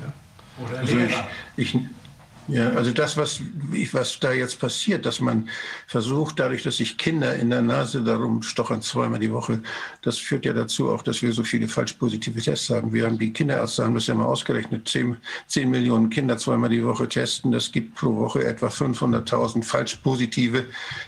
[0.00, 0.64] Ja.
[0.64, 0.96] Oder also
[1.56, 1.78] ich, ich,
[2.48, 3.40] ja, also das, was,
[3.92, 5.48] was da jetzt passiert, dass man
[5.86, 9.60] versucht, dadurch, dass sich Kinder in der Nase darum stochern zweimal die Woche,
[10.02, 12.92] das führt ja dazu auch, dass wir so viele falsch positive Tests haben.
[12.92, 15.16] Wir haben die Kinderärzte haben das ja mal ausgerechnet, 10,
[15.48, 17.50] 10 Millionen Kinder zweimal die Woche testen.
[17.50, 20.66] Das gibt pro Woche etwa 500.000 falsch positive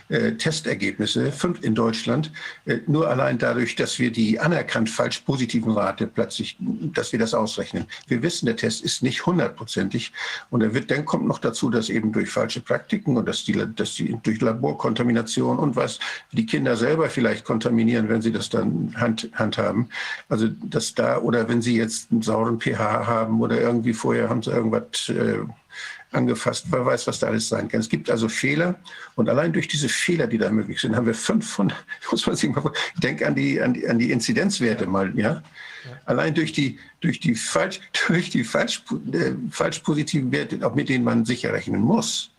[0.09, 1.31] äh, Testergebnisse
[1.61, 2.31] in Deutschland.
[2.65, 7.33] Äh, nur allein dadurch, dass wir die anerkannt falsch positiven Rate plötzlich, dass wir das
[7.33, 7.85] ausrechnen.
[8.07, 10.11] Wir wissen, der Test ist nicht hundertprozentig
[10.49, 13.63] und er wird, dann kommt noch dazu, dass eben durch falsche Praktiken und dass die,
[13.75, 15.99] dass die durch Laborkontamination und was
[16.31, 19.89] die Kinder selber vielleicht kontaminieren, wenn sie das dann hand, handhaben.
[20.27, 24.41] Also dass da oder wenn sie jetzt einen sauren pH haben oder irgendwie vorher haben
[24.41, 25.39] sie irgendwas äh,
[26.11, 26.65] angefasst.
[26.69, 27.79] Wer weiß, was da alles sein kann.
[27.79, 28.75] Es gibt also Fehler
[29.15, 31.77] und allein durch diese Fehler, die da möglich sind, haben wir 500,
[32.11, 35.43] muss man sich mal, ich denke an die, an die, an die Inzidenzwerte mal, ja.
[36.05, 38.83] Allein durch die, durch die, falsch, durch die falsch,
[39.13, 42.31] äh, falsch positiven Werte, auch mit denen man sicher rechnen muss,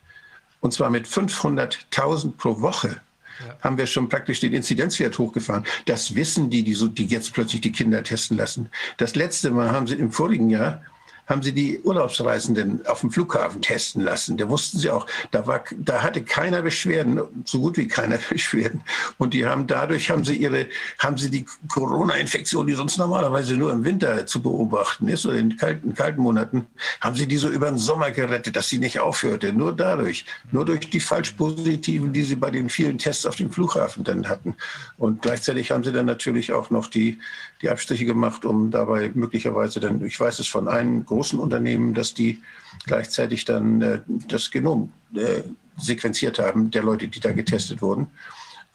[0.60, 3.00] und zwar mit 500.000 pro Woche,
[3.40, 3.56] ja.
[3.60, 5.64] haben wir schon praktisch den Inzidenzwert hochgefahren.
[5.86, 8.68] Das wissen die, die, so, die jetzt plötzlich die Kinder testen lassen.
[8.98, 10.82] Das letzte Mal haben sie im vorigen Jahr
[11.30, 14.36] haben sie die Urlaubsreisenden auf dem Flughafen testen lassen.
[14.36, 18.82] Da wussten sie auch, da, war, da hatte keiner Beschwerden, so gut wie keiner Beschwerden.
[19.16, 20.66] Und die haben dadurch haben sie ihre,
[20.98, 25.56] haben sie die Corona-Infektion, die sonst normalerweise nur im Winter zu beobachten ist oder in
[25.56, 26.66] kalten, kalten Monaten,
[27.00, 29.52] haben sie die so über den Sommer gerettet, dass sie nicht aufhörte.
[29.52, 33.52] Nur dadurch, nur durch die falsch positiven, die sie bei den vielen Tests auf dem
[33.52, 34.56] Flughafen dann hatten.
[34.98, 37.20] Und gleichzeitig haben sie dann natürlich auch noch die,
[37.62, 42.14] die Abstriche gemacht, um dabei möglicherweise dann, ich weiß es von einem großen Unternehmen, dass
[42.14, 42.42] die
[42.86, 45.42] gleichzeitig dann äh, das Genom äh,
[45.76, 48.08] sequenziert haben der Leute, die da getestet wurden,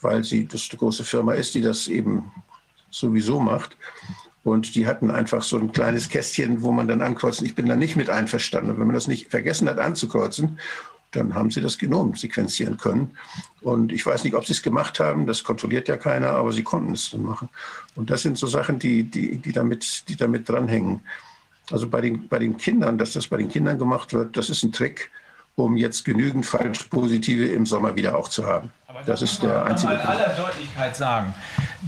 [0.02, 2.32] weil sie das eine große Firma ist, die das eben
[2.91, 3.78] sowieso macht.
[4.44, 7.41] Und die hatten einfach so ein kleines Kästchen, wo man dann ankreuzt.
[7.41, 8.70] Ich bin da nicht mit einverstanden.
[8.70, 10.60] Und wenn man das nicht vergessen hat anzukreuzen,
[11.16, 13.18] dann haben sie das Genom sequenzieren können.
[13.62, 16.64] Und ich weiß nicht, ob sie es gemacht haben, das kontrolliert ja keiner, aber sie
[16.64, 17.50] konnten es dann machen.
[17.96, 21.02] Und das sind so Sachen, die, die, die, damit, die damit dranhängen.
[21.72, 24.64] Also bei den, bei den Kindern, dass das bei den Kindern gemacht wird, das ist
[24.64, 25.12] ein Trick,
[25.56, 28.72] um jetzt genügend Falschpositive im Sommer wieder auch zu haben.
[28.88, 30.06] Aber das ist der einzige Punkt.
[30.06, 31.34] aller Deutlichkeit sagen,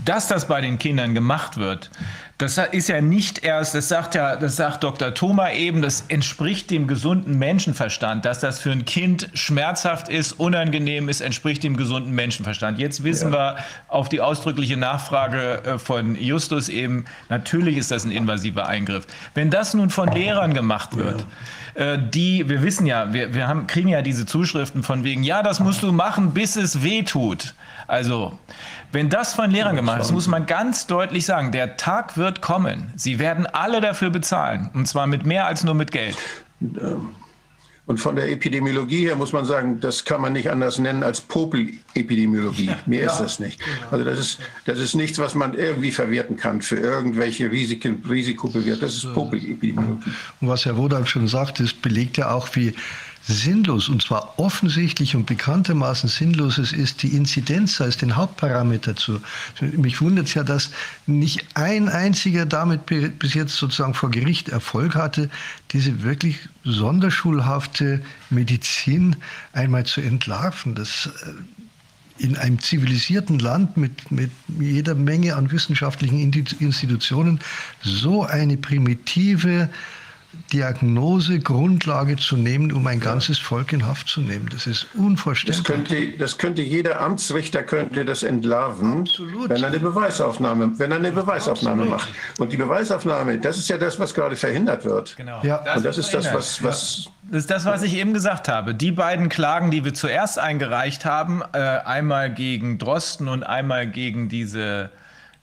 [0.04, 1.90] dass das bei den Kindern gemacht wird,
[2.38, 5.12] das ist ja nicht erst, das sagt ja, das sagt Dr.
[5.12, 11.08] Thoma eben, das entspricht dem gesunden Menschenverstand, dass das für ein Kind schmerzhaft ist, unangenehm
[11.08, 12.78] ist, entspricht dem gesunden Menschenverstand.
[12.78, 13.56] Jetzt wissen ja.
[13.56, 19.04] wir auf die ausdrückliche Nachfrage äh, von Justus eben, natürlich ist das ein invasiver Eingriff.
[19.34, 21.26] Wenn das nun von Lehrern gemacht wird, ja
[21.74, 25.42] äh, die, wir wissen ja, wir, wir haben, kriegen ja diese Zuschriften von wegen, ja,
[25.42, 27.54] das musst du machen, bis es weh tut.
[27.88, 28.38] Also,
[28.92, 32.92] wenn das von Lehrern gemacht ist, muss man ganz deutlich sagen, der Tag wird kommen.
[32.96, 34.70] Sie werden alle dafür bezahlen.
[34.74, 36.16] Und zwar mit mehr als nur mit Geld.
[37.86, 41.22] Und von der Epidemiologie her muss man sagen, das kann man nicht anders nennen als
[41.22, 42.70] Popel-Epidemiologie.
[42.84, 43.58] Mehr ja, ist das nicht.
[43.90, 48.82] Also das ist, das ist nichts, was man irgendwie verwerten kann für irgendwelche Risiken, Risikobewertung.
[48.82, 50.10] Das ist Popel-Epidemiologie.
[50.42, 52.74] Und was Herr Wodak schon sagt, das belegt ja auch, wie
[53.28, 59.20] sinnlos, und zwar offensichtlich und bekanntermaßen sinnlos es ist, die Inzidenz als den Hauptparameter zu.
[59.60, 60.70] Mich wundert es ja, dass
[61.06, 65.28] nicht ein einziger damit bis jetzt sozusagen vor Gericht Erfolg hatte,
[65.72, 69.16] diese wirklich sonderschulhafte Medizin
[69.52, 70.74] einmal zu entlarven.
[70.74, 77.38] Das äh, in einem zivilisierten Land mit, mit jeder Menge an wissenschaftlichen Institutionen
[77.80, 79.68] so eine primitive
[80.52, 84.48] Diagnose, Grundlage zu nehmen, um ein ganzes Volk in Haft zu nehmen.
[84.52, 85.62] Das ist unvorstellbar.
[85.62, 89.48] Das könnte, das könnte jeder Amtsrichter könnte das entlarven, Absolut.
[89.48, 92.00] wenn er eine Beweisaufnahme, wenn er eine Beweisaufnahme Absolut.
[92.00, 92.40] macht.
[92.40, 95.16] Und die Beweisaufnahme, das ist ja das, was gerade verhindert wird.
[95.16, 95.40] Genau.
[95.42, 95.62] Ja.
[95.64, 98.74] Das Und das ist das, was, was das ist das, was ich eben gesagt habe.
[98.74, 104.28] Die beiden Klagen, die wir zuerst eingereicht haben, äh, einmal gegen Drosten und einmal gegen
[104.28, 104.90] diese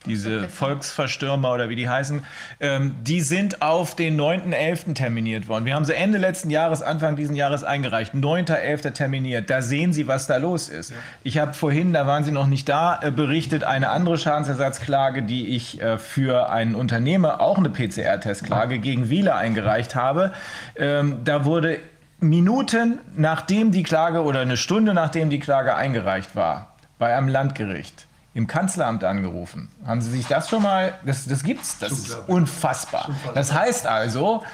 [0.06, 2.24] diese Volksverstürmer oder wie die heißen,
[2.60, 4.94] ähm, die sind auf den 9.11.
[4.94, 5.64] terminiert worden.
[5.64, 8.14] Wir haben sie Ende letzten Jahres, Anfang diesen Jahres eingereicht.
[8.14, 8.92] 9.11.
[8.92, 9.50] terminiert.
[9.50, 10.90] Da sehen Sie, was da los ist.
[10.90, 10.96] Ja.
[11.22, 15.48] Ich habe vorhin, da waren Sie noch nicht da, äh, berichtet, eine andere Schadensersatzklage, die
[15.48, 20.32] ich äh, für einen Unternehmer, auch eine PCR-Testklage, gegen Wieler eingereicht habe.
[20.76, 21.78] Ähm, da wurde
[22.20, 28.05] Minuten nachdem die Klage oder eine Stunde nachdem die Klage eingereicht war, bei einem Landgericht,
[28.36, 29.70] im Kanzleramt angerufen.
[29.86, 33.08] Haben Sie sich das schon mal, das, das gibt's, das ist unfassbar.
[33.34, 34.44] Das heißt also,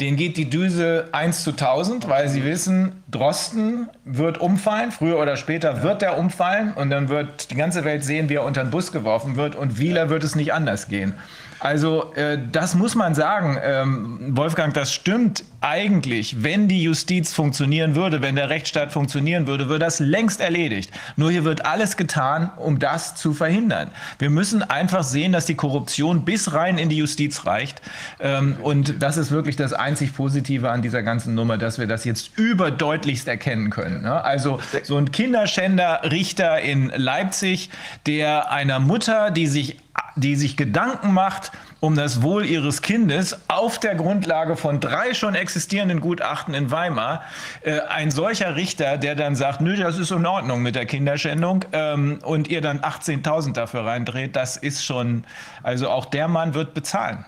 [0.00, 5.38] denen geht die Düse 1 zu 1000, weil sie wissen, Drosten wird umfallen, früher oder
[5.38, 8.70] später wird er umfallen und dann wird die ganze Welt sehen, wie er unter den
[8.70, 11.14] Bus geworfen wird und Wieler wird es nicht anders gehen.
[11.62, 16.42] Also äh, das muss man sagen, ähm, Wolfgang, das stimmt eigentlich.
[16.42, 20.90] Wenn die Justiz funktionieren würde, wenn der Rechtsstaat funktionieren würde, würde das längst erledigt.
[21.14, 23.92] Nur hier wird alles getan, um das zu verhindern.
[24.18, 27.80] Wir müssen einfach sehen, dass die Korruption bis rein in die Justiz reicht.
[28.18, 32.04] Ähm, und das ist wirklich das einzig Positive an dieser ganzen Nummer, dass wir das
[32.04, 34.02] jetzt überdeutlichst erkennen können.
[34.02, 34.24] Ne?
[34.24, 37.70] Also so ein Kinderschänder-Richter in Leipzig,
[38.06, 39.76] der einer Mutter, die sich
[40.16, 45.34] die sich Gedanken macht um das Wohl ihres Kindes auf der Grundlage von drei schon
[45.34, 47.22] existierenden Gutachten in Weimar.
[47.62, 51.64] Äh, ein solcher Richter, der dann sagt, nö, das ist in Ordnung mit der Kinderschändung
[51.72, 55.24] ähm, und ihr dann 18.000 dafür reindreht, das ist schon,
[55.64, 57.24] also auch der Mann wird bezahlen.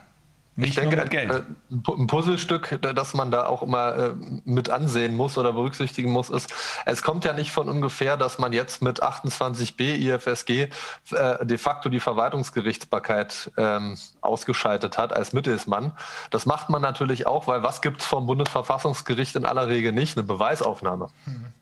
[0.57, 4.15] Nicht ich denke, ein Puzzlestück, das man da auch immer äh,
[4.45, 6.55] mit ansehen muss oder berücksichtigen muss, ist,
[6.87, 10.69] es kommt ja nicht von ungefähr, dass man jetzt mit 28b IFSG
[11.11, 15.93] äh, de facto die Verwaltungsgerichtsbarkeit ähm, ausgeschaltet hat als Mittelsmann.
[16.31, 20.17] Das macht man natürlich auch, weil was gibt es vom Bundesverfassungsgericht in aller Regel nicht?
[20.17, 21.09] Eine Beweisaufnahme.
[21.27, 21.53] Mhm.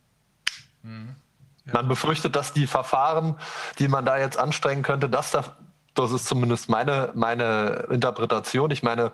[0.83, 1.17] Mhm.
[1.65, 1.75] Ja.
[1.75, 3.37] Man befürchtet, dass die Verfahren,
[3.79, 5.45] die man da jetzt anstrengen könnte, dass da
[5.95, 8.71] das ist zumindest meine, meine Interpretation.
[8.71, 9.13] Ich meine,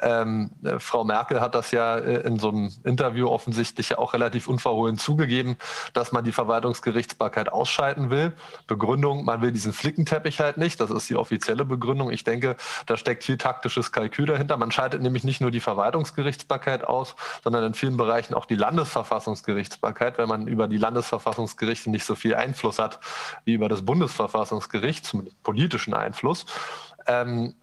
[0.00, 4.46] ähm, äh, Frau Merkel hat das ja äh, in so einem Interview offensichtlich auch relativ
[4.46, 5.56] unverhohlen zugegeben,
[5.92, 8.32] dass man die Verwaltungsgerichtsbarkeit ausschalten will.
[8.68, 10.80] Begründung, man will diesen Flickenteppich halt nicht.
[10.80, 12.10] Das ist die offizielle Begründung.
[12.10, 14.56] Ich denke, da steckt viel taktisches Kalkül dahinter.
[14.56, 20.18] Man schaltet nämlich nicht nur die Verwaltungsgerichtsbarkeit aus, sondern in vielen Bereichen auch die Landesverfassungsgerichtsbarkeit,
[20.18, 23.00] weil man über die Landesverfassungsgerichte nicht so viel Einfluss hat
[23.44, 26.19] wie über das Bundesverfassungsgericht, zumindest politischen Einfluss.
[26.20, 26.46] Einfluss.
[27.06, 27.54] Ähm,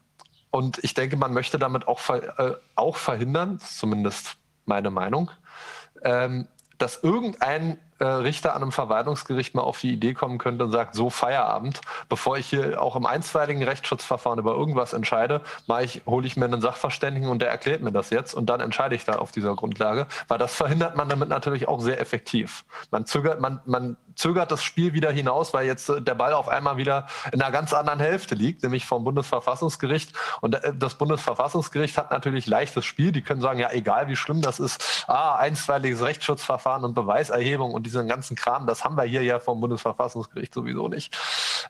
[0.52, 5.30] und ich denke, man möchte damit auch, äh, auch verhindern, zumindest meine Meinung,
[6.04, 6.48] ähm,
[6.78, 10.94] dass irgendein äh, Richter an einem Verwaltungsgericht mal auf die Idee kommen könnte und sagt,
[10.94, 15.42] so Feierabend, bevor ich hier auch im einstweiligen Rechtsschutzverfahren über irgendwas entscheide,
[15.82, 18.96] ich, hole ich mir einen Sachverständigen und der erklärt mir das jetzt und dann entscheide
[18.96, 22.64] ich da auf dieser Grundlage, weil das verhindert man damit natürlich auch sehr effektiv.
[22.92, 26.50] Man zögert, man, man zögert das Spiel wieder hinaus, weil jetzt äh, der Ball auf
[26.50, 30.12] einmal wieder in einer ganz anderen Hälfte liegt, nämlich vom Bundesverfassungsgericht.
[30.42, 33.12] Und äh, das Bundesverfassungsgericht hat natürlich leichtes Spiel.
[33.12, 37.86] Die können sagen, ja, egal wie schlimm das ist, ah, einstweiliges Rechtsschutzverfahren und Beweiserhebung und
[37.86, 41.16] diesen ganzen Kram, das haben wir hier ja vom Bundesverfassungsgericht sowieso nicht.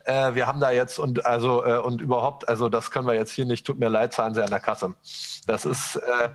[0.06, 3.32] Äh, wir haben da jetzt und also äh, und überhaupt, also das können wir jetzt
[3.32, 4.94] hier nicht, tut mir leid, zahlen Sie an der Kasse.
[5.46, 6.30] Das ist äh,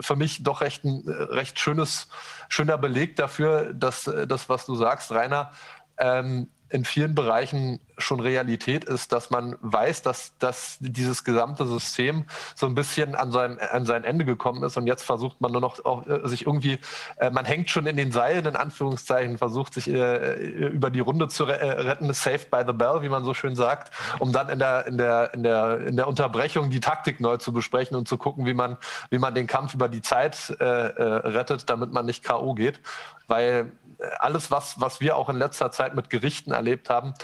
[0.00, 2.08] für mich doch recht ein äh, recht schönes,
[2.48, 5.52] schöner Beleg dafür, dass äh, das, was du sagst, Rainer,
[5.98, 12.24] ähm, in vielen Bereichen schon Realität ist, dass man weiß, dass, dass dieses gesamte System
[12.54, 15.60] so ein bisschen an sein, an sein Ende gekommen ist und jetzt versucht man nur
[15.60, 16.78] noch auch, äh, sich irgendwie,
[17.16, 21.28] äh, man hängt schon in den Seilen, in Anführungszeichen, versucht sich äh, über die Runde
[21.28, 24.48] zu re äh, retten, saved by the bell, wie man so schön sagt, um dann
[24.48, 28.08] in der, in der, in der, in der Unterbrechung die Taktik neu zu besprechen und
[28.08, 28.76] zu gucken, wie man,
[29.10, 32.54] wie man den Kampf über die Zeit äh, äh, rettet, damit man nicht K.O.
[32.54, 32.80] geht.
[33.26, 33.72] Weil
[34.18, 37.14] alles, was, was wir auch in letzter Zeit mit Gerichten erlebt haben,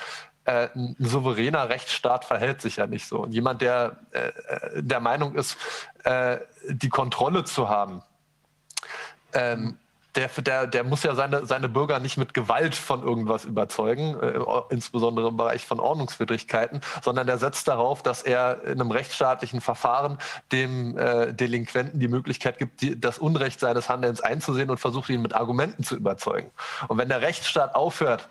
[0.45, 3.21] äh, ein souveräner Rechtsstaat verhält sich ja nicht so.
[3.21, 5.57] Und jemand, der äh, äh, der Meinung ist,
[6.05, 6.39] äh,
[6.69, 8.03] die Kontrolle zu haben,
[9.33, 9.79] ähm,
[10.15, 14.39] der, der, der muss ja seine, seine Bürger nicht mit Gewalt von irgendwas überzeugen, äh,
[14.71, 20.19] insbesondere im Bereich von Ordnungswidrigkeiten, sondern der setzt darauf, dass er in einem rechtsstaatlichen Verfahren
[20.53, 25.23] dem äh, Delinquenten die Möglichkeit gibt, die, das Unrecht seines Handelns einzusehen und versucht, ihn
[25.23, 26.51] mit Argumenten zu überzeugen.
[26.89, 28.29] Und wenn der Rechtsstaat aufhört,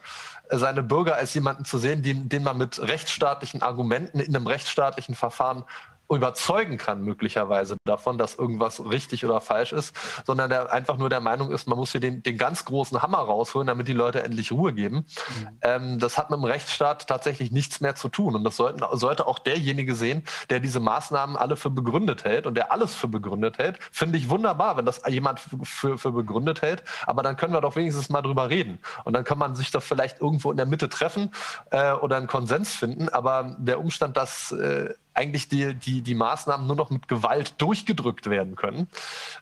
[0.49, 5.15] seine Bürger als jemanden zu sehen, den, den man mit rechtsstaatlichen Argumenten in einem rechtsstaatlichen
[5.15, 5.63] Verfahren
[6.11, 11.21] überzeugen kann, möglicherweise davon, dass irgendwas richtig oder falsch ist, sondern der einfach nur der
[11.21, 14.51] Meinung ist, man muss hier den, den ganz großen Hammer rausholen, damit die Leute endlich
[14.51, 14.95] Ruhe geben.
[14.97, 15.47] Mhm.
[15.61, 18.35] Ähm, das hat mit dem Rechtsstaat tatsächlich nichts mehr zu tun.
[18.35, 22.55] Und das sollten, sollte auch derjenige sehen, der diese Maßnahmen alle für begründet hält und
[22.55, 23.79] der alles für begründet hält.
[23.91, 26.83] Finde ich wunderbar, wenn das jemand für, für begründet hält.
[27.05, 28.79] Aber dann können wir doch wenigstens mal drüber reden.
[29.05, 31.31] Und dann kann man sich doch vielleicht irgendwo in der Mitte treffen
[31.71, 33.09] äh, oder einen Konsens finden.
[33.09, 38.29] Aber der Umstand, dass äh, eigentlich die, die, die Maßnahmen nur noch mit Gewalt durchgedrückt
[38.29, 38.87] werden können,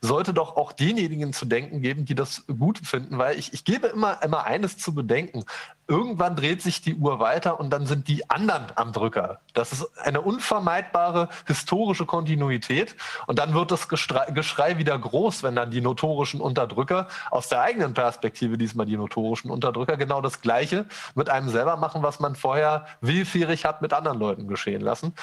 [0.01, 3.87] sollte doch auch denjenigen zu denken geben, die das gut finden, weil ich, ich gebe
[3.87, 5.45] immer, immer eines zu bedenken.
[5.91, 9.41] Irgendwann dreht sich die Uhr weiter und dann sind die anderen am Drücker.
[9.53, 12.95] Das ist eine unvermeidbare historische Kontinuität
[13.27, 17.93] und dann wird das Geschrei, wieder groß, wenn dann die notorischen Unterdrücker aus der eigenen
[17.93, 22.85] Perspektive diesmal die notorischen Unterdrücker genau das Gleiche mit einem selber machen, was man vorher
[23.01, 25.13] willfährig hat mit anderen Leuten geschehen lassen.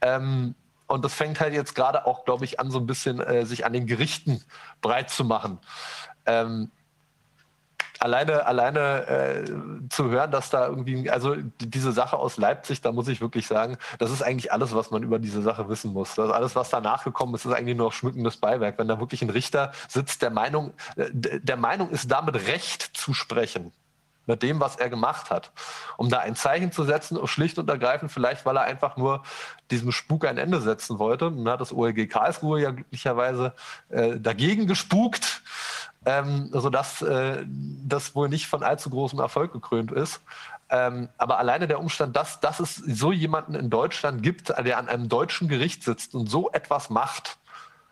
[0.00, 0.54] Ähm,
[0.86, 3.66] und das fängt halt jetzt gerade auch, glaube ich, an, so ein bisschen äh, sich
[3.66, 4.42] an den Gerichten
[4.80, 5.58] breit zu machen.
[6.24, 6.70] Ähm,
[8.00, 9.44] alleine alleine äh,
[9.88, 13.76] zu hören, dass da irgendwie, also diese Sache aus Leipzig, da muss ich wirklich sagen,
[13.98, 16.14] das ist eigentlich alles, was man über diese Sache wissen muss.
[16.14, 18.78] Das alles, was danach gekommen ist, ist eigentlich nur noch schmückendes Beiwerk.
[18.78, 23.14] Wenn da wirklich ein Richter sitzt, der Meinung, äh, der Meinung ist, damit Recht zu
[23.14, 23.72] sprechen
[24.26, 25.52] mit dem, was er gemacht hat.
[25.96, 29.22] Um da ein Zeichen zu setzen, schlicht und ergreifend, vielleicht weil er einfach nur
[29.70, 31.30] diesem Spuk ein Ende setzen wollte.
[31.30, 33.54] Dann hat das OLG Karlsruhe ja glücklicherweise
[33.88, 35.42] äh, dagegen gespukt,
[36.06, 40.20] ähm, sodass äh, das wohl nicht von allzu großem Erfolg gekrönt ist.
[40.70, 44.88] Ähm, aber alleine der Umstand, dass, dass es so jemanden in Deutschland gibt, der an
[44.88, 47.38] einem deutschen Gericht sitzt und so etwas macht,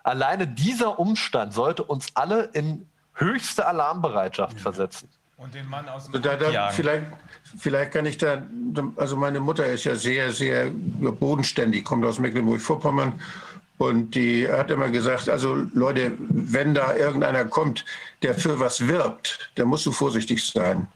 [0.03, 4.59] alleine dieser Umstand sollte uns alle in höchste Alarmbereitschaft ja.
[4.59, 5.09] versetzen.
[5.37, 7.07] Und den Mann aus dem da, da, vielleicht,
[7.59, 8.43] vielleicht kann ich da,
[8.97, 13.21] also meine Mutter ist ja sehr, sehr bodenständig, kommt aus Mecklenburg-Vorpommern.
[13.79, 17.85] Und die hat immer gesagt, also Leute, wenn da irgendeiner kommt,
[18.23, 20.87] der für was wirbt, dann musst du vorsichtig sein.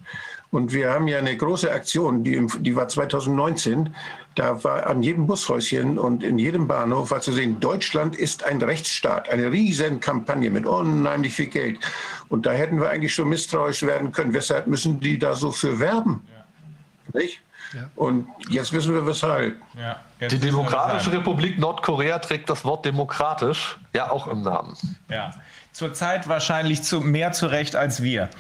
[0.50, 3.94] Und wir haben ja eine große Aktion, die, die war 2019.
[4.36, 8.62] Da war an jedem Bushäuschen und in jedem Bahnhof war zu sehen, Deutschland ist ein
[8.62, 9.28] Rechtsstaat.
[9.28, 11.80] Eine riesen Kampagne mit unheimlich viel Geld.
[12.28, 14.32] Und da hätten wir eigentlich schon misstrauisch werden können.
[14.34, 16.22] Weshalb müssen die da so für werben?
[16.28, 17.20] Ja.
[17.20, 17.40] Nicht?
[17.74, 17.90] Ja.
[17.96, 19.56] Und jetzt wissen wir weshalb.
[19.74, 24.76] Ja, die Demokratische Republik Nordkorea trägt das Wort demokratisch ja auch im Namen.
[25.10, 25.32] Ja,
[25.72, 28.30] zurzeit wahrscheinlich zu, mehr zu Recht als wir.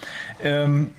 [0.42, 0.92] Ähm,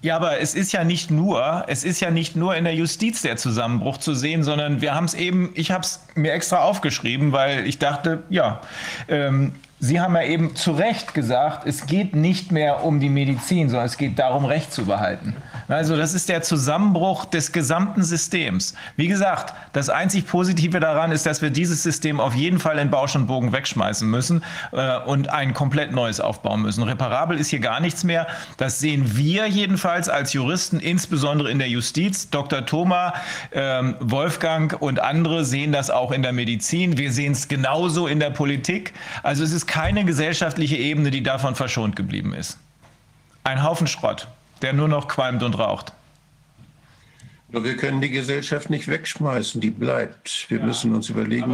[0.00, 3.22] ja, aber es ist ja nicht nur, es ist ja nicht nur in der Justiz
[3.22, 7.30] der Zusammenbruch zu sehen, sondern wir haben es eben, ich habe es mir extra aufgeschrieben,
[7.30, 8.60] weil ich dachte, ja,
[9.08, 9.54] ähm,
[9.84, 13.86] Sie haben ja eben zu Recht gesagt, es geht nicht mehr um die Medizin, sondern
[13.86, 15.34] es geht darum, Recht zu behalten.
[15.66, 18.74] Also das ist der Zusammenbruch des gesamten Systems.
[18.94, 22.90] Wie gesagt, das einzig Positive daran ist, dass wir dieses System auf jeden Fall in
[22.90, 26.84] Bausch und Bogen wegschmeißen müssen äh, und ein komplett neues aufbauen müssen.
[26.84, 28.28] Reparabel ist hier gar nichts mehr.
[28.58, 32.30] Das sehen wir jedenfalls als Juristen, insbesondere in der Justiz.
[32.30, 32.64] Dr.
[32.66, 33.14] Thoma,
[33.50, 36.98] ähm, Wolfgang und andere sehen das auch in der Medizin.
[36.98, 38.92] Wir sehen es genauso in der Politik.
[39.24, 42.58] Also es ist keine gesellschaftliche Ebene, die davon verschont geblieben ist.
[43.42, 44.28] Ein Haufen Schrott,
[44.60, 45.94] der nur noch qualmt und raucht.
[47.48, 50.46] Nur wir können die Gesellschaft nicht wegschmeißen, die bleibt.
[50.48, 51.50] Wir ja, müssen uns überlegen,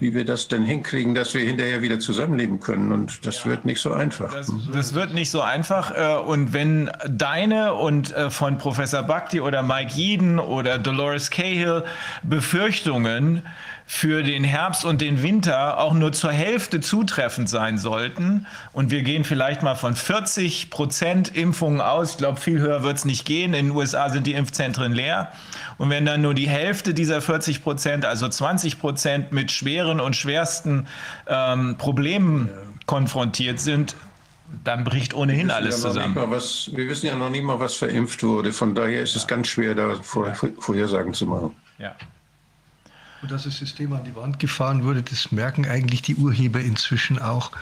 [0.00, 2.92] wie wir das denn hinkriegen, dass wir hinterher wieder zusammenleben können.
[2.92, 4.34] Und das ja, wird nicht so einfach.
[4.34, 5.96] Das, das, wird nicht so einfach.
[5.96, 11.84] Äh, und wenn deine und äh, von Professor Bhakti oder Mike Jeden oder Dolores Cahill
[12.22, 13.42] Befürchtungen
[13.92, 18.46] für den Herbst und den Winter auch nur zur Hälfte zutreffend sein sollten.
[18.72, 22.12] Und wir gehen vielleicht mal von 40 Prozent Impfungen aus.
[22.12, 23.52] Ich glaube, viel höher wird es nicht gehen.
[23.52, 25.32] In den USA sind die Impfzentren leer.
[25.76, 30.14] Und wenn dann nur die Hälfte dieser 40 Prozent, also 20 Prozent mit schweren und
[30.14, 30.86] schwersten
[31.26, 32.48] ähm, Problemen
[32.86, 33.96] konfrontiert sind,
[34.62, 36.16] dann bricht ohnehin alles ja zusammen.
[36.30, 38.52] Was, wir wissen ja noch nicht mal, was verimpft wurde.
[38.52, 41.56] Von daher ist es ganz schwer, da vor, Vorhersagen zu machen.
[41.78, 41.96] Ja.
[43.22, 47.18] Und dass das System an die Wand gefahren wurde, das merken eigentlich die Urheber inzwischen
[47.18, 47.52] auch.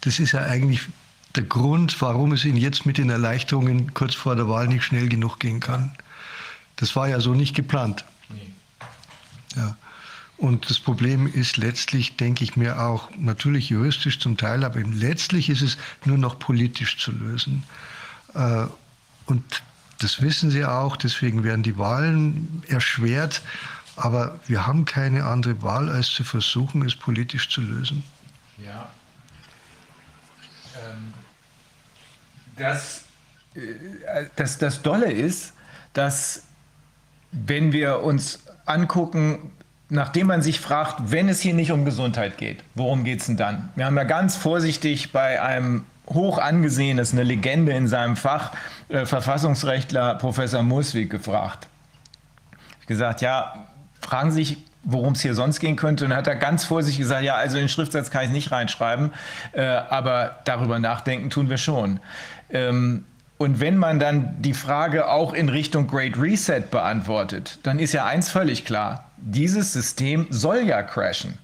[0.00, 0.88] Das ist ja eigentlich
[1.36, 5.08] der Grund, warum es Ihnen jetzt mit den Erleichterungen kurz vor der Wahl nicht schnell
[5.08, 5.92] genug gehen kann.
[6.76, 8.04] Das war ja so nicht geplant.
[8.28, 8.52] Nee.
[9.56, 9.76] Ja.
[10.36, 15.48] Und das Problem ist letztlich, denke ich mir auch, natürlich juristisch zum Teil, aber letztlich
[15.48, 17.62] ist es nur noch politisch zu lösen.
[18.34, 18.66] Äh,
[19.26, 19.62] und
[20.00, 23.42] das wissen Sie auch, deswegen werden die Wahlen erschwert.
[23.96, 28.02] Aber wir haben keine andere Wahl, als zu versuchen, es politisch zu lösen.
[28.58, 28.88] Ja.
[30.84, 31.14] Ähm,
[32.56, 33.04] das,
[33.54, 33.60] äh,
[34.36, 35.52] das, das Dolle ist,
[35.92, 36.42] dass
[37.30, 39.52] wenn wir uns angucken,
[39.88, 43.36] nachdem man sich fragt, wenn es hier nicht um Gesundheit geht, worum geht es denn
[43.36, 43.68] dann?
[43.76, 48.16] Wir haben ja ganz vorsichtig bei einem hoch angesehen, das ist eine Legende in seinem
[48.16, 48.52] Fach,
[48.88, 51.68] äh, Verfassungsrechtler Professor Muswig gefragt.
[52.80, 53.63] Ich gesagt, ja,
[54.04, 56.04] fragen sich, worum es hier sonst gehen könnte.
[56.04, 59.12] Und dann hat er ganz vorsichtig gesagt, ja, also den Schriftsatz kann ich nicht reinschreiben,
[59.52, 62.00] äh, aber darüber nachdenken tun wir schon.
[62.50, 63.04] Ähm,
[63.36, 68.04] und wenn man dann die Frage auch in Richtung Great Reset beantwortet, dann ist ja
[68.04, 71.38] eins völlig klar, dieses System soll ja crashen.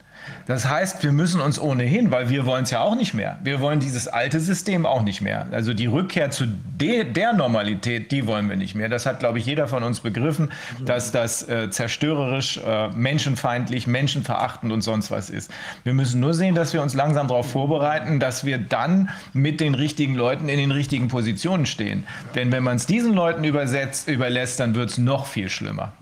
[0.46, 3.38] Das heißt, wir müssen uns ohnehin, weil wir wollen es ja auch nicht mehr.
[3.42, 5.46] Wir wollen dieses alte System auch nicht mehr.
[5.52, 8.88] Also die Rückkehr zu de, der Normalität, die wollen wir nicht mehr.
[8.88, 10.50] Das hat, glaube ich, jeder von uns begriffen,
[10.84, 15.52] dass das äh, zerstörerisch, äh, menschenfeindlich, menschenverachtend und sonst was ist.
[15.84, 19.74] Wir müssen nur sehen, dass wir uns langsam darauf vorbereiten, dass wir dann mit den
[19.74, 22.04] richtigen Leuten in den richtigen Positionen stehen.
[22.34, 25.92] Denn wenn man es diesen Leuten übersetzt, überlässt, dann wird es noch viel schlimmer.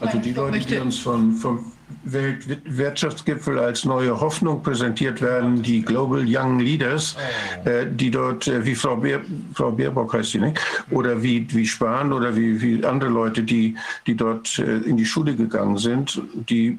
[0.00, 1.72] Also die Leute, die uns von, vom
[2.04, 7.16] Weltwirtschaftsgipfel als neue Hoffnung präsentiert werden, die Global Young Leaders,
[7.64, 7.68] oh.
[7.68, 9.20] äh, die dort, äh, wie Frau, Beer,
[9.54, 10.60] Frau Baerbock heißt sie, nicht?
[10.90, 13.76] oder wie, wie Spahn oder wie, wie andere Leute, die,
[14.06, 16.78] die dort äh, in die Schule gegangen sind, die,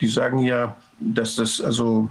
[0.00, 2.08] die sagen ja, dass das also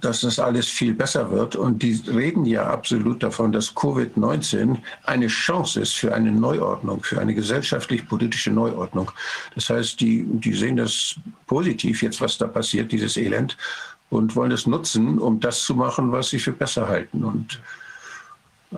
[0.00, 1.56] dass das alles viel besser wird.
[1.56, 7.20] Und die reden ja absolut davon, dass Covid-19 eine Chance ist für eine Neuordnung, für
[7.20, 9.10] eine gesellschaftlich-politische Neuordnung.
[9.54, 11.14] Das heißt, die, die sehen das
[11.46, 13.56] positiv jetzt, was da passiert, dieses Elend,
[14.10, 17.24] und wollen es nutzen, um das zu machen, was sie für besser halten.
[17.24, 17.60] Und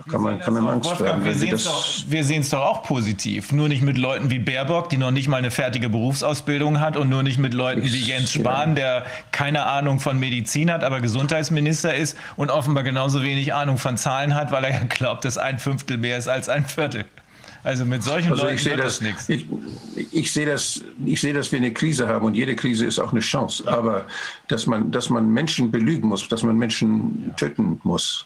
[0.09, 1.25] kann man, kann man Angst werden.
[1.25, 3.51] Wir sehen es doch, doch, auch positiv.
[3.51, 7.09] Nur nicht mit Leuten wie Baerbock, die noch nicht mal eine fertige Berufsausbildung hat und
[7.09, 11.95] nur nicht mit Leuten wie Jens Spahn, der keine Ahnung von Medizin hat, aber Gesundheitsminister
[11.95, 15.59] ist und offenbar genauso wenig Ahnung von Zahlen hat, weil er ja glaubt, dass ein
[15.59, 17.05] Fünftel mehr ist als ein Viertel.
[17.63, 19.29] Also mit solchen also Leuten wird das, das nichts.
[19.29, 19.45] Ich,
[20.11, 23.11] ich, sehe das, ich sehe, dass wir eine Krise haben und jede Krise ist auch
[23.11, 23.67] eine Chance.
[23.67, 24.05] Aber
[24.47, 28.25] dass man, dass man Menschen belügen muss, dass man Menschen töten muss,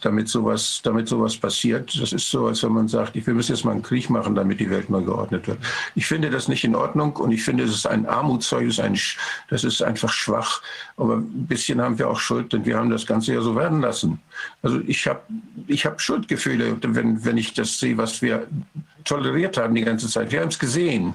[0.00, 1.98] damit sowas, damit sowas passiert.
[2.00, 4.60] Das ist so, als wenn man sagt, wir müssen jetzt mal einen Krieg machen, damit
[4.60, 5.58] die Welt neu geordnet wird.
[5.94, 8.98] Ich finde das nicht in Ordnung und ich finde, es ist ein Armutszeugnis, ein,
[9.48, 10.62] das ist einfach schwach.
[10.96, 13.80] Aber ein bisschen haben wir auch Schuld, denn wir haben das Ganze ja so werden
[13.80, 14.20] lassen.
[14.62, 15.20] Also ich habe
[15.66, 18.46] ich hab Schuldgefühle, wenn, wenn ich das sehe, was wir
[19.04, 20.32] toleriert haben die ganze Zeit.
[20.32, 21.14] Wir haben es gesehen.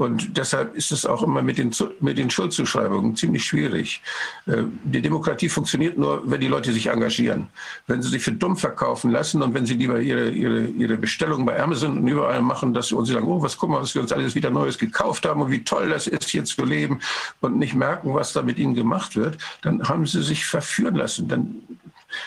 [0.00, 4.00] Und deshalb ist es auch immer mit den, mit den Schuldzuschreibungen ziemlich schwierig.
[4.46, 7.48] Äh, die Demokratie funktioniert nur, wenn die Leute sich engagieren.
[7.86, 11.44] Wenn sie sich für dumm verkaufen lassen und wenn sie lieber ihre, ihre, ihre Bestellungen
[11.44, 14.00] bei Amazon und überall machen, dass sie uns sagen, oh, was guck mal, was wir
[14.00, 17.00] uns alles wieder Neues gekauft haben und wie toll das ist, hier zu leben
[17.40, 21.28] und nicht merken, was da mit ihnen gemacht wird, dann haben sie sich verführen lassen.
[21.28, 21.56] Dann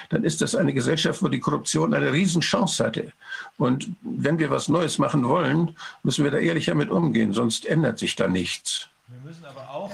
[0.10, 3.12] dann ist das eine Gesellschaft, wo die Korruption eine Riesenchance hatte.
[3.58, 8.00] Und wenn wir was Neues machen wollen, müssen wir da ehrlicher mit umgehen, sonst ändert
[8.00, 8.90] sich da nichts.
[9.08, 9.43] Wir müssen
[9.84, 9.92] auch,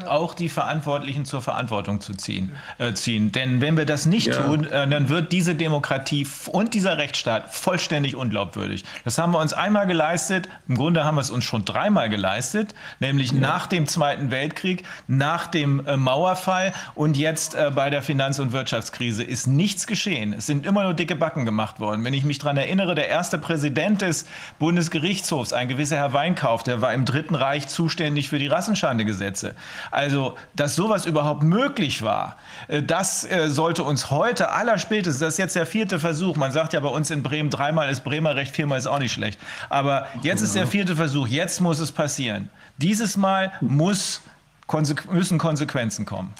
[0.00, 3.32] aber auch die Verantwortlichen zur Verantwortung zu ziehen, äh, ziehen.
[3.32, 4.42] Denn wenn wir das nicht ja.
[4.42, 8.84] tun, äh, dann wird diese Demokratie und dieser Rechtsstaat vollständig unglaubwürdig.
[9.04, 10.48] Das haben wir uns einmal geleistet.
[10.68, 13.38] Im Grunde haben wir es uns schon dreimal geleistet, nämlich ja.
[13.38, 18.52] nach dem Zweiten Weltkrieg, nach dem äh, Mauerfall und jetzt äh, bei der Finanz- und
[18.52, 20.34] Wirtschaftskrise ist nichts geschehen.
[20.34, 22.04] Es sind immer nur dicke Backen gemacht worden.
[22.04, 24.26] Wenn ich mich daran erinnere, der erste Präsident des
[24.58, 29.29] Bundesgerichtshofs, ein gewisser Herr Weinkauf, der war im Dritten Reich zuständig für die Rassenschandegesetze.
[29.90, 32.36] Also, dass sowas überhaupt möglich war,
[32.68, 36.72] äh, das äh, sollte uns heute allerspätestens, das ist jetzt der vierte Versuch, man sagt
[36.72, 40.06] ja bei uns in Bremen, dreimal ist Bremer Recht, viermal ist auch nicht schlecht, aber
[40.22, 42.48] jetzt ist der vierte Versuch, jetzt muss es passieren.
[42.78, 44.22] Dieses Mal muss,
[45.10, 46.34] müssen Konsequenzen kommen.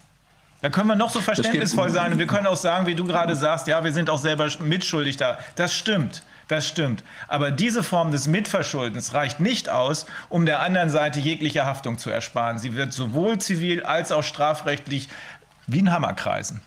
[0.63, 3.35] Da können wir noch so verständnisvoll sein und wir können auch sagen, wie du gerade
[3.35, 5.39] sagst, ja, wir sind auch selber mitschuldig da.
[5.57, 6.23] Das stimmt.
[6.51, 7.05] Das stimmt.
[7.29, 12.11] Aber diese Form des Mitverschuldens reicht nicht aus, um der anderen Seite jegliche Haftung zu
[12.11, 12.59] ersparen.
[12.59, 15.09] Sie wird sowohl zivil als auch strafrechtlich
[15.69, 16.61] wie ein Hammer kreisen.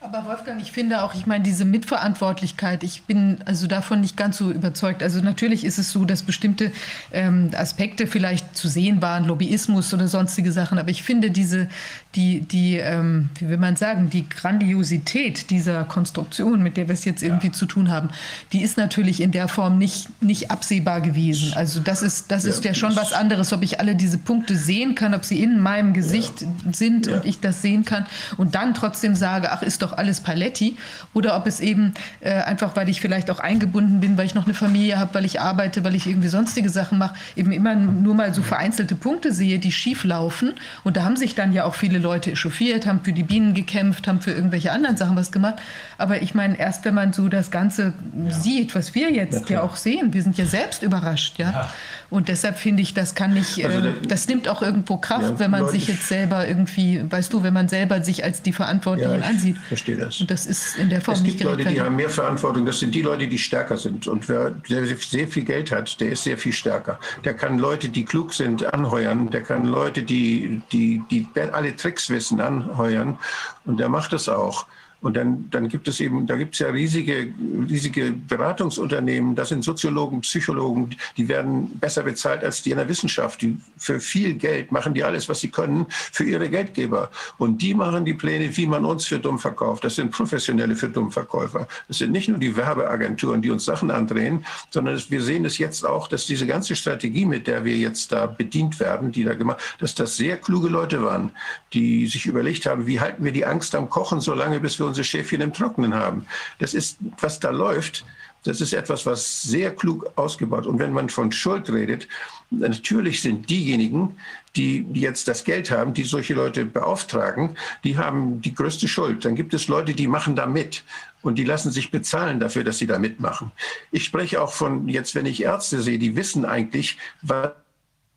[0.00, 4.38] Aber Wolfgang, ich finde auch, ich meine, diese Mitverantwortlichkeit, ich bin also davon nicht ganz
[4.38, 5.02] so überzeugt.
[5.02, 6.70] Also natürlich ist es so, dass bestimmte
[7.12, 11.66] ähm, Aspekte vielleicht zu sehen waren, Lobbyismus oder sonstige Sachen, aber ich finde diese,
[12.14, 17.04] die, die ähm, wie will man sagen, die Grandiosität dieser Konstruktion, mit der wir es
[17.04, 17.52] jetzt irgendwie ja.
[17.52, 18.10] zu tun haben,
[18.52, 21.54] die ist natürlich in der Form nicht, nicht absehbar gewesen.
[21.54, 24.56] Also das ist, das ja, ist ja schon was anderes, ob ich alle diese Punkte
[24.56, 26.48] sehen kann, ob sie in meinem Gesicht ja.
[26.72, 28.06] sind und ich das sehen kann
[28.36, 30.76] und dann trotzdem sage, ach, ist doch doch alles Paletti
[31.14, 34.44] oder ob es eben äh, einfach, weil ich vielleicht auch eingebunden bin, weil ich noch
[34.44, 38.14] eine Familie habe, weil ich arbeite, weil ich irgendwie sonstige Sachen mache, eben immer nur
[38.14, 40.54] mal so vereinzelte Punkte sehe, die schief laufen.
[40.84, 44.06] Und da haben sich dann ja auch viele Leute echauffiert, haben für die Bienen gekämpft,
[44.08, 45.56] haben für irgendwelche anderen Sachen was gemacht.
[45.96, 48.30] Aber ich meine, erst wenn man so das Ganze ja.
[48.30, 51.50] sieht, was wir jetzt ja, ja, auch sehen, wir sind ja selbst überrascht, ja.
[51.50, 51.70] ja.
[52.10, 55.50] Und deshalb finde ich, das kann nicht, also äh, das nimmt auch irgendwo Kraft, wenn
[55.50, 59.22] man Leute, sich jetzt selber irgendwie, weißt du, wenn man selber sich als die Verantwortlichen
[59.22, 60.20] ansieht verstehe das.
[60.20, 62.66] Und das ist in der Form es gibt Leute, die haben mehr Verantwortung.
[62.66, 64.06] Das sind die Leute, die stärker sind.
[64.06, 66.98] Und wer sehr viel Geld hat, der ist sehr viel stärker.
[67.24, 69.30] Der kann Leute, die klug sind, anheuern.
[69.30, 73.18] Der kann Leute, die, die, die alle Tricks wissen, anheuern.
[73.64, 74.66] Und der macht das auch.
[75.00, 77.32] Und dann, dann gibt es eben, da gibt es ja riesige,
[77.68, 83.40] riesige Beratungsunternehmen, das sind Soziologen, Psychologen, die werden besser bezahlt als die in der Wissenschaft.
[83.42, 87.10] Die für viel Geld machen die alles, was sie können, für ihre Geldgeber.
[87.38, 89.84] Und die machen die Pläne, wie man uns für dumm verkauft.
[89.84, 91.68] Das sind professionelle für Dummverkäufer.
[91.86, 95.86] Das sind nicht nur die Werbeagenturen, die uns Sachen andrehen, sondern wir sehen es jetzt
[95.86, 99.60] auch, dass diese ganze Strategie, mit der wir jetzt da bedient werden, die da gemacht,
[99.78, 101.30] dass das sehr kluge Leute waren,
[101.72, 104.87] die sich überlegt haben, wie halten wir die Angst am Kochen so lange, bis wir
[104.88, 106.26] unsere Schäfchen im Trockenen haben.
[106.58, 108.04] Das ist, was da läuft,
[108.44, 110.66] das ist etwas, was sehr klug ausgebaut.
[110.66, 112.08] Und wenn man von Schuld redet,
[112.50, 114.16] natürlich sind diejenigen,
[114.56, 119.24] die jetzt das Geld haben, die solche Leute beauftragen, die haben die größte Schuld.
[119.24, 120.84] Dann gibt es Leute, die machen da mit
[121.22, 123.50] und die lassen sich bezahlen dafür, dass sie da mitmachen.
[123.90, 127.50] Ich spreche auch von jetzt, wenn ich Ärzte sehe, die wissen eigentlich, was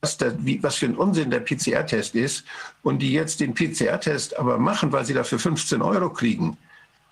[0.02, 2.44] was, der, wie, was für ein Unsinn der PCR-Test ist
[2.84, 6.58] und die jetzt den PCR-Test aber machen, weil sie dafür 15 Euro kriegen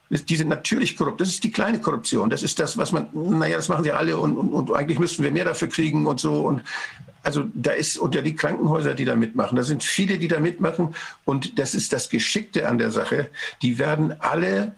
[0.09, 1.21] die sind natürlich korrupt.
[1.21, 2.29] Das ist die kleine Korruption.
[2.29, 5.23] Das ist das, was man, naja, das machen sie alle und, und, und eigentlich müssten
[5.23, 6.47] wir mehr dafür kriegen und so.
[6.47, 6.63] Und
[7.21, 9.55] also da ist unter die Krankenhäuser, die da mitmachen.
[9.55, 10.95] Da sind viele, die da mitmachen.
[11.25, 13.29] Und das ist das Geschickte an der Sache.
[13.61, 14.73] Die werden alle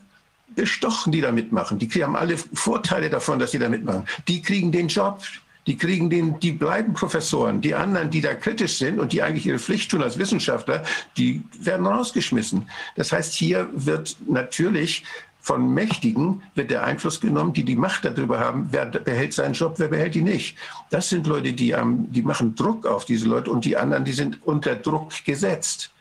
[0.53, 1.79] bestochen, die da mitmachen.
[1.79, 4.05] Die haben alle Vorteile davon, dass sie da mitmachen.
[4.27, 5.21] Die kriegen den Job
[5.67, 7.61] die kriegen den, die bleiben Professoren.
[7.61, 10.83] Die anderen, die da kritisch sind und die eigentlich ihre Pflicht tun als Wissenschaftler,
[11.17, 12.67] die werden rausgeschmissen.
[12.95, 15.03] Das heißt, hier wird natürlich
[15.41, 19.73] von Mächtigen wird der Einfluss genommen, die die Macht darüber haben, wer behält seinen Job,
[19.77, 20.55] wer behält ihn nicht.
[20.91, 24.39] Das sind Leute, die, die machen Druck auf diese Leute und die anderen, die sind
[24.45, 25.91] unter Druck gesetzt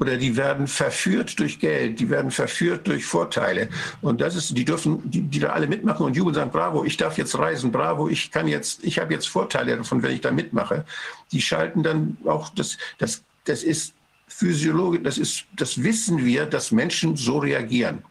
[0.00, 3.68] oder die werden verführt durch Geld, die werden verführt durch Vorteile.
[4.00, 6.96] Und das ist, die dürfen, die, die da alle mitmachen und jubeln sagen, bravo, ich
[6.96, 10.32] darf jetzt reisen, bravo, ich kann jetzt, ich habe jetzt Vorteile davon, wenn ich da
[10.32, 10.86] mitmache.
[11.32, 13.94] Die schalten dann auch, das, das, das ist
[14.26, 18.02] Physiologie, das ist, das wissen wir, dass Menschen so reagieren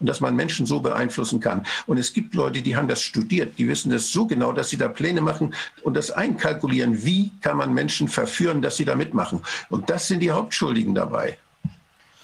[0.00, 1.66] und dass man Menschen so beeinflussen kann.
[1.86, 4.76] Und es gibt Leute, die haben das studiert, die wissen das so genau, dass sie
[4.76, 9.40] da Pläne machen und das einkalkulieren, wie kann man Menschen verführen, dass sie da mitmachen.
[9.70, 11.38] Und das sind die Hauptschuldigen dabei.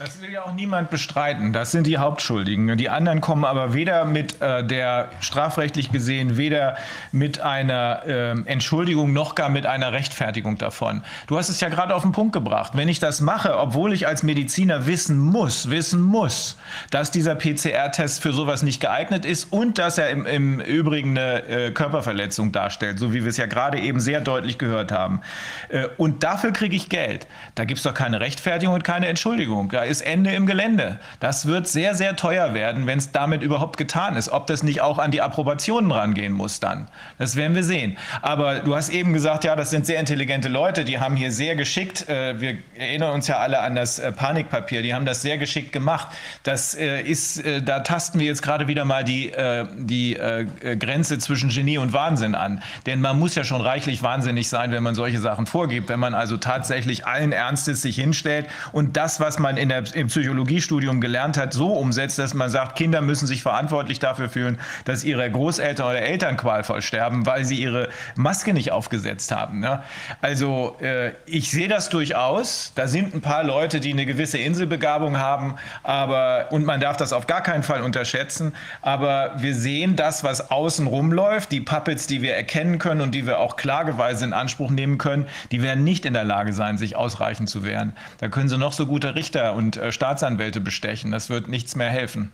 [0.04, 1.52] Das will ja auch niemand bestreiten.
[1.52, 2.76] Das sind die Hauptschuldigen.
[2.76, 6.76] Die anderen kommen aber weder mit äh, der strafrechtlich gesehen, weder
[7.12, 11.04] mit einer äh, Entschuldigung noch gar mit einer Rechtfertigung davon.
[11.28, 12.72] Du hast es ja gerade auf den Punkt gebracht.
[12.74, 16.58] Wenn ich das mache, obwohl ich als Mediziner wissen muss, wissen muss,
[16.90, 21.44] dass dieser PCR-Test für sowas nicht geeignet ist und dass er im, im Übrigen eine
[21.46, 25.20] äh, Körperverletzung darstellt, so wie wir es ja gerade eben sehr deutlich gehört haben.
[25.68, 27.28] Äh, und dafür kriege ich Geld.
[27.54, 29.68] Da gibt es doch keine Rechtfertigung und keine Entschuldigung.
[29.68, 30.98] Da ist Ende im Gelände.
[31.20, 34.30] Das wird sehr, sehr teuer werden, wenn es damit überhaupt getan ist.
[34.30, 36.88] Ob das nicht auch an die Approbationen rangehen muss dann.
[37.18, 37.98] Das werden wir sehen.
[38.22, 41.54] Aber du hast eben gesagt, ja, das sind sehr intelligente Leute, die haben hier sehr
[41.54, 45.38] geschickt, äh, wir erinnern uns ja alle an das äh, Panikpapier, die haben das sehr
[45.38, 46.08] geschickt gemacht.
[46.42, 50.46] Das äh, ist, äh, da tasten wir jetzt gerade wieder mal die, äh, die äh,
[50.76, 52.62] Grenze zwischen Genie und Wahnsinn an.
[52.86, 56.14] Denn man muss ja schon reichlich wahnsinnig sein, wenn man solche Sachen vorgibt, wenn man
[56.14, 61.36] also tatsächlich allen Ernstes sich hinstellt und das, was man in der, im Psychologiestudium gelernt
[61.36, 65.86] hat, so umsetzt, dass man sagt, Kinder müssen sich verantwortlich dafür fühlen, dass ihre Großeltern
[65.86, 69.60] oder Eltern qualvoll sterben, weil sie ihre Maske nicht aufgesetzt haben.
[69.60, 69.82] Ne?
[70.20, 72.72] Also äh, ich sehe das durchaus.
[72.74, 77.12] Da sind ein paar Leute, die eine gewisse Inselbegabung haben, aber und man darf das
[77.12, 78.52] auf gar keinen Fall unterschätzen.
[78.82, 83.26] Aber wir sehen das, was außen rumläuft, die Puppets, die wir erkennen können und die
[83.26, 86.96] wir auch klageweise in Anspruch nehmen können, die werden nicht in der Lage sein, sich
[86.96, 87.94] ausreichend zu wehren.
[88.18, 91.10] Da können sie noch so gute Richter und äh, Staatsanwälte bestechen.
[91.10, 92.32] Das wird nichts mehr helfen.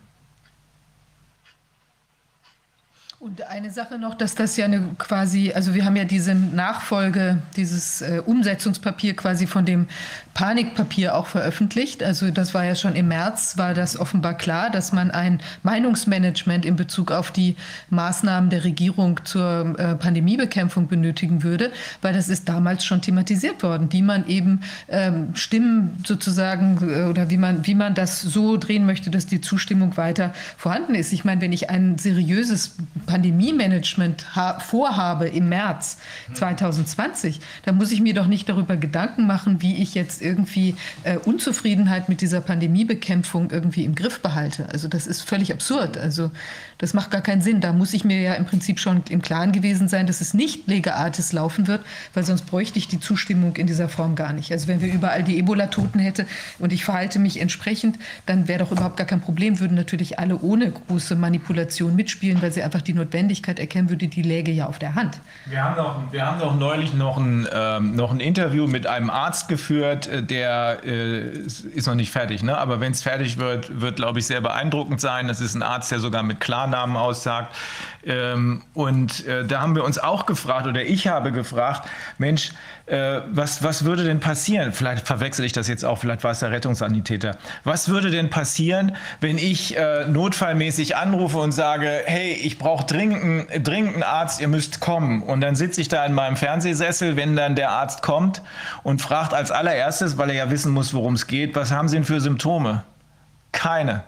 [3.21, 7.43] Und eine Sache noch, dass das ja eine quasi, also wir haben ja diese Nachfolge,
[7.57, 9.89] dieses äh, Umsetzungspapier quasi von dem
[10.35, 12.05] Panikpapier auch veröffentlicht.
[12.05, 16.65] Also das war ja schon im März, war das offenbar klar, dass man ein Meinungsmanagement
[16.65, 17.57] in Bezug auf die
[17.91, 21.73] Maßnahmen der Regierung zur äh, Pandemiebekämpfung benötigen würde,
[22.03, 27.31] weil das ist damals schon thematisiert worden, wie man eben ähm, Stimmen sozusagen äh, oder
[27.31, 31.13] wie man, wie man das so drehen möchte, dass die Zustimmung weiter vorhanden ist.
[31.13, 32.77] Ich meine, wenn ich ein seriöses
[33.09, 34.27] Pandemie-Management
[34.61, 35.97] vorhabe im März
[36.35, 41.17] 2020, dann muss ich mir doch nicht darüber Gedanken machen, wie ich jetzt irgendwie äh,
[41.17, 44.69] Unzufriedenheit mit dieser Pandemiebekämpfung irgendwie im Griff behalte.
[44.71, 45.97] Also das ist völlig absurd.
[45.97, 46.31] Also
[46.77, 47.61] das macht gar keinen Sinn.
[47.61, 50.69] Da muss ich mir ja im Prinzip schon im Klaren gewesen sein, dass es nicht
[50.69, 54.53] Lega Artis laufen wird, weil sonst bräuchte ich die Zustimmung in dieser Form gar nicht.
[54.53, 56.27] Also wenn wir überall die Ebola-Toten hätte
[56.59, 60.39] und ich verhalte mich entsprechend, dann wäre doch überhaupt gar kein Problem, würden natürlich alle
[60.39, 64.79] ohne große Manipulation mitspielen, weil sie einfach die Notwendigkeit erkennen würde, die läge ja auf
[64.79, 65.21] der Hand.
[65.47, 69.11] Wir haben doch, wir haben doch neulich noch ein, ähm, noch ein Interview mit einem
[69.11, 72.59] Arzt geführt, äh, der äh, ist noch nicht fertig, ne?
[72.59, 75.29] aber wenn es fertig wird, wird, glaube ich, sehr beeindruckend sein.
[75.29, 77.55] Das ist ein Arzt, der sogar mit Klarnamen aussagt.
[78.09, 81.87] Ähm, und äh, da haben wir uns auch gefragt, oder ich habe gefragt,
[82.17, 82.53] Mensch,
[82.87, 84.73] äh, was, was würde denn passieren?
[84.73, 87.37] Vielleicht verwechsel ich das jetzt auch, vielleicht war es der Rettungssanitäter.
[87.65, 93.51] Was würde denn passieren, wenn ich äh, notfallmäßig anrufe und sage, hey, ich brauche dringend,
[93.67, 95.23] dringend einen Arzt, ihr müsst kommen.
[95.23, 98.41] Und dann sitze ich da in meinem Fernsehsessel, wenn dann der Arzt kommt
[98.85, 101.97] und fragt als allererstes, weil er ja wissen muss, worum es geht, was haben Sie
[101.97, 102.85] denn für Symptome?
[103.53, 104.03] Keine.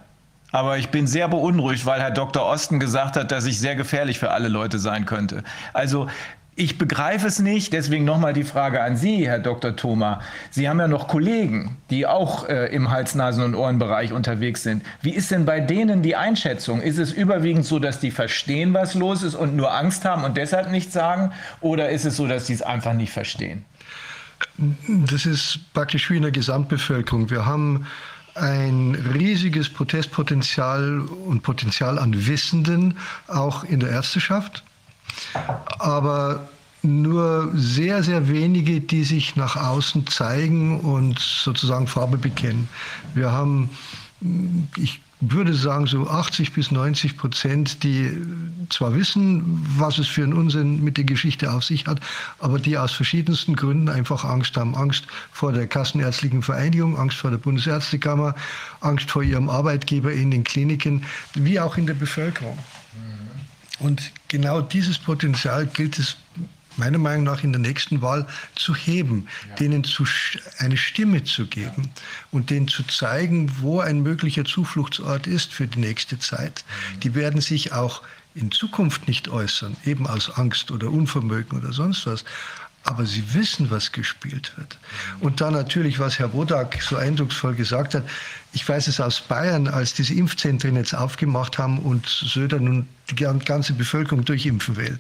[0.53, 2.45] Aber ich bin sehr beunruhigt, weil Herr Dr.
[2.45, 5.45] Osten gesagt hat, dass ich sehr gefährlich für alle Leute sein könnte.
[5.73, 6.09] Also
[6.57, 9.77] ich begreife es nicht, deswegen nochmal die Frage an Sie, Herr Dr.
[9.77, 10.21] Thoma.
[10.51, 14.83] Sie haben ja noch Kollegen, die auch äh, im Hals-, Nasen- und Ohrenbereich unterwegs sind.
[15.01, 16.83] Wie ist denn bei denen die Einschätzung?
[16.83, 20.37] Ist es überwiegend so, dass die verstehen, was los ist und nur Angst haben und
[20.37, 21.33] deshalb nichts sagen?
[21.63, 23.65] Oder ist es so, dass sie es einfach nicht verstehen?
[24.87, 27.31] Das ist praktisch wie in der Gesamtbevölkerung.
[27.31, 27.87] Wir haben
[28.41, 32.99] ein riesiges Protestpotenzial und Potenzial an Wissenden,
[33.29, 34.65] auch in der Ärzteschaft.
[35.79, 36.49] Aber
[36.83, 42.69] nur sehr, sehr wenige, die sich nach außen zeigen und sozusagen Farbe bekennen.
[43.15, 43.71] Wir haben,
[44.77, 48.11] ich würde sagen, so 80 bis 90 Prozent, die
[48.71, 52.01] zwar wissen, was es für einen Unsinn mit der Geschichte auf sich hat,
[52.39, 54.75] aber die aus verschiedensten Gründen einfach Angst haben.
[54.75, 58.35] Angst vor der Kassenärztlichen Vereinigung, Angst vor der Bundesärztekammer,
[58.81, 62.59] Angst vor ihrem Arbeitgeber in den Kliniken, wie auch in der Bevölkerung.
[63.79, 66.17] Und genau dieses Potenzial gilt es
[66.81, 68.27] meiner Meinung nach in der nächsten Wahl
[68.57, 69.55] zu heben, ja.
[69.57, 70.05] denen zu,
[70.59, 72.03] eine Stimme zu geben ja.
[72.33, 76.65] und denen zu zeigen, wo ein möglicher Zufluchtsort ist für die nächste Zeit.
[76.95, 77.01] Mhm.
[77.01, 78.03] Die werden sich auch
[78.35, 82.25] in Zukunft nicht äußern, eben aus Angst oder Unvermögen oder sonst was.
[82.83, 84.79] Aber sie wissen, was gespielt wird.
[85.19, 85.23] Mhm.
[85.23, 88.09] Und dann natürlich, was Herr Wodak so eindrucksvoll gesagt hat,
[88.53, 93.17] ich weiß es aus Bayern, als diese Impfzentren jetzt aufgemacht haben und Söder nun die
[93.17, 94.99] ganze Bevölkerung durchimpfen will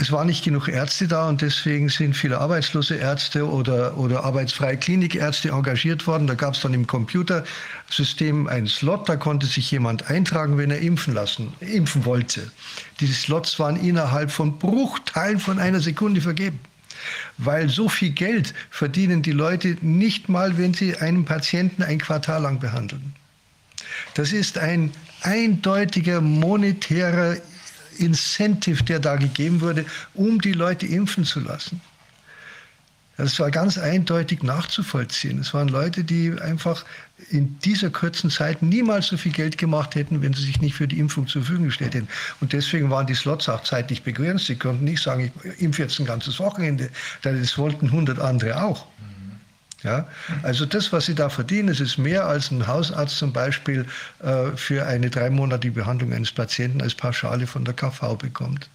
[0.00, 4.78] es waren nicht genug Ärzte da und deswegen sind viele arbeitslose Ärzte oder, oder arbeitsfreie
[4.78, 6.26] Klinikärzte engagiert worden.
[6.26, 10.78] Da gab es dann im Computersystem einen Slot, da konnte sich jemand eintragen, wenn er
[10.78, 12.50] impfen lassen, impfen wollte.
[12.98, 16.60] Diese Slots waren innerhalb von Bruchteilen von einer Sekunde vergeben.
[17.36, 22.40] Weil so viel Geld verdienen die Leute nicht mal, wenn sie einen Patienten ein Quartal
[22.42, 23.14] lang behandeln.
[24.14, 27.36] Das ist ein eindeutiger monetärer
[28.00, 31.80] Incentive, der da gegeben wurde, um die Leute impfen zu lassen.
[33.16, 35.40] Das war ganz eindeutig nachzuvollziehen.
[35.40, 36.86] Es waren Leute, die einfach
[37.28, 40.88] in dieser kurzen Zeit niemals so viel Geld gemacht hätten, wenn sie sich nicht für
[40.88, 42.08] die Impfung zur Verfügung gestellt hätten.
[42.40, 44.46] Und deswegen waren die Slots auch zeitlich begrenzt.
[44.46, 46.88] Sie konnten nicht sagen, ich impfe jetzt ein ganzes Wochenende.
[47.20, 48.86] Das wollten 100 andere auch.
[49.82, 50.06] Ja?
[50.42, 53.86] Also das, was Sie da verdienen, es ist mehr als ein Hausarzt zum Beispiel
[54.22, 58.68] äh, für eine dreimonatige Behandlung eines Patienten als Pauschale von der KV bekommt.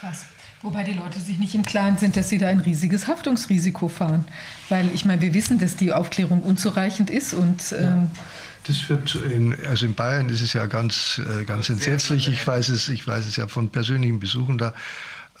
[0.00, 0.26] Krass.
[0.62, 4.26] Wobei die Leute sich nicht im Klaren sind, dass sie da ein riesiges Haftungsrisiko fahren.
[4.68, 7.72] Weil ich meine, wir wissen, dass die Aufklärung unzureichend ist und.
[7.72, 8.10] Ähm,
[8.64, 12.28] das wird in, also in Bayern ist es ja ganz, äh, ganz entsetzlich.
[12.28, 14.74] Ich weiß es, ich weiß es ja von persönlichen Besuchen da.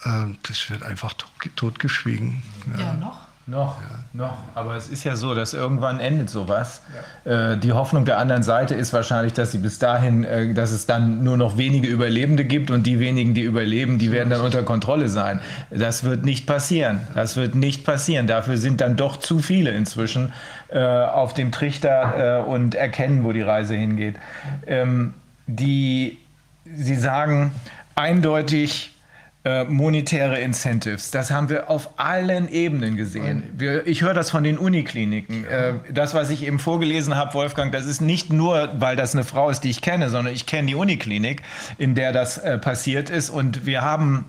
[0.04, 1.12] Äh, das wird einfach
[1.54, 2.42] totgeschwiegen.
[2.78, 3.29] Ja, ja noch.
[3.46, 3.88] Noch, ja.
[4.12, 4.38] noch.
[4.54, 6.82] Aber es ist ja so, dass irgendwann endet sowas.
[7.24, 7.52] Ja.
[7.52, 10.86] Äh, die Hoffnung der anderen Seite ist wahrscheinlich, dass sie bis dahin, äh, dass es
[10.86, 14.62] dann nur noch wenige Überlebende gibt und die wenigen, die überleben, die werden dann unter
[14.62, 15.40] Kontrolle sein.
[15.70, 17.00] Das wird nicht passieren.
[17.14, 18.26] Das wird nicht passieren.
[18.26, 20.32] Dafür sind dann doch zu viele inzwischen
[20.68, 24.16] äh, auf dem Trichter äh, und erkennen, wo die Reise hingeht.
[24.66, 25.14] Ähm,
[25.46, 26.18] die,
[26.64, 27.52] sie sagen
[27.96, 28.94] eindeutig,
[29.42, 31.10] äh, monetäre Incentives.
[31.10, 33.44] Das haben wir auf allen Ebenen gesehen.
[33.56, 35.46] Wir, ich höre das von den Unikliniken.
[35.46, 39.24] Äh, das, was ich eben vorgelesen habe, Wolfgang, das ist nicht nur, weil das eine
[39.24, 41.42] Frau ist, die ich kenne, sondern ich kenne die Uniklinik,
[41.78, 43.30] in der das äh, passiert ist.
[43.30, 44.26] Und wir haben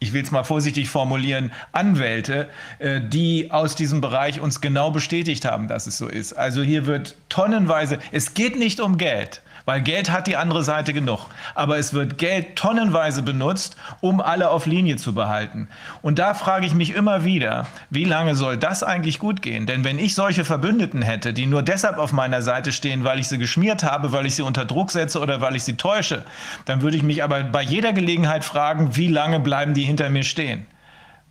[0.00, 5.46] ich will es mal vorsichtig formulieren, Anwälte, äh, die aus diesem Bereich uns genau bestätigt
[5.46, 6.34] haben, dass es so ist.
[6.34, 9.40] Also hier wird tonnenweise, es geht nicht um Geld.
[9.66, 11.26] Weil Geld hat die andere Seite genug.
[11.54, 15.68] Aber es wird Geld tonnenweise benutzt, um alle auf Linie zu behalten.
[16.02, 19.66] Und da frage ich mich immer wieder, wie lange soll das eigentlich gut gehen?
[19.66, 23.28] Denn wenn ich solche Verbündeten hätte, die nur deshalb auf meiner Seite stehen, weil ich
[23.28, 26.24] sie geschmiert habe, weil ich sie unter Druck setze oder weil ich sie täusche,
[26.66, 30.24] dann würde ich mich aber bei jeder Gelegenheit fragen, wie lange bleiben die hinter mir
[30.24, 30.66] stehen?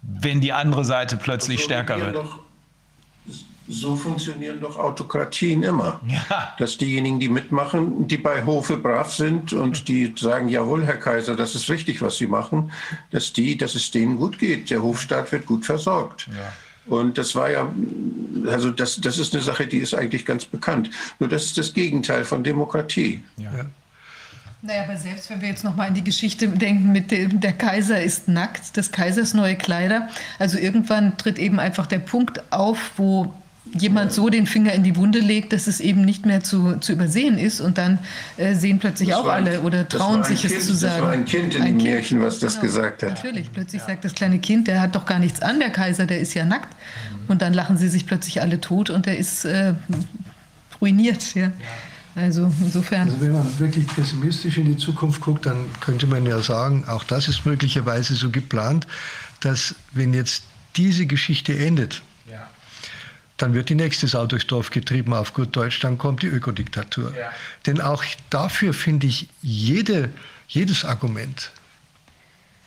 [0.02, 2.16] Wenn die andere Seite plötzlich stärker wird.
[2.16, 2.40] Doch
[3.68, 6.00] so funktionieren doch Autokratien immer.
[6.08, 6.54] Ja.
[6.58, 11.36] Dass diejenigen, die mitmachen, die bei Hofe brav sind und die sagen, jawohl, Herr Kaiser,
[11.36, 12.72] das ist richtig, was Sie machen,
[13.12, 14.70] dass die, dass es denen gut geht.
[14.70, 16.28] Der Hofstaat wird gut versorgt.
[16.28, 16.52] Ja.
[16.86, 17.72] Und das war ja,
[18.48, 20.90] also das, das ist eine Sache, die ist eigentlich ganz bekannt.
[21.20, 23.24] Nur das ist das Gegenteil von Demokratie.
[23.38, 23.52] Ja.
[23.58, 23.66] ja.
[24.66, 28.02] Naja, aber selbst wenn wir jetzt nochmal an die Geschichte denken mit dem, der Kaiser
[28.02, 30.08] ist nackt, des Kaisers neue Kleider.
[30.40, 33.34] Also irgendwann tritt eben einfach der Punkt auf, wo
[33.74, 36.94] jemand so den Finger in die Wunde legt, dass es eben nicht mehr zu, zu
[36.94, 38.00] übersehen ist und dann
[38.38, 40.94] äh, sehen plötzlich das auch alle oder trauen sich kind, es zu sagen.
[40.96, 43.24] Das war ein Kind in ein dem kind, Märchen, was das genau, gesagt hat.
[43.24, 43.88] Natürlich, plötzlich ja.
[43.88, 46.46] sagt das kleine Kind, der hat doch gar nichts an, der Kaiser, der ist ja
[46.46, 46.76] nackt.
[47.28, 49.74] Und dann lachen sie sich plötzlich alle tot und der ist äh,
[50.82, 51.36] ruiniert.
[51.36, 51.52] Ja.
[52.16, 53.10] Also insofern.
[53.10, 57.04] Also wenn man wirklich pessimistisch in die Zukunft guckt, dann könnte man ja sagen, auch
[57.04, 58.86] das ist möglicherweise so geplant,
[59.40, 60.44] dass wenn jetzt
[60.76, 62.04] diese Geschichte endet,
[63.44, 67.14] dann wird die nächste Sau durchs Dorf getrieben, auf gut Deutsch, dann kommt die Ökodiktatur.
[67.14, 67.30] Ja.
[67.66, 70.10] Denn auch dafür finde ich jede,
[70.48, 71.52] jedes Argument,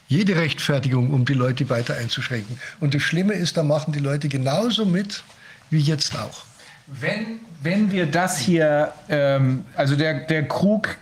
[0.07, 2.61] jede Rechtfertigung, um die Leute weiter einzuschränken.
[2.79, 5.25] Und das Schlimme ist, da machen die Leute genauso mit
[5.71, 6.45] wie jetzt auch.
[6.87, 10.99] Wenn, wenn wir das hier, ähm, also der, der Krug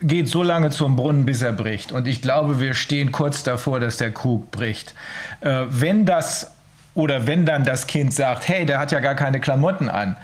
[0.00, 1.92] geht so lange zum Brunnen, bis er bricht.
[1.92, 4.94] Und ich glaube, wir stehen kurz davor, dass der Krug bricht.
[5.42, 6.53] Äh, wenn das
[6.94, 10.16] oder wenn dann das Kind sagt, hey, der hat ja gar keine Klamotten an.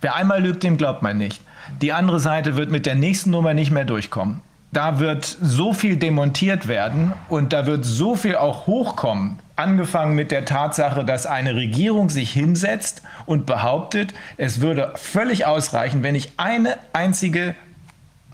[0.00, 1.42] Wer einmal lügt, dem glaubt man nicht.
[1.80, 4.40] Die andere Seite wird mit der nächsten Nummer nicht mehr durchkommen.
[4.72, 9.40] Da wird so viel demontiert werden und da wird so viel auch hochkommen.
[9.56, 16.02] Angefangen mit der Tatsache, dass eine Regierung sich hinsetzt und behauptet, es würde völlig ausreichen,
[16.02, 17.56] wenn ich eine einzige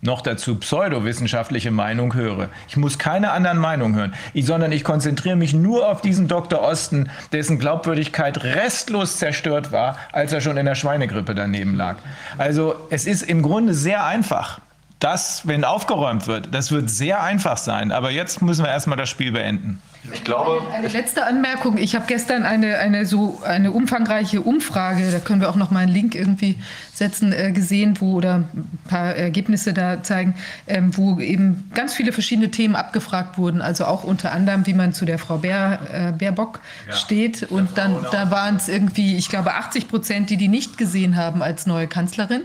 [0.07, 2.49] noch dazu pseudowissenschaftliche Meinung höre.
[2.69, 6.63] Ich muss keine anderen Meinungen hören, ich, sondern ich konzentriere mich nur auf diesen Dr.
[6.63, 11.97] Osten, dessen Glaubwürdigkeit restlos zerstört war, als er schon in der Schweinegrippe daneben lag.
[12.39, 14.61] Also es ist im Grunde sehr einfach.
[14.99, 17.93] Das, wenn aufgeräumt wird, das wird sehr einfach sein.
[17.93, 19.83] Aber jetzt müssen wir erstmal das Spiel beenden.
[20.13, 20.63] Ich glaube.
[20.73, 21.79] Eine letzte Anmerkung.
[21.79, 25.81] Ich habe gestern eine, eine so eine umfangreiche Umfrage, da können wir auch noch mal
[25.81, 26.57] einen Link irgendwie
[26.93, 30.35] setzen, äh, gesehen, wo oder ein paar Ergebnisse da zeigen,
[30.67, 33.61] ähm, wo eben ganz viele verschiedene Themen abgefragt wurden.
[33.61, 36.95] Also auch unter anderem, wie man zu der Frau Bär, äh, Baerbock ja.
[36.95, 37.43] steht.
[37.45, 41.43] Und dann da waren es irgendwie, ich glaube, 80 Prozent, die die nicht gesehen haben
[41.43, 42.43] als neue Kanzlerin.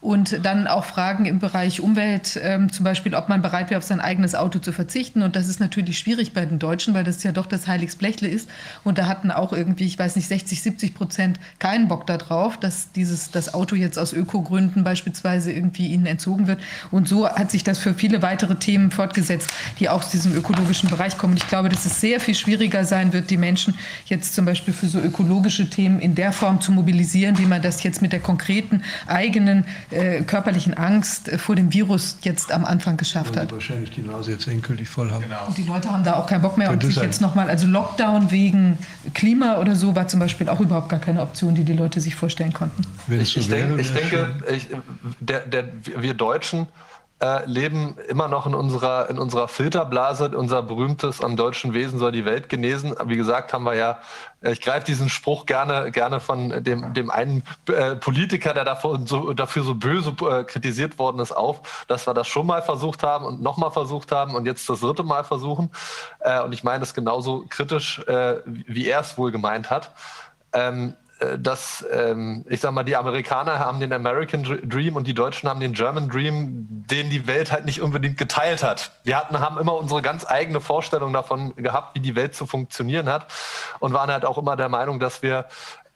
[0.00, 3.84] Und dann auch Fragen im Bereich Umwelt, ähm, zum Beispiel, ob man bereit wäre, auf
[3.84, 5.22] sein eigenes Auto zu verzichten.
[5.22, 8.48] Und das ist natürlich schwierig bei den Deutschen, weil das ja doch das Heiligsblechle ist.
[8.84, 12.92] Und da hatten auch irgendwie, ich weiß nicht, 60, 70 Prozent keinen Bock darauf, dass
[12.92, 16.60] dieses, das Auto jetzt aus Ökogründen beispielsweise irgendwie ihnen entzogen wird.
[16.92, 19.50] Und so hat sich das für viele weitere Themen fortgesetzt,
[19.80, 21.32] die auch aus diesem ökologischen Bereich kommen.
[21.32, 23.74] Und ich glaube, dass es sehr viel schwieriger sein wird, die Menschen
[24.06, 27.82] jetzt zum Beispiel für so ökologische Themen in der Form zu mobilisieren, wie man das
[27.82, 33.36] jetzt mit der konkreten eigenen äh, körperlichen Angst vor dem Virus jetzt am Anfang geschafft
[33.36, 33.52] hat.
[33.52, 35.24] wahrscheinlich die Nase jetzt endgültig voll haben.
[35.24, 35.46] Genau.
[35.46, 38.30] Und die Leute haben da auch keinen Bock mehr und sich jetzt nochmal, also Lockdown
[38.30, 38.78] wegen
[39.14, 42.14] Klima oder so war zum Beispiel auch überhaupt gar keine Option, die die Leute sich
[42.14, 42.82] vorstellen konnten.
[43.08, 44.68] Ich, ich, denk, ich denke, ich,
[45.20, 45.64] der, der,
[45.96, 46.66] wir Deutschen
[47.20, 50.36] äh, leben immer noch in unserer, in unserer Filterblase.
[50.36, 52.94] Unser berühmtes am deutschen Wesen soll die Welt genesen.
[53.06, 53.98] Wie gesagt, haben wir ja,
[54.40, 59.00] äh, ich greife diesen Spruch gerne, gerne von dem, dem einen äh, Politiker, der davor
[59.04, 63.02] so, dafür so böse äh, kritisiert worden ist, auf, dass wir das schon mal versucht
[63.02, 65.70] haben und nochmal versucht haben und jetzt das dritte Mal versuchen.
[66.20, 69.90] Äh, und ich meine es genauso kritisch, äh, wie er es wohl gemeint hat.
[70.52, 71.07] Ähm, äh,
[71.38, 75.60] dass, ähm, ich sag mal, die Amerikaner haben den American Dream und die Deutschen haben
[75.60, 78.92] den German Dream, den die Welt halt nicht unbedingt geteilt hat.
[79.02, 83.08] Wir hatten, haben immer unsere ganz eigene Vorstellung davon gehabt, wie die Welt zu funktionieren
[83.08, 83.26] hat
[83.80, 85.46] und waren halt auch immer der Meinung, dass wir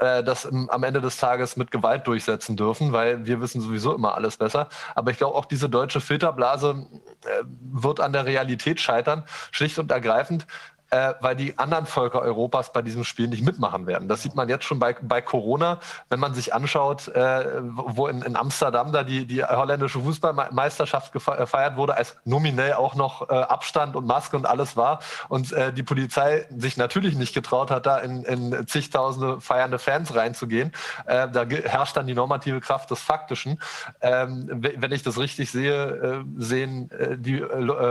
[0.03, 3.94] äh, das im, am Ende des Tages mit Gewalt durchsetzen dürfen, weil wir wissen sowieso
[3.94, 4.69] immer alles besser.
[4.97, 6.86] Aber ich glaube, auch diese deutsche Filterblase
[7.24, 9.23] äh, wird an der Realität scheitern,
[9.53, 10.47] schlicht und ergreifend,
[10.93, 14.09] äh, weil die anderen Völker Europas bei diesem Spiel nicht mitmachen werden.
[14.09, 18.20] Das sieht man jetzt schon bei, bei Corona, wenn man sich anschaut, äh, wo in,
[18.20, 23.97] in, Amsterdam da die, die holländische Fußballmeisterschaft gefeiert wurde, als nominell auch noch äh, Abstand
[23.97, 25.01] und Maske und alles war
[25.31, 30.14] und äh, die Polizei sich natürlich nicht getraut hat, da in, in zigtausende feiernde Fans
[30.14, 30.73] reinzugehen.
[31.06, 33.59] Äh, da herrscht dann die normative Kraft des Faktischen.
[34.02, 37.43] Ähm, wenn ich das richtig sehe, äh, sehen die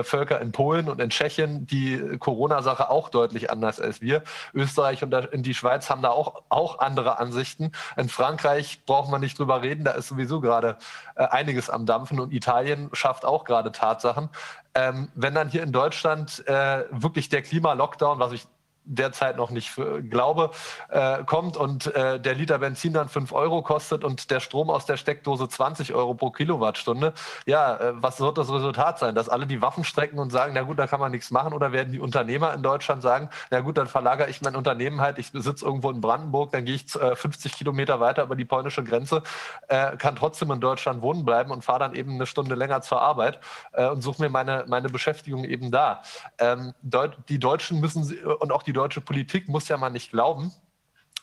[0.03, 4.23] Völker in Polen und in Tschechien die Corona-Sache auch deutlich anders als wir.
[4.53, 5.11] Österreich und
[5.43, 7.71] die Schweiz haben da auch, auch andere Ansichten.
[7.97, 10.77] In Frankreich braucht man nicht drüber reden, da ist sowieso gerade
[11.15, 14.29] äh, einiges am Dampfen und Italien schafft auch gerade Tatsachen.
[14.75, 18.47] Ähm, wenn dann hier in Deutschland äh, wirklich der Klima-Lockdown, was ich
[18.83, 20.51] derzeit noch nicht für, glaube,
[20.89, 24.85] äh, kommt und äh, der Liter Benzin dann 5 Euro kostet und der Strom aus
[24.85, 27.13] der Steckdose 20 Euro pro Kilowattstunde,
[27.45, 29.13] ja, äh, was wird das Resultat sein?
[29.13, 31.71] Dass alle die Waffen strecken und sagen, na gut, da kann man nichts machen oder
[31.71, 35.29] werden die Unternehmer in Deutschland sagen, na gut, dann verlagere ich mein Unternehmen halt, ich
[35.31, 39.21] sitze irgendwo in Brandenburg, dann gehe ich 50 äh, Kilometer weiter über die polnische Grenze,
[39.67, 43.01] äh, kann trotzdem in Deutschland wohnen bleiben und fahre dann eben eine Stunde länger zur
[43.01, 43.39] Arbeit
[43.73, 46.01] äh, und suche mir meine, meine Beschäftigung eben da.
[46.39, 46.73] Ähm,
[47.29, 50.51] die Deutschen müssen und auch die die deutsche Politik muss ja mal nicht glauben,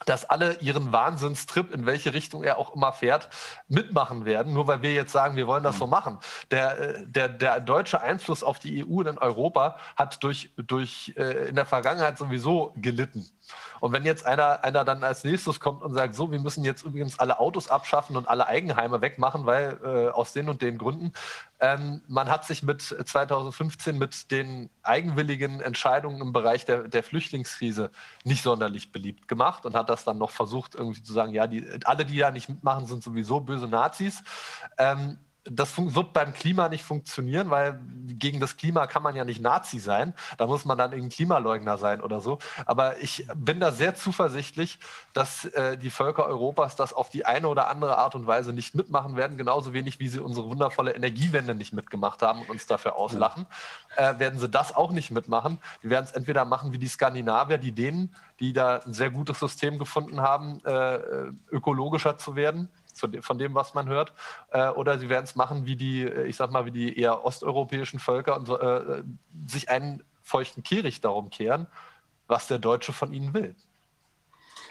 [0.06, 3.28] dass alle ihren Wahnsinnstrip, in welche Richtung er auch immer fährt,
[3.66, 6.18] mitmachen werden, nur weil wir jetzt sagen, wir wollen das so machen.
[6.52, 11.12] Der, äh, der, der deutsche Einfluss auf die EU und in Europa hat durch, durch
[11.16, 13.28] äh, in der Vergangenheit sowieso gelitten.
[13.80, 16.82] Und wenn jetzt einer, einer dann als nächstes kommt und sagt, so, wir müssen jetzt
[16.84, 21.12] übrigens alle Autos abschaffen und alle Eigenheime wegmachen, weil äh, aus den und den Gründen,
[21.60, 27.90] ähm, man hat sich mit 2015 mit den eigenwilligen Entscheidungen im Bereich der, der Flüchtlingskrise
[28.24, 31.66] nicht sonderlich beliebt gemacht und hat das dann noch versucht, irgendwie zu sagen, ja, die,
[31.84, 34.22] alle, die da nicht mitmachen, sind sowieso böse Nazis.
[34.78, 35.18] Ähm,
[35.50, 39.78] das wird beim Klima nicht funktionieren, weil gegen das Klima kann man ja nicht Nazi
[39.78, 40.14] sein.
[40.36, 42.38] Da muss man dann irgendein Klimaleugner sein oder so.
[42.66, 44.78] Aber ich bin da sehr zuversichtlich,
[45.12, 48.74] dass äh, die Völker Europas das auf die eine oder andere Art und Weise nicht
[48.74, 49.36] mitmachen werden.
[49.36, 53.46] Genauso wenig, wie sie unsere wundervolle Energiewende nicht mitgemacht haben und uns dafür auslachen,
[53.96, 55.58] äh, werden sie das auch nicht mitmachen.
[55.82, 59.38] Die werden es entweder machen wie die Skandinavier, die denen, die da ein sehr gutes
[59.38, 62.68] System gefunden haben, äh, äh ökologischer zu werden
[62.98, 64.12] von dem, was man hört.
[64.50, 67.24] Äh, oder sie werden es machen wie die, äh, ich sag mal, wie die eher
[67.24, 69.02] osteuropäischen Völker und äh,
[69.46, 71.66] sich einen feuchten Kehricht darum kehren,
[72.26, 73.56] was der Deutsche von ihnen will.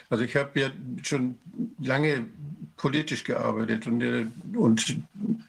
[0.10, 0.70] Also ich habe ja
[1.04, 1.38] schon
[1.80, 2.28] lange
[2.78, 4.98] politisch gearbeitet und, äh, und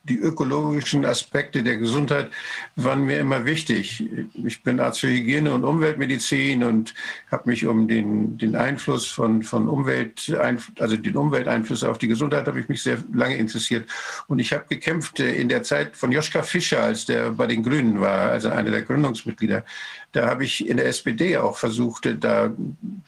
[0.04, 2.30] die ökologischen Aspekte der Gesundheit
[2.76, 4.02] waren mir immer wichtig.
[4.32, 6.94] Ich bin Arzt für Hygiene und Umweltmedizin und
[7.30, 10.34] habe mich um den, den Einfluss von, von Umwelt,
[10.78, 13.88] also den Umwelteinflüsse auf die Gesundheit habe ich mich sehr lange interessiert.
[14.26, 17.62] Und ich habe gekämpft äh, in der Zeit von Joschka Fischer, als der bei den
[17.62, 19.64] Grünen war, also einer der Gründungsmitglieder.
[20.12, 22.50] Da habe ich in der SPD auch versucht, da,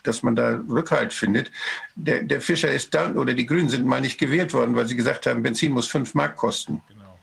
[0.02, 1.51] dass man da Rückhalt findet.
[1.94, 4.97] Der, der Fischer ist dann, oder die Grünen sind mal nicht gewählt worden, weil sie
[4.97, 6.82] gesagt haben, Benzin muss fünf Mark kosten.
[6.89, 7.18] Genau.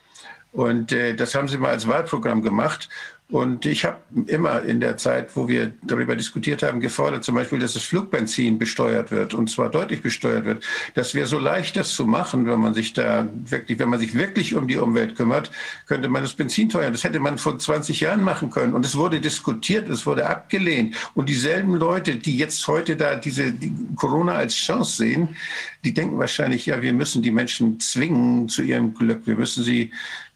[0.51, 2.89] Und äh, das haben sie mal als Wahlprogramm gemacht.
[3.29, 3.97] Und ich habe
[4.27, 8.57] immer in der Zeit, wo wir darüber diskutiert haben, gefordert, zum Beispiel, dass das Flugbenzin
[8.57, 10.63] besteuert wird und zwar deutlich besteuert wird.
[10.93, 14.13] Das wäre so leicht, das zu machen, wenn man sich da wirklich, wenn man sich
[14.13, 15.51] wirklich um die Umwelt kümmert,
[15.87, 16.93] könnte man das Benzin teuern.
[16.93, 18.73] Das hätte man vor 20 Jahren machen können.
[18.73, 20.95] Und es wurde diskutiert, es wurde abgelehnt.
[21.13, 25.35] Und dieselben Leute, die jetzt heute da diese die Corona als Chance sehen,
[25.83, 29.27] die denken wahrscheinlich, ja, wir müssen die Menschen zwingen zu ihrem Glück.
[29.27, 29.91] Wir müssen sie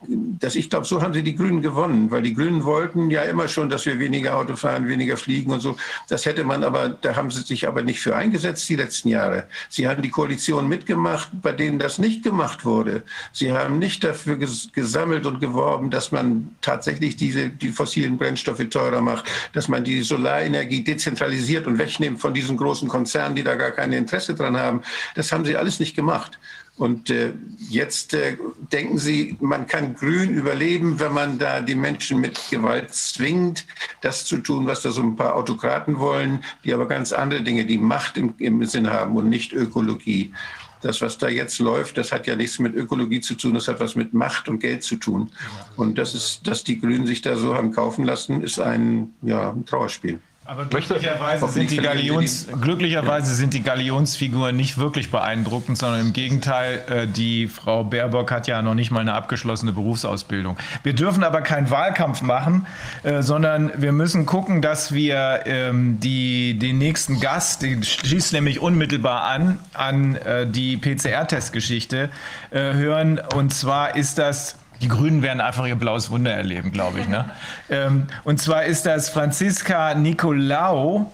[0.08, 3.48] das, ich glaube, so haben sie die Grünen gewonnen, weil die Grünen wollten ja immer
[3.48, 5.76] schon, dass wir weniger Auto fahren, weniger fliegen und so.
[6.10, 9.48] Das hätte man aber, da haben sie sich aber nicht für eingesetzt die letzten Jahre.
[9.70, 13.04] Sie haben die Koalition mitgemacht, bei denen das nicht gemacht wurde.
[13.32, 19.02] Sie haben nicht dafür gesammelt und geworben, dass man tatsächlich diese, die fossilen Brennstoffe teurer
[19.02, 23.72] macht, dass man die Solarenergie dezentralisiert und wegnimmt von diesen großen Konzernen, die da gar
[23.72, 24.82] kein Interesse dran haben.
[25.14, 26.40] Das haben sie alles nicht gemacht.
[26.78, 27.34] Und äh,
[27.70, 28.38] jetzt äh,
[28.72, 33.68] denken Sie, man kann Grün überleben, wenn man da die Menschen mit Gewalt zwingt,
[34.02, 37.66] das zu tun, was da so ein paar Autokraten wollen, die aber ganz andere Dinge,
[37.66, 40.34] die Macht im, im Sinn haben und nicht Ökologie.
[40.82, 43.80] Das, was da jetzt läuft, das hat ja nichts mit Ökologie zu tun, das hat
[43.80, 45.30] was mit Macht und Geld zu tun.
[45.76, 49.52] Und das ist, dass die Grünen sich da so haben kaufen lassen, ist ein, ja,
[49.52, 50.20] ein Trauerspiel.
[50.52, 56.84] Aber glücklicherweise sind, die Galions, glücklicherweise sind die Galionsfiguren nicht wirklich beeindruckend, sondern im Gegenteil,
[56.90, 60.58] äh, die Frau Baerbock hat ja noch nicht mal eine abgeschlossene Berufsausbildung.
[60.84, 62.68] Wir dürfen aber keinen Wahlkampf machen,
[63.04, 68.60] äh, sondern wir müssen gucken, dass wir ähm, die, den nächsten Gast, den schließt nämlich
[68.60, 72.10] unmittelbar an, an äh, die PCR-Testgeschichte
[72.52, 73.22] hören.
[73.34, 77.08] Und zwar ist das die Grünen werden einfach ihr blaues Wunder erleben, glaube ich.
[77.08, 77.30] Ne?
[77.70, 81.12] ähm, und zwar ist das Franziska Nicolau.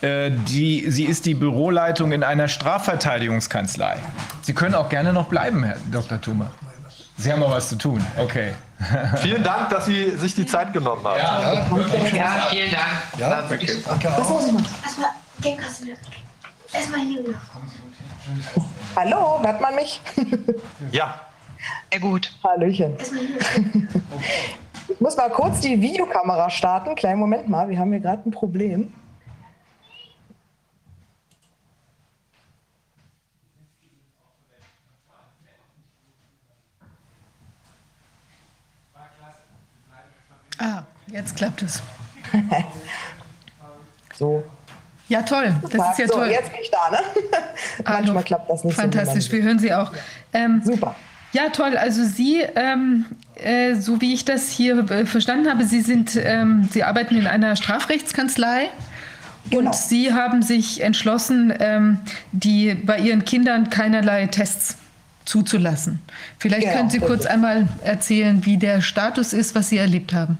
[0.00, 3.96] Äh, die, sie ist die Büroleitung in einer Strafverteidigungskanzlei.
[4.42, 6.20] Sie können auch gerne noch bleiben, Herr Dr.
[6.20, 6.50] Thumer.
[7.16, 8.04] Sie haben auch was zu tun.
[8.18, 8.54] Okay.
[9.16, 11.18] Vielen Dank, dass Sie sich die Zeit genommen haben.
[11.18, 11.54] Ja, ja,
[12.12, 13.18] ja vielen Dank.
[13.18, 13.70] Ja, okay.
[16.72, 17.00] Erstmal
[18.96, 20.00] Hallo, hört man mich?
[20.90, 21.20] Ja.
[21.90, 22.32] Sehr gut.
[22.42, 22.96] Hallöchen.
[24.88, 26.94] Ich muss mal kurz die Videokamera starten.
[26.94, 28.92] Kleinen Moment mal, wir haben hier gerade ein Problem.
[40.58, 41.82] Ah, jetzt klappt es.
[44.14, 44.44] so.
[45.08, 45.54] Ja, toll.
[45.62, 46.28] Das ist ja so, toll.
[46.28, 46.98] Jetzt bin ich da, ne?
[47.84, 49.30] Manchmal klappt das nicht Fantastisch, so.
[49.30, 49.92] Fantastisch, wir hören Sie auch.
[50.32, 50.94] Ähm, Super.
[51.34, 51.76] Ja, toll.
[51.76, 56.68] Also Sie, ähm, äh, so wie ich das hier äh, verstanden habe, Sie sind, ähm,
[56.70, 58.70] Sie arbeiten in einer Strafrechtskanzlei.
[59.50, 59.62] Genau.
[59.70, 61.98] Und Sie haben sich entschlossen, ähm,
[62.30, 64.76] die bei Ihren Kindern keinerlei Tests
[65.24, 66.00] zuzulassen.
[66.38, 66.76] Vielleicht genau.
[66.76, 70.38] können Sie kurz einmal erzählen, wie der Status ist, was Sie erlebt haben.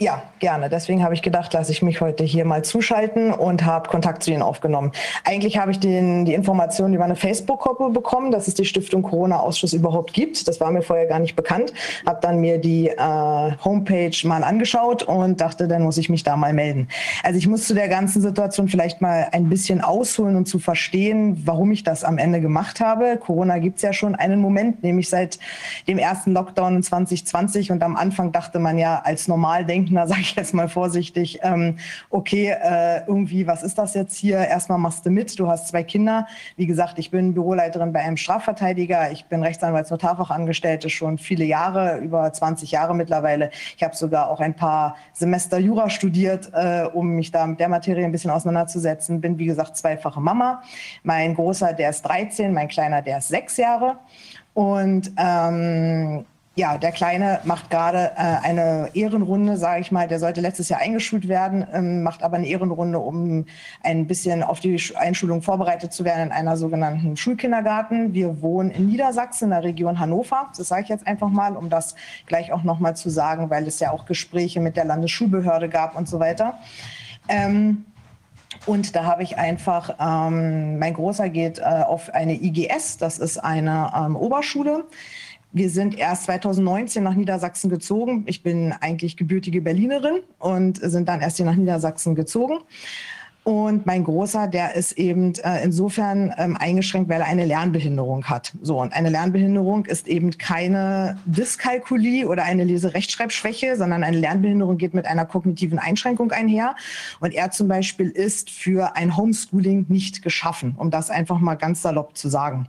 [0.00, 0.68] Ja, gerne.
[0.68, 4.30] Deswegen habe ich gedacht, lasse ich mich heute hier mal zuschalten und habe Kontakt zu
[4.30, 4.92] Ihnen aufgenommen.
[5.24, 9.72] Eigentlich habe ich den, die Informationen über eine Facebook-Gruppe bekommen, dass es die Stiftung Corona-Ausschuss
[9.72, 10.46] überhaupt gibt.
[10.46, 11.72] Das war mir vorher gar nicht bekannt.
[12.06, 16.36] Habe dann mir die äh, Homepage mal angeschaut und dachte, dann muss ich mich da
[16.36, 16.86] mal melden.
[17.24, 21.42] Also ich muss zu der ganzen Situation vielleicht mal ein bisschen ausholen und zu verstehen,
[21.44, 23.16] warum ich das am Ende gemacht habe.
[23.16, 25.40] Corona gibt es ja schon einen Moment, nämlich seit
[25.88, 30.20] dem ersten Lockdown 2020 und am Anfang dachte man ja als normal denken, Rentner, sage
[30.20, 31.76] ich jetzt mal vorsichtig, ähm,
[32.10, 34.38] okay, äh, irgendwie, was ist das jetzt hier?
[34.38, 36.26] Erstmal machst du mit, du hast zwei Kinder.
[36.56, 39.10] Wie gesagt, ich bin Büroleiterin bei einem Strafverteidiger.
[39.10, 43.50] Ich bin Rechtsanwaltsnotarfachangestellte schon viele Jahre, über 20 Jahre mittlerweile.
[43.76, 47.68] Ich habe sogar auch ein paar Semester Jura studiert, äh, um mich da mit der
[47.68, 49.20] Materie ein bisschen auseinanderzusetzen.
[49.20, 50.62] Bin, wie gesagt, zweifache Mama.
[51.02, 53.98] Mein Großer, der ist 13, mein Kleiner, der ist sechs Jahre.
[54.54, 56.24] Und ähm,
[56.58, 60.08] ja, der Kleine macht gerade äh, eine Ehrenrunde, sage ich mal.
[60.08, 63.46] Der sollte letztes Jahr eingeschult werden, ähm, macht aber eine Ehrenrunde, um
[63.84, 68.12] ein bisschen auf die Einschulung vorbereitet zu werden in einer sogenannten Schulkindergarten.
[68.12, 70.50] Wir wohnen in Niedersachsen, in der Region Hannover.
[70.56, 71.94] Das sage ich jetzt einfach mal, um das
[72.26, 76.08] gleich auch nochmal zu sagen, weil es ja auch Gespräche mit der Landesschulbehörde gab und
[76.08, 76.58] so weiter.
[77.28, 77.84] Ähm,
[78.66, 83.38] und da habe ich einfach, ähm, mein Großer geht äh, auf eine IGS, das ist
[83.38, 84.86] eine ähm, Oberschule.
[85.52, 88.24] Wir sind erst 2019 nach Niedersachsen gezogen.
[88.26, 92.58] Ich bin eigentlich gebürtige Berlinerin und sind dann erst hier nach Niedersachsen gezogen.
[93.44, 98.52] Und mein Großer, der ist eben äh, insofern ähm, eingeschränkt, weil er eine Lernbehinderung hat.
[98.60, 104.92] So, und eine Lernbehinderung ist eben keine Dyskalkulie oder eine Leserechtschreibschwäche, sondern eine Lernbehinderung geht
[104.92, 106.76] mit einer kognitiven Einschränkung einher.
[107.20, 111.80] Und er zum Beispiel ist für ein Homeschooling nicht geschaffen, um das einfach mal ganz
[111.80, 112.68] salopp zu sagen.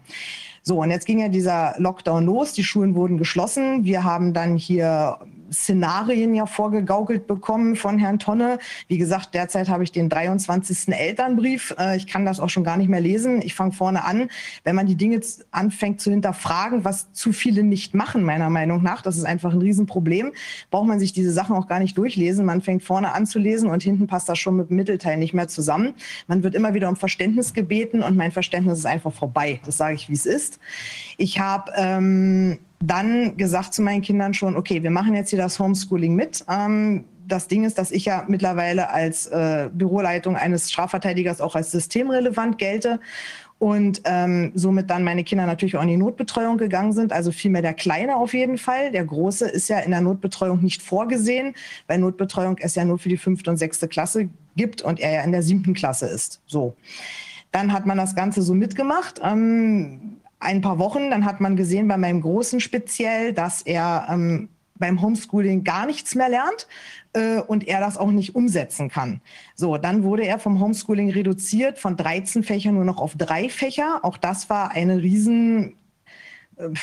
[0.64, 3.84] So, und jetzt ging ja dieser Lockdown los, die Schulen wurden geschlossen.
[3.84, 5.18] Wir haben dann hier
[5.52, 8.60] Szenarien ja vorgegaukelt bekommen von Herrn Tonne.
[8.88, 10.90] Wie gesagt, derzeit habe ich den 23.
[10.90, 11.76] Elternbrief.
[11.78, 13.42] Äh, ich kann das auch schon gar nicht mehr lesen.
[13.42, 14.30] Ich fange vorne an.
[14.64, 15.20] Wenn man die Dinge
[15.52, 19.62] anfängt zu hinterfragen, was zu viele nicht machen, meiner Meinung nach, das ist einfach ein
[19.62, 20.32] Riesenproblem,
[20.72, 22.46] braucht man sich diese Sachen auch gar nicht durchlesen.
[22.46, 25.34] Man fängt vorne an zu lesen und hinten passt das schon mit dem Mittelteil nicht
[25.34, 25.94] mehr zusammen.
[26.28, 29.60] Man wird immer wieder um Verständnis gebeten und mein Verständnis ist einfach vorbei.
[29.66, 30.60] Das sage ich, wie es ist.
[31.18, 35.60] Ich habe ähm, dann gesagt zu meinen Kindern schon, okay, wir machen jetzt hier das
[35.60, 36.46] Homeschooling mit.
[36.50, 41.72] Ähm, das Ding ist, dass ich ja mittlerweile als äh, Büroleitung eines Strafverteidigers auch als
[41.72, 43.00] systemrelevant gelte
[43.60, 47.12] und ähm, somit dann meine Kinder natürlich auch in die Notbetreuung gegangen sind.
[47.12, 48.92] Also vielmehr der Kleine auf jeden Fall.
[48.92, 51.54] Der Große ist ja in der Notbetreuung nicht vorgesehen,
[51.88, 55.24] weil Notbetreuung es ja nur für die fünfte und sechste Klasse gibt und er ja
[55.24, 56.42] in der siebten Klasse ist.
[56.46, 56.76] So.
[57.52, 59.20] Dann hat man das Ganze so mitgemacht.
[59.22, 64.50] Ähm, ein paar Wochen, dann hat man gesehen bei meinem Großen speziell, dass er ähm,
[64.76, 66.68] beim Homeschooling gar nichts mehr lernt
[67.14, 69.22] äh, und er das auch nicht umsetzen kann.
[69.56, 74.00] So, dann wurde er vom Homeschooling reduziert von 13 Fächern nur noch auf drei Fächer.
[74.04, 75.76] Auch das war eine riesen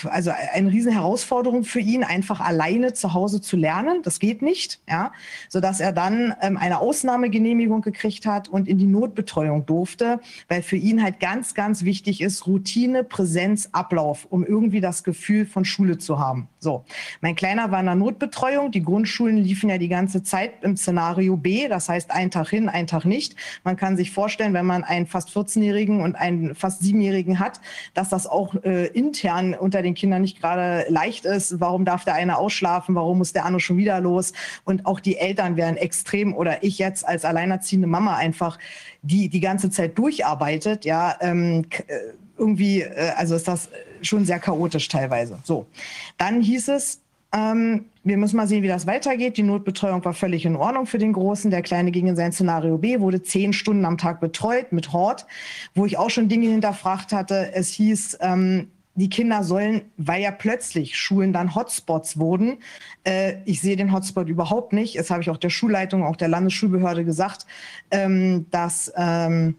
[0.04, 4.00] also eine riesen Herausforderung für ihn, einfach alleine zu Hause zu lernen.
[4.02, 5.12] Das geht nicht, ja,
[5.48, 10.76] sodass er dann ähm, eine Ausnahmegenehmigung gekriegt hat und in die Notbetreuung durfte, weil für
[10.76, 15.98] ihn halt ganz, ganz wichtig ist Routine, Präsenz, Ablauf, um irgendwie das Gefühl von Schule
[15.98, 16.48] zu haben.
[16.58, 16.84] So,
[17.20, 18.70] mein Kleiner war in der Notbetreuung.
[18.70, 22.68] Die Grundschulen liefen ja die ganze Zeit im Szenario B, das heißt ein Tag hin,
[22.68, 23.36] ein Tag nicht.
[23.62, 27.60] Man kann sich vorstellen, wenn man einen fast 14-Jährigen und einen fast 7-Jährigen hat,
[27.92, 31.60] dass das auch äh, intern unter den Kindern nicht gerade leicht ist.
[31.60, 32.94] Warum darf der eine ausschlafen?
[32.94, 34.32] Warum muss der andere schon wieder los?
[34.64, 38.58] Und auch die Eltern werden extrem oder ich jetzt als alleinerziehende Mama einfach,
[39.02, 41.98] die die ganze Zeit durcharbeitet, ja, ähm, äh,
[42.38, 43.68] irgendwie, äh, also ist das
[44.02, 45.38] schon sehr chaotisch teilweise.
[45.42, 45.66] So,
[46.16, 47.00] dann hieß es,
[47.32, 49.36] ähm, wir müssen mal sehen, wie das weitergeht.
[49.36, 51.50] Die Notbetreuung war völlig in Ordnung für den Großen.
[51.50, 55.26] Der Kleine ging in sein Szenario B, wurde zehn Stunden am Tag betreut mit Hort,
[55.74, 57.52] wo ich auch schon Dinge hinterfragt hatte.
[57.52, 62.58] Es hieß, ähm, die Kinder sollen, weil ja plötzlich Schulen dann Hotspots wurden.
[63.04, 64.98] Äh, ich sehe den Hotspot überhaupt nicht.
[64.98, 67.46] Das habe ich auch der Schulleitung, auch der Landesschulbehörde gesagt,
[67.90, 69.56] ähm, dass ähm,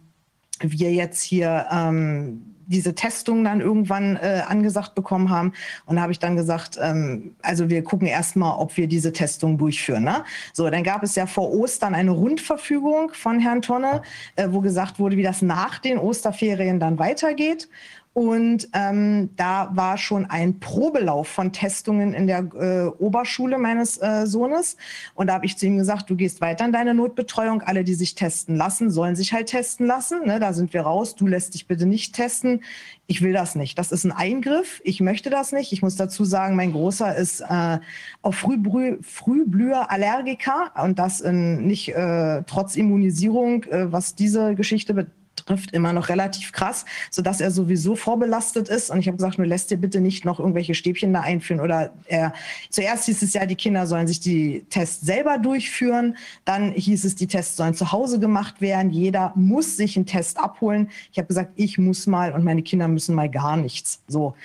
[0.60, 5.54] wir jetzt hier ähm, diese Testung dann irgendwann äh, angesagt bekommen haben.
[5.86, 9.58] Und da habe ich dann gesagt, ähm, also wir gucken erstmal, ob wir diese Testung
[9.58, 10.04] durchführen.
[10.04, 10.24] Ne?
[10.54, 14.02] So, dann gab es ja vor Ostern eine Rundverfügung von Herrn Tonne,
[14.36, 17.70] äh, wo gesagt wurde, wie das nach den Osterferien dann weitergeht.
[18.18, 24.26] Und ähm, da war schon ein Probelauf von Testungen in der äh, Oberschule meines äh,
[24.26, 24.76] Sohnes.
[25.14, 27.62] Und da habe ich zu ihm gesagt, du gehst weiter in deine Notbetreuung.
[27.62, 30.26] Alle, die sich testen lassen, sollen sich halt testen lassen.
[30.26, 31.14] Ne, da sind wir raus.
[31.14, 32.64] Du lässt dich bitte nicht testen.
[33.06, 33.78] Ich will das nicht.
[33.78, 34.82] Das ist ein Eingriff.
[34.84, 35.72] Ich möchte das nicht.
[35.72, 37.78] Ich muss dazu sagen, mein Großer ist äh,
[38.24, 45.17] auf Frühblü Frühblüherallergiker und das in, nicht äh, trotz Immunisierung, äh, was diese Geschichte betrifft
[45.38, 48.90] trifft, immer noch relativ krass, sodass er sowieso vorbelastet ist.
[48.90, 51.62] Und ich habe gesagt, nur lässt dir bitte nicht noch irgendwelche Stäbchen da einführen.
[51.62, 52.34] Oder er,
[52.70, 56.18] zuerst hieß es ja, die Kinder sollen sich die Tests selber durchführen.
[56.46, 58.92] Dann hieß es, die Tests sollen zu Hause gemacht werden.
[58.92, 60.90] Jeder muss sich einen Test abholen.
[61.12, 64.02] Ich habe gesagt, ich muss mal und meine Kinder müssen mal gar nichts.
[64.08, 64.36] So.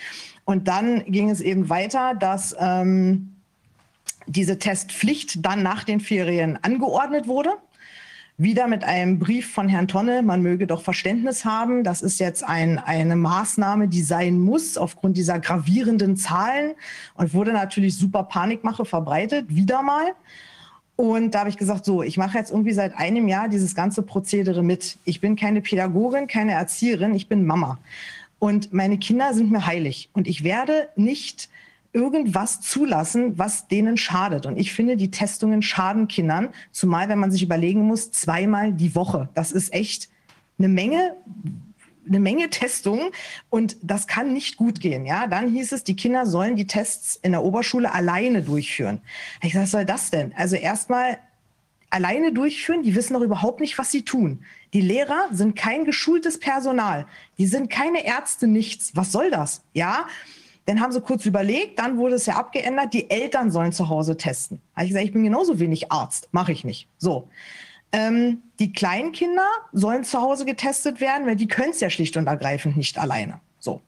[0.44, 3.36] Und dann ging es eben weiter, dass ähm,
[4.27, 7.51] diese Testpflicht dann nach den Ferien angeordnet wurde
[8.39, 11.85] wieder mit einem Brief von Herrn Tonne, man möge doch Verständnis haben.
[11.85, 16.73] Das ist jetzt ein, eine Maßnahme, die sein muss aufgrund dieser gravierenden Zahlen
[17.15, 20.15] und wurde natürlich super Panikmache verbreitet, wieder mal.
[20.97, 24.03] Und da habe ich gesagt, so, ich mache jetzt irgendwie seit einem Jahr dieses ganze
[24.03, 24.99] Prozedere mit.
[25.05, 27.79] Ich bin keine Pädagogin, keine Erzieherin, ich bin Mama.
[28.39, 30.11] Und meine Kinder sind mir heilig.
[30.13, 31.49] Und ich werde nicht
[31.93, 34.47] irgendwas zulassen, was denen schadet.
[34.47, 38.94] Und ich finde, die Testungen schaden Kindern, zumal wenn man sich überlegen muss, zweimal die
[38.94, 39.28] Woche.
[39.35, 40.09] Das ist echt
[40.59, 41.16] eine Menge
[42.06, 43.10] eine Menge Testungen
[43.48, 45.06] und das kann nicht gut gehen.
[45.06, 49.01] Ja, dann hieß es, die Kinder sollen die Tests in der Oberschule alleine durchführen.
[49.43, 50.32] Ich sage, was soll das denn?
[50.36, 51.19] Also erstmal
[51.90, 54.44] alleine durchführen, die wissen doch überhaupt nicht, was sie tun.
[54.73, 57.06] Die Lehrer sind kein geschultes Personal,
[57.39, 58.97] die sind keine Ärzte, nichts.
[58.97, 59.62] Was soll das?
[59.73, 60.06] Ja,
[60.66, 64.16] dann haben sie kurz überlegt, dann wurde es ja abgeändert, die Eltern sollen zu Hause
[64.16, 64.60] testen.
[64.74, 66.89] Habe ich gesagt, ich bin genauso wenig Arzt, mache ich nicht.
[66.98, 67.28] So.
[67.93, 72.26] Ähm, die Kleinkinder sollen zu Hause getestet werden, weil die können es ja schlicht und
[72.26, 73.40] ergreifend nicht alleine.
[73.59, 73.80] So.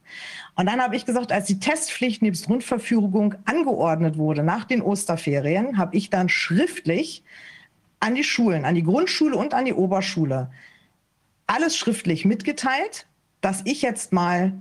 [0.56, 5.78] Und dann habe ich gesagt, als die Testpflicht nebst Rundverfügung angeordnet wurde nach den Osterferien,
[5.78, 7.24] habe ich dann schriftlich
[7.98, 10.50] an die Schulen, an die Grundschule und an die Oberschule
[11.46, 13.06] alles schriftlich mitgeteilt,
[13.40, 14.52] dass ich jetzt mal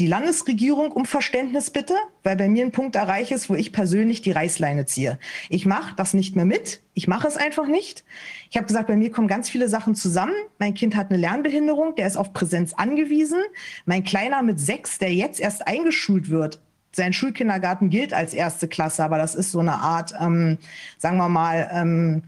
[0.00, 4.22] die Landesregierung um Verständnis bitte, weil bei mir ein Punkt erreicht ist, wo ich persönlich
[4.22, 5.18] die Reißleine ziehe.
[5.50, 6.80] Ich mache das nicht mehr mit.
[6.94, 8.02] Ich mache es einfach nicht.
[8.50, 10.32] Ich habe gesagt, bei mir kommen ganz viele Sachen zusammen.
[10.58, 13.42] Mein Kind hat eine Lernbehinderung, der ist auf Präsenz angewiesen.
[13.84, 16.60] Mein Kleiner mit sechs, der jetzt erst eingeschult wird,
[16.92, 20.56] sein Schulkindergarten gilt als erste Klasse, aber das ist so eine Art, ähm,
[20.96, 22.22] sagen wir mal, ähm,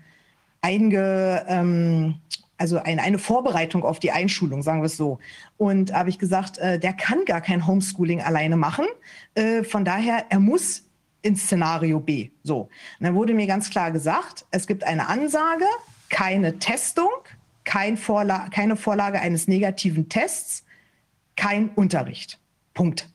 [0.60, 2.16] einge, ähm,
[2.62, 5.18] also eine, eine Vorbereitung auf die Einschulung, sagen wir es so.
[5.56, 8.86] Und habe ich gesagt, äh, der kann gar kein Homeschooling alleine machen.
[9.34, 10.84] Äh, von daher, er muss
[11.22, 12.30] ins Szenario B.
[12.44, 12.60] So.
[12.60, 12.70] Und
[13.00, 15.64] dann wurde mir ganz klar gesagt, es gibt eine Ansage,
[16.08, 17.10] keine Testung,
[17.64, 20.64] kein Vorla keine Vorlage eines negativen Tests,
[21.34, 22.38] kein Unterricht.
[22.74, 23.08] Punkt.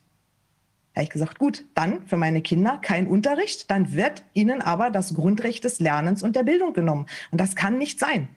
[0.92, 4.90] Da habe ich gesagt, gut, dann für meine Kinder kein Unterricht, dann wird ihnen aber
[4.90, 7.06] das Grundrecht des Lernens und der Bildung genommen.
[7.30, 8.28] Und das kann nicht sein.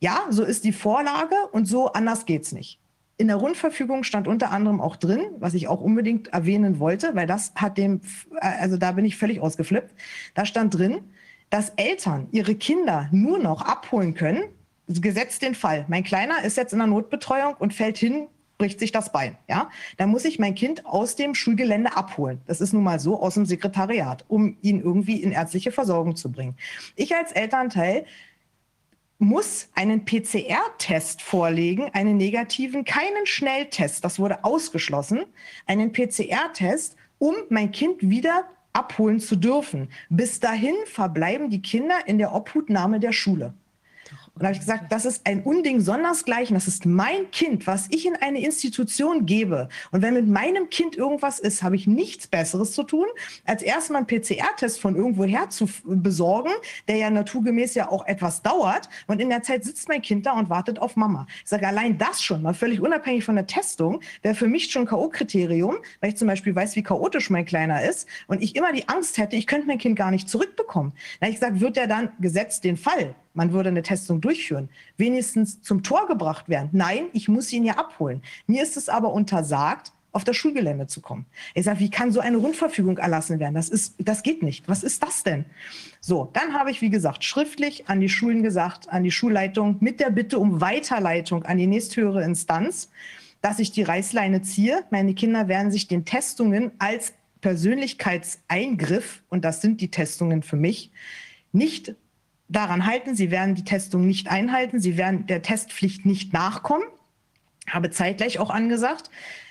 [0.00, 2.80] Ja, so ist die Vorlage und so anders geht's nicht.
[3.20, 7.26] in der Rundverfügung stand unter anderem auch drin, was ich auch unbedingt erwähnen wollte, weil
[7.26, 8.00] das hat dem,
[8.40, 9.94] also da bin ich völlig ausgeflippt.
[10.32, 11.00] Da stand drin,
[11.50, 14.44] dass Eltern ihre Kinder nur noch abholen können,
[14.88, 15.84] gesetzt den Fall.
[15.88, 19.36] Mein Kleiner ist jetzt in der Notbetreuung und fällt hin, bricht sich das Bein.
[19.50, 19.68] Ja,
[19.98, 22.40] dann muss ich mein Kind aus dem Schulgelände abholen.
[22.46, 26.32] Das ist nun mal so aus dem Sekretariat, um ihn irgendwie in ärztliche Versorgung zu
[26.32, 26.56] bringen.
[26.96, 28.06] Ich als Elternteil
[29.20, 35.26] muss einen PCR-Test vorlegen, einen negativen, keinen Schnelltest, das wurde ausgeschlossen,
[35.66, 39.90] einen PCR-Test, um mein Kind wieder abholen zu dürfen.
[40.08, 43.52] Bis dahin verbleiben die Kinder in der Obhutnahme der Schule.
[44.34, 46.54] Und da habe ich gesagt, das ist ein Unding sondersgleichen.
[46.54, 49.68] Das ist mein Kind, was ich in eine Institution gebe.
[49.90, 53.06] Und wenn mit meinem Kind irgendwas ist, habe ich nichts Besseres zu tun,
[53.44, 56.50] als erstmal einen PCR-Test von irgendwoher zu besorgen,
[56.88, 58.88] der ja naturgemäß ja auch etwas dauert.
[59.06, 61.26] Und in der Zeit sitzt mein Kind da und wartet auf Mama.
[61.42, 64.86] Ich sage, allein das schon, mal völlig unabhängig von der Testung, wäre für mich schon
[64.86, 68.88] K.O.-Kriterium, weil ich zum Beispiel weiß, wie chaotisch mein Kleiner ist und ich immer die
[68.88, 70.92] Angst hätte, ich könnte mein Kind gar nicht zurückbekommen.
[71.18, 74.68] Da habe ich gesagt, wird er dann gesetzt den Fall, man würde eine Testung durchführen,
[74.96, 76.70] wenigstens zum Tor gebracht werden.
[76.72, 78.22] Nein, ich muss ihn ja abholen.
[78.46, 81.26] Mir ist es aber untersagt, auf das Schulgelände zu kommen.
[81.54, 83.54] Ich sage, wie kann so eine Rundverfügung erlassen werden?
[83.54, 84.68] Das, ist, das geht nicht.
[84.68, 85.44] Was ist das denn?
[86.00, 90.00] So, dann habe ich, wie gesagt, schriftlich an die Schulen gesagt, an die Schulleitung mit
[90.00, 92.90] der Bitte um Weiterleitung an die nächsthöhere Instanz,
[93.40, 94.84] dass ich die Reißleine ziehe.
[94.90, 100.90] Meine Kinder werden sich den Testungen als Persönlichkeitseingriff, und das sind die Testungen für mich,
[101.52, 101.94] nicht
[102.50, 103.14] daran halten.
[103.14, 104.80] Sie werden die Testung nicht einhalten.
[104.80, 106.84] Sie werden der Testpflicht nicht nachkommen.
[107.68, 109.10] Habe zeitgleich auch angesagt,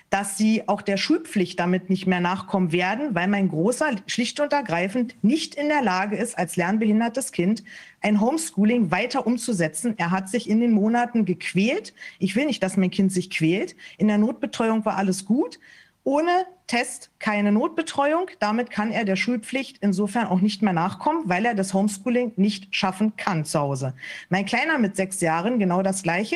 [0.10, 4.52] dass sie auch der Schulpflicht damit nicht mehr nachkommen werden, weil mein Großer schlicht und
[4.54, 7.64] ergreifend nicht in der Lage ist, als lernbehindertes Kind
[8.02, 9.94] ein Homeschooling weiter umzusetzen.
[9.98, 11.94] Er hat sich in den Monaten gequält.
[12.18, 13.76] Ich will nicht, dass mein Kind sich quält.
[13.98, 15.60] In der Notbetreuung war alles gut.
[16.04, 18.30] Ohne Test keine Notbetreuung.
[18.40, 22.76] Damit kann er der Schulpflicht insofern auch nicht mehr nachkommen, weil er das Homeschooling nicht
[22.76, 23.96] schaffen kann zu Hause.
[24.30, 26.36] Mein Kleiner mit sechs Jahren genau das Gleiche.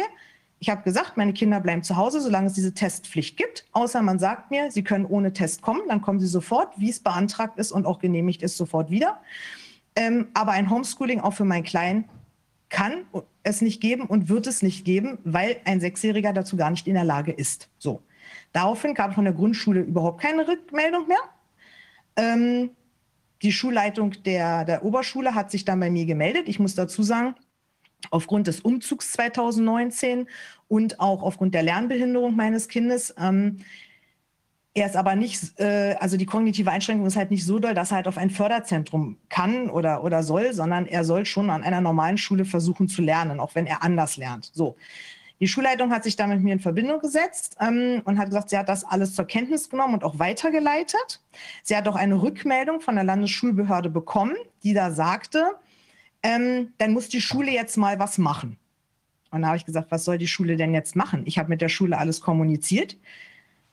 [0.57, 3.65] Ich habe gesagt, meine Kinder bleiben zu Hause, solange es diese Testpflicht gibt.
[3.73, 6.99] Außer man sagt mir, sie können ohne Test kommen, dann kommen sie sofort, wie es
[6.99, 9.21] beantragt ist und auch genehmigt ist, sofort wieder.
[9.95, 12.05] Ähm, aber ein Homeschooling auch für meinen Kleinen
[12.69, 13.05] kann
[13.43, 16.95] es nicht geben und wird es nicht geben, weil ein Sechsjähriger dazu gar nicht in
[16.95, 17.69] der Lage ist.
[17.77, 18.01] So.
[18.53, 21.17] Daraufhin gab es von der Grundschule überhaupt keine Rückmeldung mehr.
[22.15, 22.69] Ähm,
[23.41, 26.47] die Schulleitung der, der Oberschule hat sich dann bei mir gemeldet.
[26.47, 27.35] Ich muss dazu sagen,
[28.11, 30.27] aufgrund des Umzugs 2019
[30.67, 33.13] und auch aufgrund der Lernbehinderung meines Kindes.
[33.17, 33.59] Ähm,
[34.75, 37.91] er ist aber nicht, äh, also die kognitive Einschränkung ist halt nicht so doll, dass
[37.91, 41.81] er halt auf ein Förderzentrum kann oder, oder soll, sondern er soll schon an einer
[41.81, 44.49] normalen Schule versuchen zu lernen, auch wenn er anders lernt.
[44.53, 44.75] So.
[45.43, 48.57] Die Schulleitung hat sich da mit mir in Verbindung gesetzt ähm, und hat gesagt, sie
[48.57, 51.21] hat das alles zur Kenntnis genommen und auch weitergeleitet.
[51.63, 55.43] Sie hat auch eine Rückmeldung von der Landesschulbehörde bekommen, die da sagte,
[56.23, 58.55] ähm, dann muss die Schule jetzt mal was machen.
[59.31, 61.23] Und da habe ich gesagt, was soll die Schule denn jetzt machen?
[61.25, 62.95] Ich habe mit der Schule alles kommuniziert.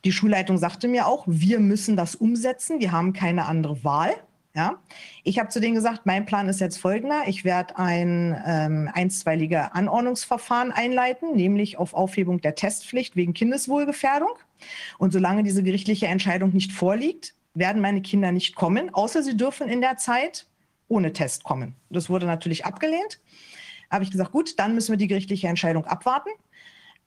[0.04, 4.10] Die Schulleitung sagte mir auch, wir müssen das umsetzen, wir haben keine andere Wahl.
[4.54, 4.80] Ja,
[5.22, 7.22] ich habe zu denen gesagt, mein Plan ist jetzt folgender.
[7.28, 14.32] Ich werde ein ähm, einstweilige Anordnungsverfahren einleiten, nämlich auf Aufhebung der Testpflicht wegen Kindeswohlgefährdung.
[14.98, 19.68] Und solange diese gerichtliche Entscheidung nicht vorliegt, werden meine Kinder nicht kommen, außer sie dürfen
[19.68, 20.46] in der Zeit
[20.88, 21.76] ohne Test kommen.
[21.88, 23.20] Das wurde natürlich abgelehnt.
[23.88, 26.30] Habe ich gesagt, gut, dann müssen wir die gerichtliche Entscheidung abwarten.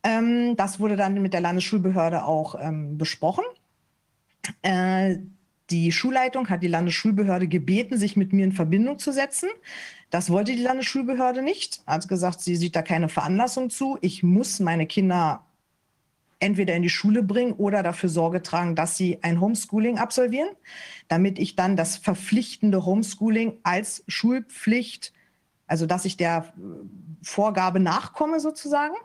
[0.03, 3.44] Ähm, das wurde dann mit der Landesschulbehörde auch ähm, besprochen.
[4.61, 5.18] Äh,
[5.69, 9.49] die Schulleitung hat die Landesschulbehörde gebeten, sich mit mir in Verbindung zu setzen.
[10.10, 11.81] Das wollte die Landesschulbehörde nicht.
[11.88, 13.98] Hat gesagt, sie sieht da keine Veranlassung zu.
[14.02, 15.45] Ich muss meine Kinder
[16.40, 20.50] entweder in die Schule bringen oder dafür Sorge tragen, dass sie ein Homeschooling absolvieren,
[21.08, 25.14] damit ich dann das verpflichtende Homeschooling als Schulpflicht,
[25.67, 26.53] also dass ich der
[27.22, 28.95] Vorgabe nachkomme sozusagen.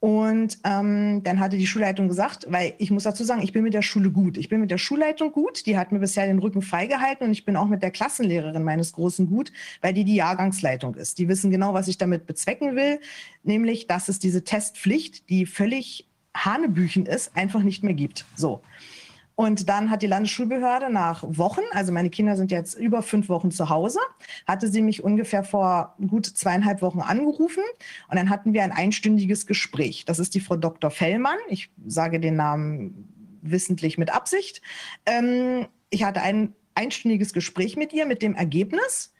[0.00, 3.74] Und ähm, dann hatte die Schulleitung gesagt, weil ich muss dazu sagen, ich bin mit
[3.74, 4.36] der Schule gut.
[4.36, 5.66] Ich bin mit der Schulleitung gut.
[5.66, 8.92] Die hat mir bisher den Rücken freigehalten und ich bin auch mit der Klassenlehrerin meines
[8.92, 11.18] Großen gut, weil die die Jahrgangsleitung ist.
[11.18, 13.00] Die wissen genau, was ich damit bezwecken will,
[13.42, 18.24] nämlich, dass es diese Testpflicht, die völlig Hanebüchen ist, einfach nicht mehr gibt.
[18.36, 18.60] So.
[19.38, 23.52] Und dann hat die Landesschulbehörde nach Wochen, also meine Kinder sind jetzt über fünf Wochen
[23.52, 24.00] zu Hause,
[24.48, 27.62] hatte sie mich ungefähr vor gut zweieinhalb Wochen angerufen
[28.08, 30.04] und dann hatten wir ein einstündiges Gespräch.
[30.04, 30.90] Das ist die Frau Dr.
[30.90, 31.38] Fellmann.
[31.48, 34.60] Ich sage den Namen wissentlich mit Absicht.
[35.06, 39.12] Ähm, ich hatte ein einstündiges Gespräch mit ihr mit dem Ergebnis,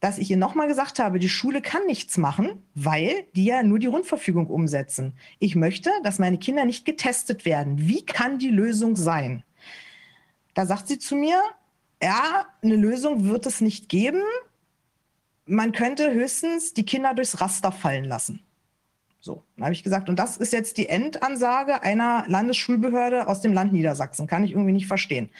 [0.00, 3.78] dass ich ihr nochmal gesagt habe, die Schule kann nichts machen, weil die ja nur
[3.78, 5.14] die Rundverfügung umsetzen.
[5.38, 7.88] Ich möchte, dass meine Kinder nicht getestet werden.
[7.88, 9.42] Wie kann die Lösung sein?
[10.54, 11.42] Da sagt sie zu mir,
[12.02, 14.22] ja, eine Lösung wird es nicht geben.
[15.46, 18.40] Man könnte höchstens die Kinder durchs Raster fallen lassen.
[19.20, 23.54] So, dann habe ich gesagt, und das ist jetzt die Endansage einer Landesschulbehörde aus dem
[23.54, 24.26] Land Niedersachsen.
[24.26, 25.30] Kann ich irgendwie nicht verstehen.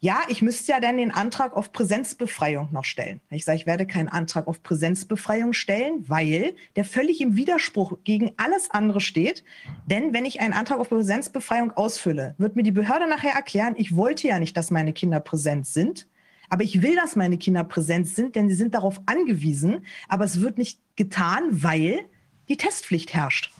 [0.00, 3.20] Ja, ich müsste ja dann den Antrag auf Präsenzbefreiung noch stellen.
[3.30, 8.32] Ich sage, ich werde keinen Antrag auf Präsenzbefreiung stellen, weil der völlig im Widerspruch gegen
[8.36, 9.42] alles andere steht.
[9.86, 13.96] Denn wenn ich einen Antrag auf Präsenzbefreiung ausfülle, wird mir die Behörde nachher erklären, ich
[13.96, 16.06] wollte ja nicht, dass meine Kinder präsent sind.
[16.48, 19.84] Aber ich will, dass meine Kinder präsent sind, denn sie sind darauf angewiesen.
[20.06, 22.00] Aber es wird nicht getan, weil
[22.48, 23.52] die Testpflicht herrscht.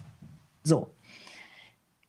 [0.63, 0.95] So.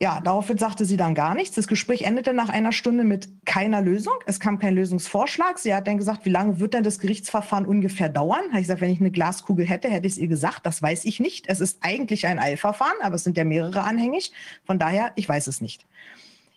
[0.02, 1.56] Ja, daraufhin sagte sie dann gar nichts.
[1.56, 4.14] Das Gespräch endete nach einer Stunde mit keiner Lösung.
[4.24, 5.58] Es kam kein Lösungsvorschlag.
[5.58, 8.44] Sie hat dann gesagt, wie lange wird denn das Gerichtsverfahren ungefähr dauern?
[8.48, 10.64] Habe ich gesagt, wenn ich eine Glaskugel hätte, hätte ich es ihr gesagt.
[10.64, 11.50] Das weiß ich nicht.
[11.50, 14.32] Es ist eigentlich ein Eilverfahren, aber es sind ja mehrere anhängig.
[14.64, 15.84] Von daher, ich weiß es nicht.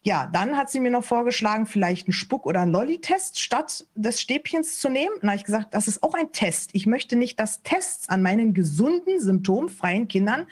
[0.04, 4.22] Ja, dann hat sie mir noch vorgeschlagen, vielleicht einen Spuck- oder einen Lolli-Test statt des
[4.22, 5.16] Stäbchens zu nehmen.
[5.20, 6.70] Dann habe ich gesagt, das ist auch ein Test.
[6.72, 10.48] Ich möchte nicht, dass Tests an meinen gesunden, symptomfreien Kindern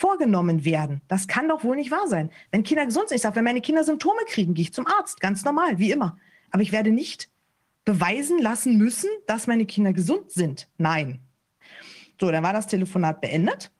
[0.00, 1.02] vorgenommen werden.
[1.08, 2.30] Das kann doch wohl nicht wahr sein.
[2.50, 5.20] Wenn Kinder gesund sind, ich sage, wenn meine Kinder Symptome kriegen, gehe ich zum Arzt,
[5.20, 6.16] ganz normal, wie immer.
[6.50, 7.28] Aber ich werde nicht
[7.84, 10.68] beweisen lassen müssen, dass meine Kinder gesund sind.
[10.78, 11.20] Nein.
[12.18, 13.70] So, dann war das Telefonat beendet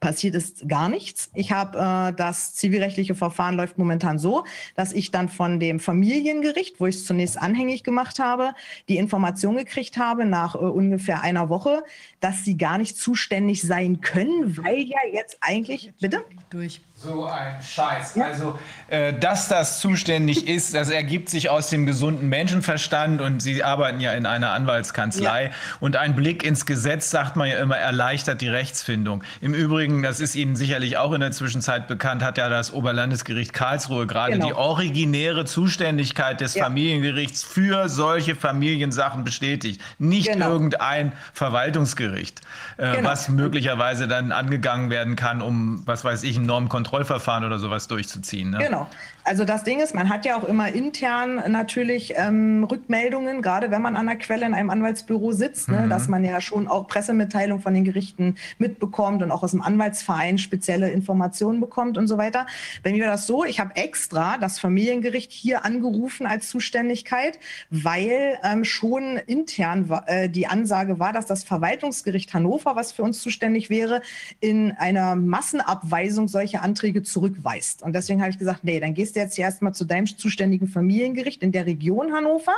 [0.00, 1.30] passiert ist gar nichts.
[1.34, 4.44] Ich habe äh, das zivilrechtliche Verfahren läuft momentan so,
[4.76, 8.52] dass ich dann von dem Familiengericht, wo ich es zunächst anhängig gemacht habe,
[8.88, 11.82] die Information gekriegt habe nach äh, ungefähr einer Woche,
[12.20, 17.62] dass sie gar nicht zuständig sein können, weil ja jetzt eigentlich bitte durch so ein
[17.62, 18.16] Scheiß.
[18.16, 18.24] Ja.
[18.24, 23.62] Also, äh, dass das zuständig ist, das ergibt sich aus dem gesunden Menschenverstand und Sie
[23.62, 25.44] arbeiten ja in einer Anwaltskanzlei.
[25.44, 25.50] Ja.
[25.78, 29.22] Und ein Blick ins Gesetz, sagt man ja immer, erleichtert die Rechtsfindung.
[29.40, 33.52] Im Übrigen, das ist Ihnen sicherlich auch in der Zwischenzeit bekannt, hat ja das Oberlandesgericht
[33.52, 34.48] Karlsruhe gerade genau.
[34.48, 36.64] die originäre Zuständigkeit des ja.
[36.64, 39.80] Familiengerichts für solche Familiensachen bestätigt.
[39.98, 40.50] Nicht genau.
[40.50, 42.40] irgendein Verwaltungsgericht,
[42.76, 43.08] äh, genau.
[43.08, 47.86] was möglicherweise dann angegangen werden kann, um, was weiß ich, ein Normkontroll Kontrollverfahren oder sowas
[47.86, 48.50] durchzuziehen.
[48.50, 48.58] Ne?
[48.58, 48.88] Genau.
[49.28, 53.82] Also das Ding ist, man hat ja auch immer intern natürlich ähm, Rückmeldungen, gerade wenn
[53.82, 55.90] man an der Quelle in einem Anwaltsbüro sitzt, ne, mhm.
[55.90, 60.38] dass man ja schon auch Pressemitteilungen von den Gerichten mitbekommt und auch aus dem Anwaltsverein
[60.38, 62.46] spezielle Informationen bekommt und so weiter.
[62.82, 68.38] Bei mir war das so, ich habe extra das Familiengericht hier angerufen als Zuständigkeit, weil
[68.42, 73.68] ähm, schon intern äh, die Ansage war, dass das Verwaltungsgericht Hannover, was für uns zuständig
[73.68, 74.00] wäre,
[74.40, 77.82] in einer Massenabweisung solche Anträge zurückweist.
[77.82, 81.42] Und deswegen habe ich gesagt, nee, dann gehst du jetzt erstmal zu deinem zuständigen Familiengericht
[81.42, 82.54] in der Region Hannover.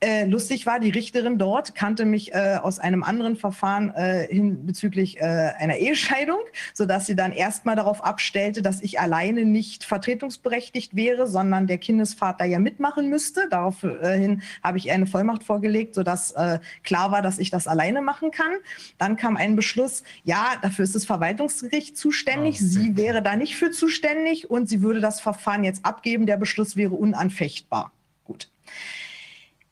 [0.00, 4.66] Äh, lustig war, die Richterin dort kannte mich äh, aus einem anderen Verfahren äh, hin
[4.66, 6.40] bezüglich äh, einer Ehescheidung,
[6.74, 12.44] sodass sie dann erstmal darauf abstellte, dass ich alleine nicht vertretungsberechtigt wäre, sondern der Kindesvater
[12.44, 13.48] ja mitmachen müsste.
[13.48, 18.30] Daraufhin habe ich eine Vollmacht vorgelegt, sodass äh, klar war, dass ich das alleine machen
[18.30, 18.52] kann.
[18.98, 22.58] Dann kam ein Beschluss, ja, dafür ist das Verwaltungsgericht zuständig.
[22.60, 26.26] Oh, sie wäre da nicht für zuständig und sie würde das Verfahren jetzt abgeben.
[26.26, 27.92] Der Beschluss wäre unanfechtbar.
[28.24, 28.50] Gut.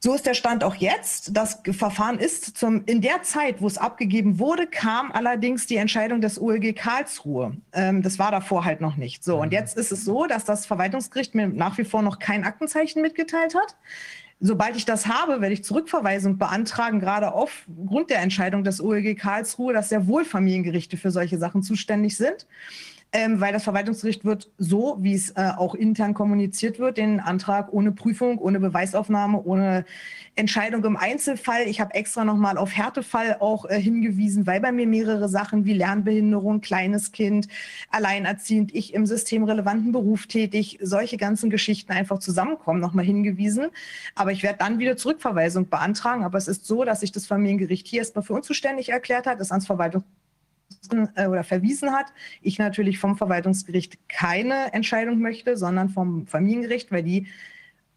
[0.04, 1.34] So ist der Stand auch jetzt.
[1.34, 6.20] Das Verfahren ist zum, in der Zeit, wo es abgegeben wurde, kam allerdings die Entscheidung
[6.20, 7.56] des OLG Karlsruhe.
[7.72, 9.24] Ähm, das war davor halt noch nicht.
[9.24, 9.52] So, und mhm.
[9.52, 13.54] jetzt ist es so, dass das Verwaltungsgericht mir nach wie vor noch kein Aktenzeichen mitgeteilt
[13.54, 13.76] hat.
[14.40, 19.72] Sobald ich das habe, werde ich Zurückverweisung beantragen, gerade aufgrund der Entscheidung des OLG Karlsruhe,
[19.72, 22.46] dass sehr wohl Familiengerichte für solche Sachen zuständig sind
[23.14, 27.72] ähm, weil das Verwaltungsgericht wird so, wie es äh, auch intern kommuniziert wird, den Antrag
[27.72, 29.84] ohne Prüfung, ohne Beweisaufnahme, ohne
[30.34, 31.68] Entscheidung im Einzelfall.
[31.68, 35.74] Ich habe extra nochmal auf Härtefall auch äh, hingewiesen, weil bei mir mehrere Sachen wie
[35.74, 37.46] Lernbehinderung, kleines Kind,
[37.88, 43.66] alleinerziehend, ich im systemrelevanten Beruf tätig, solche ganzen Geschichten einfach zusammenkommen, nochmal hingewiesen.
[44.16, 46.24] Aber ich werde dann wieder Zurückverweisung beantragen.
[46.24, 49.52] Aber es ist so, dass sich das Familiengericht hier erstmal für unzuständig erklärt hat, es
[49.52, 50.23] ans Verwaltungsgericht
[50.92, 52.06] oder verwiesen hat.
[52.42, 57.26] Ich natürlich vom Verwaltungsgericht keine Entscheidung möchte, sondern vom Familiengericht, weil die,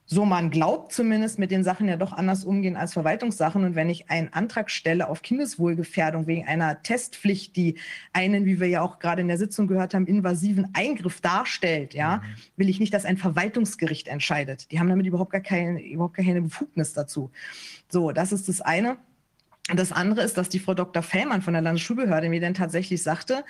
[0.09, 3.65] so man glaubt zumindest, mit den Sachen ja doch anders umgehen als Verwaltungssachen.
[3.65, 7.75] Und wenn ich einen Antrag stelle auf Kindeswohlgefährdung wegen einer Testpflicht, die
[8.13, 12.17] einen, wie wir ja auch gerade in der Sitzung gehört haben, invasiven Eingriff darstellt, ja,
[12.17, 12.21] mhm.
[12.55, 14.71] will ich nicht, dass ein Verwaltungsgericht entscheidet.
[14.71, 17.29] Die haben damit überhaupt gar keine, überhaupt gar keine Befugnis dazu.
[17.89, 18.97] So, das ist das eine.
[19.75, 21.03] Das andere ist, dass die Frau Dr.
[21.03, 23.43] Fellmann von der Landesschulbehörde mir dann tatsächlich sagte,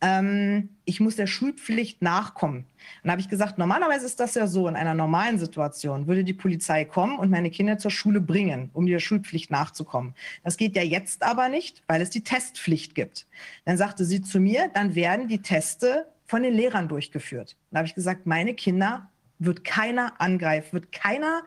[0.00, 2.64] ähm, ich muss der Schulpflicht nachkommen.
[3.02, 6.32] Dann habe ich gesagt, normalerweise ist das ja so, in einer normalen Situation würde die
[6.32, 10.14] Polizei kommen und meine Kinder zur Schule bringen, um der Schulpflicht nachzukommen.
[10.44, 13.26] Das geht ja jetzt aber nicht, weil es die Testpflicht gibt.
[13.64, 17.56] Dann sagte sie zu mir, dann werden die Teste von den Lehrern durchgeführt.
[17.70, 21.42] Dann habe ich gesagt, meine Kinder wird keiner angreifen, wird keiner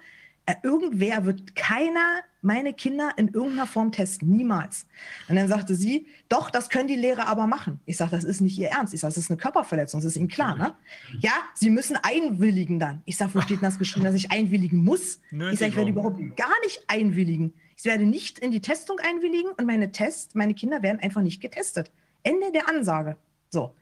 [0.64, 4.86] irgendwer wird keiner meine Kinder in irgendeiner Form testen, niemals.
[5.28, 7.82] Und dann sagte sie, doch, das können die Lehrer aber machen.
[7.86, 8.94] Ich sage, das ist nicht ihr Ernst.
[8.94, 10.74] Ich sage, das ist eine Körperverletzung, das ist Ihnen klar, ne?
[11.20, 13.02] Ja, Sie müssen einwilligen dann.
[13.06, 15.20] Ich sage, wo steht denn das geschrieben, dass ich einwilligen muss?
[15.32, 17.54] Ich sage, ich werde überhaupt gar nicht einwilligen.
[17.76, 21.42] Ich werde nicht in die Testung einwilligen und meine Tests, meine Kinder werden einfach nicht
[21.42, 21.92] getestet.
[22.24, 23.18] Ende der Ansage.
[23.50, 23.76] So.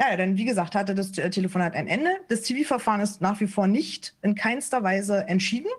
[0.00, 2.10] Ja, denn wie gesagt, hatte das Telefonat ein Ende.
[2.28, 5.70] Das Zivilverfahren ist nach wie vor nicht in keinster Weise entschieden.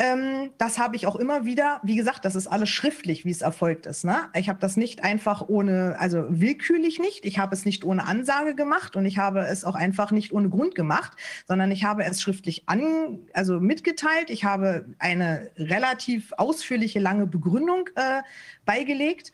[0.00, 3.42] Ähm, das habe ich auch immer wieder, wie gesagt, das ist alles schriftlich, wie es
[3.42, 4.04] erfolgt ist.
[4.04, 4.28] Ne?
[4.34, 8.54] Ich habe das nicht einfach ohne, also willkürlich nicht, ich habe es nicht ohne Ansage
[8.54, 12.22] gemacht und ich habe es auch einfach nicht ohne Grund gemacht, sondern ich habe es
[12.22, 14.30] schriftlich an, also mitgeteilt.
[14.30, 18.22] Ich habe eine relativ ausführliche, lange Begründung äh,
[18.64, 19.32] beigelegt.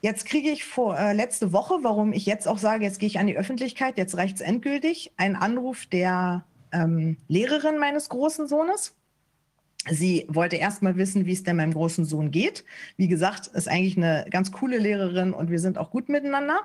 [0.00, 3.18] Jetzt kriege ich vor äh, letzte Woche, warum ich jetzt auch sage, jetzt gehe ich
[3.18, 8.94] an die Öffentlichkeit, jetzt reicht es endgültig, einen Anruf der ähm, Lehrerin meines großen Sohnes.
[9.90, 12.64] Sie wollte erst mal wissen, wie es denn meinem großen Sohn geht.
[12.96, 16.60] Wie gesagt, ist eigentlich eine ganz coole Lehrerin und wir sind auch gut miteinander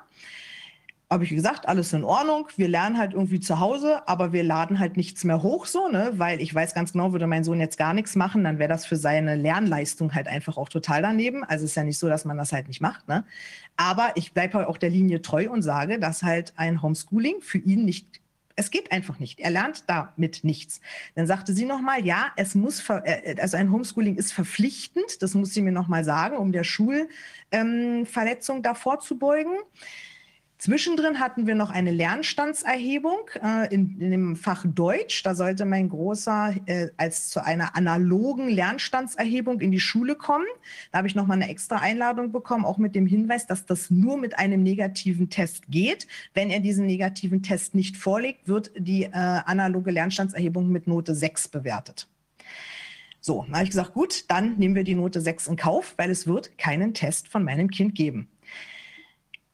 [1.10, 2.48] habe ich gesagt, alles in Ordnung.
[2.56, 6.14] Wir lernen halt irgendwie zu Hause, aber wir laden halt nichts mehr hoch, so, ne?
[6.16, 8.86] Weil ich weiß ganz genau, würde mein Sohn jetzt gar nichts machen, dann wäre das
[8.86, 11.44] für seine Lernleistung halt einfach auch total daneben.
[11.44, 13.26] Also ist ja nicht so, dass man das halt nicht macht, ne?
[13.78, 17.60] Aber ich bleibe halt auch der Linie treu und sage, dass halt ein Homeschooling für
[17.60, 18.24] ihn nicht
[18.56, 19.40] es geht einfach nicht.
[19.40, 20.80] Er lernt damit nichts.
[21.16, 25.54] Dann sagte sie nochmal, ja, es muss, äh, also ein Homeschooling ist verpflichtend, das muss
[25.54, 29.56] sie mir nochmal sagen, um der Schulverletzung ähm, davor zu beugen.
[30.64, 35.22] Zwischendrin hatten wir noch eine Lernstandserhebung äh, in, in, dem Fach Deutsch.
[35.24, 40.46] Da sollte mein Großer äh, als zu einer analogen Lernstandserhebung in die Schule kommen.
[40.94, 43.92] Da habe ich noch mal eine extra Einladung bekommen, auch mit dem Hinweis, dass das
[43.92, 46.08] nur mit einem negativen Test geht.
[46.34, 51.50] Wenn er diesen negativen Test nicht vorlegt, wird die äh, analoge Lernstandserhebung mit Note 6
[51.50, 52.08] bewertet.
[53.20, 56.10] So, dann habe ich gesagt, gut, dann nehmen wir die Note 6 in Kauf, weil
[56.10, 58.30] es wird keinen Test von meinem Kind geben.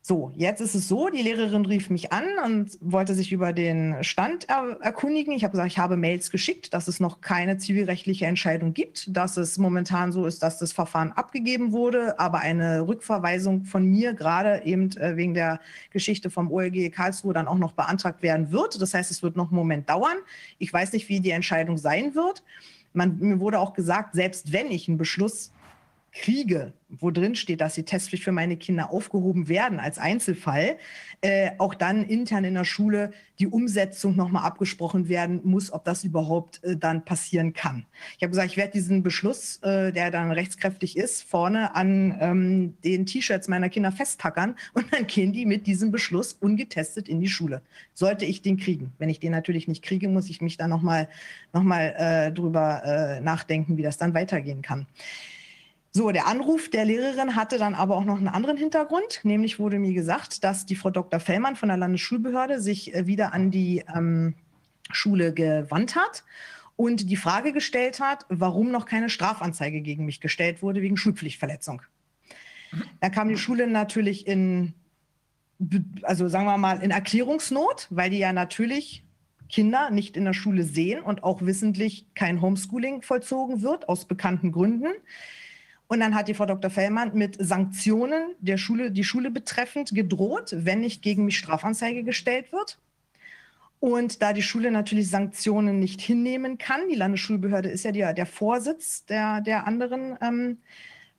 [0.09, 4.03] So, jetzt ist es so, die Lehrerin rief mich an und wollte sich über den
[4.03, 5.33] Stand er erkundigen.
[5.33, 9.37] Ich habe gesagt, ich habe Mails geschickt, dass es noch keine zivilrechtliche Entscheidung gibt, dass
[9.37, 14.63] es momentan so ist, dass das Verfahren abgegeben wurde, aber eine Rückverweisung von mir gerade
[14.65, 15.59] eben äh, wegen der
[15.91, 18.81] Geschichte vom OLG Karlsruhe dann auch noch beantragt werden wird.
[18.81, 20.17] Das heißt, es wird noch einen Moment dauern.
[20.57, 22.41] Ich weiß nicht, wie die Entscheidung sein wird.
[22.93, 25.51] Man, mir wurde auch gesagt, selbst wenn ich einen Beschluss
[26.11, 30.77] kriege, wo drin steht, dass die Testpflicht für meine Kinder aufgehoben werden als Einzelfall,
[31.21, 36.03] äh, auch dann intern in der Schule die Umsetzung nochmal abgesprochen werden muss, ob das
[36.03, 37.85] überhaupt äh, dann passieren kann.
[38.17, 42.77] Ich habe gesagt, ich werde diesen Beschluss, äh, der dann rechtskräftig ist, vorne an ähm,
[42.83, 47.29] den T-Shirts meiner Kinder festtackern und dann gehen die mit diesem Beschluss ungetestet in die
[47.29, 47.61] Schule.
[47.93, 48.93] Sollte ich den kriegen.
[48.97, 51.07] Wenn ich den natürlich nicht kriege, muss ich mich da nochmal
[51.53, 54.87] noch mal, äh, drüber äh, nachdenken, wie das dann weitergehen kann.
[55.91, 59.21] So, der Anruf der Lehrerin hatte dann aber auch noch einen anderen Hintergrund.
[59.23, 61.19] Nämlich wurde mir gesagt, dass die Frau Dr.
[61.19, 64.35] Fellmann von der Landesschulbehörde sich äh, wieder an die ähm,
[64.91, 66.23] Schule gewandt hat
[66.75, 71.81] und die Frage gestellt hat, warum noch keine Strafanzeige gegen mich gestellt wurde wegen Schulpflichtverletzung.
[72.99, 74.73] Da kam die Schule natürlich in,
[76.03, 79.03] also sagen wir mal, in Erklärungsnot, weil die ja natürlich
[79.49, 84.51] Kinder nicht in der Schule sehen und auch wissentlich kein Homeschooling vollzogen wird, aus bekannten
[84.51, 84.93] Gründen.
[85.89, 86.69] Und dann hat die Frau Dr.
[86.69, 92.51] Fellmann mit Sanktionen der Schule, die Schule betreffend gedroht, wenn nicht gegen mich Strafanzeige gestellt
[92.51, 92.77] wird.
[93.79, 98.27] Und da die Schule natürlich Sanktionen nicht hinnehmen kann, die Landesschulbehörde ist ja die, der
[98.27, 100.57] Vorsitz der, der anderen ähm,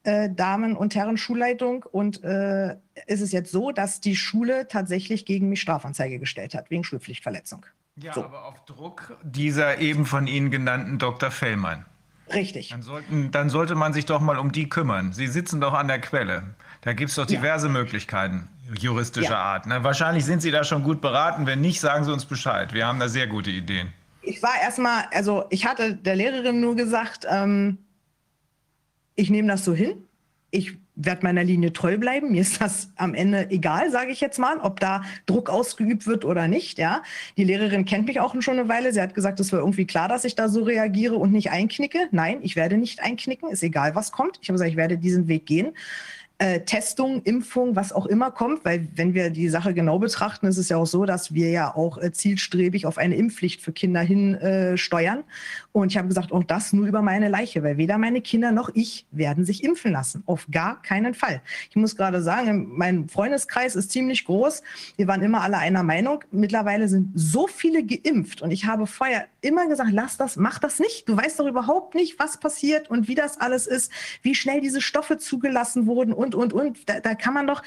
[0.04, 1.84] äh, Damen- und Herren Schulleitung.
[1.90, 2.76] Und äh,
[3.08, 7.66] ist es jetzt so, dass die Schule tatsächlich gegen mich Strafanzeige gestellt hat, wegen Schulpflichtverletzung.
[7.96, 8.22] Ja, so.
[8.22, 11.32] aber auf Druck dieser eben von Ihnen genannten Dr.
[11.32, 11.86] Fellmann.
[12.32, 12.70] Richtig.
[12.70, 15.12] Dann, sollten, dann sollte man sich doch mal um die kümmern.
[15.12, 16.54] Sie sitzen doch an der Quelle.
[16.82, 17.72] Da gibt es doch diverse ja.
[17.72, 19.42] Möglichkeiten juristischer ja.
[19.42, 19.66] Art.
[19.66, 19.82] Ne?
[19.82, 21.46] Wahrscheinlich sind Sie da schon gut beraten.
[21.46, 22.72] Wenn nicht, sagen Sie uns Bescheid.
[22.72, 23.92] Wir haben da sehr gute Ideen.
[24.22, 27.78] Ich war erstmal, also ich hatte der Lehrerin nur gesagt, ähm,
[29.14, 30.04] ich nehme das so hin.
[30.50, 32.32] Ich werde meiner Linie treu bleiben.
[32.32, 36.24] Mir ist das am Ende egal, sage ich jetzt mal, ob da Druck ausgeübt wird
[36.24, 36.78] oder nicht.
[36.78, 37.02] Ja,
[37.36, 38.92] die Lehrerin kennt mich auch schon eine Weile.
[38.92, 42.08] Sie hat gesagt, es war irgendwie klar, dass ich da so reagiere und nicht einknicke.
[42.10, 43.50] Nein, ich werde nicht einknicken.
[43.50, 44.38] Ist egal, was kommt.
[44.42, 45.72] Ich habe gesagt, ich werde diesen Weg gehen
[46.40, 50.56] äh, Testung, Impfung, was auch immer kommt, weil wenn wir die Sache genau betrachten, ist
[50.56, 54.00] es ja auch so, dass wir ja auch äh, zielstrebig auf eine Impfpflicht für Kinder
[54.00, 55.22] hin äh, steuern.
[55.72, 58.70] Und ich habe gesagt, auch das nur über meine Leiche, weil weder meine Kinder noch
[58.74, 60.22] ich werden sich impfen lassen.
[60.26, 61.42] Auf gar keinen Fall.
[61.70, 64.62] Ich muss gerade sagen, mein Freundeskreis ist ziemlich groß.
[64.96, 66.24] Wir waren immer alle einer Meinung.
[66.32, 70.80] Mittlerweile sind so viele geimpft und ich habe vorher immer gesagt, lass das, mach das
[70.80, 71.08] nicht.
[71.08, 73.92] Du weißt doch überhaupt nicht, was passiert und wie das alles ist,
[74.22, 76.88] wie schnell diese Stoffe zugelassen wurden und, und, und.
[76.88, 77.62] Da, da kann man doch,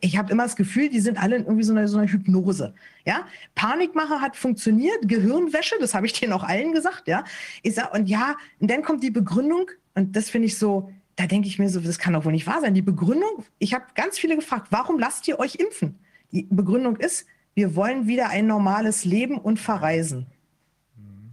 [0.00, 2.74] ich habe immer das Gefühl, die sind alle in irgendwie so einer, so einer Hypnose.
[3.08, 7.08] Ja, Panikmache hat funktioniert, Gehirnwäsche, das habe ich denen auch allen gesagt.
[7.08, 7.24] Ja,
[7.62, 11.26] ich sag, und ja, und dann kommt die Begründung und das finde ich so, da
[11.26, 12.74] denke ich mir so, das kann doch wohl nicht wahr sein.
[12.74, 15.98] Die Begründung, ich habe ganz viele gefragt, warum lasst ihr euch impfen?
[16.32, 20.26] Die Begründung ist, wir wollen wieder ein normales Leben und verreisen.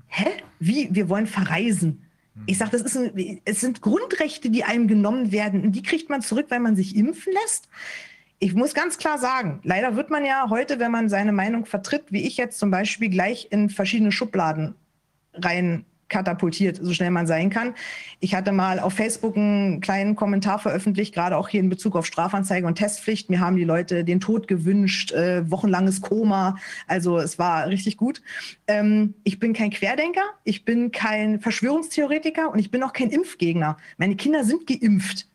[0.08, 0.30] Hä?
[0.60, 0.88] Wie?
[0.92, 2.06] Wir wollen verreisen.
[2.46, 5.62] Ich sage, das ist ein, es sind Grundrechte, die einem genommen werden.
[5.62, 7.68] Und die kriegt man zurück, weil man sich impfen lässt.
[8.40, 12.04] Ich muss ganz klar sagen, leider wird man ja heute, wenn man seine Meinung vertritt,
[12.10, 14.76] wie ich jetzt zum Beispiel, gleich in verschiedene Schubladen
[15.34, 17.74] rein katapultiert, so schnell man sein kann.
[18.20, 22.06] Ich hatte mal auf Facebook einen kleinen Kommentar veröffentlicht, gerade auch hier in Bezug auf
[22.06, 23.30] Strafanzeige und Testpflicht.
[23.30, 26.58] Mir haben die Leute den Tod gewünscht, äh, wochenlanges Koma.
[26.88, 28.22] Also es war richtig gut.
[28.68, 33.78] Ähm, ich bin kein Querdenker, ich bin kein Verschwörungstheoretiker und ich bin auch kein Impfgegner.
[33.98, 35.28] Meine Kinder sind geimpft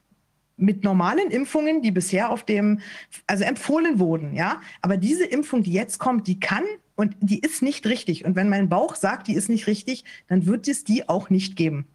[0.61, 2.81] mit normalen Impfungen, die bisher auf dem,
[3.27, 4.61] also empfohlen wurden, ja.
[4.83, 6.65] Aber diese Impfung, die jetzt kommt, die kann
[6.97, 8.25] und die ist nicht richtig.
[8.25, 11.57] Und wenn mein Bauch sagt, die ist nicht richtig, dann wird es die auch nicht
[11.57, 11.87] geben.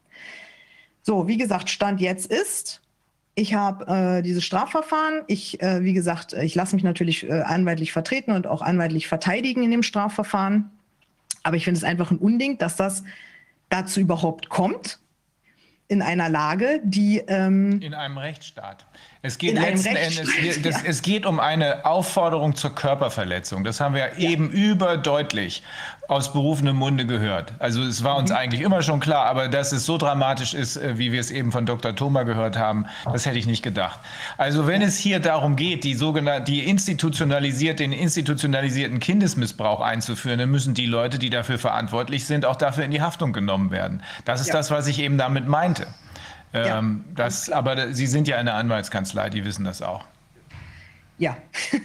[1.02, 2.82] So, wie gesagt, Stand jetzt ist,
[3.36, 5.24] ich habe äh, dieses Strafverfahren.
[5.28, 9.62] Ich, äh, wie gesagt, ich lasse mich natürlich äh, anwaltlich vertreten und auch anwaltlich verteidigen
[9.62, 10.72] in dem Strafverfahren.
[11.44, 13.04] Aber ich finde es einfach ein Unding, dass das
[13.70, 15.00] dazu überhaupt kommt
[15.88, 18.86] in einer Lage, die ähm, in einem Rechtsstaat.
[19.26, 20.88] Es geht letzten Endes, das, ja.
[20.88, 23.64] es geht um eine Aufforderung zur Körperverletzung.
[23.64, 24.30] Das haben wir ja.
[24.30, 25.64] eben überdeutlich
[26.08, 27.54] aus berufenem Munde gehört.
[27.58, 28.36] Also es war uns mhm.
[28.36, 31.52] eigentlich immer schon klar, aber dass es so dramatisch ist, äh, wie wir es eben
[31.52, 31.96] von Dr.
[31.96, 34.00] Thoma gehört haben, das hätte ich nicht gedacht.
[34.38, 40.52] Also wenn es hier darum geht, die sogenannte, die institutionalisiert, den institutionalisierten Kindesmissbrauch einzuführen, dann
[40.52, 44.04] müssen die Leute, die dafür verantwortlich sind, auch dafür in die Haftung genommen werden.
[44.24, 44.54] Das ist ja.
[44.54, 45.88] das, was ich eben damit meinte.
[46.56, 50.06] Ähm, ja, das, aber Sie sind ja eine Anwaltskanzlei, die wissen das auch.
[51.18, 51.38] Ja,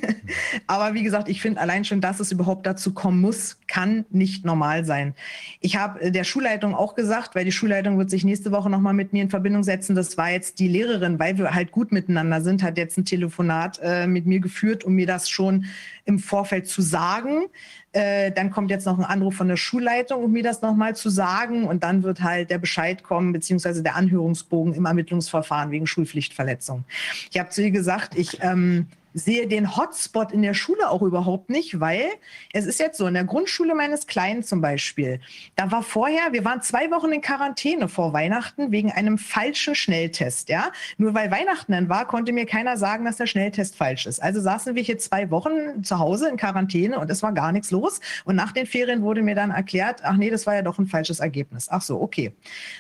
[0.67, 4.45] aber wie gesagt, ich finde allein schon, dass es überhaupt dazu kommen muss, kann nicht
[4.45, 5.15] normal sein.
[5.61, 8.93] Ich habe äh, der Schulleitung auch gesagt, weil die Schulleitung wird sich nächste Woche nochmal
[8.93, 9.95] mit mir in Verbindung setzen.
[9.95, 13.79] Das war jetzt die Lehrerin, weil wir halt gut miteinander sind, hat jetzt ein Telefonat
[13.81, 15.67] äh, mit mir geführt, um mir das schon
[16.07, 17.45] im Vorfeld zu sagen.
[17.93, 21.11] Äh, dann kommt jetzt noch ein Anruf von der Schulleitung, um mir das nochmal zu
[21.11, 21.65] sagen.
[21.65, 26.85] Und dann wird halt der Bescheid kommen, beziehungsweise der Anhörungsbogen im Ermittlungsverfahren wegen Schulpflichtverletzung.
[27.31, 31.51] Ich habe zu ihr gesagt, ich ähm, sehe den Hotspot in der Schule auch überhaupt
[31.51, 32.09] nicht, weil
[32.53, 35.21] es ist jetzt so, in der Grundschule meines Kleinen zum Beispiel,
[35.57, 40.49] da war vorher, wir waren zwei Wochen in Quarantäne vor Weihnachten wegen einem falschen Schnelltest,
[40.49, 40.71] ja.
[40.97, 44.23] Nur weil Weihnachten dann war, konnte mir keiner sagen, dass der Schnelltest falsch ist.
[44.23, 47.71] Also saßen wir hier zwei Wochen zu Hause in Quarantäne und es war gar nichts
[47.71, 48.01] los.
[48.25, 50.87] Und nach den Ferien wurde mir dann erklärt, ach nee, das war ja doch ein
[50.87, 51.69] falsches Ergebnis.
[51.71, 52.33] Ach so, okay.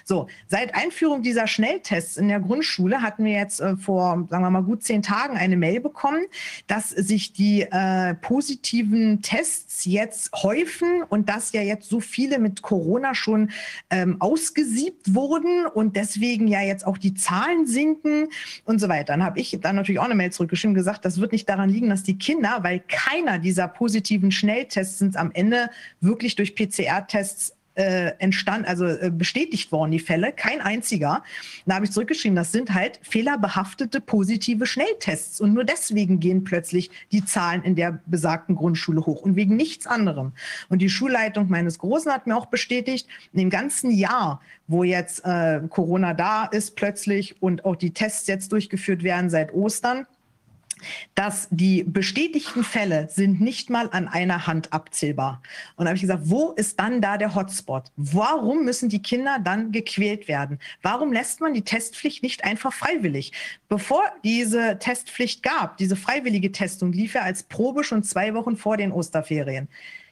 [0.05, 4.50] So, seit Einführung dieser Schnelltests in der Grundschule hatten wir jetzt äh, vor, sagen wir
[4.50, 6.26] mal, gut zehn Tagen eine Mail bekommen, haben,
[6.66, 12.62] dass sich die äh, positiven Tests jetzt häufen und dass ja jetzt so viele mit
[12.62, 13.50] Corona schon
[13.90, 18.28] ähm, ausgesiebt wurden und deswegen ja jetzt auch die Zahlen sinken
[18.65, 19.12] und so weiter.
[19.12, 21.70] Dann habe ich dann natürlich auch eine Mail zurückgeschrieben und gesagt, das wird nicht daran
[21.70, 27.55] liegen, dass die Kinder, weil keiner dieser positiven Schnelltests sind am Ende wirklich durch PCR-Tests
[27.81, 31.25] äh, entstand, also äh, bestätigt worden, die Fälle, kein einziger.
[31.65, 36.91] Da habe ich zurückgeschrieben, das sind halt fehlerbehaftete positive Schnelltests und nur deswegen gehen plötzlich
[37.10, 40.33] die Zahlen in der besagten Grundschule hoch und wegen nichts anderem.
[40.68, 45.25] Und die Schulleitung meines Großen hat mir auch bestätigt, in dem ganzen Jahr, wo jetzt
[45.25, 50.07] äh, Corona da ist plötzlich und auch die Tests jetzt durchgeführt werden seit Ostern,
[51.15, 55.42] dass die bestätigten Fälle sind nicht mal an einer Hand abzählbar.
[55.76, 57.84] Und da habe ich gesagt, wo ist dann da der Hotspot?
[57.97, 60.59] Warum müssen die Kinder dann gequält werden?
[60.83, 63.33] Warum lässt man die Testpflicht nicht einfach freiwillig?
[63.68, 68.76] Bevor diese Testpflicht gab, diese freiwillige Testung lief ja als Probe schon zwei Wochen vor
[68.76, 69.68] den Osterferien.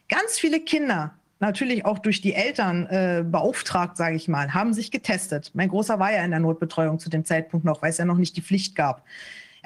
[0.09, 4.91] Ganz viele Kinder natürlich auch durch die Eltern äh, beauftragt, sage ich mal, haben sich
[4.91, 5.51] getestet.
[5.55, 8.17] Mein Großer war ja in der Notbetreuung zu dem Zeitpunkt noch, weil es ja noch
[8.17, 9.05] nicht die Pflicht gab.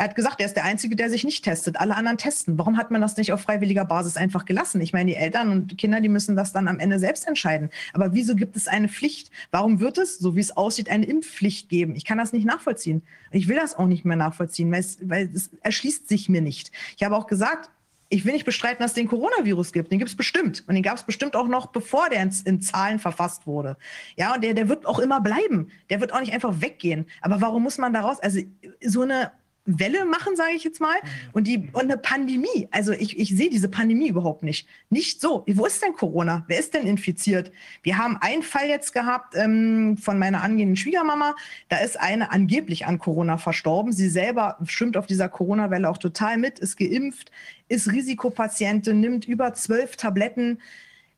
[0.02, 1.76] Er hat gesagt, er ist der Einzige, der sich nicht testet.
[1.76, 2.58] Alle anderen testen.
[2.58, 4.81] Warum hat man das nicht auf freiwilliger Basis einfach gelassen?
[4.81, 7.70] Ich meine, die Eltern und Kinder, die müssen das dann am Ende selbst entscheiden.
[7.92, 9.31] Aber wieso gibt es eine Pflicht?
[9.52, 11.94] Warum wird es, so wie es aussieht, eine Impfpflicht geben?
[11.94, 13.05] Ich kann das nicht nachvollziehen.
[13.31, 16.72] Ich will das auch nicht mehr nachvollziehen, weil es, weil es erschließt sich mir nicht.
[16.97, 17.70] Ich habe auch gesagt,
[18.08, 19.92] ich will nicht bestreiten, dass es den Coronavirus gibt.
[19.92, 20.64] Den gibt es bestimmt.
[20.66, 23.76] Und den gab es bestimmt auch noch, bevor der in, in, Zahlen verfasst wurde.
[24.16, 25.70] Ja, und der, der wird auch immer bleiben.
[25.90, 27.06] Der wird auch nicht einfach weggehen.
[27.20, 28.40] Aber warum muss man daraus, also
[28.81, 29.31] so eine
[29.65, 30.97] Welle machen, sage ich jetzt mal,
[31.32, 32.68] und, die, und eine Pandemie.
[32.73, 34.66] Also ich, ich sehe diese Pandemie überhaupt nicht.
[34.91, 35.44] Nicht so.
[35.47, 36.44] Wo ist denn Corona?
[36.49, 37.52] Wer ist denn infiziert?
[37.82, 41.36] Wir haben einen Fall jetzt gehabt ähm, von meiner angehenden Schwiegermama.
[41.68, 43.92] Da ist eine angeblich an Corona verstorben.
[43.92, 47.31] Sie selber schwimmt auf dieser Corona-Welle auch total mit, ist geimpft,
[47.68, 50.60] ist Risikopatientin, nimmt über zwölf Tabletten.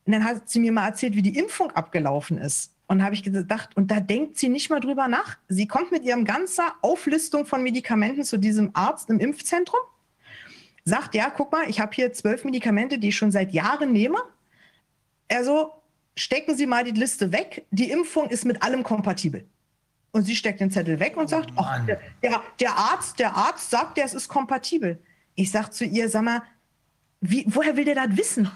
[0.05, 2.74] Und dann hat sie mir mal erzählt, wie die Impfung abgelaufen ist.
[2.87, 5.37] Und habe ich gedacht, und da denkt sie nicht mal drüber nach.
[5.47, 9.79] Sie kommt mit ihrem ganzen Auflistung von Medikamenten zu diesem Arzt im Impfzentrum,
[10.83, 14.19] sagt, ja, guck mal, ich habe hier zwölf Medikamente, die ich schon seit Jahren nehme.
[15.31, 15.71] Also
[16.15, 17.65] stecken Sie mal die Liste weg.
[17.71, 19.47] Die Impfung ist mit allem kompatibel.
[20.11, 23.69] Und sie steckt den Zettel weg und sagt, oh, der, der, der, Arzt, der Arzt
[23.69, 24.97] sagt, der, es ist kompatibel.
[25.33, 26.41] Ich sage zu ihr, sag mal,
[27.19, 28.49] wie, woher will der das wissen?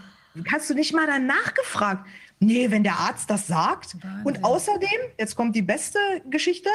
[0.49, 2.07] Hast du nicht mal danach gefragt?
[2.39, 4.01] Nee, wenn der Arzt das sagt.
[4.01, 4.25] Wahnsinn.
[4.25, 6.69] Und außerdem, jetzt kommt die beste Geschichte,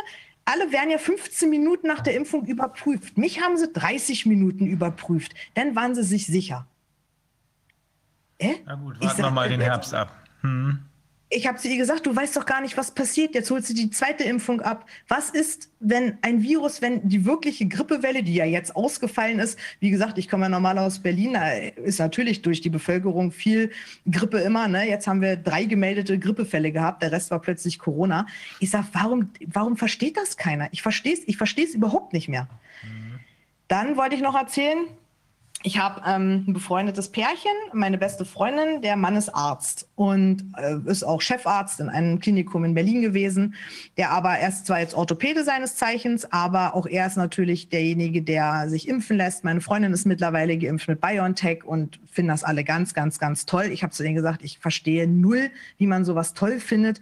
[0.44, 3.17] alle werden ja 15 Minuten nach der Impfung überprüft.
[3.17, 5.34] Mich haben sie 30 Minuten überprüft.
[5.55, 6.67] Dann waren sie sich sicher.
[8.39, 8.57] Äh?
[8.67, 10.12] Na gut, warten wir mal den Herbst ab.
[10.43, 10.84] Hm
[11.31, 13.35] ich habe zu ihr gesagt, du weißt doch gar nicht, was passiert.
[13.35, 14.86] Jetzt holst du die zweite Impfung ab.
[15.09, 19.91] Was ist, wenn ein Virus, wenn die wirkliche Grippewelle, die ja jetzt ausgefallen ist, wie
[19.91, 23.73] gesagt, ich komme ja normal aus Berlin, da ist natürlich durch die Bevölkerung viel
[24.09, 24.69] Grippe immer.
[24.69, 24.89] Ne?
[24.89, 28.27] Jetzt haben wir drei gemeldete Grippefälle gehabt, der Rest war plötzlich Corona.
[28.61, 30.69] Ich sage, warum, warum versteht das keiner?
[30.73, 32.49] Ich verstehe es ich versteh's überhaupt nicht mehr.
[32.83, 33.20] Mhm.
[33.69, 34.86] Dann wollte ich noch erzählen,
[35.67, 40.76] ich habe ähm, ein befreundetes Pärchen, meine beste Freundin, der Mann ist Arzt und äh,
[40.84, 43.55] ist auch Chefarzt in einem Klinikum in Berlin gewesen.
[43.97, 48.20] Der aber er ist zwar jetzt Orthopäde seines Zeichens, aber auch er ist natürlich derjenige,
[48.20, 49.43] der sich impfen lässt.
[49.43, 53.70] Meine Freundin ist mittlerweile geimpft mit BioNTech und finden das alle ganz, ganz, ganz toll.
[53.73, 57.01] Ich habe zu denen gesagt, ich verstehe null, wie man sowas toll findet,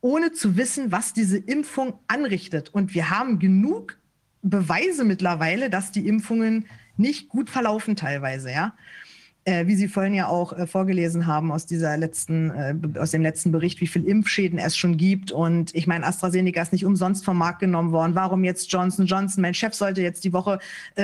[0.00, 2.70] ohne zu wissen, was diese Impfung anrichtet.
[2.74, 3.98] Und wir haben genug
[4.42, 6.66] Beweise mittlerweile, dass die Impfungen
[6.96, 8.74] nicht gut verlaufen teilweise, ja.
[9.46, 13.20] Äh, wie Sie vorhin ja auch äh, vorgelesen haben aus dieser letzten, äh, aus dem
[13.20, 15.32] letzten Bericht, wie viel Impfschäden es schon gibt.
[15.32, 18.14] Und ich meine, AstraZeneca ist nicht umsonst vom Markt genommen worden.
[18.14, 19.42] Warum jetzt Johnson Johnson?
[19.42, 20.58] Mein Chef sollte jetzt die Woche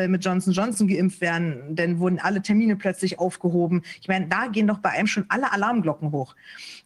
[0.09, 3.83] mit Johnson Johnson geimpft werden, denn wurden alle Termine plötzlich aufgehoben.
[4.01, 6.35] Ich meine, da gehen doch bei einem schon alle Alarmglocken hoch.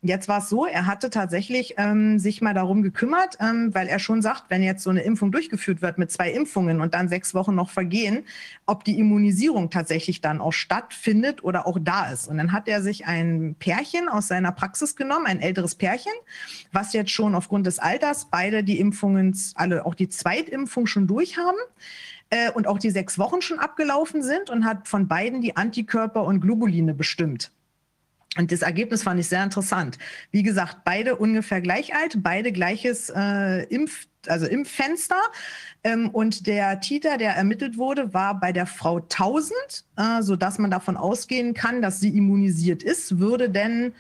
[0.07, 3.99] Jetzt war es so, er hatte tatsächlich ähm, sich mal darum gekümmert, ähm, weil er
[3.99, 7.33] schon sagt, wenn jetzt so eine Impfung durchgeführt wird mit zwei Impfungen und dann sechs
[7.33, 8.27] Wochen noch vergehen,
[8.67, 12.29] ob die Immunisierung tatsächlich dann auch stattfindet oder auch da ist.
[12.29, 16.13] Und dann hat er sich ein Pärchen aus seiner Praxis genommen, ein älteres Pärchen,
[16.71, 21.39] was jetzt schon aufgrund des Alters beide die Impfungen, alle auch die Zweitimpfung schon durch
[21.39, 21.57] haben
[22.29, 26.25] äh, und auch die sechs Wochen schon abgelaufen sind und hat von beiden die Antikörper
[26.25, 27.51] und Globuline bestimmt.
[28.37, 29.99] Und das Ergebnis fand ich sehr interessant.
[30.33, 35.21] Wie gesagt, beide ungefähr gleich alt, beide gleiches äh, Impf, also Impffenster.
[35.85, 39.55] Ähm, und der Titer, der ermittelt wurde, war bei der Frau 1000,
[39.97, 43.19] äh, sodass man davon ausgehen kann, dass sie immunisiert ist.
[43.19, 43.93] Würde denn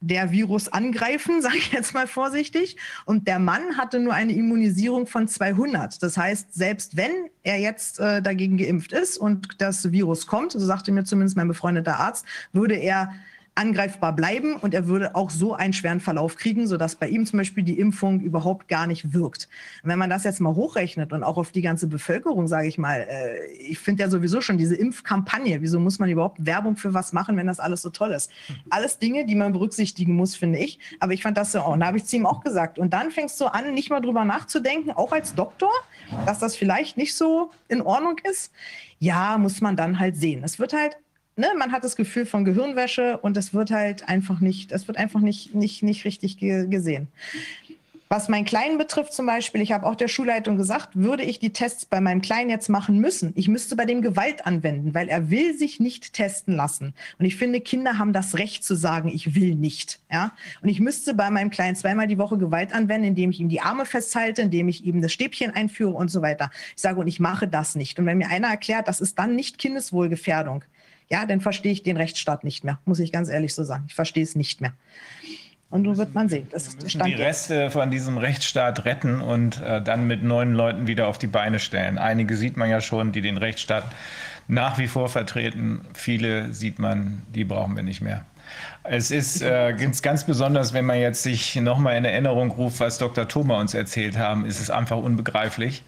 [0.00, 2.76] der Virus angreifen, sage ich jetzt mal vorsichtig.
[3.04, 6.02] Und der Mann hatte nur eine Immunisierung von 200.
[6.02, 10.60] Das heißt, selbst wenn er jetzt äh, dagegen geimpft ist und das Virus kommt, so
[10.60, 13.14] sagte mir zumindest mein befreundeter Arzt, würde er
[13.58, 17.38] angreifbar bleiben und er würde auch so einen schweren Verlauf kriegen, sodass bei ihm zum
[17.38, 19.48] Beispiel die Impfung überhaupt gar nicht wirkt.
[19.82, 22.78] Und wenn man das jetzt mal hochrechnet und auch auf die ganze Bevölkerung, sage ich
[22.78, 26.94] mal, äh, ich finde ja sowieso schon diese Impfkampagne, wieso muss man überhaupt Werbung für
[26.94, 28.30] was machen, wenn das alles so toll ist?
[28.70, 30.78] Alles Dinge, die man berücksichtigen muss, finde ich.
[31.00, 32.78] Aber ich fand das so, und da habe ich zu ihm auch gesagt.
[32.78, 35.72] Und dann fängst du an, nicht mal drüber nachzudenken, auch als Doktor,
[36.26, 38.52] dass das vielleicht nicht so in Ordnung ist.
[39.00, 40.42] Ja, muss man dann halt sehen.
[40.44, 40.96] Es wird halt
[41.38, 44.98] ne, man hat das Gefühl von Gehirnwäsche und es wird halt einfach nicht, es wird
[44.98, 47.08] einfach nicht, nicht, nicht richtig ge gesehen.
[48.10, 51.52] Was meinen Kleinen betrifft zum Beispiel, ich habe auch der Schulleitung gesagt, würde ich die
[51.52, 53.34] Tests bei meinem Kleinen jetzt machen müssen.
[53.36, 56.94] Ich müsste bei dem Gewalt anwenden, weil er will sich nicht testen lassen.
[57.18, 60.00] Und ich finde, Kinder haben das Recht zu sagen, ich will nicht.
[60.10, 60.32] Ja?
[60.62, 63.60] Und ich müsste bei meinem Kleinen zweimal die Woche Gewalt anwenden, indem ich ihm die
[63.60, 66.50] Arme festhalte, indem ich ihm das Stäbchen einführe und so weiter.
[66.74, 67.98] Ich sage, und ich mache das nicht.
[67.98, 70.64] Und wenn mir einer erklärt, das ist dann nicht Kindeswohlgefährdung,
[71.10, 73.84] ja, dann verstehe ich den Rechtsstaat nicht mehr, muss ich ganz ehrlich so sagen.
[73.88, 74.72] Ich verstehe es nicht mehr.
[75.70, 76.48] Und nun wird man sehen.
[76.50, 77.72] Das ist Stand die Reste jetzt.
[77.74, 81.98] von diesem Rechtsstaat retten und äh, dann mit neuen Leuten wieder auf die Beine stellen.
[81.98, 83.84] Einige sieht man ja schon, die den Rechtsstaat
[84.46, 85.82] nach wie vor vertreten.
[85.92, 88.24] Viele sieht man, die brauchen wir nicht mehr.
[88.82, 93.28] Es ist äh, ganz besonders, wenn man jetzt sich nochmal in Erinnerung ruft, was Dr.
[93.28, 95.82] Thoma uns erzählt haben, ist es einfach unbegreiflich.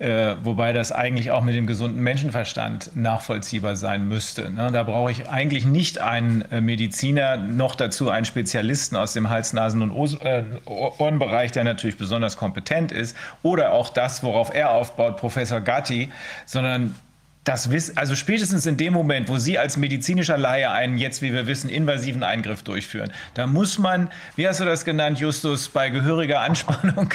[0.00, 4.50] Äh, wobei das eigentlich auch mit dem gesunden Menschenverstand nachvollziehbar sein müsste.
[4.50, 4.70] Ne?
[4.72, 9.52] Da brauche ich eigentlich nicht einen äh, Mediziner, noch dazu einen Spezialisten aus dem Hals-,
[9.52, 15.18] Nasen- und äh, Ohrenbereich, der natürlich besonders kompetent ist, oder auch das, worauf er aufbaut,
[15.18, 16.08] Professor Gatti,
[16.46, 16.94] sondern
[17.44, 21.32] das wissen, also spätestens in dem Moment, wo Sie als medizinischer Laie einen jetzt, wie
[21.32, 25.88] wir wissen, invasiven Eingriff durchführen, da muss man, wie hast du das genannt, Justus, bei
[25.88, 27.14] gehöriger Anspannung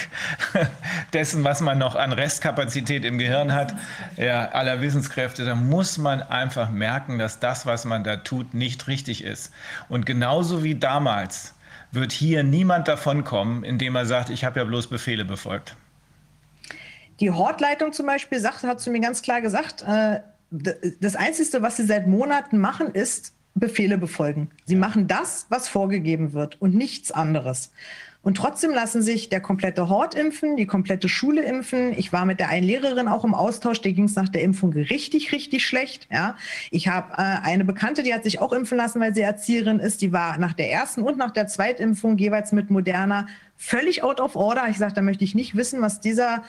[1.14, 3.76] dessen, was man noch an Restkapazität im Gehirn hat,
[4.18, 8.88] ja, aller Wissenskräfte, da muss man einfach merken, dass das, was man da tut, nicht
[8.88, 9.54] richtig ist.
[9.90, 11.54] Und genauso wie damals
[11.92, 15.76] wird hier niemand davonkommen, indem er sagt, ich habe ja bloß Befehle befolgt.
[17.20, 20.22] Die Hortleitung zum Beispiel sagt, hat zu mir ganz klar gesagt, äh,
[20.52, 24.50] das Einzige, was sie seit Monaten machen, ist Befehle befolgen.
[24.66, 27.72] Sie machen das, was vorgegeben wird und nichts anderes.
[28.26, 31.94] Und trotzdem lassen sich der komplette Hort impfen, die komplette Schule impfen.
[31.96, 34.74] Ich war mit der einen Lehrerin auch im Austausch, der ging es nach der Impfung
[34.74, 36.08] richtig, richtig schlecht.
[36.12, 36.36] Ja.
[36.72, 40.02] Ich habe äh, eine Bekannte, die hat sich auch impfen lassen, weil sie Erzieherin ist.
[40.02, 44.36] Die war nach der ersten und nach der Zweitimpfung jeweils mit Moderna völlig out of
[44.36, 44.70] order.
[44.70, 46.42] Ich sage, da möchte ich nicht wissen, was dieser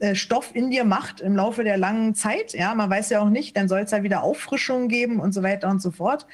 [0.00, 2.54] äh, Stoff in dir macht im Laufe der langen Zeit.
[2.54, 5.44] Ja, man weiß ja auch nicht, dann soll es ja wieder Auffrischungen geben und so
[5.44, 6.26] weiter und so fort.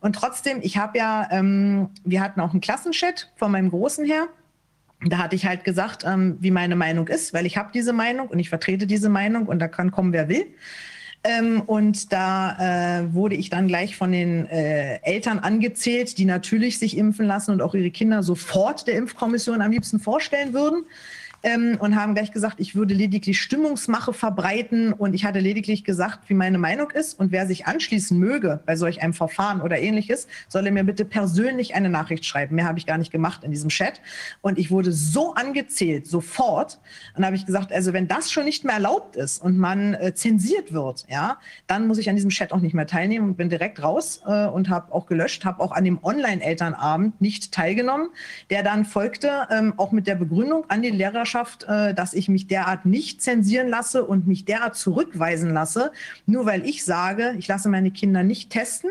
[0.00, 4.28] Und trotzdem, ich habe ja, ähm, wir hatten auch einen Klassenchat von meinem Großen her.
[5.04, 8.28] Da hatte ich halt gesagt, ähm, wie meine Meinung ist, weil ich habe diese Meinung
[8.28, 10.46] und ich vertrete diese Meinung und da kann kommen, wer will.
[11.24, 16.78] Ähm, und da äh, wurde ich dann gleich von den äh, Eltern angezählt, die natürlich
[16.78, 20.84] sich impfen lassen und auch ihre Kinder sofort der Impfkommission am liebsten vorstellen würden
[21.42, 26.28] ähm, und haben gleich gesagt, ich würde lediglich Stimmungsmache verbreiten und ich hatte lediglich gesagt,
[26.28, 30.26] wie meine Meinung ist und wer sich anschließen möge bei solch einem Verfahren oder ähnliches,
[30.48, 32.56] solle mir bitte persönlich eine Nachricht schreiben.
[32.56, 34.00] Mehr habe ich gar nicht gemacht in diesem Chat
[34.40, 36.80] und ich wurde so angezählt, sofort.
[37.16, 40.14] Und habe ich gesagt, also wenn das schon nicht mehr erlaubt ist und man äh,
[40.14, 43.48] zensiert wird, ja, dann muss ich an diesem Chat auch nicht mehr teilnehmen und bin
[43.48, 48.08] direkt raus äh, und habe auch gelöscht, habe auch an dem Online-Elternabend nicht teilgenommen,
[48.50, 52.28] der dann folgte, ähm, auch mit der Begründung an die Lehrer Lehrerschaft, äh, dass ich
[52.28, 55.92] mich derart nicht zensieren lasse und mich derart zurückweisen lasse,
[56.26, 58.90] nur weil ich sage, ich lasse meine Kinder nicht testen.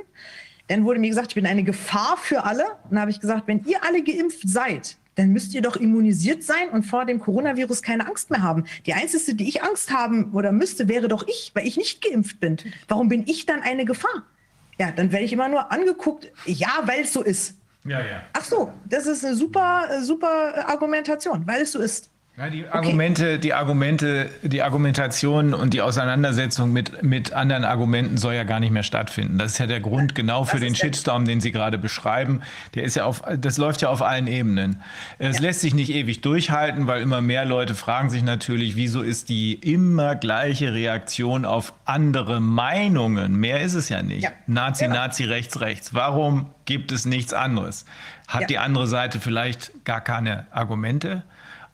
[0.67, 2.63] Dann wurde mir gesagt, ich bin eine Gefahr für alle.
[2.83, 6.43] Und dann habe ich gesagt, wenn ihr alle geimpft seid, dann müsst ihr doch immunisiert
[6.43, 8.65] sein und vor dem Coronavirus keine Angst mehr haben.
[8.85, 12.39] Die einzige, die ich Angst haben oder müsste, wäre doch ich, weil ich nicht geimpft
[12.39, 12.57] bin.
[12.87, 14.23] Warum bin ich dann eine Gefahr?
[14.77, 17.55] Ja, dann werde ich immer nur angeguckt, ja, weil es so ist.
[17.85, 18.21] Ja, ja.
[18.33, 22.11] Ach so, das ist eine super, super Argumentation, weil es so ist.
[22.37, 23.37] Ja, die Argumente, okay.
[23.39, 28.69] die Argumente, die Argumentation und die Auseinandersetzung mit, mit anderen Argumenten soll ja gar nicht
[28.69, 29.39] mehr stattfinden.
[29.39, 32.43] Das ist ja der Grund genau für den Shitstorm, den Sie gerade beschreiben.
[32.75, 34.83] Der ist ja auf, das läuft ja auf allen Ebenen.
[35.17, 35.41] Es ja.
[35.41, 39.55] lässt sich nicht ewig durchhalten, weil immer mehr Leute fragen sich natürlich, wieso ist die
[39.55, 43.35] immer gleiche Reaktion auf andere Meinungen?
[43.35, 44.25] Mehr ist es ja nicht.
[44.25, 44.31] Ja.
[44.45, 44.97] Nazi, genau.
[44.97, 45.95] Nazi, rechts, rechts.
[45.95, 47.85] Warum gibt es nichts anderes?
[48.27, 51.23] Hat die andere Seite vielleicht gar keine Argumente?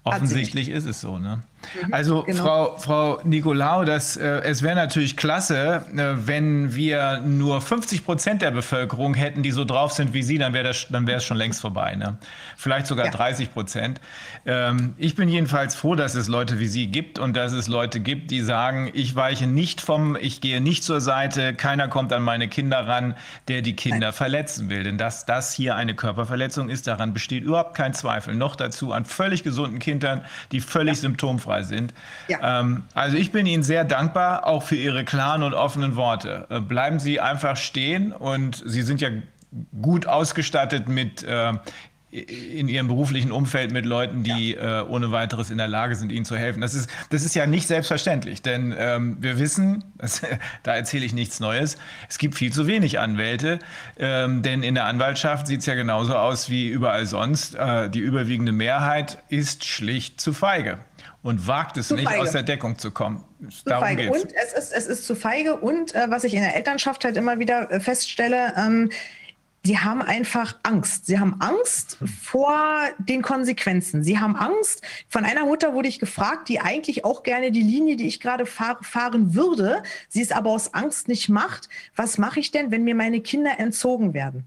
[0.04, 1.44] Offensichtlich ist es so, ne?
[1.82, 2.44] Mhm, also genau.
[2.44, 8.42] Frau, Frau Nicolau, das, äh, es wäre natürlich klasse, äh, wenn wir nur 50 Prozent
[8.42, 11.38] der Bevölkerung hätten, die so drauf sind wie Sie, dann wäre dann wäre es schon
[11.38, 11.96] längst vorbei.
[11.96, 12.18] Ne?
[12.58, 13.12] Vielleicht sogar ja.
[13.12, 14.02] 30 Prozent.
[14.46, 18.00] Ähm, ich bin jedenfalls froh, dass es Leute wie Sie gibt und dass es Leute
[18.00, 22.24] gibt, die sagen, ich weiche nicht vom, ich gehe nicht zur Seite, keiner kommt an
[22.24, 23.16] meine Kinder ran,
[23.48, 24.14] der die Kinder Nein.
[24.14, 24.84] verletzen will.
[24.84, 28.36] Denn dass das hier eine Körperverletzung ist, daran besteht überhaupt kein Zweifel.
[28.36, 31.02] Noch dazu an völlig gesunden Kindern, die völlig ja.
[31.02, 31.94] symptomfrei dabei sind.
[32.28, 32.60] Ja.
[32.60, 36.48] Ähm, also ich bin Ihnen sehr dankbar, auch für Ihre klaren und offenen Worte.
[36.50, 39.10] Äh, bleiben Sie einfach stehen und Sie sind ja
[39.82, 41.54] gut ausgestattet mit äh,
[42.14, 44.82] in ihrem beruflichen Umfeld mit Leuten, die ja.
[44.82, 46.62] äh, ohne weiteres in der Lage sind, ihnen zu helfen.
[46.62, 50.22] Das ist, das ist ja nicht selbstverständlich, denn ähm, wir wissen, das,
[50.62, 53.58] da erzähle ich nichts Neues, es gibt viel zu wenig Anwälte,
[53.98, 57.56] ähm, denn in der Anwaltschaft sieht es ja genauso aus wie überall sonst.
[57.56, 60.78] Äh, die überwiegende Mehrheit ist schlicht zu feige
[61.24, 62.22] und wagt es zu nicht, feige.
[62.22, 63.24] aus der Deckung zu kommen.
[63.50, 64.04] Zu Darum feige.
[64.04, 64.24] Geht's.
[64.24, 65.56] Und es ist, es ist zu feige.
[65.56, 68.90] Und äh, was ich in der Elternschaft halt immer wieder äh, feststelle, ähm,
[69.66, 71.06] Sie haben einfach Angst.
[71.06, 72.54] Sie haben Angst vor
[72.98, 74.04] den Konsequenzen.
[74.04, 74.82] Sie haben Angst.
[75.08, 78.46] Von einer Mutter wurde ich gefragt, die eigentlich auch gerne die Linie, die ich gerade
[78.46, 81.70] fahr fahren würde, sie es aber aus Angst nicht macht.
[81.96, 84.44] Was mache ich denn, wenn mir meine Kinder entzogen werden?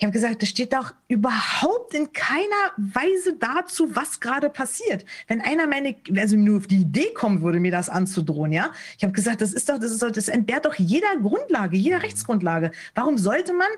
[0.00, 5.04] Ich habe gesagt, das steht doch überhaupt in keiner Weise dazu, was gerade passiert.
[5.28, 8.72] Wenn einer meine, also nur auf die Idee kommen würde, mir das anzudrohen, ja.
[8.96, 12.02] Ich habe gesagt, das ist doch, das ist doch, das entbehrt doch jeder Grundlage, jeder
[12.02, 12.70] Rechtsgrundlage.
[12.94, 13.68] Warum sollte man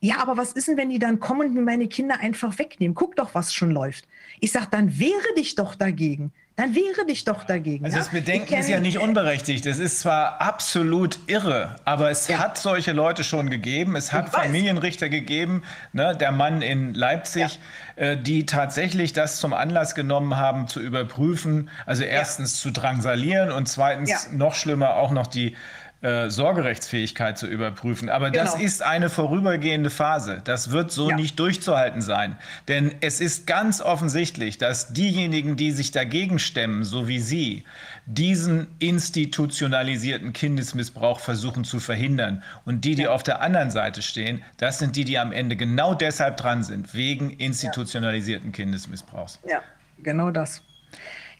[0.00, 2.96] ja, aber was ist denn, wenn die dann kommen und mir meine Kinder einfach wegnehmen?
[2.96, 4.04] Guck doch, was schon läuft.
[4.40, 6.32] Ich sage, dann wehre dich doch dagegen.
[6.58, 7.84] Dann wehre dich doch dagegen.
[7.84, 9.64] Also das Bedenken ist ja nicht unberechtigt.
[9.64, 12.38] Es ist zwar absolut irre, aber es ja.
[12.38, 13.94] hat solche Leute schon gegeben.
[13.94, 15.62] Es hat Familienrichter gegeben,
[15.92, 17.60] ne, der Mann in Leipzig,
[17.96, 18.02] ja.
[18.06, 21.70] äh, die tatsächlich das zum Anlass genommen haben, zu überprüfen.
[21.86, 22.62] Also erstens ja.
[22.62, 25.54] zu drangsalieren und zweitens noch schlimmer auch noch die
[26.00, 28.08] äh, Sorgerechtsfähigkeit zu überprüfen.
[28.08, 28.44] Aber genau.
[28.44, 30.40] das ist eine vorübergehende Phase.
[30.44, 31.16] Das wird so ja.
[31.16, 32.36] nicht durchzuhalten sein.
[32.68, 37.64] Denn es ist ganz offensichtlich, dass diejenigen, die sich dagegen stemmen, so wie Sie,
[38.06, 42.44] diesen institutionalisierten Kindesmissbrauch versuchen zu verhindern.
[42.64, 43.10] Und die, die ja.
[43.10, 46.94] auf der anderen Seite stehen, das sind die, die am Ende genau deshalb dran sind,
[46.94, 49.40] wegen institutionalisierten Kindesmissbrauchs.
[49.48, 49.62] Ja,
[49.98, 50.62] genau das.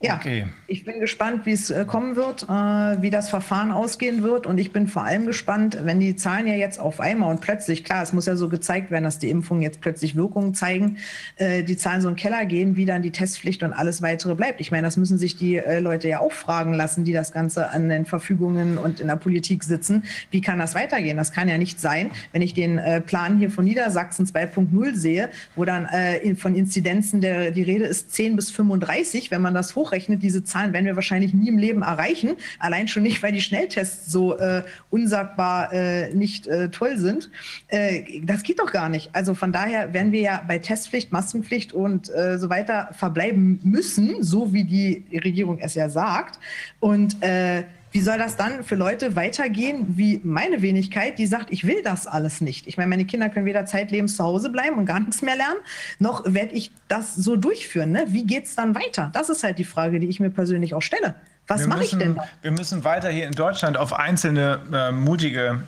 [0.01, 0.47] Ja, okay.
[0.68, 4.47] ich bin gespannt, wie es äh, kommen wird, äh, wie das Verfahren ausgehen wird.
[4.47, 7.83] Und ich bin vor allem gespannt, wenn die Zahlen ja jetzt auf einmal und plötzlich,
[7.83, 10.99] klar, es muss ja so gezeigt werden, dass die Impfungen jetzt plötzlich Wirkungen zeigen,
[11.36, 14.36] äh, die Zahlen so in den Keller gehen, wie dann die Testpflicht und alles weitere
[14.36, 14.60] bleibt.
[14.60, 17.89] Ich meine, das müssen sich die Leute ja auch fragen lassen, die das Ganze an
[17.89, 20.05] den Verfügungen und in der Politik sitzen.
[20.31, 21.17] Wie kann das weitergehen?
[21.17, 25.65] Das kann ja nicht sein, wenn ich den Plan hier von Niedersachsen 2.0 sehe, wo
[25.65, 25.89] dann
[26.36, 30.44] von Inzidenzen der, die Rede ist 10 bis 35, wenn man das hoch hochrechnet, diese
[30.44, 32.36] Zahlen werden wir wahrscheinlich nie im Leben erreichen.
[32.58, 37.31] Allein schon nicht, weil die Schnelltests so äh, unsagbar äh, nicht äh, toll sind.
[37.68, 39.10] Äh, das geht doch gar nicht.
[39.12, 44.23] Also von daher werden wir ja bei Testpflicht, Maskenpflicht und äh, so weiter verbleiben müssen,
[44.23, 46.39] so wie die Regierung es ja sagt.
[46.81, 51.67] Und äh, wie soll das dann für Leute weitergehen wie meine Wenigkeit, die sagt, ich
[51.67, 52.67] will das alles nicht?
[52.67, 55.58] Ich meine, meine Kinder können weder zeitlebens zu Hause bleiben und gar nichts mehr lernen,
[55.99, 57.92] noch werde ich das so durchführen.
[57.92, 58.05] Ne?
[58.08, 59.10] Wie geht es dann weiter?
[59.15, 61.15] Das ist halt die Frage, die ich mir persönlich auch stelle.
[61.47, 62.20] Was mache ich denn?
[62.42, 65.62] Wir müssen weiter hier in Deutschland auf einzelne äh, mutige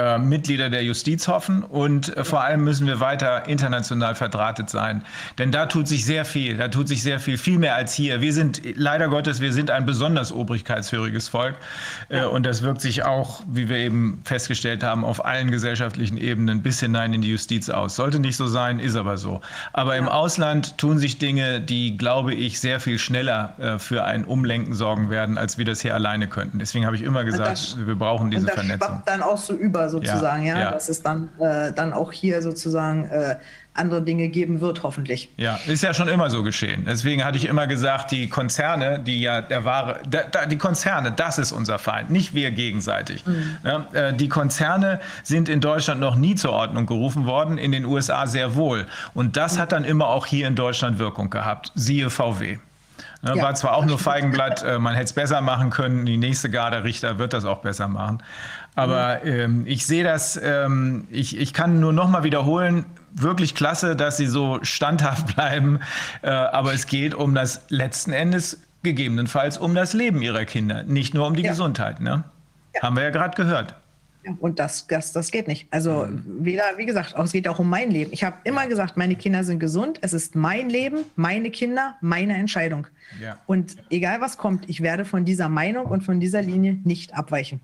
[0.00, 5.04] äh, Mitglieder der Justiz hoffen und äh, vor allem müssen wir weiter international verdrahtet sein.
[5.38, 8.22] Denn da tut sich sehr viel, da tut sich sehr viel, viel mehr als hier.
[8.22, 11.56] Wir sind, leider Gottes, wir sind ein besonders obrigkeitshöriges Volk
[12.08, 16.62] äh, und das wirkt sich auch, wie wir eben festgestellt haben, auf allen gesellschaftlichen Ebenen
[16.62, 17.96] bis hinein in die Justiz aus.
[17.96, 19.42] Sollte nicht so sein, ist aber so.
[19.74, 24.24] Aber im Ausland tun sich Dinge, die, glaube ich, sehr viel schneller äh, für ein
[24.24, 26.58] Umlenken sorgen werden, als wir das hier alleine könnten.
[26.58, 29.02] Deswegen habe ich immer gesagt, das, wir brauchen diese und das Vernetzung.
[29.04, 30.70] dann auch so über sozusagen, ja, ja, ja.
[30.70, 33.36] dass es dann, äh, dann auch hier sozusagen äh,
[33.74, 35.30] andere Dinge geben wird, hoffentlich.
[35.36, 36.84] Ja, ist ja schon immer so geschehen.
[36.86, 41.38] Deswegen hatte ich immer gesagt, die Konzerne, die ja der wahre, der, die Konzerne, das
[41.38, 43.24] ist unser Feind, nicht wir gegenseitig.
[43.24, 43.56] Mhm.
[43.64, 47.84] Ja, äh, die Konzerne sind in Deutschland noch nie zur Ordnung gerufen worden, in den
[47.84, 48.86] USA sehr wohl.
[49.14, 49.60] Und das mhm.
[49.60, 51.72] hat dann immer auch hier in Deutschland Wirkung gehabt.
[51.74, 52.58] Siehe VW.
[53.22, 53.42] Ne, ja.
[53.42, 56.06] War zwar auch nur Feigenblatt, äh, man hätte es besser machen können.
[56.06, 58.22] Die nächste Garde Richter wird das auch besser machen.
[58.74, 63.96] Aber ähm, ich sehe das, ähm, ich, ich kann nur noch mal wiederholen, wirklich klasse,
[63.96, 65.80] dass sie so standhaft bleiben.
[66.22, 71.14] Äh, aber es geht um das letzten Endes gegebenenfalls um das Leben ihrer Kinder, nicht
[71.14, 71.50] nur um die ja.
[71.50, 72.00] Gesundheit.
[72.00, 72.24] Ne?
[72.74, 72.82] Ja.
[72.82, 73.74] Haben wir ja gerade gehört.
[74.38, 75.66] Und das, das, das geht nicht.
[75.70, 76.44] Also mhm.
[76.44, 78.12] weder, wie gesagt, es geht auch um mein Leben.
[78.12, 79.98] Ich habe immer gesagt, meine Kinder sind gesund.
[80.02, 82.86] Es ist mein Leben, meine Kinder, meine Entscheidung.
[83.20, 83.38] Ja.
[83.46, 87.60] Und egal was kommt, ich werde von dieser Meinung und von dieser Linie nicht abweichen.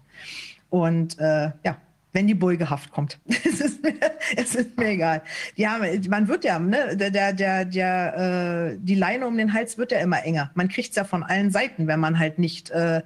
[0.70, 1.77] Und äh, ja,
[2.17, 3.19] wenn die Beugehaft kommt.
[3.27, 3.93] es, ist mir,
[4.36, 5.23] es ist mir egal.
[5.55, 5.78] Ja,
[6.09, 9.99] man wird ja, ne, der, der, der, äh, die Leine um den Hals wird ja
[9.99, 10.51] immer enger.
[10.55, 13.03] Man kriegt es ja von allen Seiten, wenn man halt nicht äh,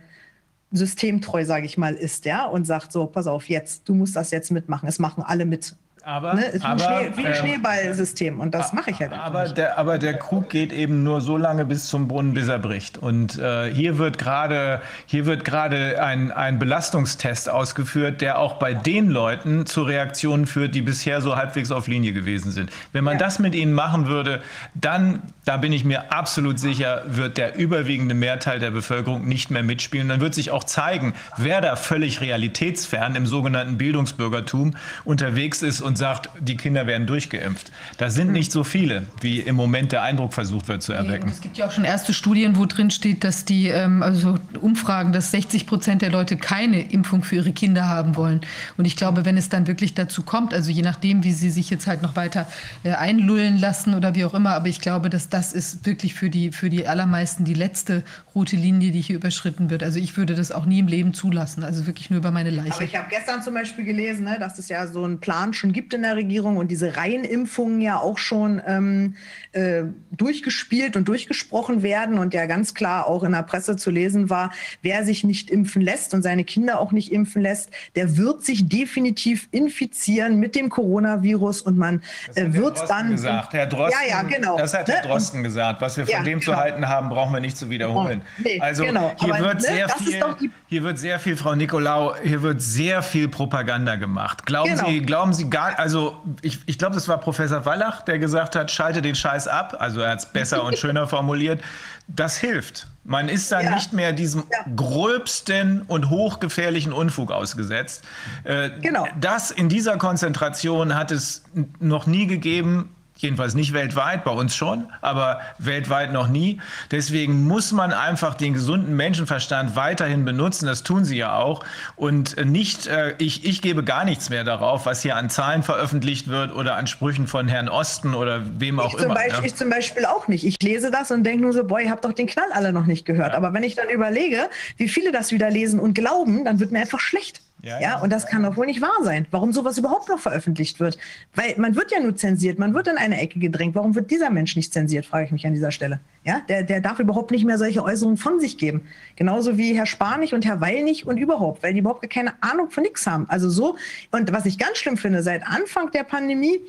[0.70, 4.30] systemtreu, sage ich mal, ist, ja, und sagt so, pass auf, jetzt, du musst das
[4.30, 4.89] jetzt mitmachen.
[4.89, 5.74] Es machen alle mit.
[6.04, 6.50] Aber, ne?
[6.52, 9.56] wie, aber, ein, Schnee, wie ein ähm, Schneeballsystem und das mache ich halt aber nicht.
[9.56, 12.98] Der, aber der Krug geht eben nur so lange bis zum Brunnen, bis er bricht.
[12.98, 18.74] Und äh, hier wird gerade hier wird gerade ein, ein Belastungstest ausgeführt, der auch bei
[18.74, 22.70] den Leuten zu Reaktionen führt, die bisher so halbwegs auf Linie gewesen sind.
[22.92, 23.18] Wenn man ja.
[23.18, 24.42] das mit ihnen machen würde,
[24.74, 29.62] dann, da bin ich mir absolut sicher, wird der überwiegende Mehrteil der Bevölkerung nicht mehr
[29.62, 30.08] mitspielen.
[30.08, 35.89] Dann wird sich auch zeigen, wer da völlig realitätsfern im sogenannten Bildungsbürgertum unterwegs ist und
[35.96, 37.70] sagt, die Kinder werden durchgeimpft.
[37.98, 41.28] Da sind nicht so viele, wie im Moment der Eindruck versucht wird zu erwecken.
[41.28, 45.12] Es gibt ja auch schon erste Studien, wo drin steht, dass die ähm, also Umfragen,
[45.12, 48.40] dass 60 Prozent der Leute keine Impfung für ihre Kinder haben wollen.
[48.76, 51.70] Und ich glaube, wenn es dann wirklich dazu kommt, also je nachdem, wie sie sich
[51.70, 52.46] jetzt halt noch weiter
[52.82, 56.30] äh, einlullen lassen oder wie auch immer, aber ich glaube, dass das ist wirklich für
[56.30, 58.04] die, für die allermeisten die letzte
[58.34, 59.82] rote Linie, die hier überschritten wird.
[59.82, 62.74] Also ich würde das auch nie im Leben zulassen, also wirklich nur über meine Leiche.
[62.74, 65.72] Aber ich habe gestern zum Beispiel gelesen, ne, dass es ja so einen Plan schon
[65.72, 69.17] gibt in der Regierung und diese Reihenimpfungen ja auch schon ähm,
[69.52, 74.31] äh, durchgespielt und durchgesprochen werden und ja ganz klar auch in der Presse zu lesen
[74.31, 74.52] war,
[74.83, 78.68] wer sich nicht impfen lässt und seine Kinder auch nicht impfen lässt, der wird sich
[78.68, 82.02] definitiv infizieren mit dem Coronavirus und man
[82.34, 83.10] äh, wird dann.
[83.10, 83.52] Gesagt.
[83.52, 84.57] Herr Drosten, ja, ja, genau.
[84.57, 85.09] Das hat Herr ne?
[85.09, 85.81] Drosten gesagt.
[85.81, 86.52] Was wir von ja, dem genau.
[86.52, 88.23] zu halten haben, brauchen wir nicht zu wiederholen.
[88.39, 89.15] Oh, nee, also genau.
[89.18, 93.02] hier, Aber, wird ne, sehr viel, hier wird sehr viel, Frau Nikolaou, hier wird sehr
[93.02, 94.47] viel Propaganda gemacht.
[94.47, 94.89] Glauben genau.
[94.89, 98.70] Sie, glauben Sie gar, also ich, ich glaube, das war Professor Wallach, der gesagt hat,
[98.70, 99.76] schalte den Scheiß ab.
[99.78, 101.60] Also er hat es besser und schöner formuliert.
[102.07, 102.89] Das hilft.
[103.05, 103.74] Man ist dann ja.
[103.74, 104.65] nicht mehr diesem ja.
[104.74, 108.05] gröbsten und hochgefährlichen Unfug ausgesetzt.
[108.44, 109.07] Äh, genau.
[109.20, 111.42] Das in dieser Konzentration hat es
[111.78, 116.58] noch nie gegeben Jedenfalls nicht weltweit, bei uns schon, aber weltweit noch nie.
[116.90, 120.66] Deswegen muss man einfach den gesunden Menschenverstand weiterhin benutzen.
[120.66, 121.62] Das tun sie ja auch.
[121.97, 126.28] Und nicht, äh, ich, ich gebe gar nichts mehr darauf, was hier an Zahlen veröffentlicht
[126.28, 129.15] wird oder an Sprüchen von Herrn Osten oder wem auch ich immer.
[129.15, 129.44] Beispiel, ja.
[129.44, 130.47] Ich zum Beispiel auch nicht.
[130.47, 132.86] Ich lese das und denke nur so, boah, ihr habt doch den Knall alle noch
[132.86, 133.32] nicht gehört.
[133.32, 133.36] Ja.
[133.36, 136.81] Aber wenn ich dann überlege, wie viele das wieder lesen und glauben, dann wird mir
[136.81, 137.42] einfach schlecht.
[137.62, 139.26] Ja, ja, und das kann doch wohl nicht wahr sein.
[139.30, 140.97] Warum sowas überhaupt noch veröffentlicht wird?
[141.34, 143.74] Weil man wird ja nur zensiert, man wird in eine Ecke gedrängt.
[143.74, 146.00] Warum wird dieser Mensch nicht zensiert, frage ich mich an dieser Stelle.
[146.24, 148.82] Ja, der, der darf überhaupt nicht mehr solche Äußerungen von sich geben.
[149.16, 152.70] Genauso wie Herr Spanich und Herr Weil nicht und überhaupt, weil die überhaupt keine Ahnung
[152.70, 153.26] von nichts haben.
[153.28, 153.76] Also so,
[154.10, 156.60] und was ich ganz schlimm finde, seit Anfang der Pandemie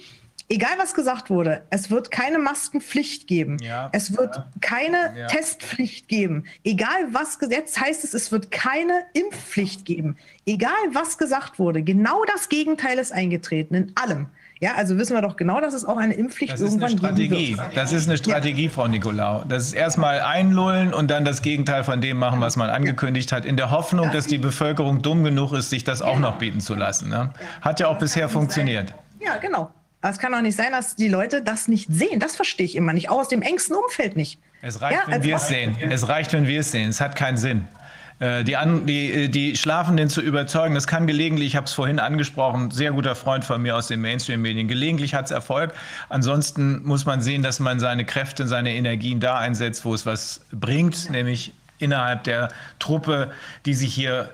[0.52, 3.58] egal was gesagt wurde, es wird keine Maskenpflicht geben.
[3.62, 5.28] Ja, es wird ja, keine ja.
[5.28, 6.44] Testpflicht geben.
[6.64, 10.18] Egal was jetzt heißt es, es wird keine Impfpflicht geben.
[10.46, 14.28] Egal was gesagt wurde, genau das Gegenteil ist eingetreten in allem.
[14.60, 17.16] Ja, also wissen wir doch genau, dass es auch eine Impfpflicht das irgendwann ist eine
[17.16, 17.58] Strategie.
[17.74, 19.44] Das ist eine Strategie, Frau Nikolaou.
[19.48, 23.44] Das ist erstmal einlullen und dann das Gegenteil von dem machen, was man angekündigt hat,
[23.46, 26.76] in der Hoffnung, dass die Bevölkerung dumm genug ist, sich das auch noch bieten zu
[26.76, 27.10] lassen.
[27.10, 27.32] Ne?
[27.62, 28.94] Hat ja auch bisher funktioniert.
[29.20, 29.72] Ja, genau.
[30.02, 32.20] Aber es kann doch nicht sein, dass die Leute das nicht sehen.
[32.20, 33.10] Das verstehe ich immer nicht.
[33.10, 34.40] Auch aus dem engsten Umfeld nicht.
[34.62, 35.76] Es reicht, ja, wenn wir es sehen.
[35.80, 36.90] Es reicht, wenn wir es sehen.
[36.90, 37.68] Es hat keinen Sinn.
[38.22, 41.74] Äh, die, an, die, äh, die Schlafenden zu überzeugen, das kann gelegentlich, ich habe es
[41.74, 45.74] vorhin angesprochen, sehr guter Freund von mir aus den Mainstream-Medien, gelegentlich hat es Erfolg.
[46.08, 50.42] Ansonsten muss man sehen, dass man seine Kräfte, seine Energien da einsetzt, wo es was
[50.52, 53.32] bringt, nämlich innerhalb der Truppe,
[53.66, 54.30] die sich hier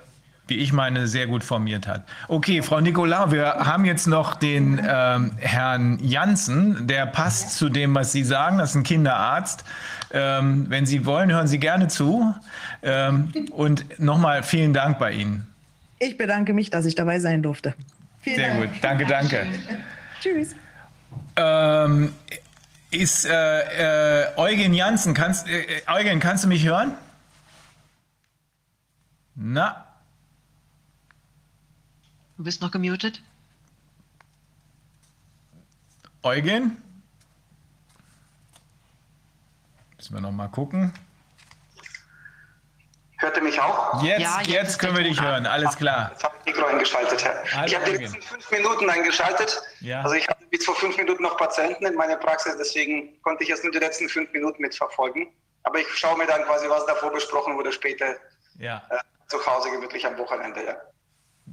[0.47, 2.03] wie ich meine, sehr gut formiert hat.
[2.27, 7.93] Okay, Frau Nicolau, wir haben jetzt noch den ähm, Herrn Janssen, der passt zu dem,
[7.95, 8.57] was Sie sagen.
[8.57, 9.63] Das ist ein Kinderarzt.
[10.11, 12.33] Ähm, wenn Sie wollen, hören Sie gerne zu.
[12.81, 15.47] Ähm, und nochmal vielen Dank bei Ihnen.
[15.99, 17.73] Ich bedanke mich, dass ich dabei sein durfte.
[18.21, 18.73] Vielen sehr Dank.
[18.73, 19.47] gut, danke, danke.
[20.21, 20.55] Tschüss.
[21.35, 22.13] Ähm,
[22.91, 26.93] ist äh, äh, Eugen Janssen, kannst, äh, Eugen, kannst du mich hören?
[29.35, 29.86] Na,
[32.37, 33.21] Du bist noch gemutet.
[36.21, 36.81] Eugen?
[39.95, 40.93] Müssen wir noch mal gucken.
[43.17, 44.03] Hört ihr mich auch?
[44.03, 46.11] Jetzt, ja, jetzt, jetzt können wir dich hören, alles klar.
[46.11, 47.25] Jetzt habe ich Mikro eingeschaltet.
[47.25, 49.59] Hallo, ich habe die letzten fünf Minuten eingeschaltet.
[49.81, 50.03] Ja.
[50.03, 53.49] Also ich hatte bis vor fünf Minuten noch Patienten in meiner Praxis, deswegen konnte ich
[53.49, 55.33] jetzt nur die letzten fünf Minuten mitverfolgen.
[55.63, 58.15] Aber ich schaue mir dann quasi, was davor besprochen wurde, später
[58.59, 58.85] ja.
[58.91, 60.63] äh, zu Hause gemütlich am Wochenende.
[60.63, 60.75] Ja.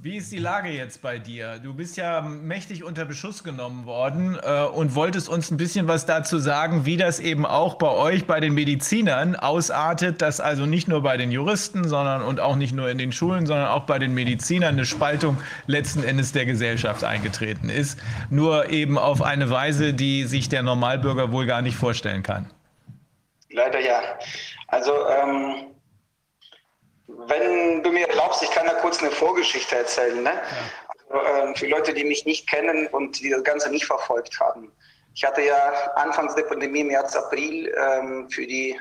[0.03, 1.61] Wie ist die Lage jetzt bei dir?
[1.63, 6.05] Du bist ja mächtig unter Beschuss genommen worden äh, und wolltest uns ein bisschen was
[6.05, 10.89] dazu sagen, wie das eben auch bei euch, bei den Medizinern ausartet, dass also nicht
[10.89, 14.01] nur bei den Juristen, sondern und auch nicht nur in den Schulen, sondern auch bei
[14.01, 17.99] den Medizinern eine Spaltung letzten Endes der Gesellschaft eingetreten ist.
[18.31, 22.51] Nur eben auf eine Weise, die sich der Normalbürger wohl gar nicht vorstellen kann.
[23.49, 24.01] Leider ja.
[24.67, 25.74] Also ähm
[27.07, 30.23] wenn du mir erlaubst, ich kann da kurz eine Vorgeschichte erzählen.
[30.23, 30.31] Ne?
[30.31, 30.41] Ja.
[31.11, 34.73] Also, äh, für Leute, die mich nicht kennen und die das Ganze nicht verfolgt haben.
[35.15, 38.79] Ich hatte ja anfangs der Pandemie, März, April, ähm, für die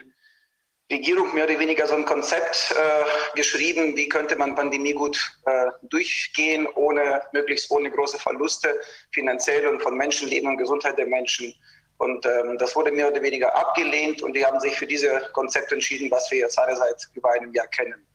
[0.91, 5.67] Regierung mehr oder weniger so ein Konzept äh, geschrieben, wie könnte man Pandemie gut äh,
[5.83, 8.79] durchgehen, ohne möglichst ohne große Verluste
[9.11, 11.53] finanziell und von Menschenleben und Gesundheit der Menschen.
[11.97, 15.71] Und ähm, das wurde mehr oder weniger abgelehnt und die haben sich für diese Konzept
[15.71, 18.05] entschieden, was wir jetzt alle seit über einem Jahr kennen.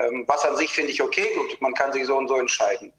[0.00, 2.92] Ähm, was an sich finde ich okay, gut, man kann sich so und so entscheiden.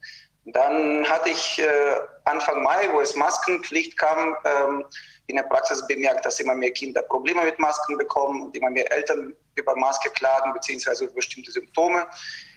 [0.46, 4.84] Dann hatte ich äh, Anfang Mai, wo es Maskenpflicht kam, ähm,
[5.26, 8.90] in der Praxis bemerkt, dass immer mehr Kinder Probleme mit Masken bekommen und immer mehr
[8.90, 11.04] Eltern über Maske klagen bzw.
[11.04, 12.06] über bestimmte Symptome.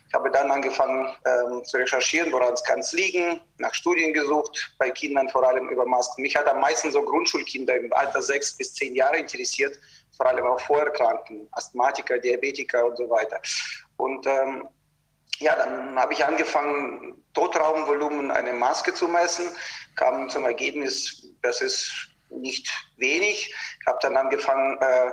[0.07, 4.91] Ich habe dann angefangen ähm, zu recherchieren, woran es kann liegen, nach Studien gesucht, bei
[4.91, 6.21] Kindern vor allem über Masken.
[6.21, 9.77] Mich hat am meisten so Grundschulkinder im Alter sechs bis zehn Jahre interessiert,
[10.15, 13.39] vor allem auch Vorerkrankten, Asthmatiker, Diabetiker und so weiter.
[14.03, 14.67] Und ähm,
[15.39, 19.45] ja, dann habe ich angefangen, Totraumvolumen eine Maske zu messen,
[19.95, 23.55] kam zum Ergebnis, das ist nicht wenig.
[23.79, 25.11] Ich habe dann angefangen, äh,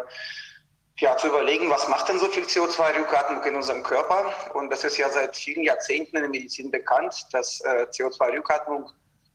[0.98, 4.34] ja, zu überlegen, was macht denn so viel CO2-Rückatmung in unserem Körper?
[4.54, 8.90] Und das ist ja seit vielen Jahrzehnten in der Medizin bekannt, dass äh, CO2-Rückatmung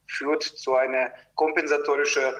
[0.07, 2.33] führt zu einer kompensatorischen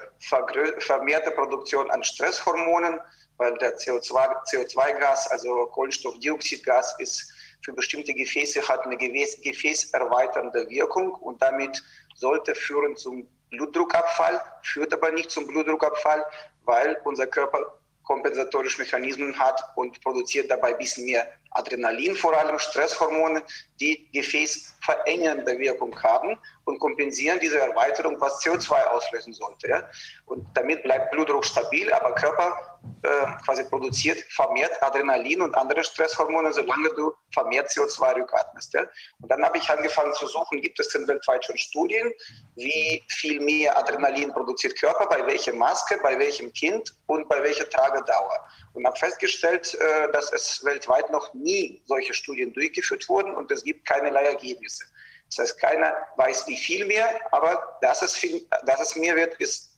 [0.80, 3.00] vermehrte Produktion an Stresshormonen,
[3.38, 7.32] weil der CO2-Gas, CO2 also Kohlenstoffdioxidgas, ist
[7.64, 11.84] für bestimmte Gefäße hat eine Gefäß, gefäßerweiternde Wirkung und damit
[12.16, 16.24] sollte führen zum Blutdruckabfall, führt aber nicht zum Blutdruckabfall,
[16.66, 22.60] weil unser Körper kompensatorische Mechanismen hat und produziert dabei ein bisschen mehr Adrenalin, vor allem
[22.60, 23.42] Stresshormone,
[23.80, 29.70] die gefäßverengernde Wirkung haben und kompensieren diese Erweiterung, was CO2 auslösen sollte.
[29.70, 29.90] Ja?
[30.26, 33.10] Und damit bleibt Blutdruck stabil, aber Körper äh,
[33.46, 38.74] quasi produziert vermehrt Adrenalin und andere Stresshormone, solange du vermehrt CO2 rückatmest.
[38.74, 38.82] Ja?
[39.22, 42.12] Und dann habe ich angefangen zu suchen, gibt es denn weltweit schon Studien,
[42.56, 47.70] wie viel mehr Adrenalin produziert Körper, bei welcher Maske, bei welchem Kind und bei welcher
[47.70, 48.48] Tragedauer.
[48.74, 53.64] Und habe festgestellt, äh, dass es weltweit noch nie solche Studien durchgeführt wurden und es
[53.64, 54.84] gibt keinerlei Ergebnisse.
[55.28, 59.36] Das heißt, keiner weiß, wie viel mehr, aber dass es, viel, dass es mehr wird,
[59.36, 59.72] ist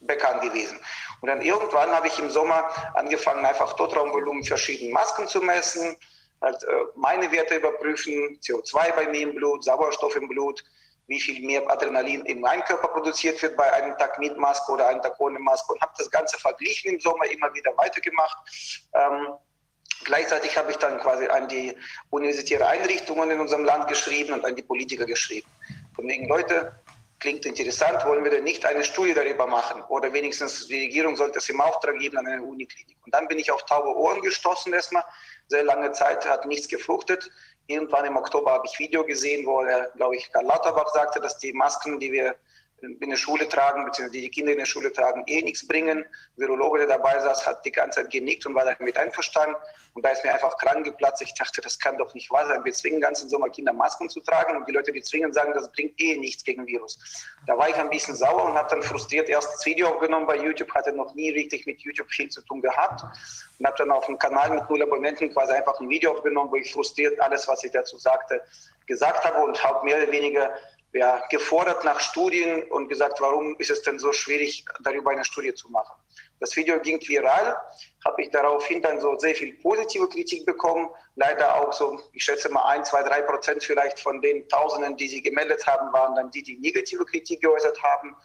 [0.00, 0.78] bekannt gewesen.
[1.20, 5.96] Und dann irgendwann habe ich im Sommer angefangen, einfach Totraumvolumen verschiedenen Masken zu messen,
[6.40, 6.66] halt, äh,
[6.96, 10.64] meine Werte überprüfen, CO2 bei mir im Blut, Sauerstoff im Blut,
[11.06, 14.88] wie viel mehr Adrenalin in meinem Körper produziert wird bei einem Tag mit Maske oder
[14.88, 18.38] einem Tag ohne Maske und habe das Ganze verglichen im Sommer immer wieder weitergemacht.
[18.94, 19.34] Ähm,
[20.04, 21.76] Gleichzeitig habe ich dann quasi an die
[22.10, 25.48] universitären Einrichtungen in unserem Land geschrieben und an die Politiker geschrieben.
[25.94, 26.74] Von wegen, Leute,
[27.22, 29.82] klingt interessant, wollen wir denn nicht eine Studie darüber machen?
[29.88, 32.96] Oder wenigstens die Regierung sollte es im Auftrag geben an eine Uniklinik.
[33.04, 35.04] Und dann bin ich auf taube Ohren gestoßen erstmal.
[35.46, 37.30] Sehr lange Zeit hat nichts gefruchtet.
[37.68, 39.64] Irgendwann im Oktober habe ich Video gesehen, wo,
[39.96, 42.34] glaube ich, Karl Lauterbach sagte, dass die Masken, die wir
[42.82, 46.04] in der Schule tragen, beziehungsweise die Kinder in der Schule tragen, eh nichts bringen.
[46.36, 49.56] Virologe, der dabei saß, hat die ganze Zeit genickt und war damit einverstanden.
[49.94, 51.22] Und da ist mir einfach krank geplatzt.
[51.22, 52.64] Ich dachte, das kann doch nicht wahr sein.
[52.64, 55.70] Wir zwingen ganzen Sommer Kinder Masken zu tragen und die Leute, die zwingen, sagen, das
[55.70, 56.98] bringt eh nichts gegen Virus.
[57.46, 60.36] Da war ich ein bisschen sauer und habe dann frustriert erst das Video aufgenommen bei
[60.36, 63.02] YouTube, hatte noch nie richtig mit YouTube viel zu tun gehabt
[63.58, 66.56] und habe dann auf dem Kanal mit null Abonnenten quasi einfach ein Video aufgenommen, wo
[66.56, 68.42] ich frustriert alles, was ich dazu sagte,
[68.86, 70.54] gesagt habe und habe mehr oder weniger
[70.92, 75.54] ja, gefordert nach Studien und gesagt, warum ist es denn so schwierig, darüber eine Studie
[75.54, 75.94] zu machen.
[76.38, 77.56] Das Video ging viral,
[78.04, 80.90] habe ich daraufhin dann so sehr viel positive Kritik bekommen.
[81.14, 85.08] Leider auch so, ich schätze mal ein, zwei, drei Prozent vielleicht von den Tausenden, die
[85.08, 88.16] sie gemeldet haben, waren dann die, die negative Kritik geäußert haben.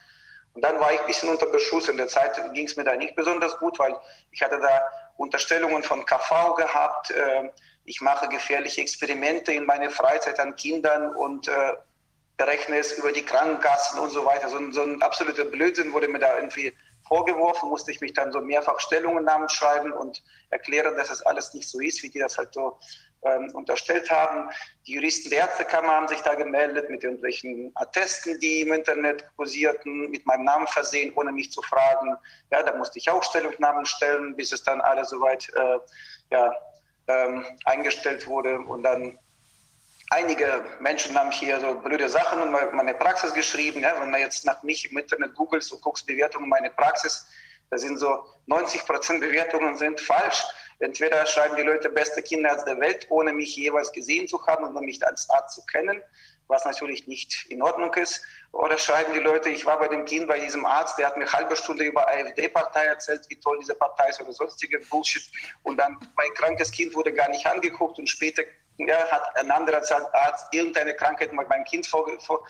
[0.53, 1.87] Und dann war ich ein bisschen unter Beschuss.
[1.87, 3.95] In der Zeit ging es mir da nicht besonders gut, weil
[4.31, 4.81] ich hatte da
[5.17, 7.11] Unterstellungen von KV gehabt.
[7.11, 7.51] Äh,
[7.85, 11.47] ich mache gefährliche Experimente in meiner Freizeit an Kindern und
[12.37, 14.49] berechne es über die Krankenkassen und so weiter.
[14.49, 16.73] So ein, so ein absoluter Blödsinn wurde mir da irgendwie
[17.07, 21.67] vorgeworfen, musste ich mich dann so mehrfach Stellungnahmen schreiben und erklären, dass es alles nicht
[21.67, 22.77] so ist, wie die das halt so
[23.23, 24.49] ähm, unterstellt haben.
[24.85, 30.09] Die Juristen der Ärztekammer haben sich da gemeldet mit irgendwelchen Attesten, die im Internet kursierten,
[30.11, 32.15] mit meinem Namen versehen, ohne mich zu fragen.
[32.51, 35.79] Ja, da musste ich auch Stellungnahmen stellen, bis es dann alles soweit äh,
[36.31, 36.53] ja,
[37.07, 39.17] ähm, eingestellt wurde und dann
[40.09, 43.81] einige Menschen haben hier so blöde Sachen in meine Praxis geschrieben.
[43.81, 47.27] Ja, wenn man jetzt nach mich im Internet googelt und guckst Bewertungen meiner Praxis,
[47.69, 50.43] da sind so 90 Prozent Bewertungen sind falsch.
[50.79, 54.85] Entweder schreiben die Leute beste Kinderarzt der Welt, ohne mich jeweils gesehen zu haben und
[54.85, 56.01] mich als Arzt zu kennen,
[56.47, 58.21] was natürlich nicht in Ordnung ist.
[58.51, 61.23] Oder schreiben die Leute, ich war bei dem Kind, bei diesem Arzt, der hat mir
[61.23, 65.23] eine halbe Stunde über AfD-Partei erzählt, wie toll diese Partei ist oder sonstige Bullshit.
[65.63, 68.43] Und dann mein krankes Kind wurde gar nicht angeguckt und später
[68.77, 69.81] ja, hat ein anderer
[70.13, 72.45] Arzt irgendeine Krankheit mit meinem Kind vor, vor,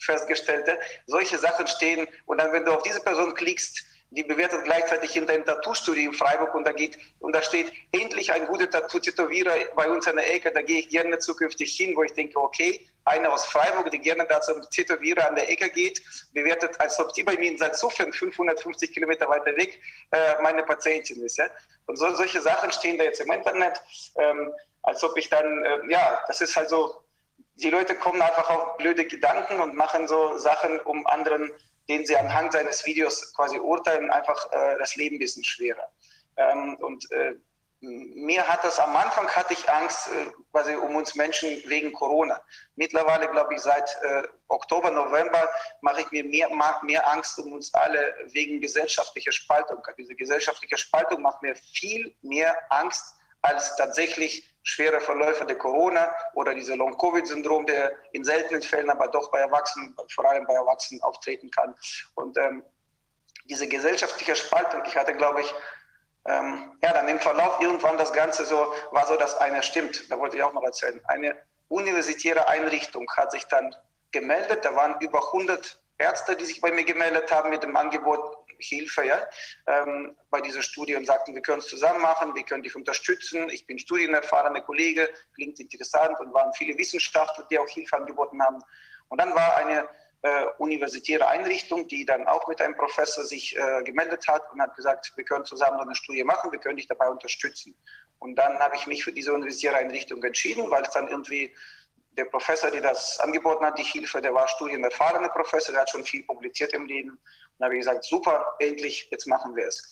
[0.00, 0.68] festgestellt.
[1.06, 2.06] Solche Sachen stehen.
[2.26, 6.16] Und dann, wenn du auf diese Person klickst, die bewertet gleichzeitig in dein Tattoo-Studio in
[6.16, 10.34] Freiburg und da geht und da steht endlich ein guter Tattoo-Tätowierer bei uns an der
[10.34, 10.50] Ecke.
[10.50, 14.26] Da gehe ich gerne zukünftig hin, wo ich denke, okay, einer aus Freiburg, die gerne
[14.26, 18.12] da zum Tätowierer an der Ecke geht, bewertet, als ob die bei mir in Salzuflen
[18.12, 19.78] 550 Kilometer weiter weg
[20.12, 21.36] äh, meine Patientin ist.
[21.36, 21.46] Ja?
[21.86, 23.82] Und so, solche Sachen stehen da jetzt im Internet.
[24.16, 24.52] Ähm,
[24.88, 27.02] als ob ich dann, äh, ja, das ist halt so,
[27.56, 31.52] die Leute kommen einfach auf blöde Gedanken und machen so Sachen, um anderen,
[31.88, 35.92] denen sie anhand seines Videos quasi urteilen, einfach äh, das Leben ein bisschen schwerer.
[36.36, 37.34] Ähm, und äh,
[37.80, 42.40] mir hat das am Anfang hatte ich Angst äh, quasi um uns Menschen wegen Corona.
[42.76, 45.48] Mittlerweile glaube ich seit äh, Oktober, November
[45.82, 46.48] mache ich mir mehr,
[46.82, 49.82] mehr Angst um uns alle wegen gesellschaftlicher Spaltung.
[49.98, 56.54] Diese gesellschaftliche Spaltung macht mir viel mehr Angst als tatsächlich schwere Verläufe der Corona oder
[56.54, 61.50] diese Long-Covid-Syndrom, der in seltenen Fällen aber doch bei Erwachsenen, vor allem bei Erwachsenen auftreten
[61.50, 61.74] kann.
[62.14, 62.62] Und ähm,
[63.44, 65.54] diese gesellschaftliche Spaltung, ich hatte, glaube ich,
[66.26, 70.18] ähm, ja, dann im Verlauf irgendwann das Ganze so, war so, dass einer stimmt, da
[70.18, 71.34] wollte ich auch noch erzählen, eine
[71.68, 73.74] universitäre Einrichtung hat sich dann
[74.10, 78.37] gemeldet, da waren über 100 Ärzte, die sich bei mir gemeldet haben mit dem Angebot,
[78.58, 79.26] Hilfe ja,
[79.66, 83.48] ähm, bei dieser Studie und sagten, wir können es zusammen machen, wir können dich unterstützen.
[83.50, 88.62] Ich bin studienerfahrener Kollege, klingt interessant und waren viele Wissenschaftler, die auch Hilfe angeboten haben.
[89.08, 89.88] Und dann war eine
[90.22, 94.74] äh, universitäre Einrichtung, die dann auch mit einem Professor sich äh, gemeldet hat und hat
[94.74, 97.74] gesagt, wir können zusammen eine Studie machen, wir können dich dabei unterstützen.
[98.18, 101.54] Und dann habe ich mich für diese universitäre Einrichtung entschieden, weil es dann irgendwie
[102.18, 106.04] der Professor, der das angeboten hat, die Hilfe, der war studienerfahrener Professor, der hat schon
[106.04, 107.18] viel publiziert im Leben.
[107.58, 109.82] Und da habe ich gesagt, super, endlich, jetzt machen wir es.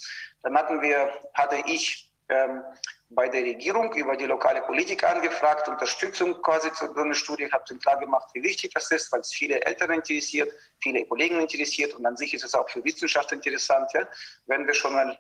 [0.42, 2.62] Dann hatten wir, hatte ich ähm,
[3.08, 7.52] bei der Regierung über die lokale Politik angefragt, Unterstützung quasi zu so einer Studie, Ich
[7.52, 11.40] habe ihnen klar gemacht, wie wichtig das ist, weil es viele Eltern interessiert, viele Kollegen
[11.40, 14.08] interessiert und an sich ist es auch für Wissenschaft interessant, ja,
[14.46, 15.18] wenn wir schon mal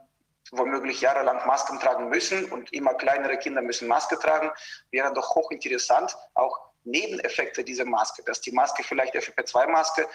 [0.52, 4.50] womöglich jahrelang Masken tragen müssen und immer kleinere Kinder müssen Maske tragen,
[4.90, 10.08] wäre doch hochinteressant, auch Nebeneffekte dieser Maske, dass die Maske vielleicht FFP2-Maske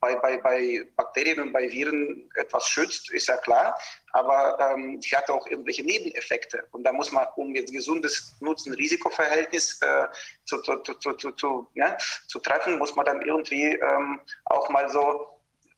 [0.00, 3.78] bei, bei, bei Bakterien und bei Viren etwas schützt, ist ja klar,
[4.12, 6.66] aber ähm, die hat auch irgendwelche Nebeneffekte.
[6.72, 10.06] Und da muss man, um jetzt gesundes Nutzen-Risiko-Verhältnis äh,
[10.46, 11.96] zu, zu, zu, zu, ja,
[12.28, 15.28] zu treffen, muss man dann irgendwie ähm, auch mal so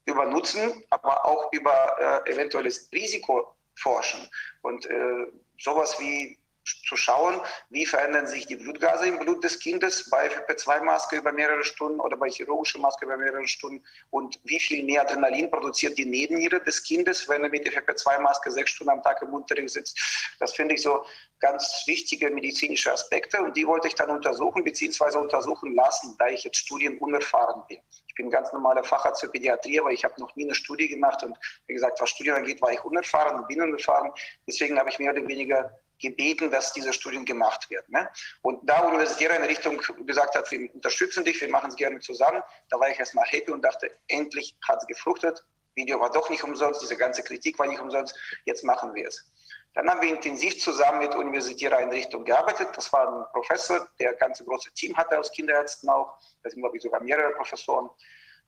[0.06, 4.28] über Nutzen, aber auch über äh, eventuelles Risiko forschen.
[4.62, 5.26] Und äh,
[5.58, 6.38] sowas wie
[6.86, 11.64] zu schauen, wie verändern sich die Blutgase im Blut des Kindes bei FFP2-Maske über mehrere
[11.64, 16.04] Stunden oder bei chirurgischer Maske über mehrere Stunden und wie viel mehr Adrenalin produziert die
[16.04, 19.98] Nebenniere des Kindes, wenn er mit der FFP2-Maske sechs Stunden am Tag im Unterricht sitzt.
[20.38, 21.04] Das finde ich so
[21.40, 25.18] ganz wichtige medizinische Aspekte und die wollte ich dann untersuchen bzw.
[25.18, 27.78] untersuchen lassen, da ich jetzt studienunerfahren bin.
[28.08, 31.22] Ich bin ganz normaler Facharzt für Pädiatrie, aber ich habe noch nie eine Studie gemacht
[31.22, 31.36] und
[31.66, 34.10] wie gesagt, was Studien angeht, war ich unerfahren und bin unerfahren.
[34.46, 37.86] Deswegen habe ich mehr oder weniger gebeten, dass diese Studien gemacht werden.
[37.88, 38.08] Ne?
[38.42, 42.78] Und da universitäre Einrichtung gesagt hat, wir unterstützen dich, wir machen es gerne zusammen, da
[42.78, 45.44] war ich erstmal happy und dachte, endlich hat es gefruchtet.
[45.74, 49.30] Video war doch nicht umsonst, diese ganze Kritik war nicht umsonst, jetzt machen wir es.
[49.76, 52.68] Dann haben wir intensiv zusammen mit universitärer Einrichtung gearbeitet.
[52.74, 56.18] Das war ein Professor, der ein ganz großes Team hatte aus Kinderärzten auch.
[56.42, 57.90] Da sind, glaube ich, sogar mehrere Professoren,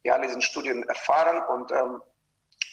[0.02, 1.42] die alle diesen Studien erfahren.
[1.48, 2.00] Und ähm,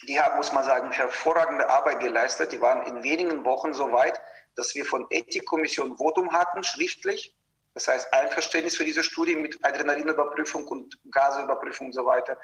[0.08, 2.50] die haben, muss man sagen, hervorragende Arbeit geleistet.
[2.50, 4.18] Die waren in wenigen Wochen so weit,
[4.56, 7.34] dass wir von Ethikkommission Votum hatten, schriftlich.
[7.74, 12.38] Das heißt, Einverständnis für diese Studie mit Adrenalinüberprüfung und Gaseüberprüfung und so weiter.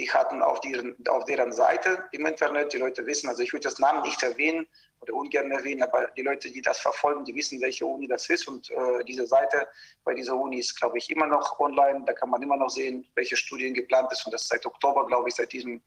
[0.00, 3.62] Die hatten auf, deren, auf deren Seite im Internet, die Leute wissen, also ich würde
[3.62, 4.66] das Namen nicht erwähnen
[4.98, 8.48] oder ungern erwähnen, aber die Leute, die das verfolgen, die wissen, welche Uni das ist.
[8.48, 9.68] Und äh, diese Seite
[10.02, 12.02] bei dieser Uni ist, glaube ich, immer noch online.
[12.04, 14.26] Da kann man immer noch sehen, welche Studien geplant ist.
[14.26, 15.80] Und das seit Oktober, glaube ich, seit diesem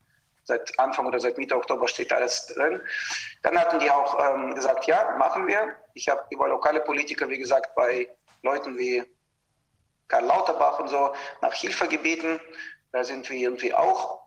[0.47, 2.81] seit Anfang oder seit Mitte Oktober steht alles drin.
[3.43, 5.75] Dann hatten die auch ähm, gesagt, ja, machen wir.
[5.93, 8.09] Ich habe über lokale Politiker, wie gesagt, bei
[8.43, 9.03] Leuten wie
[10.07, 12.39] Karl Lauterbach und so nach Hilfe gebeten.
[12.93, 14.21] Da sind wir irgendwie auch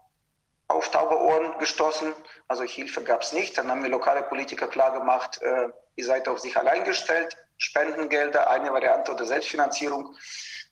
[0.69, 2.15] auf taube Ohren gestoßen.
[2.49, 3.57] Also Hilfe gab es nicht.
[3.57, 7.37] Dann haben wir lokale Politiker klar gemacht, äh, ihr seid auf sich allein gestellt.
[7.57, 10.15] Spendengelder, eine Variante oder Selbstfinanzierung.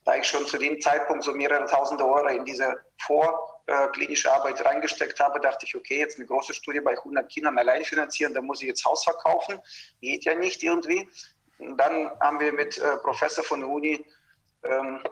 [0.05, 4.33] Da ich schon zu dem Zeitpunkt so mehrere tausende Euro in diese Vor- äh, klinische
[4.33, 8.33] Arbeit reingesteckt habe, dachte ich, okay, jetzt eine große Studie bei 100 Kindern allein finanzieren,
[8.33, 9.59] da muss ich jetzt Haus verkaufen.
[10.01, 11.07] Geht ja nicht irgendwie.
[11.59, 14.03] Und dann haben wir mit äh, Professor von der Uni
[14.63, 15.03] ähm,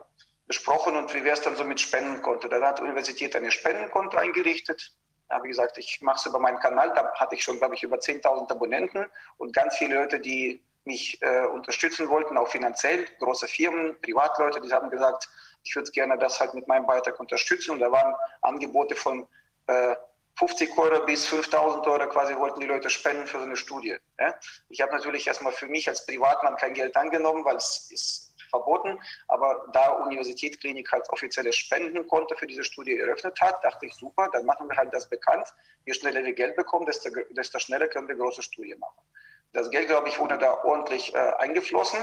[0.46, 2.48] besprochen und wie wäre es dann so mit Spendenkonto.
[2.48, 4.92] Da hat die Universität eine Spendenkonto eingerichtet.
[5.28, 6.92] Da habe ich gesagt, ich mache es über meinen Kanal.
[6.94, 9.06] Da hatte ich schon, glaube ich, über 10.000 Abonnenten
[9.36, 14.72] und ganz viele Leute, die mich äh, unterstützen wollten, auch finanziell, große Firmen, Privatleute, die
[14.72, 15.28] haben gesagt,
[15.62, 17.72] ich würde gerne das halt mit meinem Beitrag unterstützen.
[17.72, 19.26] Und da waren Angebote von
[19.66, 19.96] äh,
[20.38, 23.96] 50 Euro bis 5000 Euro quasi wollten die Leute spenden für so eine Studie.
[24.20, 24.34] Ja?
[24.68, 28.98] Ich habe natürlich erstmal für mich als Privatmann kein Geld angenommen, weil es ist verboten.
[29.26, 34.46] Aber da Universitätsklinik halt offizielle Spendenkonto für diese Studie eröffnet hat, dachte ich, super, dann
[34.46, 35.48] machen wir halt das bekannt.
[35.86, 38.98] Je schneller wir Geld bekommen, desto, desto schneller können wir große Studie machen.
[39.52, 42.00] Das Geld, glaube ich, wurde da ordentlich äh, eingeflossen.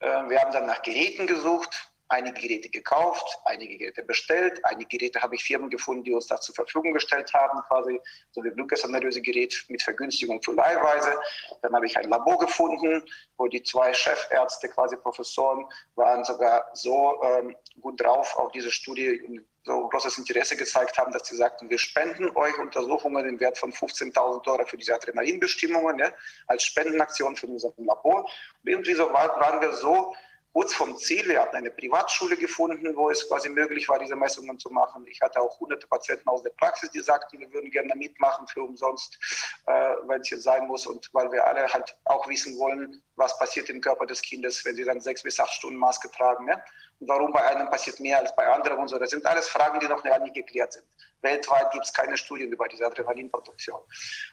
[0.00, 5.22] Äh, wir haben dann nach Geräten gesucht einige Geräte gekauft, einige Geräte bestellt, einige Geräte
[5.22, 8.00] habe ich Firmen gefunden, die uns das zur Verfügung gestellt haben, quasi
[8.32, 11.18] so wie Blutgasanalysegerät mit Vergünstigung für Leihweise.
[11.62, 13.02] Dann habe ich ein Labor gefunden,
[13.38, 15.64] wo die zwei Chefärzte, quasi Professoren,
[15.94, 21.28] waren sogar so ähm, gut drauf auf diese Studie so großes Interesse gezeigt haben, dass
[21.28, 26.10] sie sagten, wir spenden euch Untersuchungen im Wert von 15.000 Euro für diese Adrenalinbestimmungen ja,
[26.46, 28.24] als Spendenaktion für unser Labor.
[28.24, 30.14] Und irgendwie so waren wir so
[30.52, 31.26] kurz vom Ziel.
[31.28, 35.06] Wir hatten eine Privatschule gefunden, wo es quasi möglich war, diese Messungen zu machen.
[35.06, 38.62] Ich hatte auch hunderte Patienten aus der Praxis, die sagten, wir würden gerne mitmachen für
[38.62, 39.18] umsonst,
[39.66, 39.72] äh,
[40.06, 40.86] wenn es jetzt sein muss.
[40.86, 44.76] Und weil wir alle halt auch wissen wollen, was passiert im Körper des Kindes, wenn
[44.76, 46.48] sie dann sechs bis acht Stunden Maske tragen.
[46.48, 46.62] Ja?
[46.98, 48.98] Und warum bei einem passiert mehr als bei anderen und so.
[48.98, 50.84] Das sind alles Fragen, die noch nicht geklärt sind.
[51.22, 53.80] Weltweit gibt es keine Studien über diese Adrenalinproduktion.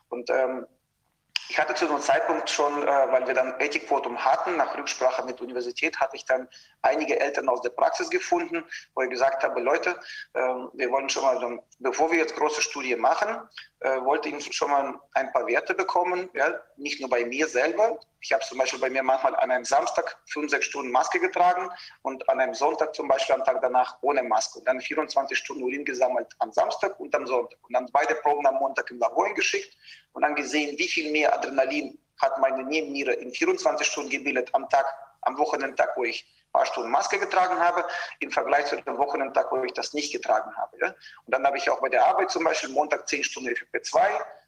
[0.09, 0.65] Und ähm,
[1.50, 5.38] ich hatte zu dem Zeitpunkt schon, äh, weil wir dann Ethikquotum hatten, nach Rücksprache mit
[5.38, 6.48] der Universität, hatte ich dann
[6.82, 8.64] einige Eltern aus der Praxis gefunden,
[8.95, 10.00] wo ich gesagt habe, Leute,
[10.34, 13.40] äh, wir wollen schon mal, bevor wir jetzt große Studie machen,
[13.80, 17.99] äh, wollte ich schon mal ein paar Werte bekommen, ja, nicht nur bei mir selber.
[18.22, 21.69] Ich habe zum Beispiel bei mir manchmal an einem Samstag fünf, sechs Stunden Maske getragen
[22.01, 24.59] und an einem Sonntag zum Beispiel am Tag danach ohne Maske.
[24.59, 27.59] Und dann 24 Stunden Urin gesammelt am Samstag und am Sonntag.
[27.61, 29.77] Und dann beide Proben am Montag im Labor geschickt
[30.14, 34.67] und dann gesehen, wie viel mehr Adrenalin hat meine Nebenniere in 24 Stunden gebildet am
[34.69, 34.85] Tag,
[35.22, 36.25] am Wochenendtag, wo ich
[36.58, 37.86] paar Stunden Maske getragen habe,
[38.19, 40.77] im Vergleich zu dem Wochenendtag, wo ich das nicht getragen habe.
[40.82, 40.88] Ja?
[41.26, 44.00] Und dann habe ich auch bei der Arbeit zum Beispiel Montag 10 Stunden FFP2,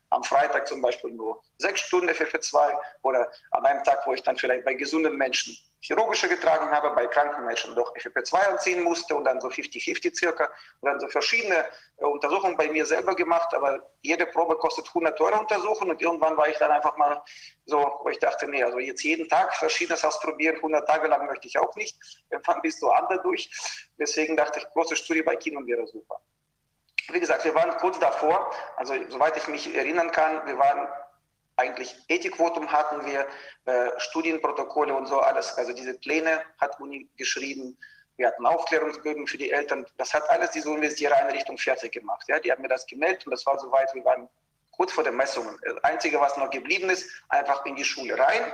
[0.10, 4.38] am Freitag zum Beispiel nur sechs Stunden FFP2 oder an einem Tag, wo ich dann
[4.38, 9.24] vielleicht bei gesunden Menschen chirurgische getragen habe, bei kranken Menschen doch FFP2 anziehen musste und
[9.24, 10.46] dann so 50-50 circa
[10.82, 11.66] und dann so verschiedene
[11.98, 16.36] äh, Untersuchungen bei mir selber gemacht, aber jede Probe kostet 100 Euro untersuchen und irgendwann
[16.36, 17.22] war ich dann einfach mal
[17.66, 21.48] so, wo ich dachte, nee, also jetzt jeden Tag Verschiedenes ausprobieren, 100 Tage lang möchte
[21.48, 21.98] ich auch nicht,
[22.30, 23.50] irgendwann bist du anders durch,
[23.98, 26.20] deswegen dachte ich, große Studie bei Kindern wäre super.
[27.12, 30.88] Wie gesagt, wir waren kurz davor, also soweit ich mich erinnern kann, wir waren
[31.60, 33.28] eigentlich Ethikvotum hatten wir,
[33.66, 35.58] äh, Studienprotokolle und so alles.
[35.58, 37.78] Also diese Pläne hat Uni geschrieben.
[38.16, 39.86] Wir hatten Aufklärungsbögen für die Eltern.
[39.98, 42.26] Das hat alles diese Einrichtung fertig gemacht.
[42.28, 43.94] Ja, die haben mir das gemeldet und das war soweit.
[43.94, 44.30] Wir waren
[44.72, 45.58] kurz vor den Messungen.
[45.62, 48.54] Das Einzige, was noch geblieben ist, einfach in die Schule rein.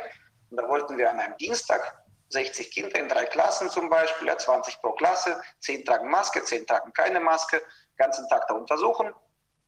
[0.49, 1.95] Und da wollten wir an einem Dienstag
[2.29, 6.65] 60 Kinder in drei Klassen zum Beispiel, ja, 20 pro Klasse, 10 tragen Maske, 10
[6.65, 7.61] tragen keine Maske,
[7.97, 9.13] ganzen Tag da untersuchen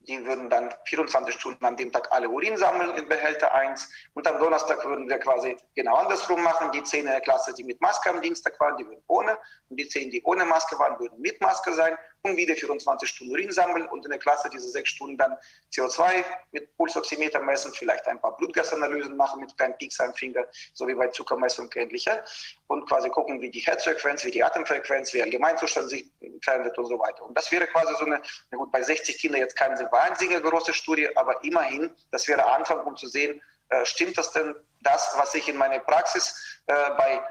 [0.07, 3.89] die würden dann 24 Stunden an dem Tag alle Urin sammeln in Behälter 1.
[4.13, 6.71] Und am Donnerstag würden wir quasi genau andersrum machen.
[6.71, 9.37] Die 10 der Klasse, die mit Maske am Dienstag waren, die würden ohne.
[9.69, 11.97] Und die 10, die ohne Maske waren, würden mit Maske sein
[12.35, 15.37] wieder 24 Stunden Urin sammeln und in der Klasse diese sechs Stunden dann
[15.73, 20.87] CO2 mit Pulsoximeter messen, vielleicht ein paar Blutgasanalysen machen mit kleinen Peaks am Finger, so
[20.87, 22.23] wie bei Zuckermessung ähnliche
[22.67, 26.99] und quasi gucken, wie die Herzfrequenz, wie die Atemfrequenz, wie Allgemeinzustand sich verändert und so
[26.99, 27.23] weiter.
[27.23, 31.15] Und das wäre quasi so eine, gut, bei 60 Kindern jetzt keine wahnsinnige große Studie,
[31.15, 35.47] aber immerhin, das wäre Anfang, um zu sehen, äh, stimmt das denn das, was ich
[35.49, 37.21] in meiner Praxis äh, bei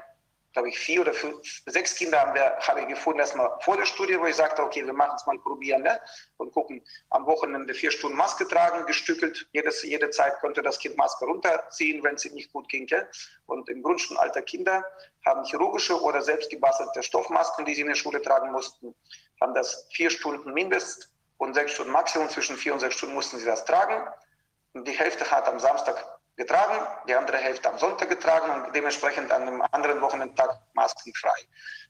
[0.57, 3.85] glaube ich, vier oder fünf, sechs Kinder haben wir, habe ich gefunden, erstmal vor der
[3.85, 6.01] Studie, wo ich sagte, okay, wir machen es mal probieren ne?
[6.37, 9.47] und gucken, am Wochenende vier Stunden Maske tragen, gestückelt.
[9.51, 12.87] Jedes, jede Zeit konnte das Kind Maske runterziehen, wenn es ihm nicht gut ging.
[12.87, 13.03] Ja?
[13.45, 14.83] Und im Grundschulalter Kinder
[15.27, 18.95] haben chirurgische oder selbst gebastelte Stoffmasken, die sie in der Schule tragen mussten,
[19.39, 23.37] haben das vier Stunden mindest und sechs Stunden Maximum, zwischen vier und sechs Stunden mussten
[23.37, 24.07] sie das tragen.
[24.73, 26.03] Und die Hälfte hat am Samstag
[26.37, 31.35] getragen, die andere Hälfte am Sonntag getragen und dementsprechend an einem anderen Wochenendtag maskenfrei.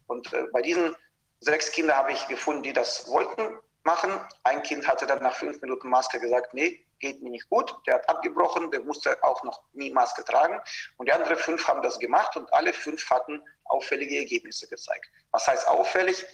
[0.08, 0.96] Und äh, bei diesen
[1.42, 4.12] sechs Kindern habe ich gefunden, die das wollten machen.
[4.44, 7.76] Ein Kind hatte dann nach fünf Minuten Maske gesagt, nee, geht mir nicht gut.
[7.86, 10.60] Der hat abgebrochen, der musste auch noch nie Maske tragen.
[10.98, 15.06] Und die anderen fünf haben das gemacht und alle fünf hatten auffällige Ergebnisse gezeigt.
[15.32, 16.26] Was heißt auffällig?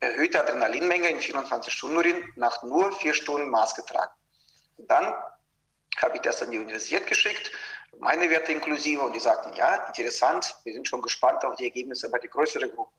[0.00, 4.12] Erhöhte Adrenalinmenge in 24 Stunden nach nur vier Stunden Maske tragen.
[4.76, 5.14] Und dann
[5.98, 7.50] habe ich das an die Universität geschickt,
[7.98, 12.10] meine Werte inklusive, und die sagten, ja, interessant, wir sind schon gespannt auf die Ergebnisse
[12.10, 12.92] bei der größeren Gruppe.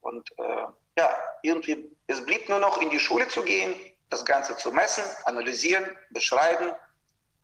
[0.00, 0.66] Und äh,
[0.98, 3.74] ja, irgendwie, es blieb nur noch in die Schule zu gehen,
[4.10, 6.72] das Ganze zu messen, analysieren, beschreiben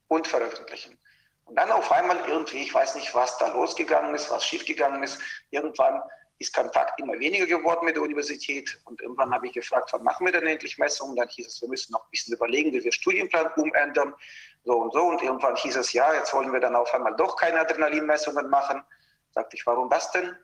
[0.09, 0.99] und veröffentlichen.
[1.45, 5.19] Und dann auf einmal irgendwie, ich weiß nicht, was da losgegangen ist, was schiefgegangen ist,
[5.51, 6.01] irgendwann
[6.39, 8.81] ist Kontakt immer weniger geworden mit der Universität.
[8.85, 11.17] Und irgendwann habe ich gefragt, wann machen wir denn endlich Messungen?
[11.17, 14.15] Dann hieß es, wir müssen noch ein bisschen überlegen, wie wir Studienplan umändern
[14.65, 15.03] so und so.
[15.03, 18.83] Und irgendwann hieß es, ja, jetzt wollen wir dann auf einmal doch keine Adrenalinmessungen machen.
[19.31, 20.37] Sagte ich, warum das denn?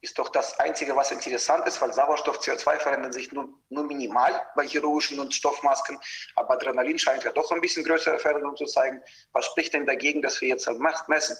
[0.00, 4.42] Ist doch das Einzige, was interessant ist, weil Sauerstoff, CO2 verändern sich nur, nur minimal
[4.56, 5.96] bei chirurgischen und Stoffmasken.
[6.34, 9.00] Aber Adrenalin scheint ja doch ein bisschen größere Veränderungen zu zeigen.
[9.32, 11.36] Was spricht denn dagegen, dass wir jetzt halt messen?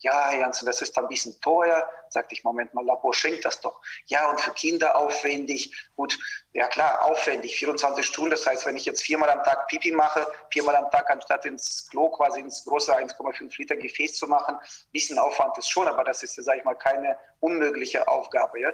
[0.00, 1.88] Ja, Janssen, das ist ein bisschen teuer.
[2.08, 3.80] Sagte ich, Moment mal, Labor schenkt das doch.
[4.06, 5.74] Ja, und für Kinder aufwendig.
[5.96, 6.18] Gut,
[6.52, 8.30] ja klar, aufwendig, 24 Stunden.
[8.30, 11.88] Das heißt, wenn ich jetzt viermal am Tag Pipi mache, viermal am Tag anstatt ins
[11.90, 16.04] Klo quasi ins große 1,5 Liter Gefäß zu machen, ein bisschen Aufwand ist schon, aber
[16.04, 18.60] das ist, sage ich mal, keine unmögliche Aufgabe.
[18.60, 18.72] Ja?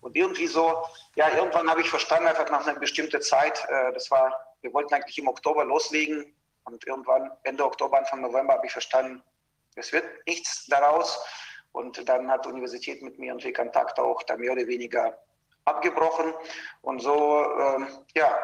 [0.00, 0.82] Und irgendwie so,
[1.14, 4.94] ja, irgendwann habe ich verstanden, einfach nach einer bestimmten Zeit, äh, das war, wir wollten
[4.94, 6.34] eigentlich im Oktober loslegen
[6.64, 9.22] und irgendwann Ende Oktober, Anfang November habe ich verstanden,
[9.76, 11.24] es wird nichts daraus.
[11.72, 15.18] Und dann hat die Universität mit mir irgendwie Kontakt auch da mehr oder weniger
[15.64, 16.34] abgebrochen.
[16.82, 18.36] Und so, ähm, ja,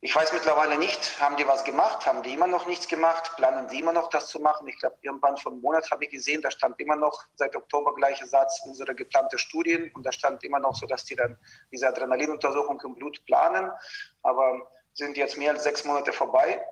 [0.00, 3.66] ich weiß mittlerweile nicht, haben die was gemacht, haben die immer noch nichts gemacht, planen
[3.68, 4.68] die immer noch das zu machen.
[4.68, 7.94] Ich glaube, irgendwann vor einem Monat habe ich gesehen, da stand immer noch seit Oktober
[7.94, 11.38] gleicher Satz unsere geplante Studien und da stand immer noch so, dass die dann
[11.72, 13.72] diese Adrenalinuntersuchung im Blut planen.
[14.22, 16.62] Aber sind jetzt mehr als sechs Monate vorbei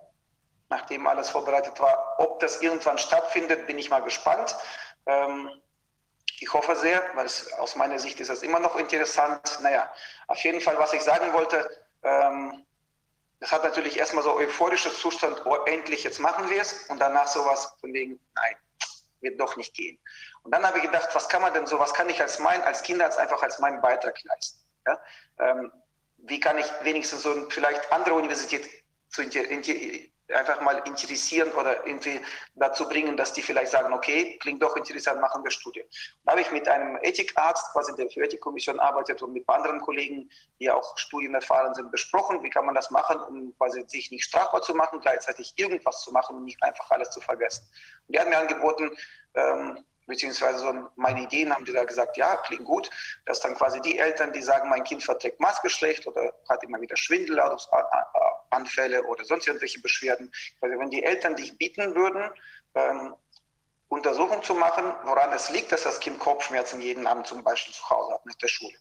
[0.75, 2.17] nachdem alles vorbereitet war.
[2.19, 4.57] Ob das irgendwann stattfindet, bin ich mal gespannt.
[5.07, 5.51] Ähm,
[6.41, 9.59] ich hoffe sehr, weil es, aus meiner Sicht ist das immer noch interessant.
[9.63, 9.93] Naja,
[10.27, 11.71] auf jeden Fall, was ich sagen wollte,
[12.03, 12.67] ähm,
[13.39, 16.87] das hat natürlich erstmal so euphorischer Zustand, oh, endlich, jetzt machen wir es.
[16.89, 18.57] Und danach sowas von wegen, nein,
[19.21, 19.99] wird doch nicht gehen.
[20.43, 22.63] Und dann habe ich gedacht, was kann man denn so, was kann ich als mein,
[22.63, 24.59] als Kinderarzt einfach als meinen Beitrag leisten?
[24.87, 25.01] Ja?
[25.39, 25.73] Ähm,
[26.19, 28.69] wie kann ich wenigstens so vielleicht andere Universität
[29.09, 29.23] zu
[30.33, 32.21] einfach mal interessieren oder irgendwie
[32.55, 35.85] dazu bringen, dass die vielleicht sagen, okay, klingt doch interessant, machen wir Studie.
[36.25, 40.31] Da habe ich mit einem Ethikarzt, quasi der für Ethikkommission arbeitet und mit anderen Kollegen,
[40.61, 44.25] die auch Studien erfahren sind, besprochen, wie kann man das machen, um quasi sich nicht
[44.25, 47.69] strafbar zu machen, gleichzeitig irgendwas zu machen und nicht einfach alles zu vergessen.
[48.07, 48.91] Und die haben mir angeboten,
[49.35, 52.91] ähm, beziehungsweise meine Ideen haben die da gesagt, ja, klingt gut,
[53.27, 56.81] dass dann quasi die Eltern, die sagen, mein Kind verträgt Maske schlecht oder hat immer
[56.81, 62.31] wieder Schwindelanfälle oder sonst irgendwelche Beschwerden, also wenn die Eltern dich bieten würden,
[62.75, 63.15] ähm,
[63.89, 67.89] Untersuchung zu machen, woran es liegt, dass das Kind Kopfschmerzen jeden Abend zum Beispiel zu
[67.89, 68.77] Hause hat nach der Schule.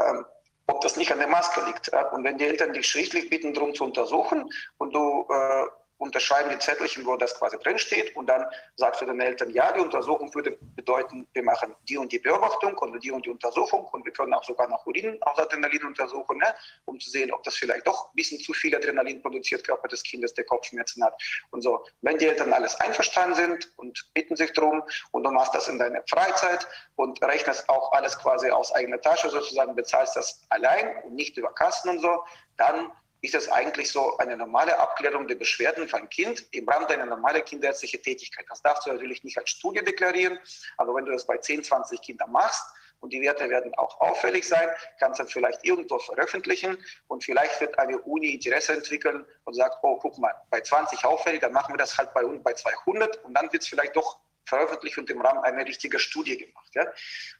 [0.00, 0.24] Ähm,
[0.68, 1.92] ob das nicht an der Maske liegt.
[1.92, 5.66] Äh, und wenn die Eltern dich schriftlich bitten, darum zu untersuchen und du äh,
[5.98, 9.72] unterschreiben die Zettelchen, wo das quasi drin steht und dann sagt für den Eltern, ja,
[9.72, 13.86] die Untersuchung würde bedeuten, wir machen die und die Beobachtung und die und die Untersuchung
[13.86, 17.42] und wir können auch sogar nach Urin aus Adrenalin untersuchen, ne, um zu sehen, ob
[17.44, 21.14] das vielleicht doch ein bisschen zu viel Adrenalin produziert, Körper des Kindes, der Kopfschmerzen hat
[21.50, 21.84] und so.
[22.02, 25.78] Wenn die Eltern alles einverstanden sind und bitten sich drum und du machst das in
[25.78, 31.14] deiner Freizeit und rechnest auch alles quasi aus eigener Tasche sozusagen, bezahlst das allein und
[31.14, 32.24] nicht über Kassen und so,
[32.56, 37.06] dann ist das eigentlich so eine normale Abklärung der Beschwerden von Kind im Rahmen deiner
[37.06, 38.46] normalen kinderärztlichen Tätigkeit.
[38.48, 40.38] Das darfst du natürlich nicht als Studie deklarieren,
[40.76, 42.64] aber wenn du das bei 10, 20 Kindern machst,
[43.00, 47.78] und die Werte werden auch auffällig sein, kannst dann vielleicht irgendwo veröffentlichen und vielleicht wird
[47.78, 51.78] eine Uni Interesse entwickeln und sagt, oh, guck mal, bei 20 auffällig, dann machen wir
[51.78, 55.42] das halt bei, bei 200 und dann wird es vielleicht doch veröffentlicht und im Rahmen
[55.42, 56.70] einer richtigen Studie gemacht.
[56.74, 56.86] Ja.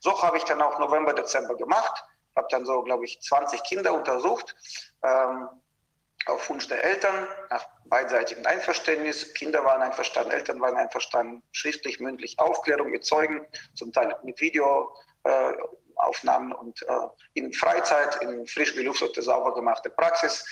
[0.01, 3.95] So habe ich dann auch November, Dezember gemacht, habe dann so, glaube ich, 20 Kinder
[3.95, 4.55] untersucht.
[5.03, 5.49] Ähm,
[6.27, 9.35] auf Wunsch der Eltern, nach beidseitigem Einverständnis.
[9.35, 16.53] Kinder waren einverstanden, Eltern waren einverstanden, schriftlich, mündlich Aufklärung mit Zeugen, zum Teil mit Videoaufnahmen
[16.53, 20.45] äh, und äh, in Freizeit, in frisch gelüftete, sauber gemachte Praxis.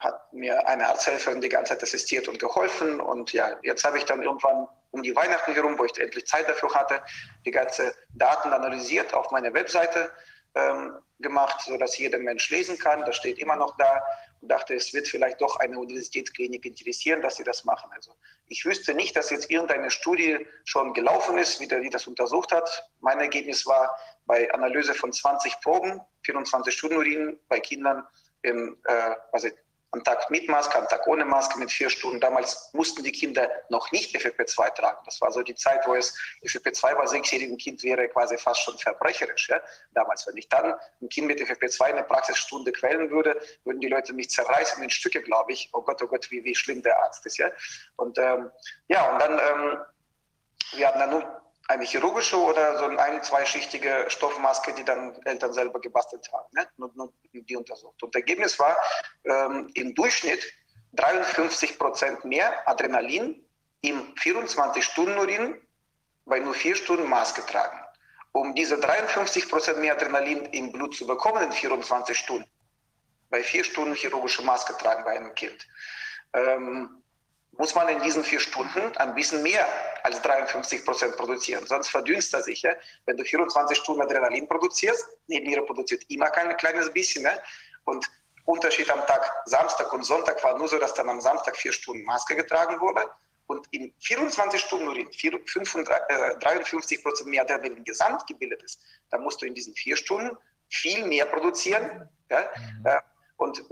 [0.00, 3.00] Hat mir eine Arzthelferin die ganze Zeit assistiert und geholfen.
[3.00, 6.48] Und ja, jetzt habe ich dann irgendwann um die Weihnachten herum, wo ich endlich Zeit
[6.48, 7.00] dafür hatte,
[7.46, 10.10] die ganze Daten analysiert auf meiner Webseite
[10.54, 13.04] ähm, gemacht, sodass jeder Mensch lesen kann.
[13.04, 14.02] Das steht immer noch da
[14.48, 17.90] dachte, es wird vielleicht doch eine Universitätsklinik interessieren, dass sie das machen.
[17.92, 18.14] Also
[18.46, 22.52] ich wüsste nicht, dass jetzt irgendeine Studie schon gelaufen ist, wie, der, die das untersucht
[22.52, 22.88] hat.
[23.00, 28.06] Mein Ergebnis war bei Analyse von 20 Proben, 24 Stunden Urin bei Kindern
[28.42, 29.48] im, äh, also
[29.94, 32.20] am Tag mit Maske, am Tag ohne Maske mit vier Stunden.
[32.20, 34.98] Damals mussten die Kinder noch nicht FFP2 tragen.
[35.04, 38.76] Das war so die Zeit, wo es FFP2 bei sechsjährigen Kind wäre quasi fast schon
[38.76, 39.48] verbrecherisch.
[39.48, 39.60] Ja?
[39.92, 44.12] Damals, wenn ich dann ein Kind mit FFP2 eine Praxisstunde quälen würde, würden die Leute
[44.12, 45.70] mich zerreißen in Stücke, glaube ich.
[45.72, 47.38] Oh Gott, oh Gott, wie, wie schlimm der Arzt ist.
[47.38, 47.50] Ja,
[47.96, 48.50] und ähm,
[48.88, 49.78] ja, und dann, ähm,
[50.72, 55.52] wir hatten dann nur eine chirurgische oder so eine ein-, zweischichtige Stoffmaske, die dann Eltern
[55.52, 56.68] selber gebastelt haben, ne?
[56.76, 58.02] nur, nur die untersucht.
[58.02, 58.76] Und das Ergebnis war
[59.24, 60.44] ähm, im Durchschnitt
[60.92, 63.44] 53 Prozent mehr Adrenalin
[63.80, 65.60] im 24-Stunden-Urin
[66.26, 67.78] bei nur vier Stunden Maske tragen.
[68.32, 72.50] Um diese 53 Prozent mehr Adrenalin im Blut zu bekommen in 24 Stunden,
[73.30, 75.66] bei vier Stunden chirurgische Maske tragen bei einem Kind.
[76.32, 77.03] Ähm,
[77.56, 79.66] muss man in diesen vier Stunden ein bisschen mehr
[80.02, 81.66] als 53 Prozent produzieren.
[81.66, 82.62] Sonst verdünnst er sich.
[82.62, 82.72] Ja?
[83.06, 87.22] Wenn du 24 Stunden Adrenalin produzierst, Nebenniere produziert immer kein kleines bisschen.
[87.22, 87.40] Ne?
[87.84, 88.06] Und
[88.44, 92.04] Unterschied am Tag Samstag und Sonntag war nur so, dass dann am Samstag vier Stunden
[92.04, 93.08] Maske getragen wurde
[93.46, 99.46] und in 24 Stunden Urin 53 Prozent mehr Adrenalin gesamt gebildet ist, dann musst du
[99.46, 100.36] in diesen vier Stunden
[100.68, 102.08] viel mehr produzieren.
[102.30, 102.48] Ja?
[102.56, 102.86] Mhm.
[103.36, 103.64] Und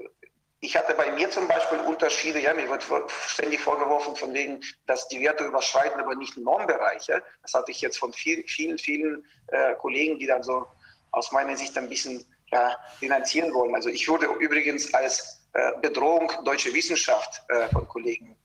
[0.64, 2.86] ich hatte bei mir zum Beispiel Unterschiede, ja, mir wird
[3.26, 7.20] ständig vorgeworfen von wegen, dass die Werte überschreiten, aber nicht Normbereiche.
[7.42, 10.64] Das hatte ich jetzt von viel, vielen, vielen äh, Kollegen, die dann so
[11.10, 13.74] aus meiner Sicht ein bisschen ja, finanzieren wollen.
[13.74, 18.36] Also ich wurde übrigens als äh, Bedrohung deutsche Wissenschaft äh, von Kollegen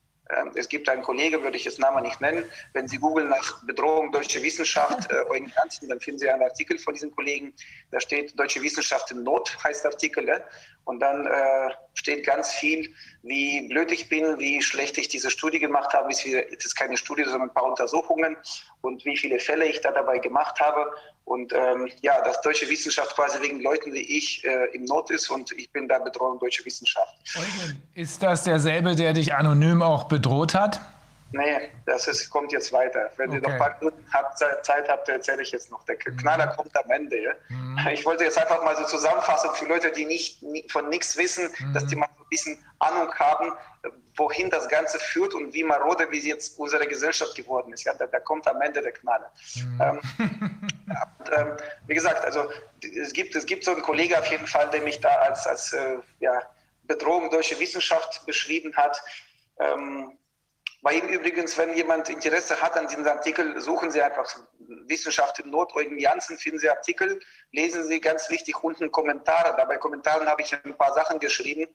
[0.56, 2.46] es gibt einen Kollegen, würde ich jetzt Namen nicht nennen.
[2.74, 6.78] Wenn Sie googeln nach Bedrohung deutsche Wissenschaft, äh, Eugen Hansen, dann finden Sie einen Artikel
[6.78, 7.54] von diesem Kollegen.
[7.92, 10.26] Da steht Deutsche Wissenschaft in Not, heißt der Artikel.
[10.26, 10.44] Ne?
[10.86, 15.60] Und dann äh, steht ganz viel, wie blöd ich bin, wie schlecht ich diese Studie
[15.60, 16.12] gemacht habe.
[16.12, 18.38] Es ist keine Studie, sondern ein paar Untersuchungen
[18.82, 20.92] und wie viele Fälle ich da dabei gemacht habe.
[21.28, 25.30] Und ähm, ja, dass deutsche Wissenschaft quasi wegen Leuten wie ich äh, im Not ist
[25.30, 27.14] und ich bin da Betreuung deutsche Wissenschaft.
[27.96, 30.80] Ist das derselbe, der dich anonym auch bedroht hat?
[31.32, 33.12] Nee, das ist, kommt jetzt weiter.
[33.18, 33.38] Wenn okay.
[33.38, 35.84] ihr noch ein paar Minuten habt, Zeit habt, erzähle ich jetzt noch.
[35.86, 36.18] Der mhm.
[36.18, 36.56] Knaller mhm.
[36.56, 37.22] kommt am Ende.
[37.22, 37.34] Ja?
[37.50, 37.88] Mhm.
[37.92, 41.74] Ich wollte jetzt einfach mal so zusammenfassen für Leute, die nicht von nichts wissen, mhm.
[41.74, 43.52] dass die mal so ein bisschen Ahnung haben,
[44.16, 47.84] wohin das Ganze führt und wie marode, wie jetzt unsere Gesellschaft geworden ist.
[47.84, 49.32] Ja, da, da kommt am Ende der Knaller.
[49.56, 49.82] Mhm.
[49.82, 50.02] Ähm,
[51.20, 51.58] und, ähm,
[51.88, 52.50] wie gesagt, also
[52.82, 55.74] es gibt, es gibt so einen Kollegen auf jeden Fall, der mich da als, als
[55.74, 56.42] äh, ja,
[56.84, 59.02] Bedrohung deutsche Wissenschaft beschrieben hat.
[59.60, 60.18] Ähm,
[60.82, 64.28] bei ihm übrigens, wenn jemand Interesse hat an diesem Artikel, suchen Sie einfach
[64.86, 67.20] Wissenschaft in Not, Eugen Janssen, finden Sie Artikel,
[67.52, 69.56] lesen Sie ganz wichtig unten Kommentare.
[69.58, 71.68] Da bei Kommentaren habe ich ein paar Sachen geschrieben,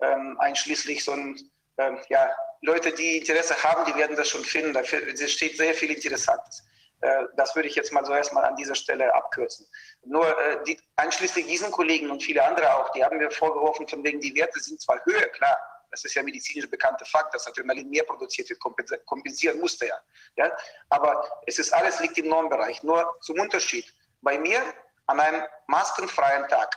[0.00, 1.36] ähm, einschließlich so ein,
[1.78, 2.30] ähm, ja,
[2.62, 4.72] Leute, die Interesse haben, die werden das schon finden.
[4.72, 6.66] Da steht sehr viel Interessantes.
[7.02, 9.66] Äh, das würde ich jetzt mal so erstmal an dieser Stelle abkürzen.
[10.04, 14.02] Nur äh, die, einschließlich diesen Kollegen und viele andere auch, die haben mir vorgeworfen, von
[14.02, 15.58] wegen die Werte sind zwar höher, klar,
[15.90, 18.60] das ist ja medizinisch bekannter Fakt, dass Adrenalin mehr produziert wird,
[19.06, 19.98] kompensieren musste ja.
[20.36, 20.56] ja.
[20.90, 22.82] Aber es ist alles liegt im Normbereich.
[22.82, 23.92] Nur zum Unterschied.
[24.22, 24.62] Bei mir
[25.06, 26.76] an einem maskenfreien Tag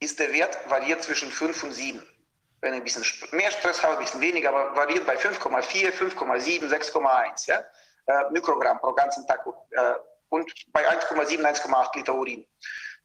[0.00, 2.06] ist der Wert variiert zwischen 5 und 7.
[2.60, 6.68] Wenn ich ein bisschen mehr Stress habe, ein bisschen weniger, aber variiert bei 5,4, 5,7,
[6.68, 7.64] 6,1 ja?
[8.06, 9.94] Äh, Mikrogramm pro ganzen Tag äh,
[10.28, 12.46] und bei 1,7, 1,8 Liter Urin.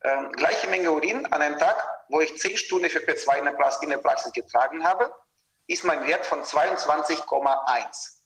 [0.04, 3.84] Ähm, gleiche Menge Urin an einem Tag, wo ich 10 Stunden FFP2 in der, Praxis,
[3.84, 5.14] in der Praxis getragen habe,
[5.68, 8.20] ist mein Wert von 22,1.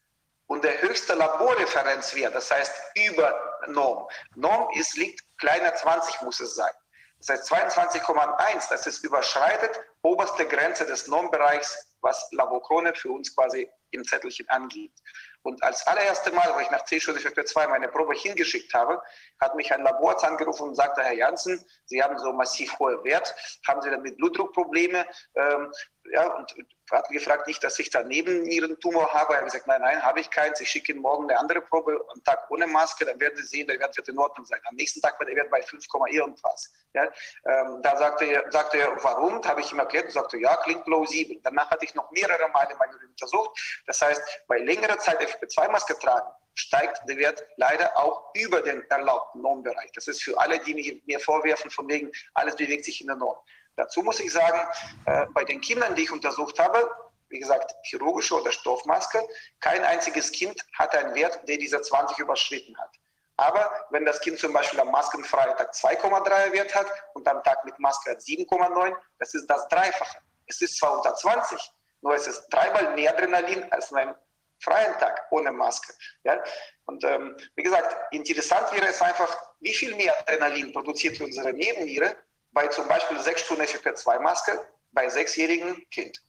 [0.48, 2.74] Und der höchste Laborreferenzwert, das heißt
[3.08, 6.72] über Norm, Norm ist, liegt kleiner 20 muss es sein.
[7.18, 13.70] Das heißt 22,1, das ist überschreitet oberste Grenze des Normbereichs, was Laborkrone für uns quasi
[13.92, 15.00] im Zettelchen angibt.
[15.44, 19.02] Und als allererste Mal, wo ich nach für 2 meine Probe hingeschickt habe,
[19.40, 23.36] hat mich ein Laborarzt angerufen und sagte, Herr Janssen, Sie haben so massiv hohe Wert,
[23.68, 25.06] haben Sie damit Blutdruckprobleme?
[25.36, 25.72] Ähm,
[26.12, 26.54] ja, und
[26.92, 29.34] hat gefragt, nicht, dass ich daneben Ihren Tumor habe.
[29.34, 30.60] Er hat gesagt, nein, nein, habe ich keins.
[30.62, 33.68] Ich schicke Ihnen morgen eine andere Probe, einen Tag ohne Maske, dann werden Sie sehen,
[33.68, 34.60] der Wert wird in Ordnung sein.
[34.66, 36.72] Am nächsten Tag war der Wert bei 5, irgendwas.
[36.94, 37.06] Ja,
[37.48, 39.44] ähm, da sagte er, sagte er, warum?
[39.44, 41.40] Habe ich ihm erklärt und sagte, ja, klingt plausibel.
[41.44, 43.82] Danach hatte ich noch mehrere Male meine untersucht.
[43.88, 49.42] Das heißt, bei längerer Zeit FP2-Maske tragen, steigt der Wert leider auch über den erlaubten
[49.42, 49.92] Normbereich.
[49.94, 53.38] Das ist für alle, die mir vorwerfen, von wegen, alles bewegt sich in der Norm.
[53.76, 54.60] Dazu muss ich sagen,
[55.06, 56.90] äh, bei den Kindern, die ich untersucht habe,
[57.30, 59.20] wie gesagt, chirurgische oder Stoffmaske,
[59.60, 62.92] kein einziges Kind hatte einen Wert, der dieser 20 überschritten hat.
[63.38, 67.66] Aber wenn das Kind zum Beispiel am maskenfreien Tag 2,3 Wert hat und am Tag
[67.66, 70.20] mit Maske hat 7,9, das ist das Dreifache.
[70.46, 71.60] Es ist zwar unter 20,
[72.02, 74.16] nur es ist dreimal mehr Adrenalin als an einem
[74.64, 75.94] freien Tag ohne Maske.
[76.24, 76.42] Ja?
[76.86, 82.16] Und ähm, wie gesagt, interessant wäre es einfach, wie viel mehr Adrenalin produziert unsere Nebenniere
[82.52, 86.22] bei zum Beispiel sechs Stunden FFP2-Maske bei sechsjährigen Kind.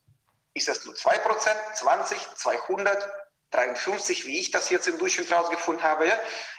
[0.54, 3.08] Ist das nur 2%, 20, 200,
[3.50, 6.08] 53, wie ich das jetzt im Durchschnitt herausgefunden habe?
[6.08, 6.18] Ja?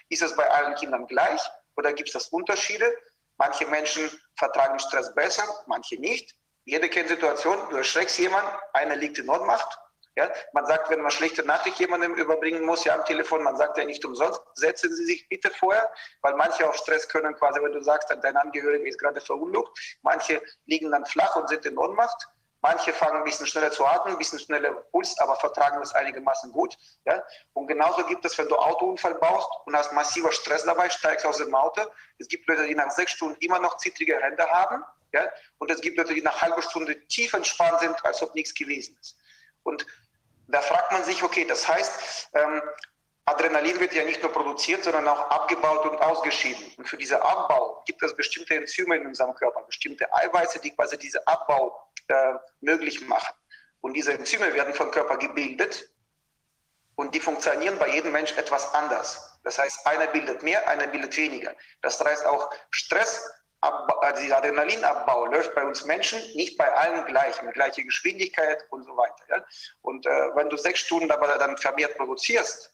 [0.09, 1.41] Ist es bei allen Kindern gleich
[1.77, 2.93] oder gibt es das Unterschiede?
[3.37, 6.35] Manche Menschen vertragen Stress besser, manche nicht.
[6.63, 9.77] Jede kennt Situation, du erschreckst jemanden, einer liegt in Notmacht,
[10.15, 13.77] ja, man sagt, wenn man schlechte Nachricht jemandem überbringen muss, ja am Telefon, man sagt
[13.77, 17.73] ja nicht umsonst, setzen Sie sich bitte vorher, weil manche auf Stress können quasi, wenn
[17.73, 22.29] du sagst, dein Angehöriger ist gerade verunglückt, manche liegen dann flach und sind in Ohnmacht,
[22.61, 26.51] manche fangen ein bisschen schneller zu atmen, ein bisschen schneller Puls, aber vertragen das einigermaßen
[26.51, 26.75] gut.
[27.05, 27.21] Ja?
[27.53, 31.37] Und genauso gibt es, wenn du Autounfall baust und hast massiver Stress dabei, steigst aus
[31.37, 31.81] dem Auto.
[32.17, 34.83] Es gibt Leute, die nach sechs Stunden immer noch zittrige Hände haben.
[35.13, 35.29] Ja?
[35.59, 38.97] Und es gibt Leute, die nach halber Stunde tief entspannt sind, als ob nichts gewesen
[38.99, 39.15] ist.
[39.61, 39.85] Und
[40.47, 42.61] da fragt man sich, okay, das heißt, ähm,
[43.25, 46.73] Adrenalin wird ja nicht nur produziert, sondern auch abgebaut und ausgeschieden.
[46.77, 50.97] Und für diesen Abbau gibt es bestimmte Enzyme in unserem Körper, bestimmte Eiweiße, die quasi
[50.97, 53.33] diesen Abbau äh, möglich machen.
[53.81, 55.89] Und diese Enzyme werden vom Körper gebildet
[56.95, 59.39] Und die funktionieren bei jedem Mensch etwas anders.
[59.43, 61.53] Das heißt, einer bildet mehr, einer bildet weniger.
[61.81, 63.29] Das heißt auch Stress,
[64.01, 68.83] also dieser Adrenalinabbau läuft bei uns Menschen nicht bei allen gleich, mit gleicher Geschwindigkeit und
[68.83, 69.23] so weiter.
[69.29, 69.45] Ja?
[69.81, 72.73] Und äh, wenn du sechs Stunden aber dann vermehrt produzierst,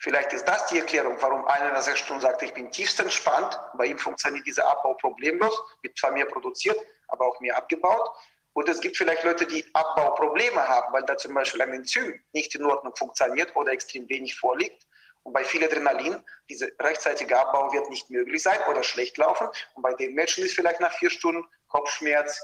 [0.00, 3.58] vielleicht ist das die Erklärung, warum einer nach sechs Stunden sagt, ich bin tiefst entspannt,
[3.74, 8.10] bei ihm funktioniert dieser Abbau problemlos, wird zwar mehr produziert, aber auch mehr abgebaut.
[8.54, 12.54] Und es gibt vielleicht Leute, die Abbauprobleme haben, weil da zum Beispiel ein Enzym nicht
[12.54, 14.86] in Ordnung funktioniert oder extrem wenig vorliegt.
[15.24, 19.48] Und bei viel Adrenalin, dieser rechtzeitige Abbau wird nicht möglich sein oder schlecht laufen.
[19.74, 22.40] Und bei den Menschen ist vielleicht nach vier Stunden Kopfschmerz,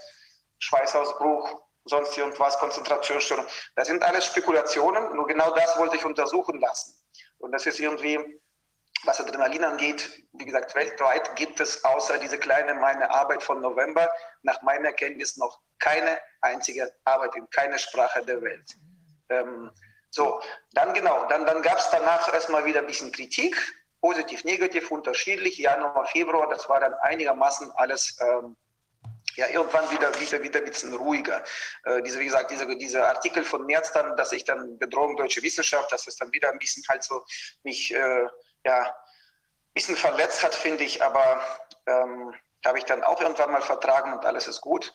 [0.60, 3.46] Schweißausbruch, sonst irgendwas, Konzentrationsstörung.
[3.74, 6.94] Das sind alles Spekulationen, nur genau das wollte ich untersuchen lassen.
[7.38, 8.40] Und das ist irgendwie,
[9.04, 14.10] was Adrenalin angeht, wie gesagt, weltweit gibt es außer diese kleine meine Arbeit von November
[14.42, 18.76] nach meiner Erkenntnis noch keine einzige Arbeit in keiner Sprache der Welt.
[19.30, 19.70] Ähm,
[20.10, 20.40] so,
[20.72, 23.56] dann genau, dann, dann gab es danach erstmal wieder ein bisschen Kritik,
[24.00, 25.58] positiv, negativ, unterschiedlich.
[25.58, 28.56] Januar, Februar, das war dann einigermaßen alles ähm,
[29.38, 31.44] ja, irgendwann wieder, wieder, wieder ein bisschen ruhiger.
[31.84, 35.42] Äh, diese, wie gesagt, diese, diese Artikel von März dann, dass ich dann Bedrohung deutsche
[35.42, 37.24] Wissenschaft, dass es dann wieder ein bisschen halt so
[37.62, 38.26] mich, äh,
[38.64, 41.40] ja, ein bisschen verletzt hat, finde ich, aber
[41.86, 42.34] ähm,
[42.66, 44.92] habe ich dann auch irgendwann mal vertragen und alles ist gut.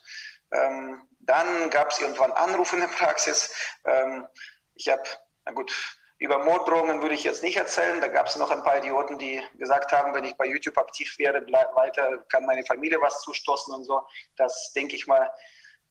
[0.52, 3.56] Ähm, dann gab es irgendwann Anrufe in der Praxis.
[3.86, 4.28] Ähm,
[4.76, 5.04] ich habe,
[5.46, 5.72] na gut,
[6.20, 8.00] über Morddrohungen würde ich jetzt nicht erzählen.
[8.00, 11.18] Da gab es noch ein paar Idioten, die gesagt haben, wenn ich bei YouTube aktiv
[11.18, 11.46] wäre,
[11.76, 14.02] weiter, kann meine Familie was zustoßen und so.
[14.38, 15.30] Das denke ich mal,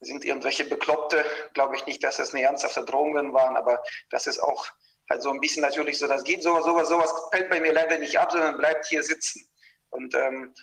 [0.00, 1.24] sind irgendwelche Bekloppte.
[1.54, 4.66] Glaube ich nicht, dass das eine ernsthafte Drohungen waren, aber das ist auch
[5.10, 7.98] halt so ein bisschen natürlich so, das geht sowas, sowas, sowas fällt bei mir leider
[7.98, 9.46] nicht ab, sondern bleibt hier sitzen.
[9.90, 10.54] Und ähm,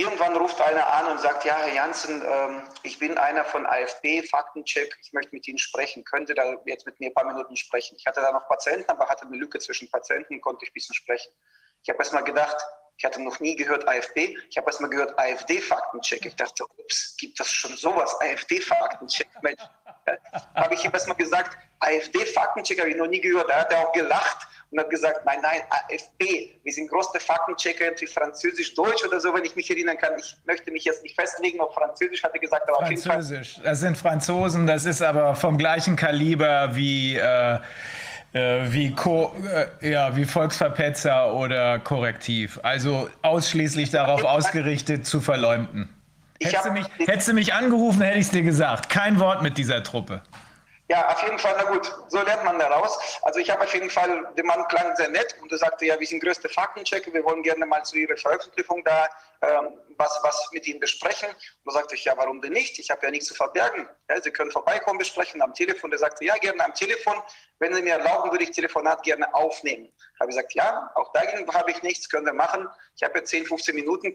[0.00, 4.22] Irgendwann ruft einer an und sagt, ja, Herr Janssen, ähm, ich bin einer von AfD,
[4.22, 7.96] Faktencheck, ich möchte mit Ihnen sprechen, könnte da jetzt mit mir ein paar Minuten sprechen.
[7.98, 10.94] Ich hatte da noch Patienten, aber hatte eine Lücke zwischen Patienten, konnte ich ein bisschen
[10.94, 11.32] sprechen.
[11.82, 12.56] Ich habe erst mal gedacht,
[12.96, 16.26] ich hatte noch nie gehört AfD, ich habe erst mal gehört AfD-Faktencheck.
[16.26, 19.28] Ich dachte, ups, gibt das schon sowas, AfD-Faktencheck?
[19.42, 19.62] Mensch,
[20.54, 23.50] habe ich ihm erst mal gesagt, AfD-Faktencheck habe ich noch nie gehört.
[23.50, 27.92] Da hat er auch gelacht und hat gesagt, nein, nein, AfD, wir sind große Faktenchecker
[27.98, 30.12] wie Französisch-Deutsch oder so, wenn ich mich erinnern kann.
[30.18, 33.96] Ich möchte mich jetzt nicht festlegen, ob Französisch, hat er gesagt, aber Französisch, das sind
[33.96, 37.16] Franzosen, das ist aber vom gleichen Kaliber wie...
[37.16, 37.58] Äh, äh
[38.70, 39.34] wie, Co
[39.80, 42.60] äh, ja, wie Volksverpetzer oder Korrektiv.
[42.62, 45.88] Also ausschließlich darauf ausgerichtet zu verleumden.
[46.40, 48.90] Hättest du, mich, hättest du mich angerufen, hätte ich es dir gesagt.
[48.90, 50.20] Kein Wort mit dieser Truppe.
[50.90, 52.98] Ja, auf jeden Fall, na gut, so lernt man daraus.
[53.22, 56.00] Also ich habe auf jeden Fall, der Mann klang sehr nett und er sagte, ja,
[56.00, 59.06] wir sind größte Faktenchecker, wir wollen gerne mal zu Ihrer Veröffentlichung da
[59.40, 61.28] ähm, was, was mit Ihnen besprechen.
[61.28, 62.78] Und da sagte ich, ja, warum denn nicht?
[62.78, 63.88] Ich habe ja nichts zu verbergen.
[64.08, 65.90] Ja, Sie können vorbeikommen, besprechen am Telefon.
[65.90, 67.14] Der sagte, ja, gerne am Telefon.
[67.60, 69.92] Wenn Sie mir erlauben, würde ich Telefonat gerne aufnehmen.
[70.20, 72.68] Habe ich gesagt, ja, auch dagegen habe ich nichts, können wir machen.
[72.96, 74.12] Ich habe jetzt 10, 15 Minuten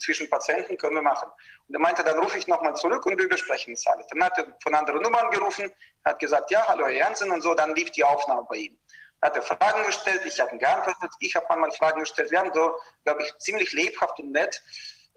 [0.00, 1.30] zwischen Patienten, können wir machen.
[1.68, 4.06] Und er meinte, dann rufe ich nochmal zurück und wir besprechen das alles.
[4.08, 5.72] Dann hat er von anderen Nummern gerufen,
[6.04, 8.78] hat gesagt, ja, hallo Herr Jansen und so, dann lief die Aufnahme bei ihm.
[9.24, 12.30] Hat er Fragen gestellt, ich habe geantwortet, ich habe einmal Fragen gestellt.
[12.30, 14.62] Wir haben so, glaube ich, ziemlich lebhaft und nett,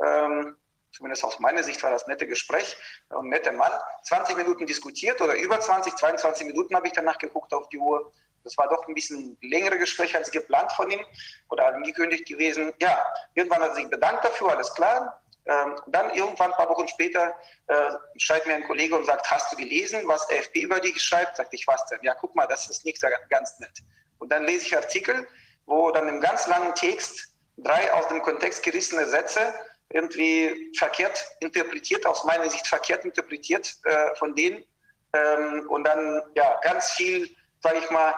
[0.01, 0.55] ähm,
[0.93, 2.77] zumindest aus meiner Sicht war das ein nettes Gespräch,
[3.09, 3.71] ein netter Mann,
[4.03, 8.13] 20 Minuten diskutiert oder über 20, 22 Minuten habe ich danach geguckt auf die Uhr.
[8.45, 11.03] Das war doch ein bisschen längere Gespräch als geplant von ihm
[11.49, 12.73] oder angekündigt gewesen.
[12.79, 15.21] Ja, irgendwann hat er sich bedankt dafür, alles klar.
[15.47, 17.35] Ähm, dann irgendwann ein paar Wochen später
[17.67, 21.37] äh, schreibt mir ein Kollege und sagt, hast du gelesen, was AFP über dich schreibt?
[21.37, 21.99] Sagt ich, was denn?
[22.03, 23.81] Ja, guck mal, das ist nicht ganz nett.
[24.27, 25.25] Und dann lese ich Artikel,
[25.67, 29.53] wo dann im ganz langen Text drei aus dem Kontext gerissene Sätze
[29.87, 34.65] irgendwie verkehrt interpretiert, aus meiner Sicht verkehrt interpretiert äh, von denen.
[35.13, 37.33] Ähm, und dann ja ganz viel,
[37.63, 38.13] sage ich mal,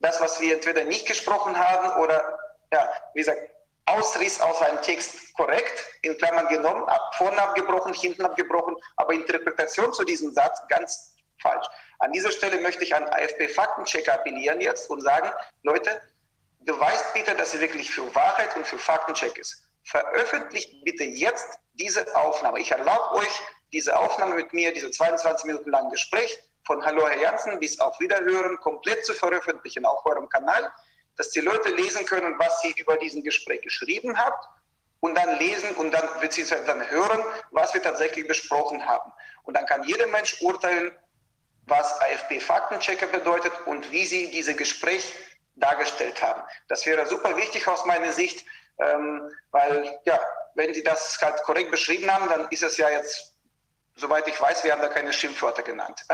[0.00, 2.38] das, was wir entweder nicht gesprochen haben oder
[2.70, 3.40] ja, wie gesagt,
[3.86, 9.90] Ausriss aus einem Text korrekt, in Klammern genommen, ab, vorne abgebrochen, hinten abgebrochen, aber Interpretation
[9.94, 11.66] zu diesem Satz ganz falsch.
[11.98, 15.30] An dieser Stelle möchte ich an AFP-Faktenchecker appellieren jetzt und sagen,
[15.62, 16.00] Leute,
[16.60, 19.62] beweist bitte, dass ihr wirklich für Wahrheit und für Faktencheck ist.
[19.84, 22.60] Veröffentlicht bitte jetzt diese Aufnahme.
[22.60, 23.40] Ich erlaube euch,
[23.72, 27.98] diese Aufnahme mit mir, diese 22 Minuten lange Gespräch von Hallo Herr Janssen bis auf
[28.00, 30.72] Wiederhören komplett zu veröffentlichen auf eurem Kanal
[31.16, 34.48] dass die Leute lesen können, was sie über diesen Gespräch geschrieben habt
[35.00, 39.12] und dann lesen und dann beziehungsweise dann hören, was wir tatsächlich besprochen haben.
[39.44, 40.92] Und dann kann jeder Mensch urteilen,
[41.66, 45.14] was AFP-Faktenchecker bedeutet und wie sie dieses Gespräch
[45.56, 46.42] dargestellt haben.
[46.68, 48.44] Das wäre super wichtig aus meiner Sicht,
[48.78, 50.20] ähm, weil ja,
[50.54, 53.34] wenn sie das halt korrekt beschrieben haben, dann ist es ja jetzt
[53.96, 56.04] Soweit ich weiß, wir haben da keine Schimpfwörter genannt.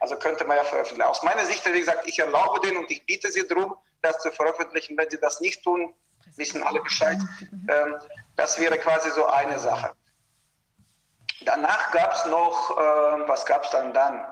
[0.00, 1.08] Also könnte man ja veröffentlichen.
[1.08, 4.32] Aus meiner Sicht, wie gesagt, ich erlaube denen und ich biete sie darum, das zu
[4.32, 4.98] veröffentlichen.
[4.98, 5.94] Wenn sie das nicht tun,
[6.36, 7.18] wissen alle Bescheid.
[7.68, 7.96] Ähm,
[8.34, 9.92] das wäre quasi so eine Sache.
[11.42, 14.26] Danach gab es noch, äh, was gab es dann dann?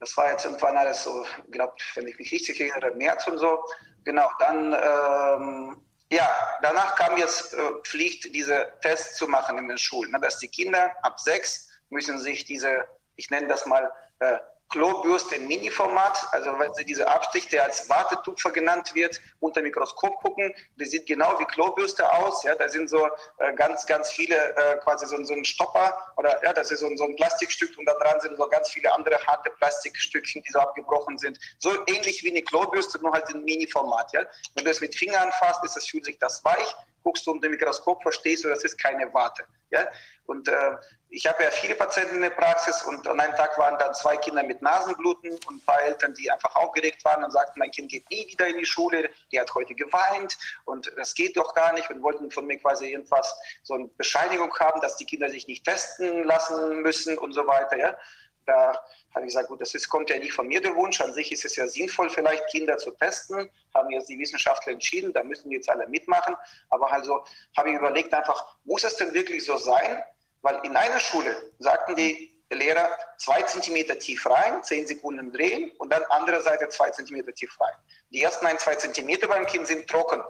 [0.00, 3.38] Das war jetzt irgendwann alles so, ich glaube, wenn ich mich richtig erinnere, März und
[3.38, 3.64] so.
[4.04, 6.28] Genau, dann, ähm, ja,
[6.62, 10.12] danach kam jetzt äh, Pflicht, diese Tests zu machen in den Schulen.
[10.12, 12.86] Ne, dass die Kinder ab sechs müssen sich diese,
[13.16, 14.38] ich nenne das mal, äh,
[14.70, 20.16] Klobürste im Mini-Format, also wenn Sie diese Abstich, der als Wartetupfer genannt wird, unter Mikroskop
[20.20, 22.42] gucken, die sieht genau wie Klobürste aus.
[22.44, 26.42] Ja, da sind so äh, ganz, ganz viele äh, quasi so, so ein Stopper oder
[26.44, 29.18] ja, das ist so so ein Plastikstück und da dran sind so ganz viele andere
[29.26, 31.38] harte Plastikstückchen, die so abgebrochen sind.
[31.58, 34.12] So ähnlich wie eine Klobürste, nur halt in Mini-Format.
[34.12, 34.26] Ja.
[34.54, 36.76] Wenn du es mit Fingern anfasst, ist es, fühlt sich das weich.
[37.02, 39.44] Guckst du unter Mikroskop, verstehst du, das ist keine Warte.
[39.70, 39.86] Ja.
[40.26, 40.76] Und äh,
[41.10, 44.16] ich habe ja viele Patienten in der Praxis und an einem Tag waren dann zwei
[44.18, 47.90] Kinder mit Nasenbluten und ein paar Eltern, die einfach aufgeregt waren und sagten, mein Kind
[47.90, 51.72] geht nie wieder in die Schule, die hat heute geweint und das geht doch gar
[51.72, 55.46] nicht und wollten von mir quasi irgendwas, so eine Bescheinigung haben, dass die Kinder sich
[55.46, 57.76] nicht testen lassen müssen und so weiter.
[57.78, 57.96] Ja.
[58.44, 58.78] Da
[59.14, 61.00] habe ich gesagt, gut, das ist, kommt ja nicht von mir der Wunsch.
[61.00, 63.50] An sich ist es ja sinnvoll, vielleicht Kinder zu testen.
[63.74, 66.36] Haben jetzt die Wissenschaftler entschieden, da müssen jetzt alle mitmachen.
[66.70, 67.24] Aber also
[67.56, 70.02] habe ich überlegt einfach, muss es denn wirklich so sein,
[70.42, 75.92] weil in einer Schule sagten die Lehrer zwei Zentimeter tief rein, zehn Sekunden drehen und
[75.92, 77.74] dann andere Seite zwei Zentimeter tief rein.
[78.10, 80.22] Die ersten ein, zwei Zentimeter beim Kind sind trocken.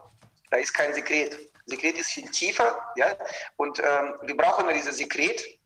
[0.50, 1.50] Da ist kein Sekret.
[1.66, 3.14] Sekret ist viel tiefer, ja,
[3.56, 5.58] und ähm, wir brauchen dieses Sekret.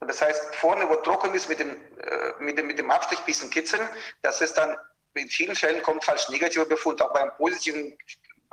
[0.00, 3.26] Das heißt, vorne, wo trocken ist, mit dem, äh, mit dem, mit dem Abstrich ein
[3.26, 3.86] bisschen kitzeln,
[4.22, 4.76] das ist dann,
[5.14, 7.96] in vielen Fällen kommt falsch negativer Befund, auch beim positiven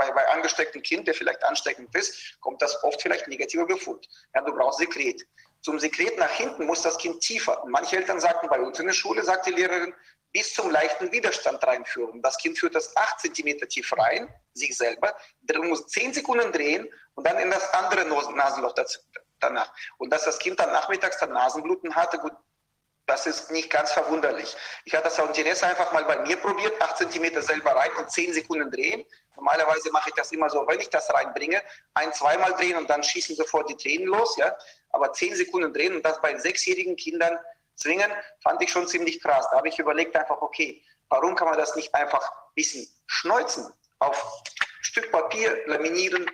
[0.02, 4.08] bei, bei angestecktem Kind, der vielleicht ansteckend ist, kommt das oft vielleicht negativer Befund.
[4.34, 5.26] Ja, du brauchst Sekret.
[5.62, 7.64] Zum Sekret nach hinten muss das Kind tiefer.
[7.68, 9.94] Manche Eltern sagten, bei uns in der Schule, sagt die Lehrerin,
[10.34, 12.22] bis zum leichten Widerstand reinführen.
[12.22, 15.16] Das Kind führt das 8 cm tief rein, sich selber,
[15.62, 18.74] muss 10 Sekunden drehen und dann in das andere Nasenloch
[19.40, 19.72] danach.
[19.98, 22.34] Und dass das Kind dann nachmittags dann Nasenbluten hatte, gut,
[23.08, 24.56] das ist nicht ganz verwunderlich.
[24.86, 28.10] Ich hatte das auch Interesse einfach mal bei mir probiert, 8 cm selber rein und
[28.10, 29.04] 10 Sekunden drehen.
[29.36, 31.62] Normalerweise mache ich das immer so, wenn ich das reinbringe,
[31.94, 34.38] ein, zweimal drehen und dann schießen sofort die Tränen los.
[34.38, 34.56] Ja?
[34.90, 37.38] Aber 10 Sekunden drehen und das bei sechsjährigen Kindern
[37.76, 38.12] zwingen,
[38.44, 39.48] fand ich schon ziemlich krass.
[39.50, 43.72] Da habe ich überlegt einfach, okay, warum kann man das nicht einfach ein bisschen schneuzen,
[44.00, 44.44] auf
[44.82, 46.30] Stück Papier laminieren,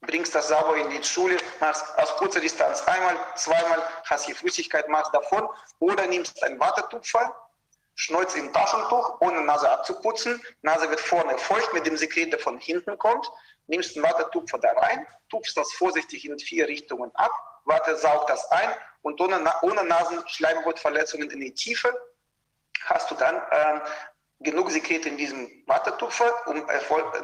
[0.00, 4.88] bringst das sauber in die Schule, machst aus kurzer Distanz einmal, zweimal, hast die Flüssigkeit,
[4.88, 7.36] machst davon oder nimmst ein Wattetupfer,
[8.00, 10.42] schneuzt im Taschentuch, ohne Nase abzuputzen.
[10.62, 13.30] Nase wird vorne feucht mit dem Sekret, der von hinten kommt.
[13.66, 17.30] Nimmst einen Wattetupfer da rein, tupfst das vorsichtig in vier Richtungen ab,
[17.66, 18.70] Watte saugt das ein
[19.02, 21.94] und ohne, ohne Nasenschleimhautverletzungen in die Tiefe
[22.84, 23.80] hast du dann äh,
[24.40, 26.66] genug Sekret in diesem Wattetupfer, um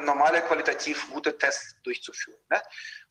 [0.05, 2.39] normale, qualitativ gute Tests durchzuführen.
[2.49, 2.61] Ne?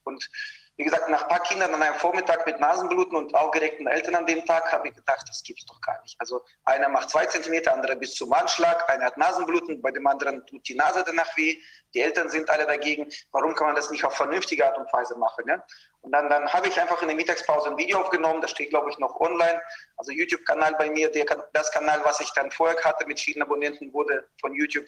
[0.05, 0.31] Und
[0.79, 4.27] wie gesagt, nach ein paar Kindern an einem Vormittag mit Nasenbluten und aufgeregten Eltern an
[4.27, 6.15] dem Tag habe ich gedacht, das gibt es doch gar nicht.
[6.19, 10.45] Also einer macht zwei Zentimeter, andere bis zum Anschlag, einer hat Nasenbluten, bei dem anderen
[10.47, 11.59] tut die Nase danach weh,
[11.95, 13.11] die Eltern sind alle dagegen.
[13.33, 15.47] Warum kann man das nicht auf vernünftige Art und Weise machen?
[15.47, 15.63] Ne?
[16.03, 18.91] Und dann, dann habe ich einfach in der Mittagspause ein Video aufgenommen, das steht, glaube
[18.91, 19.61] ich, noch online.
[19.97, 21.25] Also YouTube-Kanal bei mir, der,
[21.55, 24.87] das Kanal, was ich dann vorher hatte mit vielen Abonnenten, wurde von YouTube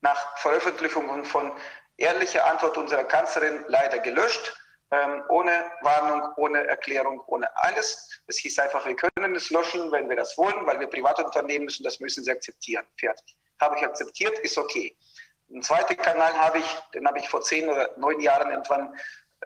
[0.00, 1.52] nach Veröffentlichung von
[1.96, 4.56] ehrlicher Antwort unserer Kanzlerin leider gelöscht
[4.92, 8.20] ähm, ohne Warnung, ohne Erklärung, ohne alles.
[8.26, 11.82] Es hieß einfach, wir können es löschen, wenn wir das wollen, weil wir Privatunternehmen müssen,
[11.82, 12.84] das müssen sie akzeptieren.
[12.98, 13.34] Fertig.
[13.60, 14.94] Habe ich akzeptiert, ist okay.
[15.50, 18.94] Einen zweiten Kanal habe ich, den habe ich vor zehn oder neun Jahren irgendwann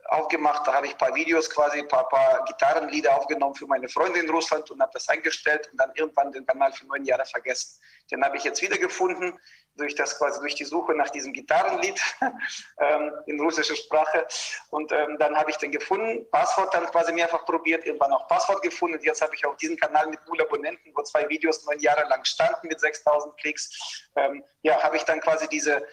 [0.07, 0.66] aufgemacht.
[0.66, 4.20] Da habe ich ein paar Videos quasi, ein paar, paar Gitarrenlieder aufgenommen für meine Freunde
[4.20, 7.81] in Russland und habe das eingestellt und dann irgendwann den Kanal für neun Jahre vergessen.
[8.10, 9.39] Den habe ich jetzt wiedergefunden
[9.76, 12.00] durch das quasi durch die Suche nach diesem Gitarrenlied
[12.80, 14.26] ähm, in russischer Sprache.
[14.70, 18.62] Und ähm, dann habe ich den gefunden, Passwort dann quasi mehrfach probiert, irgendwann auch Passwort
[18.62, 18.96] gefunden.
[18.96, 22.08] Und jetzt habe ich auf diesen Kanal mit null Abonnenten, wo zwei Videos neun Jahre
[22.08, 25.86] lang standen mit 6000 Klicks, ähm, ja, habe ich dann quasi diese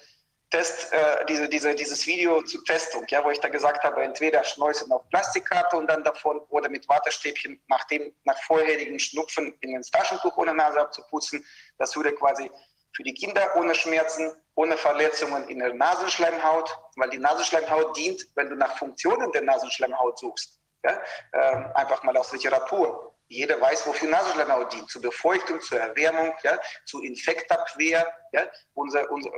[0.53, 4.43] Test, äh, diese, diese, dieses Video zur Testung, ja, wo ich da gesagt habe, entweder
[4.43, 9.75] schneuzen auf Plastikkarte und dann davon oder mit Wattestäbchen nach dem, nach vorherigen Schnupfen in
[9.75, 11.43] ins Taschentuch ohne Nase abzuputzen.
[11.79, 12.51] Das würde quasi
[12.95, 18.49] für die Kinder ohne Schmerzen, ohne Verletzungen in der Nasenschleimhaut, weil die Nasenschleimhaut dient, wenn
[18.49, 20.59] du nach Funktionen der Nasenschleimhaut suchst.
[20.83, 21.01] Ja?
[21.33, 23.15] Ähm, einfach mal aus Literatur.
[23.27, 24.89] Jeder weiß, wofür Nasenschleimhaut dient.
[24.89, 26.59] Zur Befeuchtung, zur Erwärmung, ja?
[26.85, 28.05] zur Infektabwehr.
[28.31, 28.47] Ja?
[28.73, 29.31] Unser, unser,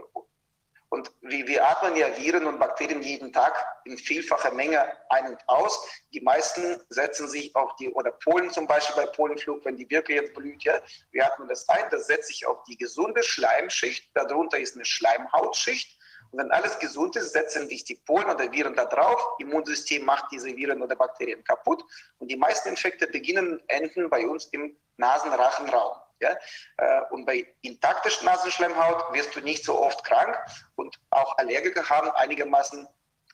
[0.96, 5.50] Und wir, wir atmen ja Viren und Bakterien jeden Tag in vielfacher Menge ein und
[5.50, 5.86] aus.
[6.14, 10.14] Die meisten setzen sich auf die, oder Polen zum Beispiel bei Polenflug, wenn die Birke
[10.14, 10.80] jetzt blüht, ja,
[11.12, 16.00] wir atmen das ein, das setzt sich auf die gesunde Schleimschicht, darunter ist eine Schleimhautschicht.
[16.32, 19.22] Und wenn alles gesund ist, setzen sich die Polen oder Viren da drauf.
[19.40, 21.84] Immunsystem macht diese Viren oder Bakterien kaputt.
[22.20, 25.98] Und die meisten Infekte beginnen, enden bei uns im Nasenrachenraum.
[26.20, 26.36] Ja?
[26.78, 30.38] Äh, und bei intakter Nasenschleimhaut wirst du nicht so oft krank
[30.76, 32.88] und auch Allergiker haben einigermaßen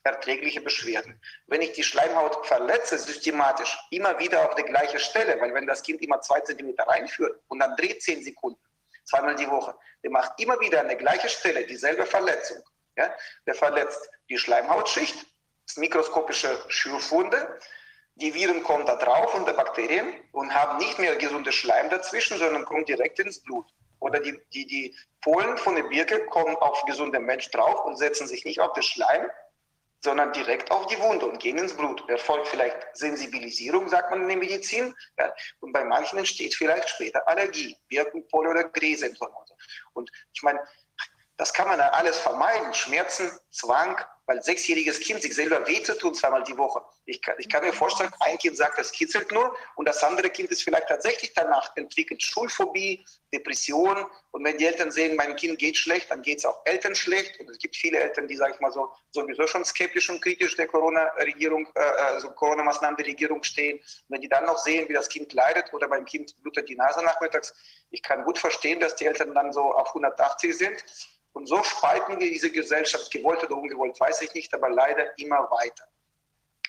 [0.04, 1.20] erträgliche Beschwerden.
[1.46, 5.82] Wenn ich die Schleimhaut verletze, systematisch, immer wieder auf der gleichen Stelle, weil wenn das
[5.82, 8.60] Kind immer zwei Zentimeter reinführt und dann dreht zehn Sekunden,
[9.04, 12.62] zweimal die Woche, der macht immer wieder an der gleichen Stelle dieselbe Verletzung.
[12.96, 13.14] Ja?
[13.46, 15.24] Der verletzt die Schleimhautschicht,
[15.66, 17.60] das mikroskopische Schürfwunde,
[18.16, 22.38] die Viren kommen da drauf und die Bakterien und haben nicht mehr gesunde Schleim dazwischen,
[22.38, 23.66] sondern kommen direkt ins Blut.
[24.00, 28.26] Oder die, die, die Polen von der Birke kommen auf gesunde Mensch drauf und setzen
[28.26, 29.30] sich nicht auf den Schleim,
[30.04, 32.08] sondern direkt auf die Wunde und gehen ins Blut.
[32.08, 34.94] Erfolgt vielleicht Sensibilisierung, sagt man in der Medizin.
[35.16, 39.14] Ja, und bei manchen entsteht vielleicht später Allergie, Birkenpol oder Gräse.
[39.92, 40.60] Und ich meine,
[41.36, 42.74] das kann man alles vermeiden.
[42.74, 43.96] Schmerzen, Zwang,
[44.32, 46.80] weil sechsjähriges Kind sich selber weh zu tun zweimal die Woche.
[47.04, 50.30] Ich kann, ich kann mir vorstellen, ein Kind sagt, es kitzelt nur und das andere
[50.30, 53.04] Kind ist vielleicht tatsächlich danach entwickelt Schulphobie,
[53.34, 56.94] Depression und wenn die Eltern sehen, mein Kind geht schlecht, dann geht es auch Eltern
[56.94, 60.22] schlecht und es gibt viele Eltern, die, sage ich mal so, sowieso schon skeptisch und
[60.22, 63.78] kritisch der Corona-Regierung, äh, also Corona-Maßnahmen der Regierung stehen.
[63.78, 66.76] Und wenn die dann noch sehen, wie das Kind leidet oder beim Kind blutet die
[66.76, 67.54] Nase nachmittags,
[67.90, 70.84] ich kann gut verstehen, dass die Eltern dann so auf 180 sind
[71.32, 75.50] und so spalten wir diese Gesellschaft, gewollt oder ungewollt, weiß ich nicht, aber leider immer
[75.50, 75.84] weiter.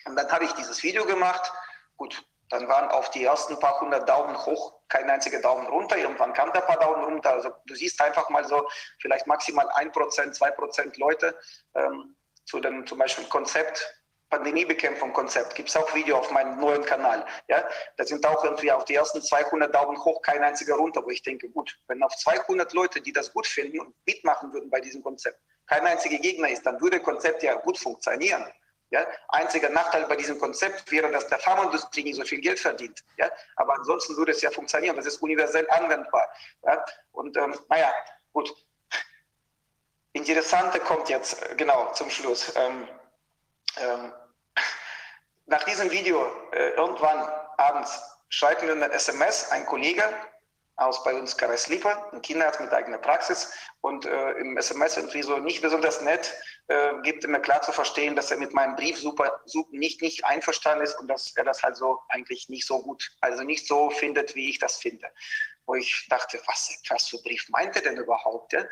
[0.06, 1.52] Und dann habe ich dieses Video gemacht.
[1.98, 5.98] Gut, dann waren auf die ersten paar hundert Daumen hoch kein einziger Daumen runter.
[5.98, 7.32] Irgendwann kam ein paar Daumen runter.
[7.32, 8.68] Also du siehst einfach mal so,
[9.00, 11.38] vielleicht maximal ein Prozent, zwei Prozent Leute
[11.76, 14.03] ähm, zu dem zum Beispiel Konzept
[14.34, 17.24] Pandemiebekämpfung-Konzept, gibt es auch Video auf meinem neuen Kanal.
[17.48, 17.64] Ja,
[17.98, 21.22] da sind auch irgendwie auf die ersten 200 Daumen hoch kein einziger runter, wo ich
[21.22, 25.04] denke, gut, wenn auf 200 Leute, die das gut finden und mitmachen würden bei diesem
[25.04, 28.52] Konzept, kein einziger Gegner ist, dann würde Konzept ja gut funktionieren.
[28.90, 33.04] Ja, einziger Nachteil bei diesem Konzept wäre, dass der Pharmaindustrie nicht so viel Geld verdient.
[33.18, 34.96] Ja, aber ansonsten würde es ja funktionieren.
[34.96, 36.28] Das ist universell anwendbar.
[36.64, 37.94] Ja, und ähm, naja,
[38.32, 38.52] gut.
[40.14, 42.52] Interessante kommt jetzt äh, genau zum Schluss.
[42.56, 42.88] Ähm,
[43.78, 44.12] ähm,
[45.46, 50.04] nach diesem Video äh, irgendwann abends schreibt mir eine SMS ein Kollege
[50.76, 55.22] aus bei uns Karas Lipa, ein Kinderarzt mit eigener Praxis und äh, im SMS irgendwie
[55.22, 56.34] so nicht besonders nett,
[56.68, 60.26] äh, gibt mir klar zu verstehen, dass er mit meinem Brief super, super nicht, nicht
[60.26, 63.92] einverstanden ist und dass er das halt so eigentlich nicht so gut, also nicht so
[63.92, 65.08] findet, wie ich das finde.
[65.66, 68.54] Wo ich dachte, was, was für Brief meint er denn überhaupt?
[68.54, 68.66] Ja?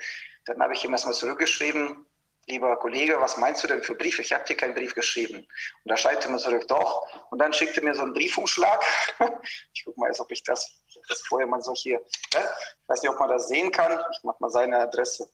[0.45, 2.05] Dann habe ich ihm erstmal zurückgeschrieben,
[2.47, 4.21] lieber Kollege, was meinst du denn für Briefe?
[4.21, 5.37] Ich habe dir keinen Brief geschrieben.
[5.37, 5.47] Und
[5.85, 7.07] da schreibt er mir zurück, doch.
[7.31, 8.83] Und dann schickt er mir so einen Briefumschlag.
[9.73, 12.05] ich gucke mal jetzt, ob ich das, das vorher mal so hier, ne?
[12.33, 13.99] ich weiß nicht, ob man das sehen kann.
[14.11, 15.29] Ich mache mal seine Adresse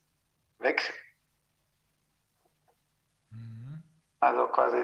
[0.59, 0.93] weg.
[3.29, 3.83] Mhm.
[4.19, 4.83] Also quasi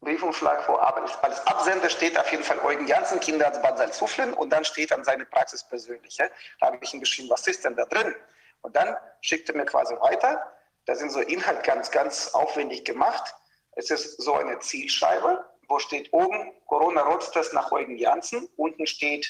[0.00, 1.10] Briefumschlag vor Arbeit.
[1.24, 5.02] Als Absender steht auf jeden Fall Eugen Janssen, Kinderarzt Bad Salzuflen und dann steht an
[5.02, 6.16] seine Praxis persönlich.
[6.16, 6.28] Da
[6.60, 8.14] habe ich ihm geschrieben, was ist denn da drin?
[8.60, 10.54] Und dann schickt er mir quasi weiter
[10.86, 13.34] da sind so Inhalt ganz, ganz aufwendig gemacht.
[13.72, 18.48] Es ist so eine Zielscheibe, wo steht oben Corona-Rotztest nach Eugen Janssen.
[18.56, 19.26] Unten steht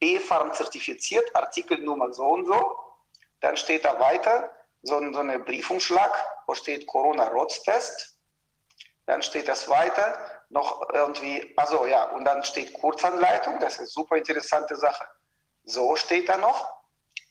[0.00, 2.78] B-Farm zertifiziert, Artikelnummer so und so.
[3.40, 4.50] Dann steht da weiter
[4.82, 6.12] so, so eine Briefumschlag,
[6.46, 8.18] wo steht Corona-Rotztest.
[9.06, 10.18] Dann steht das weiter,
[10.48, 15.06] noch irgendwie, also ja, und dann steht Kurzanleitung, das ist super interessante Sache.
[15.64, 16.72] So steht da noch,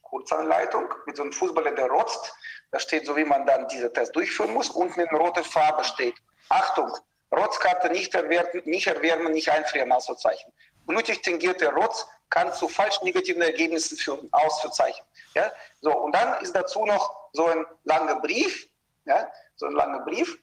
[0.02, 2.34] Kurzanleitung mit so einem Fußballer, der rotzt.
[2.74, 4.72] Da steht so, wie man dann diesen Test durchführen muss.
[4.72, 6.16] Unten in roter Farbe steht,
[6.50, 6.92] Achtung,
[7.32, 10.52] Rotzkarte nicht erwärmen, nicht, erwärmen, nicht einfrieren, Ausrufezeichen.
[10.88, 15.06] Blutig tingierte Rotz kann zu falsch negativen Ergebnissen führen, Ausrufezeichen.
[15.36, 15.52] Ja?
[15.82, 18.68] So, und dann ist dazu noch so ein langer Brief,
[19.06, 19.32] ja?
[19.56, 20.36] so ein langer Brief,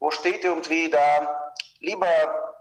[0.00, 2.08] wo steht irgendwie da, lieber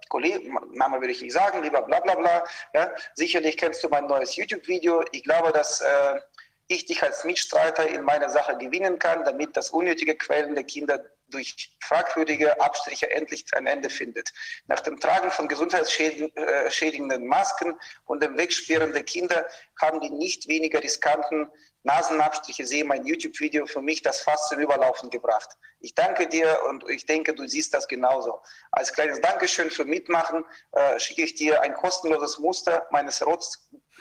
[0.10, 2.44] Kollege, Name würde ich nicht sagen, lieber bla bla bla,
[2.76, 2.92] ja?
[3.16, 5.04] sicherlich kennst du mein neues YouTube-Video.
[5.12, 6.22] Ich glaube, dass äh,
[6.68, 11.04] ich dich als Mitstreiter in meiner Sache gewinnen kann, damit das unnötige Quellen der Kinder
[11.30, 14.32] durch fragwürdige Abstriche endlich ein Ende findet.
[14.68, 19.48] Nach dem Tragen von gesundheitsschädigenden Masken und dem Wegsperren der Kinder
[19.80, 21.50] haben die nicht weniger riskanten
[21.84, 25.50] Nasenabstriche sehe, mein YouTube-Video für mich das fast zum Überlaufen gebracht.
[25.80, 28.42] Ich danke dir und ich denke, du siehst das genauso.
[28.72, 33.22] Als kleines Dankeschön für Mitmachen äh, schicke ich dir ein kostenloses Muster meines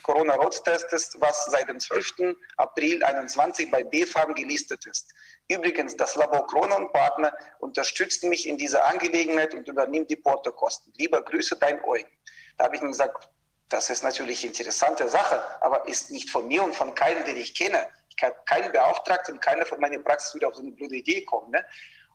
[0.07, 2.37] Corona-Rotstests, was seit dem 12.
[2.59, 5.13] April 2021 bei BfArM gelistet ist.
[5.49, 10.93] Übrigens, das Labor Kronon Partner unterstützt mich in dieser Angelegenheit und übernimmt die Portokosten.
[10.97, 12.09] Lieber Grüße, dein Eugen.
[12.57, 13.29] Da habe ich ihm gesagt,
[13.69, 17.37] das ist natürlich eine interessante Sache, aber ist nicht von mir und von keinem, den
[17.37, 17.89] ich kenne.
[18.17, 21.25] Ich habe keinen beauftragt und keiner von meiner Praxis wieder auf so eine blöde Idee
[21.25, 21.51] kommen.
[21.51, 21.67] Ne?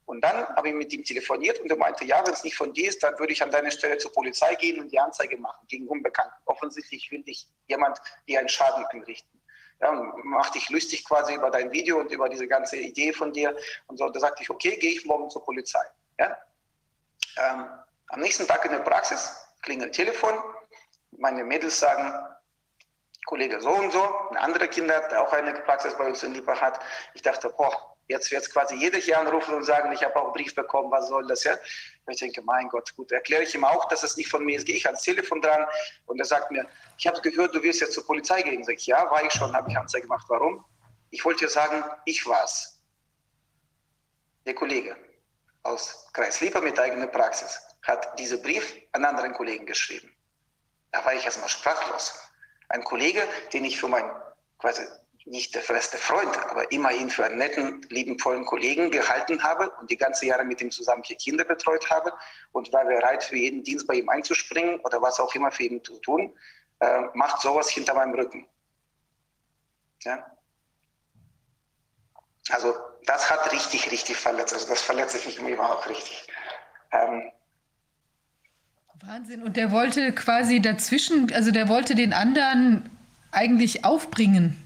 [0.06, 2.74] Und dann habe ich mit ihm telefoniert und er meinte, ja, wenn es nicht von
[2.74, 5.66] dir ist, dann würde ich an deiner Stelle zur Polizei gehen und die Anzeige machen
[5.68, 6.36] gegen Unbekannten.
[6.46, 9.42] Offensichtlich will dich jemand dir einen Schaden anrichten.
[9.80, 9.92] Ja,
[10.24, 13.56] mach dich lustig quasi über dein Video und über diese ganze Idee von dir.
[13.88, 15.84] Und so, da sagte ich, okay, gehe ich morgen zur Polizei.
[16.20, 16.38] Ja?
[17.38, 17.68] Ähm,
[18.08, 20.34] am nächsten Tag in der Praxis klingelt Telefon,
[21.12, 22.14] meine Mädels sagen,
[23.26, 26.60] Kollege so und so, ein anderer Kinder, der auch eine Praxis bei uns in Lipa
[26.60, 26.80] hat.
[27.14, 30.34] Ich dachte, boah, jetzt wird quasi jeder hier anrufen und sagen, ich habe auch einen
[30.34, 31.58] Brief bekommen, was soll das ja?
[32.08, 34.66] Ich denke, mein Gott, gut, erkläre ich ihm auch, dass es nicht von mir ist.
[34.66, 35.66] Gehe ich ans Telefon dran
[36.08, 36.66] und er sagt mir,
[36.98, 38.64] ich habe gehört, du wirst jetzt zur Polizei gehen.
[38.64, 40.26] Sag ich, ja, war ich schon, habe ich Anzeige gemacht.
[40.28, 40.66] Warum?
[41.12, 42.82] Ich wollte sagen, ich war's.
[44.46, 44.96] Der Kollege
[45.64, 50.12] aus Kreis Lipa mit eigener Praxis hat diesen Brief an anderen Kollegen geschrieben.
[50.92, 52.31] Da war ich erstmal sprachlos.
[52.72, 53.22] Ein Kollege,
[53.54, 54.12] den ich für meinen
[54.58, 54.84] quasi
[55.26, 59.98] nicht der beste Freund, aber immerhin für einen netten, liebenvollen Kollegen gehalten habe und die
[59.98, 62.12] ganze Jahre mit ihm zusammen vier Kinder betreut habe
[62.54, 65.84] und war bereit, für jeden Dienst bei ihm einzuspringen oder was auch immer für ihn
[65.84, 66.36] zu tun,
[66.80, 68.48] äh, macht sowas hinter meinem Rücken.
[70.04, 70.26] Ja?
[72.50, 72.76] Also
[73.06, 74.54] das hat richtig, richtig verletzt.
[74.54, 76.28] Also das verletzt mich immer auch richtig.
[76.92, 77.32] Ähm,
[79.08, 79.44] Wahnsinn.
[79.44, 82.90] Und der wollte quasi dazwischen, also der wollte den anderen
[83.32, 84.64] eigentlich aufbringen,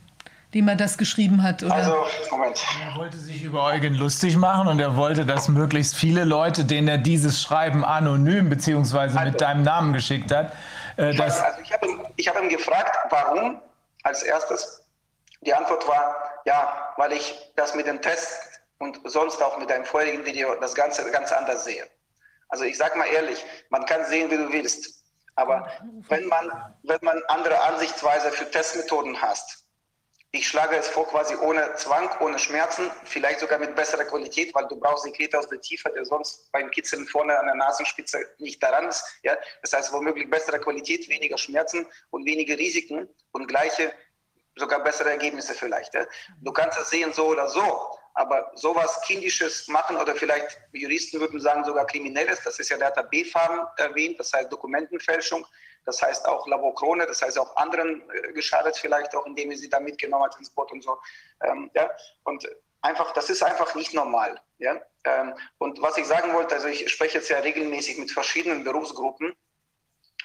[0.53, 1.73] dem er das geschrieben hat, oder?
[1.73, 2.65] Also, Moment.
[2.83, 6.87] Er wollte sich über Eugen lustig machen und er wollte, dass möglichst viele Leute, denen
[6.87, 10.53] er dieses Schreiben anonym beziehungsweise also, mit deinem Namen geschickt hat,
[10.97, 13.61] äh, ich also ich habe ihn, hab ihn gefragt, warum
[14.03, 14.81] als erstes.
[15.41, 16.15] Die Antwort war,
[16.45, 18.39] ja, weil ich das mit dem Test
[18.79, 21.83] und sonst auch mit deinem vorherigen Video das Ganze ganz anders sehe.
[22.49, 25.03] Also ich sage mal ehrlich, man kann sehen, wie du willst.
[25.35, 25.69] Aber
[26.09, 29.65] wenn man, wenn man andere Ansichtsweise für Testmethoden hast,
[30.35, 34.67] ich schlage es vor, quasi ohne Zwang, ohne Schmerzen, vielleicht sogar mit besserer Qualität, weil
[34.67, 38.61] du brauchst Sekret aus der Tiefe, der sonst beim Kitzeln vorne an der Nasenspitze nicht
[38.61, 39.01] daran ist.
[39.23, 39.37] Ja?
[39.61, 43.93] Das heißt, womöglich bessere Qualität, weniger Schmerzen und weniger Risiken und gleiche,
[44.57, 45.93] sogar bessere Ergebnisse vielleicht.
[45.93, 46.05] Ja?
[46.41, 47.97] Du kannst es sehen so oder so.
[48.15, 52.95] Aber sowas Kindisches machen oder vielleicht Juristen würden sagen sogar Kriminelles, das ist ja der
[52.95, 55.45] hat B-Farben erwähnt, das heißt Dokumentenfälschung,
[55.85, 59.79] das heißt auch Laborkrone, das heißt auch anderen äh, geschadet vielleicht auch, indem sie da
[59.79, 60.97] mitgenommen hat Boot und so.
[61.43, 61.91] Ähm, ja,
[62.23, 62.47] und
[62.81, 64.39] einfach, das ist einfach nicht normal.
[64.59, 64.81] Ja?
[65.03, 69.35] Ähm, und was ich sagen wollte, also ich spreche jetzt ja regelmäßig mit verschiedenen Berufsgruppen,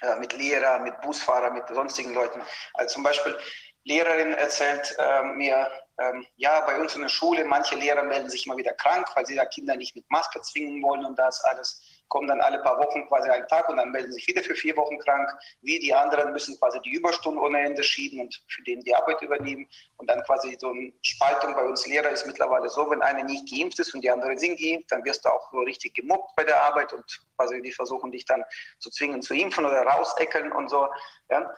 [0.02, 2.40] äh, mit Lehrer, mit Busfahrer, mit sonstigen Leuten.
[2.74, 3.36] Also zum Beispiel
[3.84, 8.46] Lehrerin erzählt äh, mir, ähm, ja, bei uns in der Schule, manche Lehrer melden sich
[8.46, 11.82] immer wieder krank, weil sie da Kinder nicht mit Maske zwingen wollen und das alles,
[12.08, 14.76] kommen dann alle paar Wochen quasi einen Tag und dann melden sich wieder für vier
[14.76, 15.30] Wochen krank.
[15.62, 19.22] Wir, die anderen, müssen quasi die Überstunden ohne Ende schieben und für den die Arbeit
[19.22, 19.68] übernehmen.
[19.96, 23.48] Und dann quasi so eine Spaltung bei uns Lehrer ist mittlerweile so, wenn einer nicht
[23.48, 26.44] geimpft ist und die anderen sind geimpft, dann wirst du auch so richtig gemobbt bei
[26.44, 27.04] der Arbeit und
[27.36, 28.44] quasi die versuchen dich dann
[28.80, 30.88] zu zwingen zu impfen oder rausäckeln und so.
[31.30, 31.54] Ja.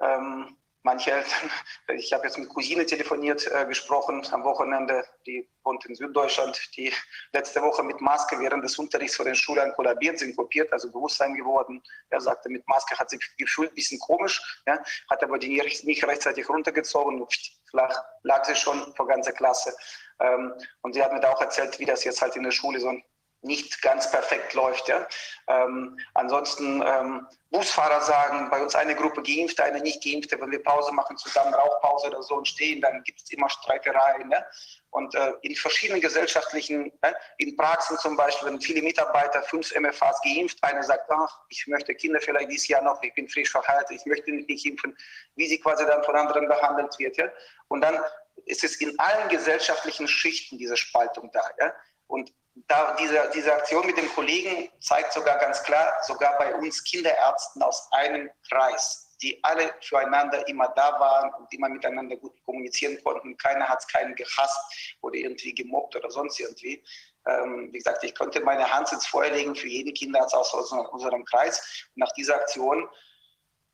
[0.00, 0.56] Ähm,
[0.86, 1.50] manche Eltern,
[1.98, 6.92] ich habe jetzt mit Cousine telefoniert, äh, gesprochen am Wochenende, die wohnt in Süddeutschland, die
[7.32, 11.34] letzte Woche mit Maske während des Unterrichts vor den Schulen kollabiert, sind kopiert, also Bewusstsein
[11.34, 11.82] geworden.
[12.10, 14.78] Er sagte, mit Maske hat sie gefühlt ein bisschen komisch, ja,
[15.10, 17.26] hat aber die nicht rechtzeitig runtergezogen
[17.68, 19.74] flach lag sie schon vor ganzer Klasse.
[20.20, 22.80] Ähm, und sie hat mir da auch erzählt, wie das jetzt halt in der Schule
[22.80, 22.92] so
[23.42, 24.88] nicht ganz perfekt läuft.
[24.88, 25.06] Ja.
[25.48, 30.62] Ähm, ansonsten ähm, Busfahrer sagen, bei uns eine Gruppe geimpft, eine nicht geimpfte, wenn wir
[30.62, 34.28] Pause machen, zusammen Rauchpause oder so und stehen, dann gibt es immer Streitereien.
[34.28, 34.44] Ne?
[34.90, 37.14] Und äh, in verschiedenen gesellschaftlichen, ne?
[37.38, 41.94] in Praxen zum Beispiel, wenn viele Mitarbeiter fünf MFAs geimpft, einer sagt, ach, ich möchte
[41.94, 44.96] Kinder vielleicht dieses Jahr noch, ich bin frisch verheiratet, ich möchte nicht impfen,
[45.36, 47.16] wie sie quasi dann von anderen behandelt wird.
[47.16, 47.30] Ja?
[47.68, 47.98] Und dann
[48.44, 51.42] ist es in allen gesellschaftlichen Schichten diese Spaltung da.
[51.60, 51.72] Ja?
[52.08, 52.32] Und
[52.68, 57.62] da diese, diese Aktion mit dem Kollegen zeigt sogar ganz klar, sogar bei uns Kinderärzten
[57.62, 63.36] aus einem Kreis, die alle füreinander immer da waren und immer miteinander gut kommunizieren konnten.
[63.36, 66.82] Keiner hat es keinen gehasst oder irgendwie gemobbt oder sonst irgendwie.
[67.26, 71.24] Ähm, wie gesagt, ich konnte meine Hand ins Feuer legen für jeden Kinderarzt aus unserem
[71.24, 71.86] Kreis.
[71.94, 72.88] Und nach dieser Aktion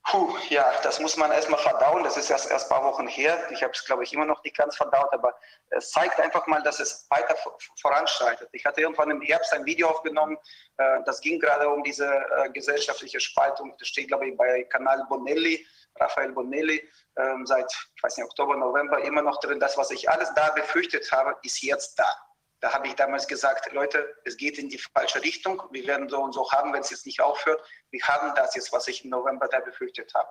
[0.04, 2.02] Puh, ja, das muss man erstmal verdauen.
[2.02, 3.38] Das ist erst erst ein paar Wochen her.
[3.50, 5.34] Ich habe es, glaube ich, immer noch nicht ganz verdaut, aber
[5.70, 7.36] es zeigt einfach mal, dass es weiter
[7.80, 8.48] voranschreitet.
[8.52, 10.36] Ich hatte irgendwann im Herbst ein Video aufgenommen,
[10.78, 13.74] äh, das ging gerade um diese äh, gesellschaftliche Spaltung.
[13.78, 15.64] Das steht, glaube ich, bei Kanal Bonelli,
[16.00, 16.82] Raphael Bonelli,
[17.16, 19.60] ähm, seit, ich weiß nicht, Oktober, November immer noch drin.
[19.60, 22.06] Das, was ich alles da befürchtet habe, ist jetzt da.
[22.62, 25.60] Da habe ich damals gesagt, Leute, es geht in die falsche Richtung.
[25.72, 27.60] Wir werden so und so haben, wenn es jetzt nicht aufhört.
[27.90, 30.28] Wir haben das jetzt, was ich im November da befürchtet habe.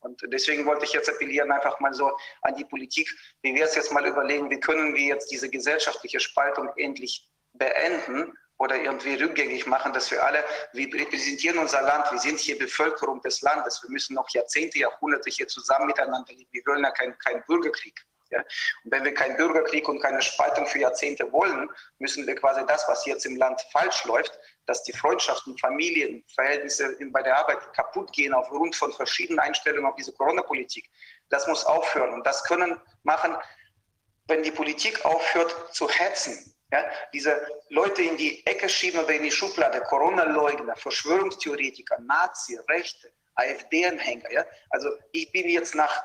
[0.00, 3.06] Und deswegen wollte ich jetzt appellieren, einfach mal so an die Politik,
[3.42, 8.32] wie wir es jetzt mal überlegen, wie können wir jetzt diese gesellschaftliche Spaltung endlich beenden
[8.56, 13.20] oder irgendwie rückgängig machen, dass wir alle, wir repräsentieren unser Land, wir sind hier Bevölkerung
[13.20, 16.48] des Landes, wir müssen noch Jahrzehnte, Jahrhunderte hier zusammen miteinander leben.
[16.50, 18.00] Wir wollen ja keinen kein Bürgerkrieg.
[18.34, 18.44] Ja?
[18.84, 22.86] Und wenn wir keinen Bürgerkrieg und keine Spaltung für Jahrzehnte wollen, müssen wir quasi das,
[22.88, 28.34] was jetzt im Land falsch läuft, dass die Freundschaften, Familienverhältnisse bei der Arbeit kaputt gehen
[28.34, 30.88] aufgrund von verschiedenen Einstellungen auf diese Corona-Politik,
[31.28, 32.12] das muss aufhören.
[32.12, 33.36] Und das können machen,
[34.26, 39.22] wenn die Politik aufhört zu hetzen, ja, diese Leute in die Ecke schieben oder in
[39.22, 44.32] die Schublade, Corona-Leugner, Verschwörungstheoretiker, Nazi, Rechte, AfD-Anhänger.
[44.32, 44.44] Ja?
[44.70, 46.02] Also ich bin jetzt nach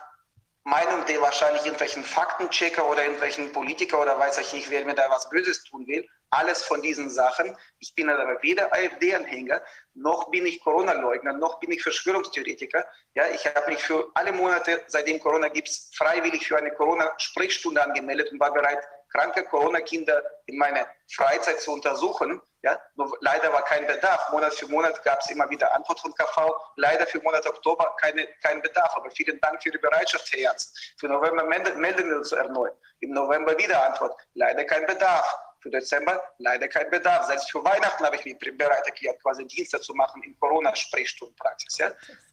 [0.64, 5.10] Meinung der wahrscheinlich irgendwelchen Faktenchecker oder irgendwelchen Politiker oder weiß ich nicht, wer mir da
[5.10, 6.08] was Böses tun will.
[6.32, 7.58] Alles von diesen Sachen.
[7.80, 9.64] Ich bin aber weder AfD-Anhänger,
[9.96, 12.86] noch bin ich Corona-Leugner, noch bin ich Verschwörungstheoretiker.
[13.16, 18.32] Ja, ich habe mich für alle Monate, seitdem Corona gibt, freiwillig für eine Corona-Sprechstunde angemeldet
[18.32, 22.42] und war bereit, kranke Corona-Kinder in meiner Freizeit zu untersuchen.
[22.62, 24.30] Ja, nur leider war kein Bedarf.
[24.32, 26.54] Monat für Monat gab es immer wieder Antwort von KV.
[26.76, 28.94] Leider für Monat Oktober keine, kein Bedarf.
[28.96, 30.94] Aber vielen Dank für die Bereitschaft, Herr Ernst.
[30.98, 32.74] Für November melden wir uns erneut.
[33.00, 34.20] Im November wieder Antwort.
[34.34, 35.34] Leider kein Bedarf.
[35.62, 37.28] Für Dezember leider kein Bedarf.
[37.28, 41.78] Selbst für Weihnachten habe ich mich bereit erklärt, quasi Dienste zu machen in Corona-Sprechstundenpraxis.
[41.78, 41.92] Ja?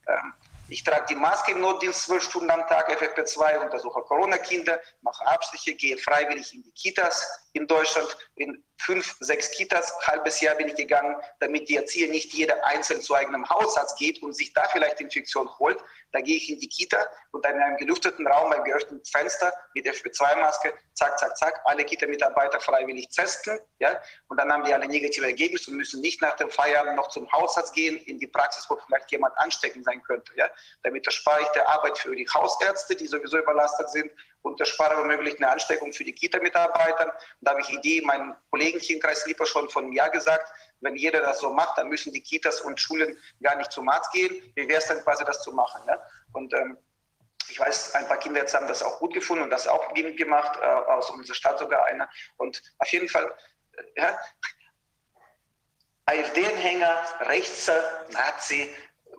[0.09, 0.35] Ähm,
[0.69, 5.75] ich trage die Maske im Notdienst zwölf Stunden am Tag, FFP2, untersuche Corona-Kinder, mache Abstriche,
[5.75, 10.75] gehe freiwillig in die Kitas in Deutschland, in fünf, sechs Kitas, halbes Jahr bin ich
[10.75, 15.01] gegangen, damit die Erzieher nicht jeder einzeln zu eigenem Hausarzt geht und sich da vielleicht
[15.01, 15.83] Infektion holt.
[16.13, 16.99] Da gehe ich in die Kita
[17.33, 21.85] und dann in einem gelüfteten Raum beim geöffneten Fenster mit FP2-Maske, zack, zack, zack, alle
[21.85, 23.59] Kita-Mitarbeiter freiwillig testen.
[23.79, 24.01] Ja?
[24.29, 27.31] Und dann haben die alle negative Ergebnisse und müssen nicht nach dem Feierabend noch zum
[27.33, 30.33] Hausarzt gehen, in die Praxis, wo vielleicht jemand ansteckend sein könnte.
[30.37, 30.49] Ja?
[30.83, 34.11] Damit erspare ich der Arbeit für die Hausärzte, die sowieso überlastet sind
[34.43, 37.17] und erspare womöglich eine Ansteckung für die Kita-Mitarbeiter.
[37.41, 40.49] Da habe ich Idee, meinen Kollegen hier im Kreis Lieper schon einem Jahr gesagt,
[40.81, 44.13] wenn jeder das so macht, dann müssen die Kitas und Schulen gar nicht zum Arzt
[44.13, 44.53] gehen.
[44.55, 45.83] Wie wäre es dann quasi, das zu machen?
[45.89, 46.01] Ja?
[46.33, 46.79] Und ähm,
[47.49, 50.59] ich weiß, ein paar Kinder jetzt haben das auch gut gefunden und das auch gemacht,
[50.61, 52.09] äh, aus unserer Stadt sogar einer.
[52.37, 53.33] Und auf jeden Fall,
[53.73, 54.19] äh, ja,
[56.07, 58.71] AfD-Anhänger, Rechtser, Nazi,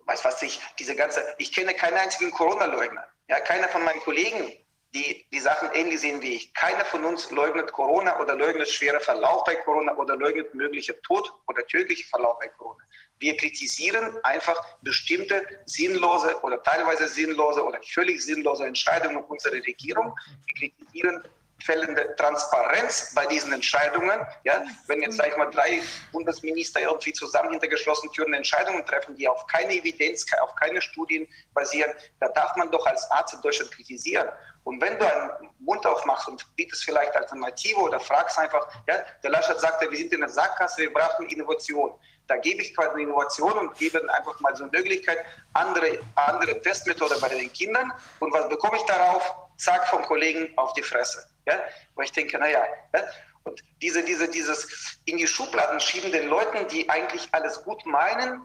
[0.07, 3.05] weiß was ich, diese ganze, ich kenne keinen einzigen Corona-Leugner.
[3.27, 4.53] Ja, keiner von meinen Kollegen
[4.93, 6.53] die die Sachen ähnlich sehen wie ich.
[6.53, 11.31] Keiner von uns leugnet Corona oder leugnet schwerer Verlauf bei Corona oder leugnet möglicher Tod
[11.47, 12.83] oder tödlicher Verlauf bei Corona.
[13.19, 20.15] Wir kritisieren einfach bestimmte sinnlose oder teilweise sinnlose oder völlig sinnlose Entscheidungen unserer Regierung.
[20.45, 21.23] Wir kritisieren
[21.63, 24.25] fehlende Transparenz bei diesen Entscheidungen.
[24.43, 29.15] Ja, wenn jetzt, sage ich mal, drei Bundesminister irgendwie zusammen hinter geschlossenen Türen Entscheidungen treffen,
[29.15, 33.41] die auf keine Evidenz, auf keine Studien basieren, da darf man doch als Arzt in
[33.41, 34.29] Deutschland kritisieren.
[34.63, 39.29] Und wenn du einen Mund aufmachst und bietest vielleicht Alternative oder fragst einfach, ja, der
[39.29, 41.93] Laschet sagte, wir sind in der Sackgasse, wir brauchen Innovation.
[42.27, 45.19] Da gebe ich quasi eine Innovation und gebe dann einfach mal so eine Möglichkeit,
[45.53, 47.93] andere, andere Testmethode bei den Kindern.
[48.19, 49.46] Und was bekomme ich darauf?
[49.57, 51.25] Zack, vom Kollegen auf die Fresse.
[51.45, 51.59] Ja?
[51.95, 52.63] Wo ich denke, naja,
[52.93, 53.01] ja?
[53.43, 58.41] und diese, diese, dieses in die Schubladen schieben den Leuten, die eigentlich alles gut meinen.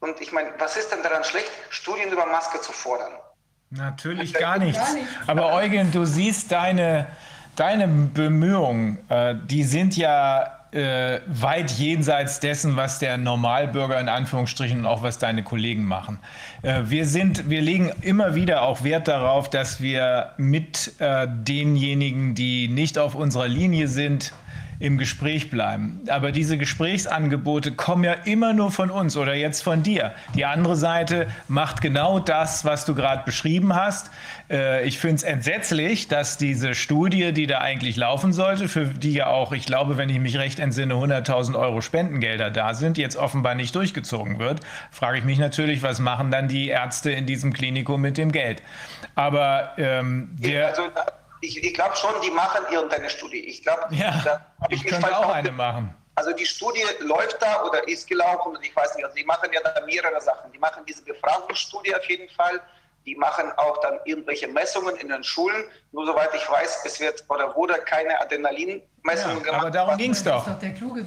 [0.00, 3.12] Und ich meine, was ist denn daran schlecht, Studien über Maske zu fordern?
[3.70, 4.96] Natürlich gar nichts.
[5.26, 7.08] Aber Eugen, du siehst deine,
[7.56, 14.80] deine Bemühungen, äh, die sind ja äh, weit jenseits dessen, was der Normalbürger in Anführungsstrichen
[14.80, 16.18] und auch was deine Kollegen machen.
[16.62, 22.34] Äh, wir sind, wir legen immer wieder auch Wert darauf, dass wir mit äh, denjenigen,
[22.34, 24.32] die nicht auf unserer Linie sind,
[24.78, 26.00] im Gespräch bleiben.
[26.08, 30.12] Aber diese Gesprächsangebote kommen ja immer nur von uns oder jetzt von dir.
[30.34, 34.10] Die andere Seite macht genau das, was du gerade beschrieben hast.
[34.50, 39.12] Äh, ich finde es entsetzlich, dass diese Studie, die da eigentlich laufen sollte, für die
[39.12, 43.16] ja auch, ich glaube, wenn ich mich recht entsinne, 100.000 Euro Spendengelder da sind, jetzt
[43.16, 44.60] offenbar nicht durchgezogen wird.
[44.90, 48.62] Frage ich mich natürlich, was machen dann die Ärzte in diesem Klinikum mit dem Geld?
[49.14, 50.68] Aber ähm, wir...
[50.68, 50.82] Also,
[51.44, 53.40] ich, ich glaube schon, die machen irgendeine Studie.
[53.40, 55.94] Ich glaube, ja, da ich, ich könnte auch eine machen.
[56.16, 59.50] Also die Studie läuft da oder ist gelaufen und ich weiß nicht, also die machen
[59.52, 60.52] ja da mehrere Sachen.
[60.52, 62.60] Die machen diese Befragungsstudie auf jeden Fall.
[63.06, 65.64] Die machen auch dann irgendwelche Messungen in den Schulen.
[65.92, 69.60] Nur soweit ich weiß, es wird oder wurde keine Adrenalinmessungen ja, gemacht.
[69.60, 70.48] Aber darum ging es doch.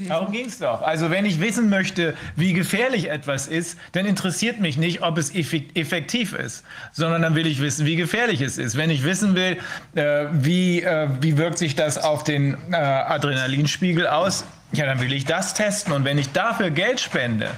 [0.07, 0.83] Darum ging es doch.
[0.83, 5.33] Also wenn ich wissen möchte, wie gefährlich etwas ist, dann interessiert mich nicht, ob es
[5.33, 8.77] effektiv ist, sondern dann will ich wissen, wie gefährlich es ist.
[8.77, 9.57] Wenn ich wissen will,
[9.95, 15.13] äh, wie, äh, wie wirkt sich das auf den äh, Adrenalinspiegel aus, ja, dann will
[15.13, 15.93] ich das testen.
[15.93, 17.49] Und wenn ich dafür Geld spende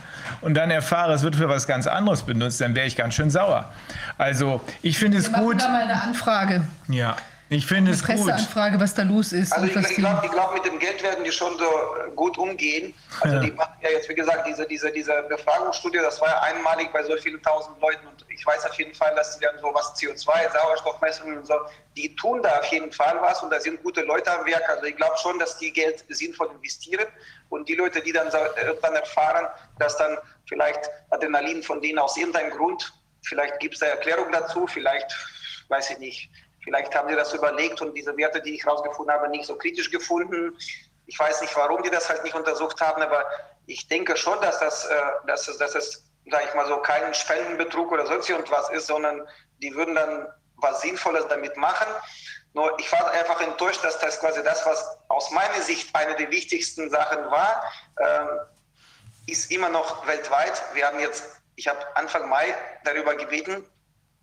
[0.41, 3.29] und dann erfahre, es wird für was ganz anderes benutzt, dann wäre ich ganz schön
[3.29, 3.71] sauer.
[4.17, 5.57] Also ich finde es gut.
[5.57, 6.63] Wir da mal eine Anfrage.
[6.87, 7.15] Ja.
[7.51, 8.15] Ich finde es gut.
[8.15, 9.51] Presseanfrage, was da los ist.
[9.51, 12.93] Also ich, ich glaube, glaub, mit dem Geld werden die schon so äh, gut umgehen.
[13.21, 13.41] Also ja.
[13.41, 17.03] die machen ja jetzt, wie gesagt, diese, diese, diese Befragungsstudie, das war ja einmalig bei
[17.03, 18.05] so vielen tausend Leuten.
[18.05, 21.55] Und ich weiß auf jeden Fall, dass sie dann so was CO2, Sauerstoffmessungen und so,
[21.97, 24.69] die tun da auf jeden Fall was und da sind gute Leute am Werk.
[24.69, 27.07] Also ich glaube schon, dass die Geld sinnvoll investieren.
[27.49, 29.47] Und die Leute, die dann, dann erfahren,
[29.79, 34.67] dass dann vielleicht Adrenalin von denen aus irgendeinem Grund, vielleicht gibt es da Erklärung dazu,
[34.67, 35.11] vielleicht,
[35.67, 36.29] weiß ich nicht,
[36.63, 39.89] Vielleicht haben die das überlegt und diese Werte, die ich herausgefunden habe, nicht so kritisch
[39.89, 40.57] gefunden.
[41.05, 43.25] Ich weiß nicht, warum die das halt nicht untersucht haben, aber
[43.65, 44.95] ich denke schon, dass das, äh,
[45.25, 49.27] dass, es, dass es, sag ich mal so, kein Spendenbetrug oder sonst irgendwas ist, sondern
[49.63, 51.87] die würden dann was Sinnvolles damit machen.
[52.53, 56.31] Nur ich war einfach enttäuscht, dass das quasi das, was aus meiner Sicht eine der
[56.31, 57.63] wichtigsten Sachen war,
[57.99, 58.39] ähm,
[59.27, 60.61] ist immer noch weltweit.
[60.73, 61.23] Wir haben jetzt,
[61.55, 63.65] ich habe Anfang Mai darüber gebeten,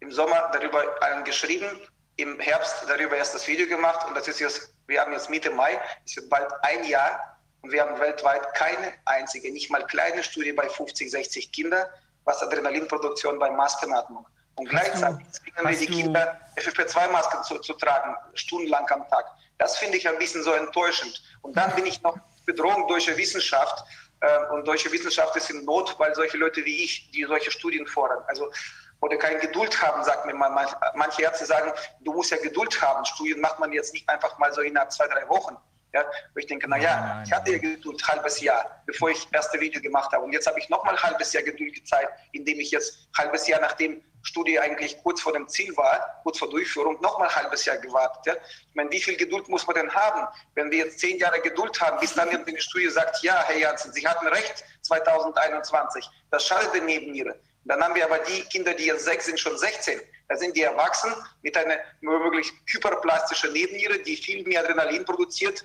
[0.00, 0.84] im Sommer darüber
[1.22, 1.80] geschrieben,
[2.16, 5.50] im Herbst darüber erst das Video gemacht und das ist jetzt, wir haben jetzt Mitte
[5.50, 10.22] Mai, es wird bald ein Jahr und wir haben weltweit keine einzige, nicht mal kleine
[10.22, 11.86] Studie bei 50, 60 Kindern,
[12.24, 14.26] was Adrenalinproduktion bei Maskenatmung.
[14.56, 19.26] Und gleichzeitig zwingen wir die Kinder, FFP2-Masken zu, zu tragen, stundenlang am Tag.
[19.58, 21.22] Das finde ich ein bisschen so enttäuschend.
[21.42, 23.84] Und dann bin ich noch Bedrohung durch die Wissenschaft.
[24.20, 27.86] Äh, und deutsche Wissenschaft ist in Not, weil solche Leute wie ich, die solche Studien
[27.86, 28.22] fordern.
[28.28, 28.50] Also
[29.00, 30.66] oder keine Geduld haben, sagt mir mal.
[30.94, 31.70] Manche Ärzte sagen,
[32.00, 33.04] du musst ja Geduld haben.
[33.04, 35.56] Studien macht man jetzt nicht einfach mal so innerhalb zwei, drei Wochen.
[35.92, 39.60] Ja, wo ich denke, naja, ich hatte ja Geduld, halbes Jahr, bevor ich das erste
[39.60, 40.24] Video gemacht habe.
[40.24, 43.46] Und jetzt habe ich nochmal ein halbes Jahr Geduld gezeigt, indem ich jetzt ein halbes
[43.46, 47.64] Jahr, nachdem Studie eigentlich kurz vor dem Ziel war, kurz vor Durchführung, nochmal ein halbes
[47.64, 48.26] Jahr gewartet.
[48.26, 48.34] Ja?
[48.42, 50.26] Ich meine, wie viel Geduld muss man denn haben?
[50.54, 53.92] Wenn wir jetzt zehn Jahre Geduld haben, bis dann die Studie sagt, ja, Herr Janssen,
[53.92, 57.38] Sie hatten recht 2021, das schadet den Nebenniere.
[57.64, 60.00] Dann haben wir aber die Kinder, die jetzt sechs sind, schon 16.
[60.28, 65.64] Da sind die erwachsen mit einer womöglich hyperplastischen Nebenniere, die viel mehr Adrenalin produziert,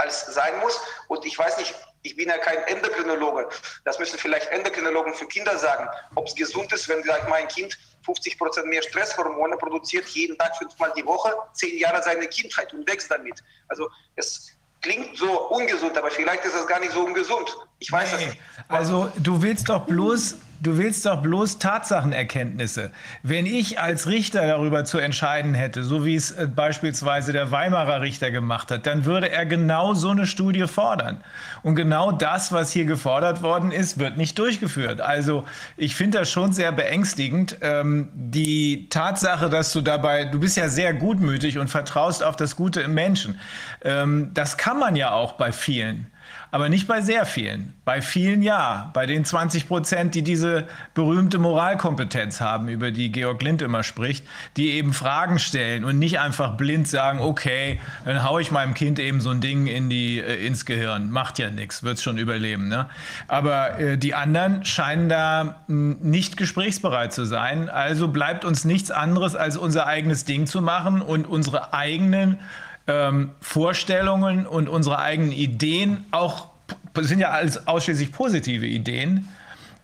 [0.00, 0.80] als sein muss.
[1.08, 3.48] Und ich weiß nicht, ich bin ja kein Endokrinologe.
[3.84, 7.36] Das müssen vielleicht Endokrinologen für Kinder sagen, ob es gesund ist, wenn sag ich mal,
[7.36, 12.26] ein Kind 50 Prozent mehr Stresshormone produziert, jeden Tag fünfmal die Woche, zehn Jahre seine
[12.26, 13.42] Kindheit und wächst damit.
[13.68, 17.54] Also es klingt so ungesund, aber vielleicht ist es gar nicht so ungesund.
[17.78, 18.16] Ich weiß nee.
[18.16, 18.40] es nicht.
[18.68, 22.90] Also du willst doch bloß Du willst doch bloß Tatsachenerkenntnisse.
[23.22, 28.02] Wenn ich als Richter darüber zu entscheiden hätte, so wie es äh, beispielsweise der Weimarer
[28.02, 31.24] Richter gemacht hat, dann würde er genau so eine Studie fordern.
[31.62, 35.00] Und genau das, was hier gefordert worden ist, wird nicht durchgeführt.
[35.00, 35.44] Also
[35.78, 37.56] ich finde das schon sehr beängstigend.
[37.62, 42.54] Ähm, die Tatsache, dass du dabei, du bist ja sehr gutmütig und vertraust auf das
[42.54, 43.40] Gute im Menschen.
[43.82, 46.10] Ähm, das kann man ja auch bei vielen
[46.50, 47.74] aber nicht bei sehr vielen.
[47.84, 48.90] Bei vielen ja.
[48.92, 54.26] Bei den 20 Prozent, die diese berühmte Moralkompetenz haben, über die Georg Lind immer spricht,
[54.56, 58.98] die eben Fragen stellen und nicht einfach blind sagen, okay, dann haue ich meinem Kind
[58.98, 61.10] eben so ein Ding in die, äh, ins Gehirn.
[61.10, 62.68] Macht ja nichts, wird schon überleben.
[62.68, 62.86] Ne?
[63.28, 67.68] Aber äh, die anderen scheinen da nicht gesprächsbereit zu sein.
[67.68, 72.38] Also bleibt uns nichts anderes, als unser eigenes Ding zu machen und unsere eigenen
[72.86, 76.48] ähm, Vorstellungen und unsere eigenen Ideen auch
[76.96, 79.28] sind ja alles ausschließlich positive Ideen.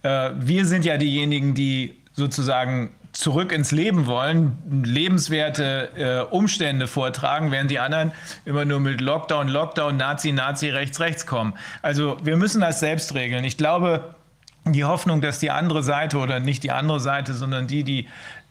[0.03, 7.51] Äh, wir sind ja diejenigen, die sozusagen zurück ins Leben wollen, lebenswerte äh, Umstände vortragen,
[7.51, 8.13] während die anderen
[8.45, 11.55] immer nur mit Lockdown, Lockdown, Nazi, Nazi, rechts, rechts kommen.
[11.81, 13.45] Also wir müssen das selbst regeln.
[13.45, 14.15] Ich glaube,
[14.67, 18.09] die Hoffnung, dass die andere Seite oder nicht die andere Seite, sondern die, die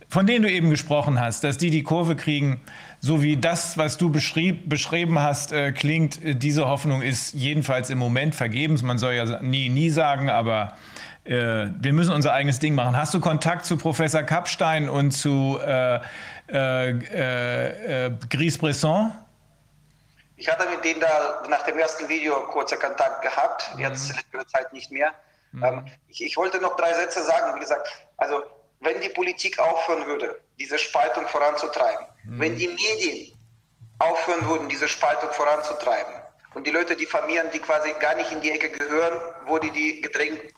[0.10, 2.62] von denen du eben gesprochen hast, dass die die Kurve kriegen,
[3.06, 7.92] so wie das, was du beschrieb, beschrieben hast, äh, klingt, äh, diese Hoffnung ist jedenfalls
[7.92, 8.82] im Moment vergebens.
[8.82, 10.76] Man soll ja nie, nie sagen, aber
[11.24, 12.98] äh, wir müssen unser eigenes Ding machen.
[12.98, 16.00] Hast du Kontakt zu Professor Kapstein und zu äh,
[16.50, 19.12] äh, äh Gris Bresson?
[20.38, 23.82] Ich hatte mit denen da nach dem ersten Video kurzer Kontakt gehabt, mhm.
[23.82, 25.14] jetzt in letzter Zeit nicht mehr.
[25.52, 25.64] Mhm.
[25.64, 27.56] Ähm, ich, ich wollte noch drei Sätze sagen.
[27.56, 28.42] Wie gesagt, also
[28.80, 32.40] wenn die Politik aufhören würde, diese Spaltung voranzutreiben, mhm.
[32.40, 33.38] wenn die Medien
[34.00, 36.14] aufhören würden, diese Spaltung voranzutreiben
[36.54, 40.02] und die Leute diffamieren, die quasi gar nicht in die Ecke gehören, wo die die
[40.02, 40.54] gedrängt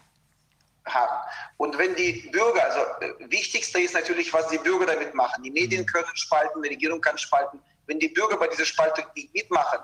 [0.85, 1.21] haben.
[1.57, 5.43] Und wenn die Bürger, also äh, wichtigste ist natürlich, was die Bürger damit machen.
[5.43, 7.59] Die Medien können spalten, die Regierung kann spalten.
[7.87, 9.79] Wenn die Bürger bei dieser Spaltung nicht mitmachen,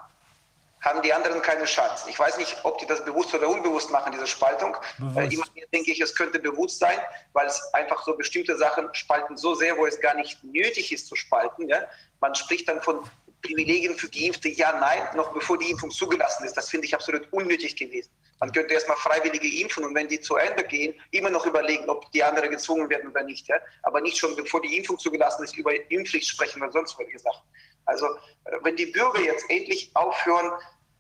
[0.84, 2.10] haben die anderen keine Chance.
[2.10, 4.76] Ich weiß nicht, ob die das bewusst oder unbewusst machen, diese Spaltung.
[5.16, 6.98] Äh, immer denke ich, es könnte bewusst sein,
[7.32, 11.08] weil es einfach so bestimmte Sachen spalten so sehr, wo es gar nicht nötig ist
[11.08, 11.70] zu spalten.
[11.70, 11.88] Ja?
[12.20, 13.00] Man spricht dann von
[13.42, 16.56] Privilegien für Geimpfte, ja, nein, noch bevor die Impfung zugelassen ist.
[16.56, 18.10] Das finde ich absolut unnötig gewesen.
[18.40, 22.12] Man könnte erstmal Freiwillige impfen und wenn die zu Ende gehen, immer noch überlegen, ob
[22.12, 23.48] die anderen gezwungen werden oder nicht.
[23.48, 23.56] Ja?
[23.84, 27.42] Aber nicht schon bevor die Impfung zugelassen ist, über Impfpflicht sprechen oder sonst was gesagt.
[27.86, 28.06] Also,
[28.46, 30.52] äh, wenn die Bürger jetzt endlich aufhören,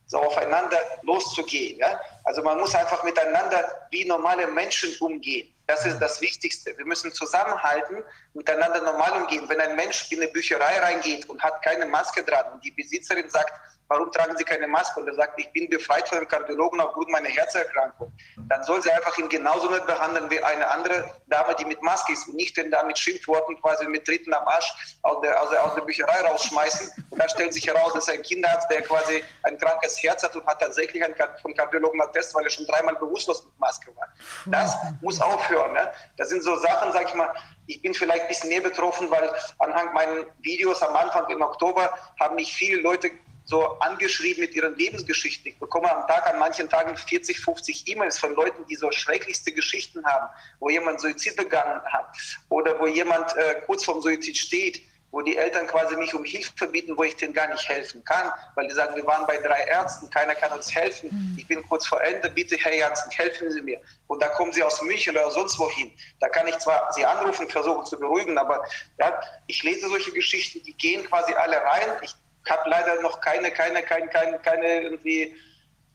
[0.05, 1.79] so aufeinander loszugehen.
[1.79, 1.99] Ja?
[2.25, 5.53] Also man muss einfach miteinander wie normale Menschen umgehen.
[5.65, 6.77] Das ist das Wichtigste.
[6.77, 8.03] Wir müssen zusammenhalten,
[8.33, 9.47] miteinander normal umgehen.
[9.47, 13.29] Wenn ein Mensch in eine Bücherei reingeht und hat keine Maske dran und die Besitzerin
[13.29, 13.53] sagt,
[13.87, 14.99] warum tragen Sie keine Maske?
[14.99, 18.11] Und er sagt, ich bin befreit von dem Kardiologen aufgrund meiner Herzerkrankung.
[18.49, 22.13] Dann soll sie einfach ihn genauso nicht behandeln wie eine andere Dame, die mit Maske
[22.13, 25.49] ist und nicht den da mit Schimpfworten quasi mit Tritten am Arsch aus der, aus
[25.49, 27.05] der, aus der Bücherei rausschmeißen.
[27.09, 30.45] Und dann stellt sich heraus, dass ein Kinderarzt, der quasi ein krankes Herz hat und
[30.45, 34.07] hat tatsächlich einen, vom Kardiologen einen Test, weil er schon dreimal bewusstlos mit Maske war.
[34.45, 35.73] Das muss aufhören.
[35.73, 35.91] Ne?
[36.17, 37.33] Das sind so Sachen, sag ich mal,
[37.67, 39.29] ich bin vielleicht ein bisschen mehr betroffen, weil
[39.59, 43.11] anhand meinen Videos am Anfang im Oktober haben mich viele Leute
[43.45, 45.51] so angeschrieben mit ihren Lebensgeschichten.
[45.51, 49.51] Ich bekomme am Tag, an manchen Tagen 40, 50 E-Mails von Leuten, die so schrecklichste
[49.51, 52.07] Geschichten haben, wo jemand Suizid begangen hat
[52.49, 54.81] oder wo jemand äh, kurz vorm Suizid steht,
[55.13, 58.31] wo die Eltern quasi mich um Hilfe bitten, wo ich denen gar nicht helfen kann,
[58.55, 61.37] weil die sagen, wir waren bei drei Ärzten, keiner kann uns helfen, mhm.
[61.37, 63.79] ich bin kurz vor Ende, bitte Herr Janssen, helfen Sie mir.
[64.07, 65.91] Und da kommen Sie aus München oder sonst wohin.
[66.19, 68.65] Da kann ich zwar Sie anrufen, versuchen zu beruhigen, aber
[68.97, 71.89] ja, ich lese solche Geschichten, die gehen quasi alle rein.
[72.01, 72.15] Ich
[72.49, 75.35] habe leider noch keine, keine, keine, keine, keine irgendwie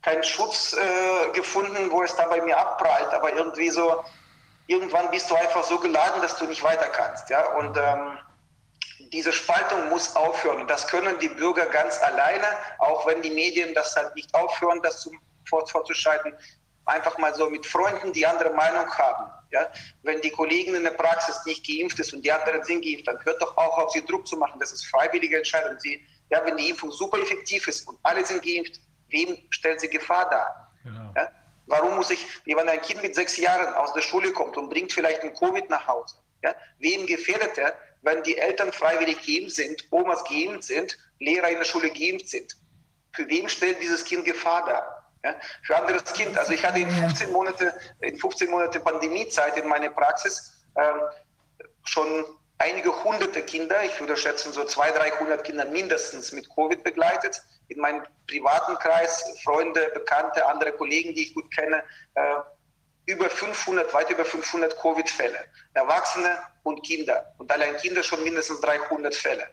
[0.03, 3.13] keinen Schutz äh, gefunden, wo es da bei mir abprallt.
[3.13, 4.05] Aber irgendwie so,
[4.67, 7.29] irgendwann bist du einfach so geladen, dass du nicht weiter kannst.
[7.31, 7.55] Ja?
[7.55, 8.19] Und ähm,
[9.13, 10.63] diese Spaltung muss aufhören.
[10.63, 12.47] Und das können die Bürger ganz alleine,
[12.79, 15.19] auch wenn die Medien das halt nicht aufhören, das zum,
[15.49, 16.35] vorzuschalten.
[16.85, 19.31] Einfach mal so mit Freunden, die andere Meinung haben.
[19.51, 19.71] Ja?
[20.03, 23.23] Wenn die Kollegen in der Praxis nicht geimpft ist und die anderen sind geimpft, dann
[23.25, 24.61] hört doch auch auf, sie Druck zu machen.
[24.61, 25.79] Das ist freiwillige Entscheidung.
[25.81, 29.89] Sie ja, wenn die Impfung super effektiv ist und alle sind geimpft, wem stellt sie
[29.89, 30.73] Gefahr dar?
[30.85, 31.13] Genau.
[31.17, 31.31] Ja?
[31.67, 34.93] Warum muss ich, wenn ein Kind mit sechs Jahren aus der Schule kommt und bringt
[34.93, 36.17] vielleicht ein Covid nach Hause?
[36.43, 36.55] Ja?
[36.79, 41.65] Wem gefährdet er, wenn die Eltern freiwillig geimpft sind, Omas geimpft sind, Lehrer in der
[41.65, 42.57] Schule geimpft sind?
[43.13, 45.11] Für wen stellt dieses Kind Gefahr dar?
[45.25, 45.35] Ja?
[45.63, 46.37] Für anderes Kind.
[46.39, 51.01] Also ich hatte in 15 Monate, in 15 Monate Pandemiezeit in meiner Praxis ähm,
[51.85, 52.25] schon
[52.59, 57.43] einige hunderte Kinder, ich würde schätzen so 200, 300 Kinder mindestens mit Covid begleitet.
[57.69, 61.83] In meinem privaten Kreis, Freunde, Bekannte, andere Kollegen, die ich gut kenne,
[62.15, 62.35] äh,
[63.07, 65.39] über 500, weit über 500 Covid-Fälle.
[65.75, 67.33] Erwachsene und Kinder.
[67.39, 69.49] Und allein Kinder schon mindestens 300 Fälle.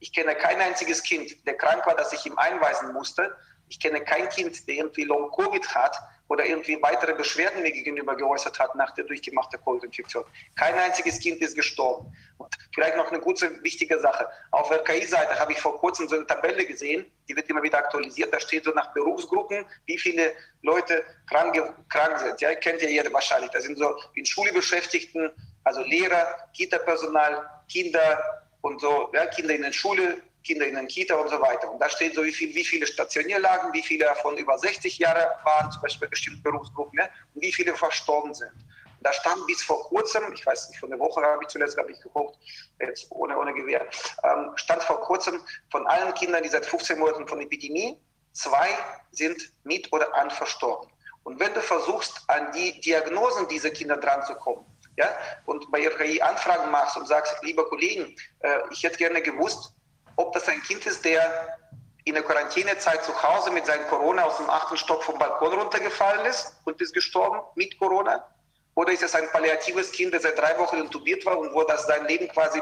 [0.00, 3.36] Ich kenne kein einziges Kind, der krank war, das ich ihm einweisen musste.
[3.68, 5.96] Ich kenne kein Kind, der irgendwie Long-Covid hat
[6.28, 10.24] oder irgendwie weitere Beschwerden mir gegenüber geäußert hat nach der durchgemachten Covid-Infektion.
[10.54, 12.12] Kein einziges Kind ist gestorben.
[12.38, 14.26] Und vielleicht noch eine gute, wichtige Sache.
[14.50, 17.78] Auf der RKI-Seite habe ich vor kurzem so eine Tabelle gesehen, die wird immer wieder
[17.78, 18.32] aktualisiert.
[18.32, 21.54] Da steht so nach Berufsgruppen, wie viele Leute krank,
[21.88, 22.40] krank sind.
[22.40, 23.50] Ja, kennt ja jeder wahrscheinlich.
[23.50, 25.30] Da sind so in Schule Beschäftigten,
[25.64, 28.22] also Lehrer, Kita-Personal, Kinder
[28.62, 31.70] und so, ja, Kinder in der Schule, Kinder in den Kita und so weiter.
[31.70, 34.98] Und da steht so, wie, viel, wie viele stationär lagen, wie viele davon über 60
[34.98, 37.08] Jahre waren, zum Beispiel bestimmte Berufsgruppen, ne?
[37.34, 38.52] und wie viele verstorben sind.
[39.00, 41.92] Da stand bis vor kurzem, ich weiß nicht, von der Woche habe ich zuletzt, glaube
[41.92, 42.38] ich, geguckt,
[42.80, 43.86] jetzt ohne, ohne Gewehr,
[44.22, 47.98] ähm, stand vor kurzem von allen Kindern, die seit 15 Monaten von Epidemie,
[48.32, 48.68] zwei
[49.12, 50.90] sind mit oder an verstorben.
[51.24, 54.64] Und wenn du versuchst, an die Diagnosen dieser Kinder dran zu kommen,
[54.96, 55.08] ja,
[55.46, 59.74] und bei RKI Anfragen machst und sagst, lieber Kollegen, äh, ich hätte gerne gewusst,
[60.16, 61.58] ob das ein Kind ist, der
[62.04, 66.26] in der Quarantänezeit zu Hause mit seinem Corona aus dem achten Stock vom Balkon runtergefallen
[66.26, 68.26] ist und ist gestorben mit Corona?
[68.74, 71.86] Oder ist es ein palliatives Kind, das seit drei Wochen intubiert war und wo das
[71.86, 72.60] sein Leben quasi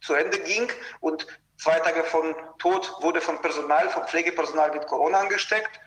[0.00, 0.68] zu Ende ging
[1.00, 5.80] und zwei Tage von Tod wurde vom Personal, vom Pflegepersonal mit Corona angesteckt?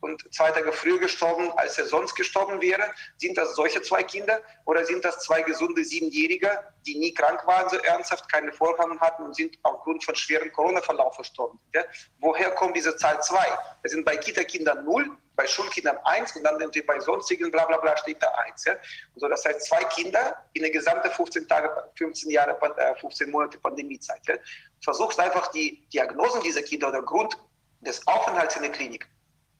[0.00, 2.82] Und zwei Tage früher gestorben, als er sonst gestorben wäre?
[3.16, 6.50] Sind das solche zwei Kinder oder sind das zwei gesunde Siebenjährige,
[6.86, 11.14] die nie krank waren, so ernsthaft, keine Vorhaben hatten und sind aufgrund von schweren Corona-Verlauf
[11.14, 11.58] verstorben?
[11.74, 11.84] Ja?
[12.18, 13.46] Woher kommt diese Zahl zwei?
[13.82, 17.78] Wir sind bei Kita-Kindern null, bei Schulkindern eins und dann irgendwie bei sonstigen bla bla
[17.78, 18.64] bla steht da eins.
[18.64, 18.76] Ja?
[19.14, 22.58] Also das heißt zwei Kinder in der gesamten 15 Tage, 15 Jahre,
[23.00, 24.20] 15 äh, Monate Pandemiezeit.
[24.26, 24.34] Ja?
[24.82, 27.36] Versuchst einfach die Diagnosen dieser Kinder oder Grund
[27.80, 29.06] des Aufenthalts in der Klinik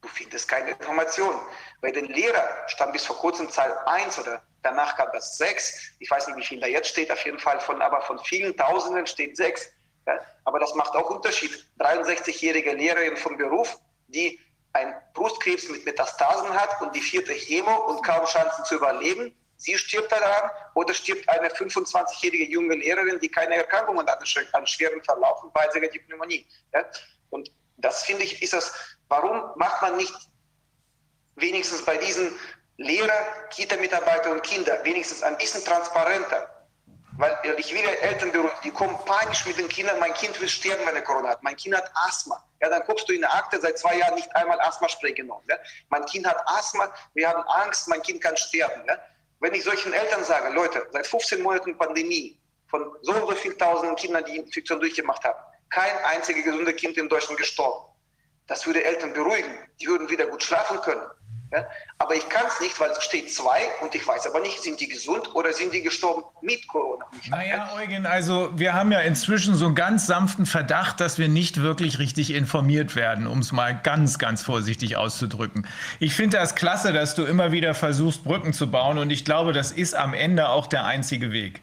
[0.01, 1.41] Du findest keine Informationen.
[1.81, 5.93] Bei den Lehrern stand bis vor kurzem Zahl 1 oder danach kam das 6.
[5.99, 8.57] Ich weiß nicht, wie viel da jetzt steht, auf jeden Fall von, aber von vielen
[8.57, 9.71] Tausenden steht 6.
[10.07, 10.19] Ja?
[10.45, 11.67] Aber das macht auch Unterschied.
[11.79, 14.41] 63-jährige Lehrerin vom Beruf, die
[14.73, 19.35] ein Brustkrebs mit Metastasen hat und die vierte Chemo und kaum Chancen zu überleben.
[19.57, 24.23] Sie stirbt daran oder stirbt eine 25-jährige junge Lehrerin, die keine Erkrankungen hat,
[24.53, 26.47] an schweren Verlauf bei der Pneumonie.
[26.73, 26.85] Ja?
[27.29, 28.73] Und das finde ich, ist das,
[29.11, 30.15] warum macht man nicht
[31.37, 32.35] wenigstens bei diesen
[32.79, 36.49] Lehrer, Kita-Mitarbeiter und Kinder wenigstens ein bisschen transparenter?
[37.19, 38.33] Weil ich will ja Eltern
[38.65, 41.43] die kommen panisch mit den Kindern, mein Kind will sterben, wenn er Corona hat.
[41.43, 42.43] Mein Kind hat Asthma.
[42.63, 45.45] Ja, dann guckst du in der Akte, seit zwei Jahren nicht einmal Asthma-Spray genommen.
[45.51, 45.57] Ja?
[45.91, 48.87] Mein Kind hat Asthma, wir haben Angst, mein Kind kann sterben.
[48.87, 48.99] Ja?
[49.41, 53.59] Wenn ich solchen Eltern sage, Leute, seit 15 Monaten Pandemie, von so und so vielen
[53.59, 57.85] tausenden Kindern, die Infektion durchgemacht haben, kein einziges gesundes Kind in Deutschland gestorben.
[58.51, 59.49] Das würde Eltern beruhigen.
[59.81, 61.03] Die würden wieder gut schlafen können.
[61.53, 61.65] Ja?
[61.99, 64.81] Aber ich kann es nicht, weil es steht zwei und ich weiß aber nicht, sind
[64.81, 67.05] die gesund oder sind die gestorben mit Corona?
[67.29, 71.63] Naja, Eugen, also wir haben ja inzwischen so einen ganz sanften Verdacht, dass wir nicht
[71.63, 75.69] wirklich richtig informiert werden, um es mal ganz, ganz vorsichtig auszudrücken.
[76.01, 79.53] Ich finde das klasse, dass du immer wieder versuchst, Brücken zu bauen und ich glaube,
[79.53, 81.61] das ist am Ende auch der einzige Weg.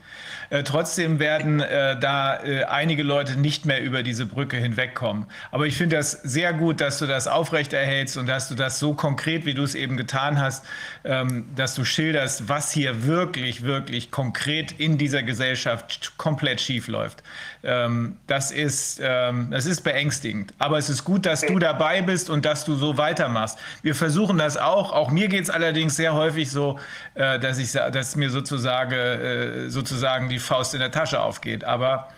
[0.50, 5.26] Äh, trotzdem werden äh, da äh, einige Leute nicht mehr über diese Brücke hinwegkommen.
[5.51, 8.93] Aber ich finde das sehr gut, dass du das aufrechterhältst und dass du das so
[8.93, 10.66] konkret, wie du es eben getan hast,
[11.03, 17.24] ähm, dass du schilderst, was hier wirklich, wirklich konkret in dieser Gesellschaft komplett schief läuft.
[17.64, 20.53] Ähm, das, ist, ähm, das ist beängstigend.
[20.59, 23.58] Aber es ist gut, dass du dabei bist und dass du so weitermachst.
[23.82, 24.93] Wir versuchen das auch.
[24.93, 26.80] Auch mir geht es allerdings sehr häufig so,
[27.16, 31.64] äh, dass, ich, dass mir sozusagen, äh, sozusagen die Faust in der Tasche aufgeht.
[31.64, 32.09] Aber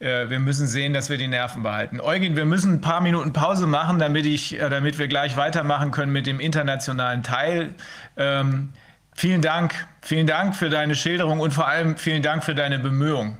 [0.00, 2.00] äh, wir müssen sehen, dass wir die Nerven behalten.
[2.00, 5.90] Eugen, wir müssen ein paar Minuten Pause machen, damit, ich, äh, damit wir gleich weitermachen
[5.90, 7.74] können mit dem internationalen Teil.
[8.16, 8.72] Ähm,
[9.14, 13.38] vielen Dank, vielen Dank für deine Schilderung und vor allem vielen Dank für deine Bemühungen.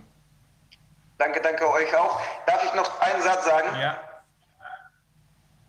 [1.18, 2.20] Danke, danke euch auch.
[2.46, 3.68] Darf ich noch einen Satz sagen?
[3.80, 3.96] Ja.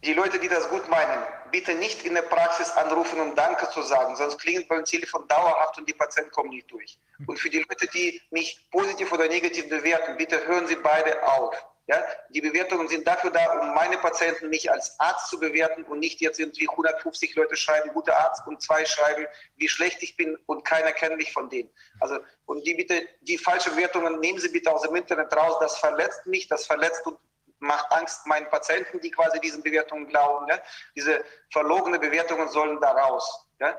[0.04, 3.82] Die Leute, die das gut meinen, bitte nicht in der Praxis anrufen, um Danke zu
[3.82, 6.98] sagen, sonst klingelt beim Telefon dauerhaft und die Patienten kommen nicht durch.
[7.28, 11.56] Und für die Leute, die mich positiv oder negativ bewerten, bitte hören Sie beide auf.
[11.88, 16.00] Ja, die Bewertungen sind dafür da, um meine Patienten mich als Arzt zu bewerten und
[16.00, 20.36] nicht jetzt irgendwie 150 Leute schreiben, guter Arzt und zwei schreiben, wie schlecht ich bin
[20.48, 21.70] und keiner kennt mich von denen.
[22.00, 25.58] Also, und die bitte, die falschen Bewertungen nehmen Sie bitte aus dem Internet raus.
[25.60, 27.20] Das verletzt mich, das verletzt und
[27.66, 30.48] macht Angst meinen Patienten, die quasi diesen Bewertungen glauben.
[30.48, 30.60] Ja?
[30.96, 33.48] Diese verlogene Bewertungen sollen da raus.
[33.60, 33.78] Ja?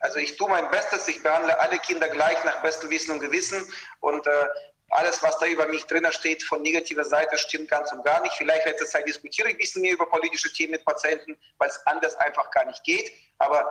[0.00, 3.66] Also ich tue mein Bestes, ich behandle alle Kinder gleich nach bestem Wissen und Gewissen
[4.00, 4.46] und äh,
[4.90, 8.34] alles, was da über mich drin steht, von negativer Seite, stimmt ganz und gar nicht.
[8.34, 11.78] Vielleicht letzte Zeit diskutiere ich ein bisschen mehr über politische Themen mit Patienten, weil es
[11.86, 13.12] anders einfach gar nicht geht.
[13.38, 13.70] Aber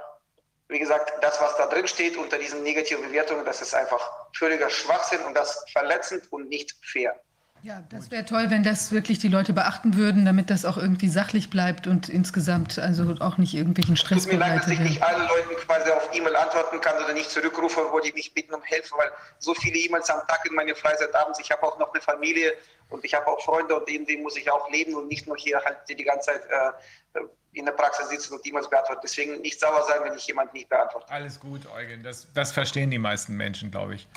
[0.70, 4.70] wie gesagt, das, was da drin steht unter diesen negativen Bewertungen, das ist einfach völliger
[4.70, 7.20] Schwachsinn und das verletzend und nicht fair.
[7.68, 11.10] Ja, das wäre toll, wenn das wirklich die Leute beachten würden, damit das auch irgendwie
[11.10, 15.04] sachlich bleibt und insgesamt also auch nicht irgendwelchen Stress Tut mir leid, dass ich nicht
[15.04, 18.64] allen Leuten quasi auf E-Mail antworten kann oder nicht zurückrufe, wo die mich bitten um
[18.64, 21.42] Hilfe, weil so viele E-Mails am Tag in meine Freizeit abends.
[21.42, 22.54] Ich habe auch noch eine Familie
[22.88, 25.60] und ich habe auch Freunde und irgendwie muss ich auch leben und nicht nur hier
[25.66, 27.20] halt die ganze Zeit äh,
[27.52, 29.02] in der Praxis sitzen und E-Mails beantworten.
[29.04, 31.12] Deswegen nicht sauer sein, wenn ich jemand nicht beantworte.
[31.12, 32.02] Alles gut, Eugen.
[32.02, 34.08] Das, das verstehen die meisten Menschen, glaube ich.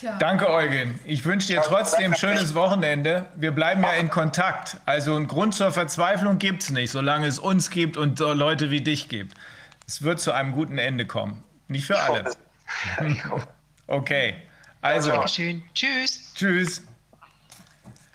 [0.00, 0.16] Tja.
[0.18, 0.98] Danke, Eugen.
[1.04, 3.26] Ich wünsche dir trotzdem ein schönes Wochenende.
[3.36, 4.78] Wir bleiben ja in Kontakt.
[4.86, 8.80] Also einen Grund zur Verzweiflung gibt es nicht, solange es uns gibt und Leute wie
[8.80, 9.36] dich gibt.
[9.86, 11.44] Es wird zu einem guten Ende kommen.
[11.68, 12.24] Nicht für alle.
[13.88, 14.36] Okay.
[14.82, 15.10] Also.
[15.10, 15.64] Dankeschön.
[15.74, 16.32] Tschüss.
[16.34, 16.84] Tschüss.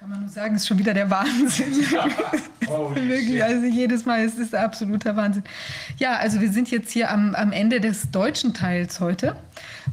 [0.06, 1.74] Kann man nur sagen, es ist schon wieder der Wahnsinn.
[1.92, 2.06] Ja.
[2.96, 5.44] Wirklich, also jedes Mal ist es absoluter Wahnsinn.
[5.98, 9.36] Ja, also wir sind jetzt hier am, am Ende des deutschen Teils heute.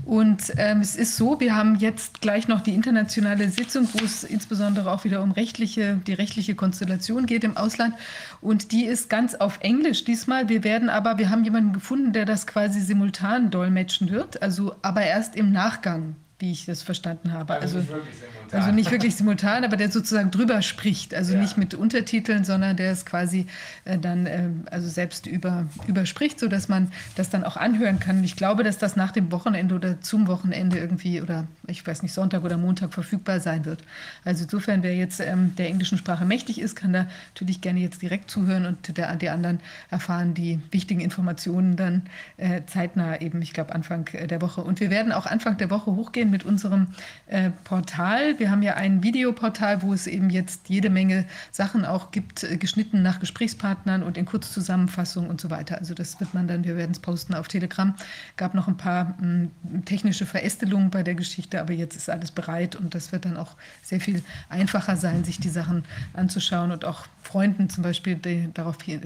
[0.05, 4.23] Und ähm, es ist so, wir haben jetzt gleich noch die internationale Sitzung, wo es
[4.23, 7.95] insbesondere auch wieder um rechtliche, die rechtliche Konstellation geht im Ausland.
[8.43, 10.51] Und die ist ganz auf Englisch diesmal.
[10.51, 15.05] Wir werden aber, wir haben jemanden gefunden, der das quasi simultan dolmetschen wird, also aber
[15.05, 17.55] erst im Nachgang wie ich das verstanden habe.
[17.55, 18.17] Also, also, nicht, wirklich
[18.53, 21.15] also nicht wirklich simultan, aber der sozusagen drüber spricht.
[21.15, 21.41] Also ja.
[21.41, 23.47] nicht mit Untertiteln, sondern der es quasi
[23.85, 28.19] äh, dann äh, also selbst über, überspricht, sodass man das dann auch anhören kann.
[28.19, 32.03] Und ich glaube, dass das nach dem Wochenende oder zum Wochenende irgendwie oder ich weiß
[32.03, 33.79] nicht, Sonntag oder Montag verfügbar sein wird.
[34.25, 38.03] Also insofern, wer jetzt ähm, der englischen Sprache mächtig ist, kann da natürlich gerne jetzt
[38.03, 42.03] direkt zuhören und der, die anderen erfahren die wichtigen Informationen dann
[42.37, 44.65] äh, zeitnah eben, ich glaube, Anfang der Woche.
[44.65, 46.89] Und wir werden auch Anfang der Woche hochgehen mit unserem
[47.27, 48.41] äh, Portal.
[48.41, 52.57] Wir haben ja ein Videoportal, wo es eben jetzt jede Menge Sachen auch gibt, äh,
[52.57, 55.79] geschnitten nach Gesprächspartnern und in Kurzzusammenfassung und so weiter.
[55.79, 57.95] Also das wird man dann, wir werden es posten auf Telegram.
[58.37, 59.51] Gab noch ein paar mh,
[59.85, 63.55] technische Verästelungen bei der Geschichte, aber jetzt ist alles bereit und das wird dann auch
[63.83, 68.77] sehr viel einfacher sein, sich die Sachen anzuschauen und auch Freunden zum Beispiel die, darauf,
[68.89, 68.99] äh,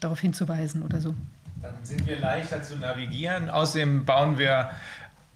[0.00, 1.14] darauf hinzuweisen oder so.
[1.62, 3.50] Dann sind wir leichter zu navigieren.
[3.50, 4.70] Außerdem bauen wir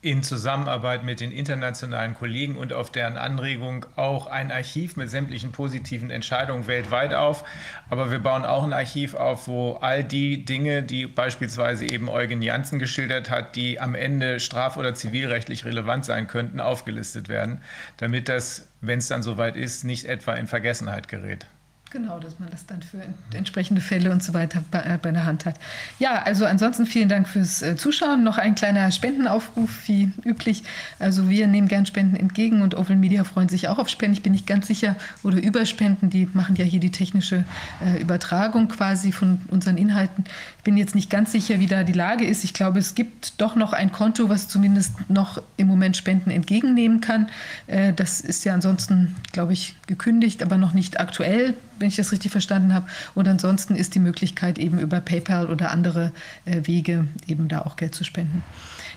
[0.04, 5.50] in Zusammenarbeit mit den internationalen Kollegen und auf deren Anregung auch ein Archiv mit sämtlichen
[5.50, 7.42] positiven Entscheidungen weltweit auf.
[7.88, 12.42] Aber wir bauen auch ein Archiv auf, wo all die Dinge, die beispielsweise eben Eugen
[12.42, 17.62] Janssen geschildert hat, die am Ende straf- oder zivilrechtlich relevant sein könnten, aufgelistet werden,
[17.96, 21.46] damit das, wenn es dann soweit ist, nicht etwa in Vergessenheit gerät.
[21.94, 23.00] Genau, dass man das dann für
[23.36, 25.54] entsprechende Fälle und so weiter bei, äh, bei der Hand hat.
[26.00, 28.24] Ja, also ansonsten vielen Dank fürs äh, Zuschauen.
[28.24, 30.64] Noch ein kleiner Spendenaufruf wie üblich.
[30.98, 34.16] Also wir nehmen gern Spenden entgegen und Oval Media freuen sich auch auf Spenden.
[34.16, 36.10] Ich bin nicht ganz sicher oder über Spenden.
[36.10, 37.44] Die machen ja hier die technische
[37.80, 40.24] äh, Übertragung quasi von unseren Inhalten.
[40.58, 42.42] Ich bin jetzt nicht ganz sicher, wie da die Lage ist.
[42.42, 47.00] Ich glaube, es gibt doch noch ein Konto, was zumindest noch im Moment Spenden entgegennehmen
[47.00, 47.28] kann.
[47.68, 52.12] Äh, das ist ja ansonsten, glaube ich, gekündigt, aber noch nicht aktuell wenn ich das
[52.12, 52.86] richtig verstanden habe.
[53.14, 56.12] Und ansonsten ist die Möglichkeit eben über PayPal oder andere
[56.44, 58.42] äh, Wege eben da auch Geld zu spenden.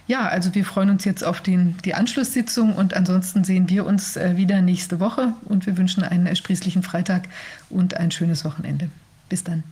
[0.08, 4.16] Ja, also wir freuen uns jetzt auf den, die Anschlusssitzung und ansonsten sehen wir uns
[4.16, 7.28] äh, wieder nächste Woche und wir wünschen einen ersprießlichen Freitag
[7.70, 8.90] und ein schönes Wochenende.
[9.28, 9.64] Bis dann.